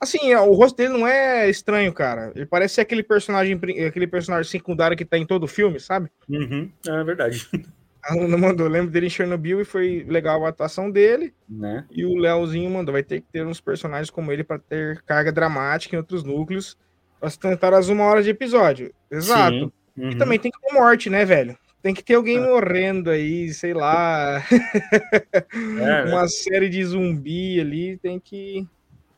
[0.00, 2.32] Assim, o rosto dele não é estranho, cara.
[2.34, 6.08] Ele parece ser aquele personagem, aquele personagem secundário que tá em todo o filme, sabe?
[6.28, 6.70] Uhum.
[6.86, 7.48] É verdade.
[8.10, 11.34] A Luna mandou, lembro dele em Chernobyl e foi legal a atuação dele.
[11.48, 11.84] Né?
[11.90, 15.30] E o Leozinho mandou, vai ter que ter uns personagens como ele para ter carga
[15.30, 16.76] dramática em outros núcleos
[17.20, 18.92] para sustentar as uma hora de episódio.
[19.10, 19.72] Exato.
[19.96, 20.10] Uhum.
[20.10, 21.58] E também tem que ter morte, né, velho?
[21.82, 22.46] Tem que ter alguém ah.
[22.46, 24.42] morrendo aí, sei lá.
[25.80, 26.28] É, Uma né?
[26.28, 28.66] série de zumbi ali, tem que.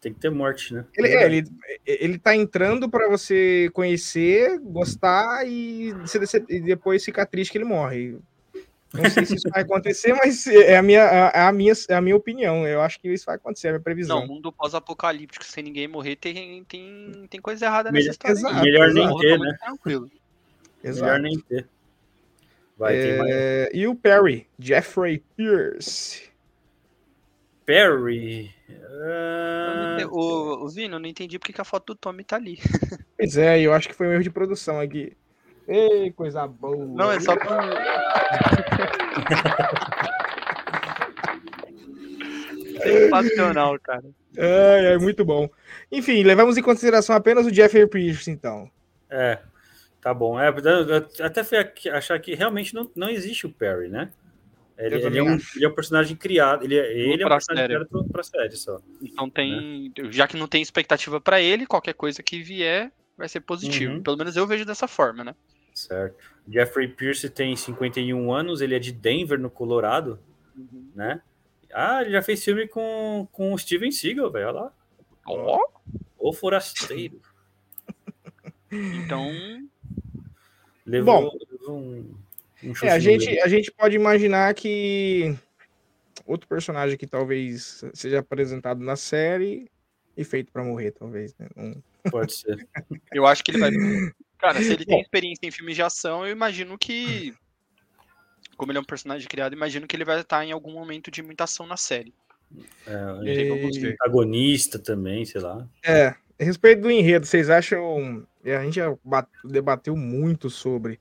[0.01, 0.85] Tem que ter morte, né?
[0.97, 1.45] Ele, é, ele,
[1.85, 5.93] ele tá entrando para você conhecer, gostar e,
[6.49, 8.19] e depois ficar triste que ele morre.
[8.93, 12.01] Não sei se isso vai acontecer, mas é a minha, é a minha, é a
[12.01, 12.67] minha opinião.
[12.67, 14.21] Eu acho que isso vai acontecer, é a minha previsão.
[14.21, 18.33] Não, mundo pós-apocalíptico sem ninguém morrer tem, tem, tem coisa errada nessa história.
[18.33, 19.57] Exato, melhor nem ter, né?
[19.61, 20.11] Tranquilo.
[20.83, 21.05] Exato.
[21.05, 21.69] Melhor nem ter.
[22.77, 23.71] Vai, é...
[23.73, 26.31] E o Perry, Jeffrey Pierce.
[27.65, 28.53] Perry.
[28.69, 30.09] Uh...
[30.11, 32.59] O, o Vino, eu não entendi porque que a foto do Tommy tá ali.
[33.17, 35.17] Pois é, eu acho que foi um erro de produção aqui.
[35.71, 36.85] Ei, coisa boa.
[36.85, 37.61] Não, é só pra.
[42.83, 44.03] Sensacional, cara.
[44.37, 45.49] É, é muito bom.
[45.93, 48.69] Enfim, levamos em consideração apenas o Jeffrey Pierce, então.
[49.09, 49.39] É.
[50.01, 50.41] Tá bom.
[50.41, 51.59] É, eu até fui
[51.93, 54.11] achar que realmente não, não existe o Perry, né?
[54.77, 56.65] Ele, ele, é um, ele, é um, personagem criado.
[56.65, 57.87] Ele, é, ele é um personagem série.
[57.87, 58.81] criado pra série só.
[59.01, 59.93] Então tem.
[59.97, 60.11] Né?
[60.11, 63.95] Já que não tem expectativa para ele, qualquer coisa que vier vai ser positivo.
[63.95, 64.03] Uhum.
[64.03, 65.35] Pelo menos eu vejo dessa forma, né?
[65.75, 66.17] Certo.
[66.49, 70.19] Jeffrey Pierce tem 51 anos, ele é de Denver, no Colorado,
[70.57, 70.91] uhum.
[70.95, 71.23] né?
[71.73, 74.49] Ah, ele já fez filme com, com o Steven Seagal, velho.
[74.49, 74.73] Olha lá.
[75.27, 75.59] Ó.
[76.19, 76.29] Oh.
[76.31, 77.21] O Forasteiro.
[78.71, 79.31] então.
[80.85, 82.15] Levou, Bom, levou um,
[82.65, 85.37] um é, a, gente, a gente pode imaginar que
[86.27, 89.71] outro personagem que talvez seja apresentado na série
[90.17, 91.35] e feito para morrer, talvez.
[91.39, 91.47] Né?
[91.57, 91.83] Um...
[92.11, 92.67] Pode ser.
[93.13, 93.71] Eu acho que ele vai.
[94.41, 97.35] Cara, se ele tem experiência em filmes de ação, eu imagino que.
[98.57, 101.23] Como ele é um personagem criado, imagino que ele vai estar em algum momento de
[101.23, 102.13] muita ação na série.
[102.87, 103.87] É, e...
[103.93, 105.67] Antagonista também, sei lá.
[105.83, 108.27] É, a respeito do enredo, vocês acham.
[108.45, 108.97] A gente já
[109.45, 110.99] debateu muito sobre,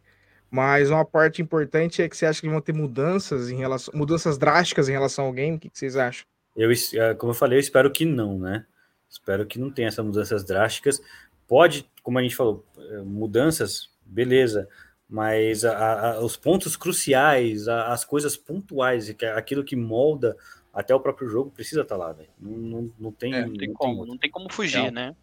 [0.51, 3.93] mas uma parte importante é que você acha que vão ter mudanças em relação.
[3.97, 5.57] mudanças drásticas em relação ao game.
[5.57, 6.25] O que vocês acham?
[6.55, 8.65] Eu, é, como eu falei, eu espero que não, né?
[9.09, 11.01] Espero que não tenha essas mudanças drásticas.
[11.49, 14.69] Pode, como a gente falou, eh, mudanças, beleza,
[15.09, 20.37] mas a, a, os pontos cruciais, a, as coisas pontuais, aquilo que molda
[20.71, 22.29] até o próprio jogo precisa estar tá lá, velho.
[22.39, 25.15] Não, não, não, tem, é, não, tem, como, não tem como fugir, né?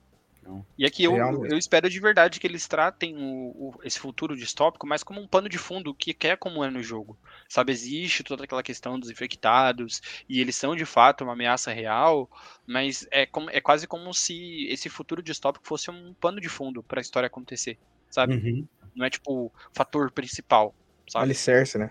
[0.47, 0.65] Não.
[0.79, 1.17] E aqui eu,
[1.47, 5.27] eu espero de verdade que eles tratem o, o, esse futuro distópico mais como um
[5.27, 7.19] pano de fundo que quer como é no jogo.
[7.49, 12.31] Sabe, existe toda aquela questão dos infectados e eles são de fato uma ameaça real,
[12.67, 16.83] mas é, como, é quase como se esse futuro distópico fosse um pano de fundo
[16.83, 17.77] para a história acontecer,
[18.09, 18.37] sabe?
[18.37, 18.67] Uhum.
[18.95, 20.75] Não é tipo o fator principal,
[21.09, 21.25] sabe?
[21.25, 21.91] Alicerce, né?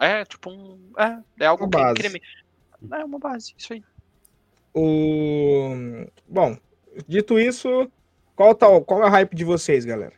[0.00, 0.78] É, tipo um.
[0.98, 2.02] É, é algo uma que.
[2.02, 2.22] Base.
[2.92, 3.82] É uma base, isso aí.
[4.74, 6.06] O...
[6.28, 6.58] Bom,
[7.06, 7.90] Dito isso,
[8.36, 10.14] qual, tá, qual é a hype de vocês, galera?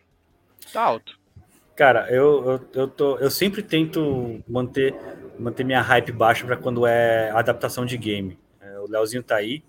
[0.72, 1.18] Tá alto.
[1.74, 4.94] Cara, eu, eu, eu, tô, eu sempre tento manter,
[5.38, 8.38] manter minha hype baixa para quando é adaptação de game.
[8.60, 9.62] É, o Leozinho tá aí,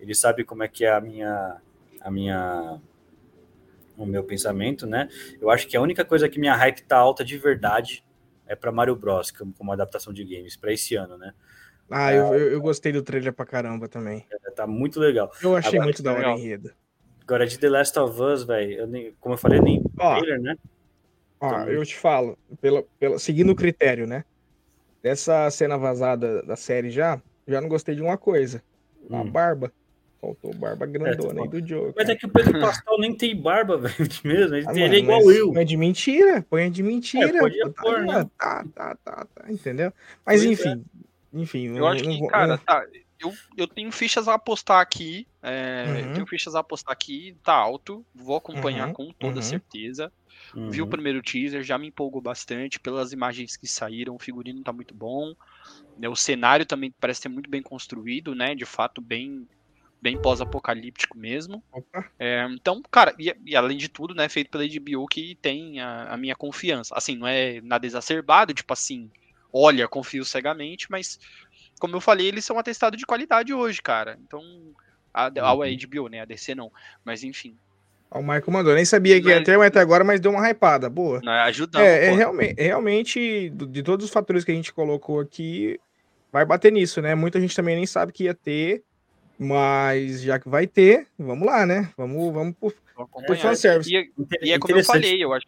[0.00, 1.56] ele sabe como é que é a minha,
[2.00, 2.80] a minha,
[3.96, 5.08] o meu pensamento, né?
[5.40, 8.04] Eu acho que a única coisa que minha hype tá alta de verdade
[8.46, 11.32] é para Mario Bros, como, como adaptação de games, para esse ano, né?
[11.90, 14.24] Ah, eu, eu, eu, gostei do trailer pra caramba também.
[14.30, 15.30] É, tá muito legal.
[15.42, 16.72] Eu achei Agora, muito da hora enredo.
[17.22, 20.56] Agora, de The Last of Us, velho, como eu falei, nem ó, trailer, né?
[21.40, 24.24] Ó, então, eu te falo, pela, pela, seguindo o critério, né?
[25.02, 28.62] Dessa cena vazada da série já, já não gostei de uma coisa.
[29.10, 29.30] A hum.
[29.30, 29.72] barba.
[30.24, 31.92] Faltou barba grandona é, aí do jogo.
[31.94, 34.56] Mas é que o Pedro Pascal nem tem barba, velho, mesmo.
[34.56, 35.52] Ele, ah, ele é igual eu.
[35.52, 37.36] Põe de mentira, põe de mentira.
[37.36, 38.26] É, podia tá, pôr, né?
[38.38, 39.92] tá, tá, tá, tá, entendeu?
[40.24, 40.52] Mas pois é.
[40.52, 40.93] enfim, é.
[41.34, 42.86] Enfim, eu acho que, cara, tá,
[43.20, 45.26] eu, eu tenho fichas a apostar aqui.
[45.42, 46.14] É, uhum.
[46.14, 48.04] Tenho fichas a apostar aqui, tá alto.
[48.14, 48.94] Vou acompanhar uhum.
[48.94, 49.42] com toda uhum.
[49.42, 50.12] certeza.
[50.54, 50.90] Vi o uhum.
[50.90, 54.14] primeiro teaser, já me empolgou bastante pelas imagens que saíram.
[54.14, 55.34] O figurino tá muito bom.
[55.98, 58.54] Né, o cenário também parece ser muito bem construído, né?
[58.54, 59.46] De fato, bem
[60.02, 61.64] bem pós-apocalíptico mesmo.
[62.18, 66.12] É, então, cara, e, e, além de tudo, né, feito pela HBO que tem a,
[66.12, 66.94] a, minha confiança.
[66.94, 69.10] Assim, não é nada exacerbado, tipo assim,
[69.54, 71.20] olha, confio cegamente, mas
[71.78, 74.18] como eu falei, eles são atestado de qualidade hoje, cara.
[74.26, 74.42] Então,
[75.12, 76.20] a, a, a HBO, né?
[76.20, 76.72] A DC não.
[77.04, 77.56] Mas enfim.
[78.10, 81.20] O Michael mandou, nem sabia que ia ter até agora, mas deu uma hypada, boa.
[81.22, 85.80] Não, é é, é, realmente, realmente, de todos os fatores que a gente colocou aqui,
[86.32, 87.14] vai bater nisso, né?
[87.16, 88.84] Muita gente também nem sabe que ia ter,
[89.36, 91.90] mas já que vai ter, vamos lá, né?
[91.96, 92.72] Vamos, vamos por,
[93.26, 93.92] por fanservice.
[93.92, 95.46] E, e é como eu falei, eu acho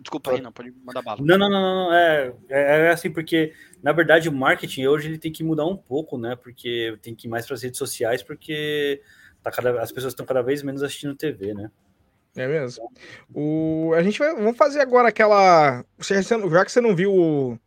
[0.00, 1.20] Desculpa, aí, não, pode mandar bala.
[1.20, 3.52] Não, não, não, não, é, é, é assim, porque,
[3.82, 6.36] na verdade, o marketing hoje ele tem que mudar um pouco, né?
[6.36, 9.02] Porque tem que ir mais para as redes sociais, porque
[9.42, 11.70] tá cada, as pessoas estão cada vez menos assistindo TV, né?
[12.36, 12.90] É mesmo.
[13.34, 15.84] O, a gente vai vamos fazer agora aquela.
[16.00, 17.58] Já que você não viu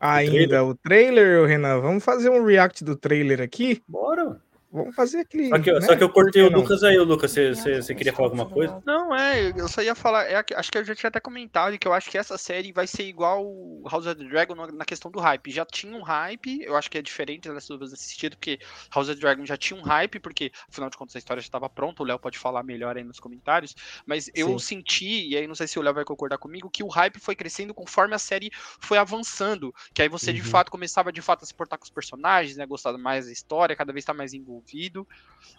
[0.00, 3.82] ainda o trailer, o trailer, Renan, vamos fazer um react do trailer aqui.
[3.86, 4.40] Bora.
[4.74, 5.50] Vamos fazer aquele.
[5.50, 5.80] Só que, né?
[5.82, 7.30] só que eu cortei o Lucas aí, o Lucas.
[7.30, 8.82] Você, você, você queria falar alguma coisa?
[8.84, 10.24] Não, é, eu só ia falar.
[10.24, 12.84] É, acho que eu já tinha até comentado que eu acho que essa série vai
[12.88, 13.44] ser igual
[13.88, 15.48] House of the Dragon na questão do hype.
[15.52, 18.58] Já tinha um hype, eu acho que é diferente das duas assistidas, porque
[18.92, 21.46] House of the Dragon já tinha um hype, porque afinal de contas a história já
[21.46, 22.02] estava pronta.
[22.02, 23.76] O Léo pode falar melhor aí nos comentários.
[24.04, 24.78] Mas eu Sim.
[24.78, 27.36] senti, e aí não sei se o Léo vai concordar comigo, que o hype foi
[27.36, 29.72] crescendo conforme a série foi avançando.
[29.94, 30.36] Que aí você uhum.
[30.36, 32.66] de fato começava de fato a se portar com os personagens, né?
[32.66, 34.63] Gostar mais da história, cada vez tá mais envolvido.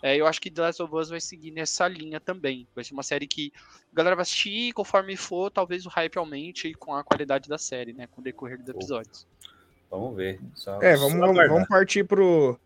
[0.01, 2.67] É, eu acho que The Last of Us vai seguir nessa linha também.
[2.73, 3.51] Vai ser uma série que
[3.91, 7.93] a galera vai assistir conforme for, talvez o hype aumente com a qualidade da série,
[7.93, 8.07] né?
[8.07, 9.27] Com o decorrer dos episódios.
[9.89, 10.39] Vamos ver.
[10.53, 12.59] Só, é, vamos, vamos, vamos partir pro,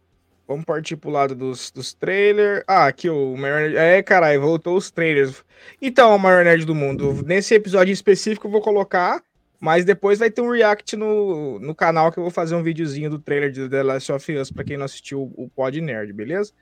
[0.49, 2.63] Vamos partir pro lado dos, dos trailers.
[2.67, 3.77] Ah, aqui o maior nerd.
[3.77, 5.45] É, caralho, voltou os trailers.
[5.79, 7.21] Então, o maior nerd do mundo.
[7.23, 9.21] Nesse episódio específico eu vou colocar,
[9.59, 13.09] mas depois vai ter um react no, no canal que eu vou fazer um videozinho
[13.09, 16.53] do trailer de The Last of Us pra quem não assistiu o Pod Nerd, beleza?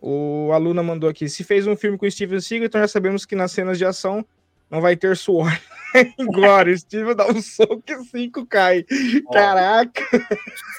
[0.00, 1.28] O Aluna mandou aqui.
[1.28, 3.84] Se fez um filme com o Steven Seagal, então já sabemos que nas cenas de
[3.84, 4.24] ação
[4.70, 5.50] não vai ter suor
[6.32, 8.84] Glória, Steve dá um soco e cinco cai.
[9.26, 10.02] Ó, Caraca!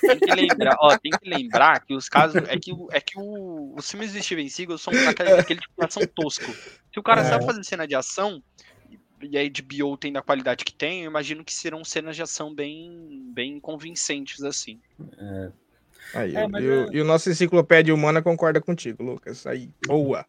[0.01, 2.41] Tem que lembrar, ó, tem que lembrar que os casos.
[2.48, 6.03] É que, é que o, os filmes do Steven Seagal são aquele, aquele de ação
[6.16, 6.51] tosco.
[6.93, 7.25] Se o cara é.
[7.25, 8.41] sabe fazer cena de ação,
[9.30, 12.53] e a HBO tem da qualidade que tem, eu imagino que serão cenas de ação
[12.53, 14.80] bem, bem convincentes, assim.
[15.17, 15.50] É.
[16.14, 19.45] Aí, é, e, o, e o nosso enciclopédia humana concorda contigo, Lucas.
[19.48, 20.25] Aí, boa.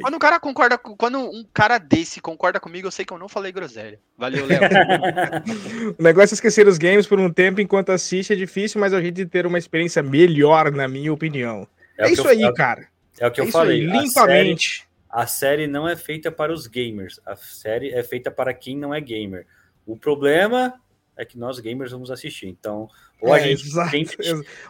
[0.00, 3.28] Quando um cara concorda, quando um cara desse concorda comigo, eu sei que eu não
[3.28, 3.98] falei groselha.
[4.16, 4.60] Valeu, Léo.
[5.98, 9.00] o negócio é esquecer os games por um tempo enquanto assiste é difícil, mas a
[9.00, 11.66] gente ter uma experiência melhor, na minha opinião.
[11.98, 12.88] É, é isso eu, aí, cara.
[13.18, 13.80] É o que eu é falei.
[13.80, 14.85] Aí, limpamente.
[15.16, 17.18] A série, a não é feita para os gamers.
[17.24, 19.46] A série é feita para quem não é gamer.
[19.86, 20.78] O problema
[21.16, 22.48] é que nós gamers vamos assistir.
[22.48, 22.86] Então,
[23.18, 24.06] ou a é, gente exato, tem...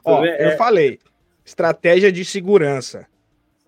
[0.04, 0.52] Ó, é...
[0.52, 1.00] eu falei,
[1.44, 3.08] estratégia de segurança.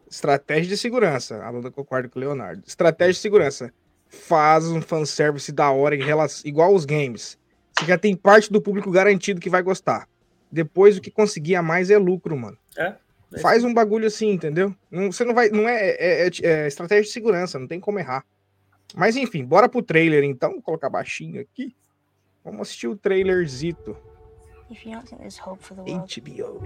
[0.08, 1.42] Estratégia de segurança.
[1.42, 2.62] A Lula concorda com o Leonardo.
[2.65, 3.74] Estratégia de segurança.
[4.07, 7.36] Faz um fanservice da hora em relação, igual os games.
[7.76, 10.08] Você já tem parte do público garantido que vai gostar.
[10.48, 12.57] Depois o que conseguir a mais é lucro, mano.
[12.76, 12.94] É.
[13.32, 14.74] é Faz um bagulho assim, entendeu?
[14.90, 15.50] Não, você não vai.
[15.50, 18.24] Não é, é, é, é, estratégia de segurança, não tem como errar.
[18.94, 20.52] Mas enfim, bora pro trailer então.
[20.52, 21.74] Vou colocar baixinho aqui.
[22.44, 23.97] Vamos assistir o trailerzito.
[25.98, 26.62] HBO.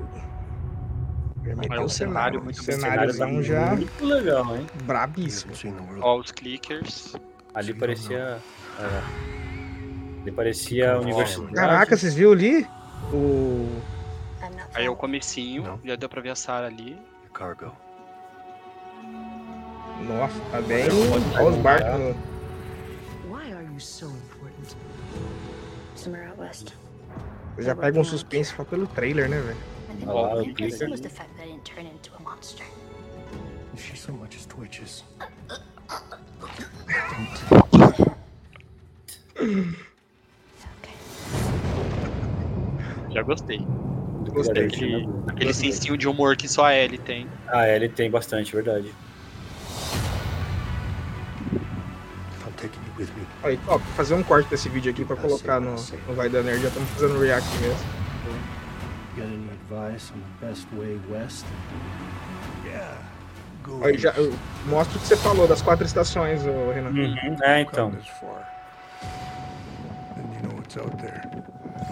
[1.71, 4.67] É um cenário muito cenáriozão já muito legal, hein?
[4.85, 5.53] Brabíssimo.
[6.01, 7.17] Ó, os clickers.
[7.53, 8.39] Ali parecia.
[8.79, 11.55] É, ali parecia a universidade.
[11.55, 12.67] Caraca, vocês viram ali?
[13.13, 13.83] O.
[14.75, 16.97] Aí é o comecinho, já deu pra ver a Sarah ali.
[17.33, 17.73] Cargo.
[20.07, 20.87] Nossa, tá bem.
[21.39, 22.17] Olha os barcos.
[23.29, 24.77] Why are you so important?
[25.95, 26.75] Somewhere out west.
[27.57, 29.59] Eu já pega um suspense só pelo trailer, né, velho?
[30.07, 30.91] Oh, o clicker.
[30.91, 32.65] was the fact that I didn't turn into a monster.
[33.75, 35.05] If she so much as twitches.
[43.13, 43.61] Já gostei.
[44.31, 44.67] Gostei.
[44.67, 47.27] Aquele, aquele sensinho de humor que só a Ellie tem.
[47.49, 48.93] A Ellie tem bastante, verdade.
[53.43, 56.63] Aí, ó, fazer um corte desse vídeo aqui pra colocar no, no Vai da Nerd.
[56.63, 58.03] Já estamos fazendo react mesmo.
[59.17, 61.45] Got any advice on the best way west?
[62.65, 62.97] Yeah.
[63.63, 64.33] Go Aí já eu
[64.67, 66.91] mostro o que você falou das quatro estações, Renan.
[66.91, 67.37] Uhum.
[67.43, 67.93] É, então.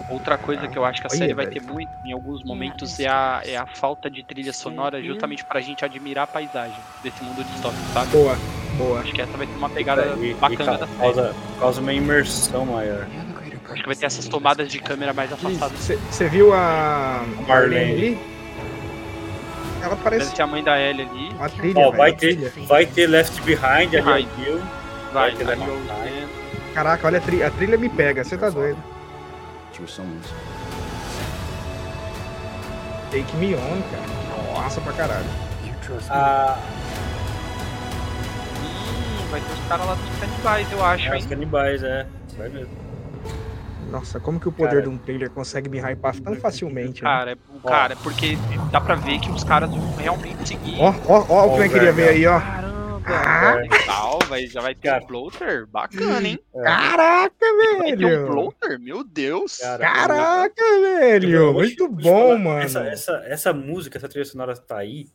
[0.09, 3.07] Outra coisa que eu acho que a série vai ter muito em alguns momentos é
[3.07, 7.43] a, é a falta de trilha sonora, justamente pra gente admirar a paisagem desse mundo
[7.43, 8.11] distópico, sabe?
[8.11, 8.37] Boa,
[8.77, 8.99] boa.
[8.99, 10.99] Acho que essa vai ter uma pegada e, bacana e da série.
[10.99, 13.07] Causa, causa uma imersão maior.
[13.69, 15.77] Acho que vai ter essas tomadas de câmera mais afastadas.
[15.79, 18.31] Você viu a Marlene ali?
[19.81, 20.25] Ela parece.
[20.25, 21.35] Deve ter a mãe da Ellie ali.
[21.39, 22.35] A trilha, oh, vai, ter,
[22.67, 24.27] vai ter Left Behind, ali Vai,
[25.13, 26.29] vai ter Left Behind.
[26.73, 28.77] Caraca, olha a trilha, a trilha me pega, você tá doido.
[33.11, 34.61] Take me on, cara.
[34.61, 35.25] Massa pra caralho.
[36.09, 36.57] Ah.
[38.61, 41.19] Hum, vai ter os caras lá dos canibais, eu acho, é, hein?
[41.19, 42.07] Os canibais, é.
[42.37, 42.91] Vai mesmo.
[43.91, 47.01] Nossa, como que o poder cara, de um trailer consegue me hypar tão facilmente?
[47.01, 47.41] Cara, né?
[47.67, 48.37] cara, porque
[48.71, 50.77] dá pra ver que os caras vão realmente seguir.
[50.79, 52.39] Ó, ó, ó o que eu queria ver aí, ó.
[52.39, 52.70] Caramba,
[53.05, 55.03] ah, legal, vai, já vai ter cara.
[55.03, 55.67] um bloater?
[55.67, 56.39] Bacana, hein?
[56.53, 56.63] É.
[56.63, 57.77] Caraca, velho!
[57.77, 58.79] Vai ter um bloater?
[58.79, 59.57] Meu Deus!
[59.57, 61.53] Caraca, velho!
[61.53, 62.59] Muito bom, mano.
[62.59, 65.07] Essa, essa, essa música, essa trilha sonora tá aí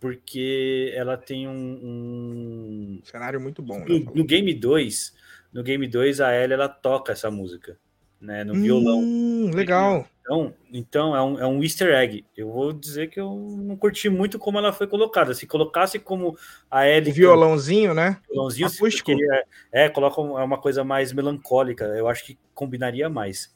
[0.00, 1.80] porque ela tem um.
[1.82, 3.00] um...
[3.04, 3.80] Cenário muito bom.
[3.80, 4.06] No, né?
[4.14, 5.14] no Game 2,
[5.52, 7.76] no Game 2, a Ellie ela toca essa música
[8.20, 9.00] né, no violão.
[9.00, 10.06] Hum, legal.
[10.20, 12.24] Então, então é, um, é um easter egg.
[12.36, 15.32] Eu vou dizer que eu não curti muito como ela foi colocada.
[15.32, 16.36] Se colocasse como
[16.70, 17.10] a Ellie...
[17.10, 18.18] O violãozinho, né?
[18.30, 19.10] Violãozinho, Acústico.
[19.10, 21.84] Queria, é, coloca uma coisa mais melancólica.
[21.84, 23.54] Eu acho que combinaria mais.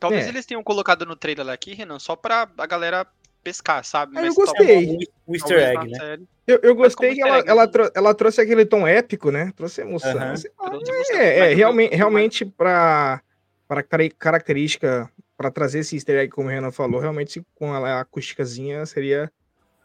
[0.00, 0.28] Talvez é.
[0.30, 3.06] eles tenham colocado no trailer aqui, Renan, só pra a galera
[3.44, 4.18] pescar, sabe?
[4.18, 4.98] Ah, eu gostei.
[5.28, 6.18] Um easter egg, né?
[6.46, 9.52] Eu, eu gostei que ela, ela, trou ela, trouxe aquele tom épico, né?
[9.56, 10.14] Trouxe emoção.
[10.14, 10.34] Uhum.
[10.58, 10.78] Ah,
[11.12, 13.22] é, é, realmente, realmente pra
[13.70, 13.84] para
[14.18, 19.30] característica, para trazer esse easter egg, como o Renan falou, realmente com a acústicazinha seria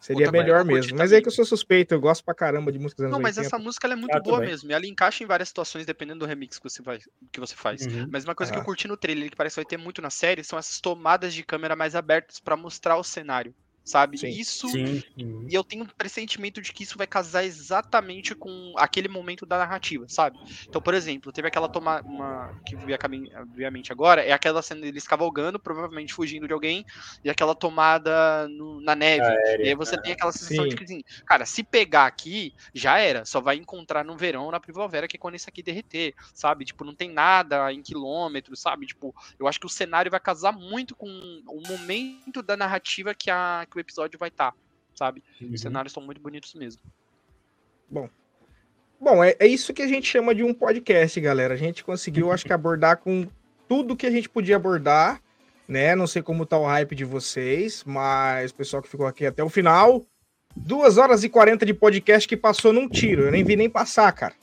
[0.01, 0.97] Seria melhor mesmo.
[0.97, 3.47] Mas é que eu sou suspeito, eu gosto pra caramba de músicas Não, mas 80.
[3.47, 4.49] essa música é muito ah, boa também.
[4.49, 4.69] mesmo.
[4.69, 6.99] E ela encaixa em várias situações, dependendo do remix que você, vai,
[7.31, 7.87] que você faz.
[7.87, 8.07] Uhum.
[8.11, 8.53] Mas uma coisa ah.
[8.53, 8.65] que eu ah.
[8.65, 11.43] curti no trailer, que parece que vai ter muito na série, são essas tomadas de
[11.43, 13.53] câmera mais abertas para mostrar o cenário.
[13.85, 14.17] Sabe?
[14.17, 14.67] Sim, isso.
[14.67, 15.03] Sim.
[15.47, 19.59] E eu tenho um pressentimento de que isso vai casar exatamente com aquele momento da
[19.59, 20.39] narrativa, sabe?
[20.67, 22.03] Então, por exemplo, teve aquela tomada
[22.65, 22.97] que veio
[23.67, 26.83] a mente agora, é aquela cena deles cavalgando, provavelmente fugindo de alguém,
[27.23, 29.25] e aquela tomada no, na neve.
[29.25, 30.69] Aérea, e aí você tem aquela sensação sim.
[30.69, 33.23] de que, assim, cara, se pegar aqui, já era.
[33.23, 36.65] Só vai encontrar no verão, na primavera, que é quando isso aqui derreter, sabe?
[36.65, 38.87] Tipo, não tem nada em quilômetros, sabe?
[38.87, 41.07] Tipo, eu acho que o cenário vai casar muito com
[41.47, 44.57] o momento da narrativa que a que o episódio vai estar, tá,
[44.95, 45.21] sabe?
[45.41, 45.53] Uhum.
[45.53, 46.81] Os cenários são muito bonitos mesmo.
[47.89, 48.09] Bom.
[48.99, 51.53] Bom, é, é isso que a gente chama de um podcast, galera.
[51.53, 53.27] A gente conseguiu, acho que, abordar com
[53.67, 55.21] tudo que a gente podia abordar,
[55.67, 55.95] né?
[55.95, 59.43] Não sei como tá o hype de vocês, mas o pessoal que ficou aqui até
[59.43, 60.05] o final.
[60.55, 63.23] Duas horas e 40 de podcast que passou num tiro.
[63.23, 64.33] Eu nem vi nem passar, cara.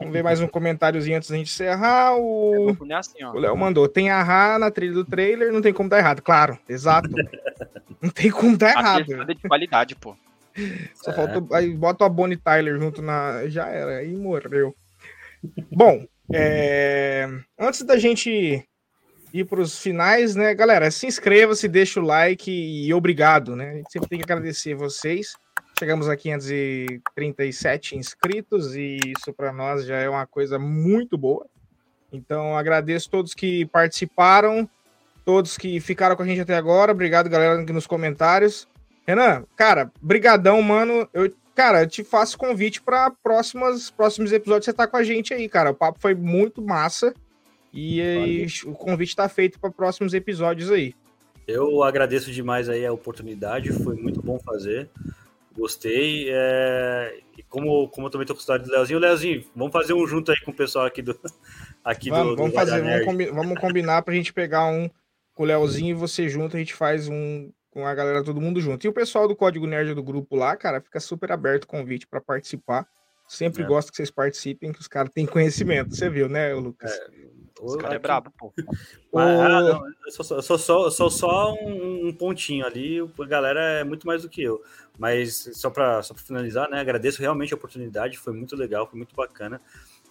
[0.00, 2.16] Vamos ver mais um comentáriozinho antes da gente encerrar.
[2.16, 3.86] O assim, o Léo mandou.
[3.86, 6.22] Tem a na trilha do trailer, não tem como dar errado.
[6.22, 7.10] Claro, exato.
[8.00, 9.12] não tem como dar errado.
[9.12, 10.16] É de qualidade, pô.
[10.94, 11.14] Só é.
[11.14, 11.54] falta.
[11.54, 13.46] Aí bota a Bonnie Tyler junto na.
[13.48, 14.74] Já era, aí morreu.
[15.70, 17.28] Bom, é...
[17.58, 18.64] antes da gente
[19.34, 20.90] ir para os finais, né, galera?
[20.90, 23.70] Se inscreva, se deixa o like e obrigado, né?
[23.70, 25.34] A gente sempre tem que agradecer vocês.
[25.80, 31.46] Chegamos a 537 inscritos e isso para nós já é uma coisa muito boa.
[32.12, 34.68] Então agradeço todos que participaram,
[35.24, 36.92] todos que ficaram com a gente até agora.
[36.92, 38.68] Obrigado, galera, aqui nos comentários.
[39.06, 41.08] Renan, cara, brigadão, mano.
[41.14, 45.32] Eu, cara, eu te faço convite para próximos próximos episódios você tá com a gente
[45.32, 45.70] aí, cara.
[45.70, 47.14] O papo foi muito massa
[47.72, 50.94] e aí, o convite está feito para próximos episódios aí.
[51.48, 54.90] Eu agradeço demais aí a oportunidade, foi muito bom fazer.
[55.52, 56.28] Gostei.
[56.30, 57.20] É...
[57.36, 60.06] E como, como eu também tô com o história do Leozinho, Leozinho, vamos fazer um
[60.06, 61.18] junto aí com o pessoal aqui do.
[61.82, 64.90] Aqui vamos, do, vamos fazer, vamos, combi vamos combinar pra gente pegar um
[65.32, 68.60] com o Leozinho e você junto, a gente faz um com a galera, todo mundo
[68.60, 68.84] junto.
[68.84, 72.06] E o pessoal do Código Nerd do grupo lá, cara, fica super aberto o convite
[72.06, 72.86] para participar.
[73.28, 73.66] Sempre é.
[73.66, 75.94] gosto que vocês participem, que os caras têm conhecimento.
[75.94, 76.90] Você viu, né, Lucas?
[76.90, 77.06] É,
[77.64, 78.52] Esse cara é brabo, pô.
[79.16, 83.24] ah, não, eu sou, eu sou, só, eu sou só um, um, pontinho ali, a
[83.26, 84.60] galera é muito mais do que eu.
[85.00, 86.78] Mas só para só finalizar, né?
[86.78, 89.58] Agradeço realmente a oportunidade, foi muito legal, foi muito bacana.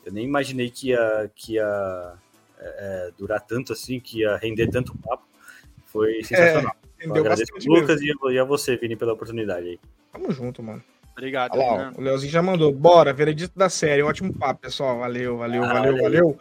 [0.03, 2.13] Eu nem imaginei que ia, que ia
[2.57, 2.65] é,
[3.07, 5.23] é durar tanto assim, que ia render tanto papo.
[5.85, 6.75] Foi sensacional.
[6.99, 9.79] É, agradeço o Lucas e a você, Vini, pela oportunidade aí.
[10.11, 10.83] Tamo junto, mano.
[11.11, 11.55] Obrigado.
[11.55, 12.73] Lá, o Leozinho já mandou.
[12.73, 14.01] Bora, veredito da série.
[14.01, 14.97] Ótimo papo, pessoal.
[14.97, 16.39] Valeu, valeu, ah, valeu, valeu.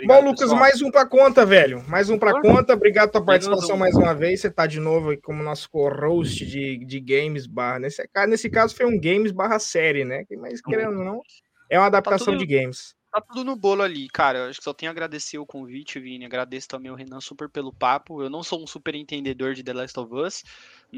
[0.00, 0.58] Obrigado, Bom, Lucas, pessoal.
[0.58, 1.84] mais um para conta, velho.
[1.86, 2.72] Mais um para conta.
[2.72, 4.40] Obrigado pela participação mais uma vez.
[4.40, 7.80] Você está de novo aqui como nosso co-host de, de games barra.
[7.80, 10.24] Nesse, nesse caso foi um games barra série, né?
[10.38, 11.22] Mas querendo ou não,
[11.68, 12.94] é uma adaptação tá tudo, de games.
[13.12, 14.48] Tá tudo no bolo ali, cara.
[14.48, 16.24] Acho que só tenho a agradecer o convite, Vini.
[16.24, 18.22] Agradeço também o Renan super pelo papo.
[18.22, 20.44] Eu não sou um super entendedor de The Last of Us.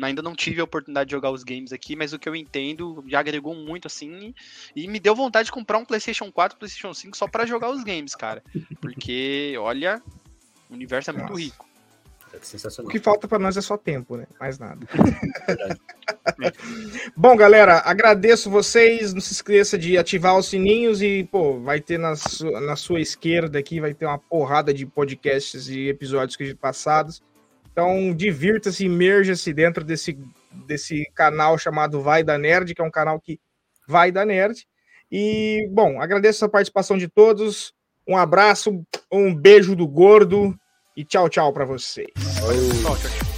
[0.01, 3.03] Ainda não tive a oportunidade de jogar os games aqui, mas o que eu entendo
[3.09, 4.35] já agregou muito, assim.
[4.77, 7.83] E me deu vontade de comprar um PlayStation 4, PlayStation 5 só para jogar os
[7.83, 8.45] games, cara.
[8.79, 10.03] Porque, olha,
[10.69, 11.43] o universo é muito Nossa.
[11.43, 11.72] rico.
[12.33, 12.89] É sensacional.
[12.89, 14.27] O que falta para nós é só tempo, né?
[14.41, 14.87] Mais nada.
[17.15, 19.13] Bom, galera, agradeço vocês.
[19.13, 23.01] Não se esqueça de ativar os sininhos e, pô, vai ter na, su na sua
[23.01, 27.23] esquerda aqui, vai ter uma porrada de podcasts e episódios que passados.
[27.71, 30.19] Então, divirta-se, imerja-se dentro desse,
[30.67, 33.39] desse canal chamado Vai da Nerd, que é um canal que
[33.87, 34.67] vai da Nerd.
[35.11, 37.75] E, bom, agradeço a participação de todos.
[38.09, 40.59] Um abraço, um beijo do gordo
[40.97, 42.09] e tchau, tchau para vocês.
[42.83, 43.32] Tchau, tchau.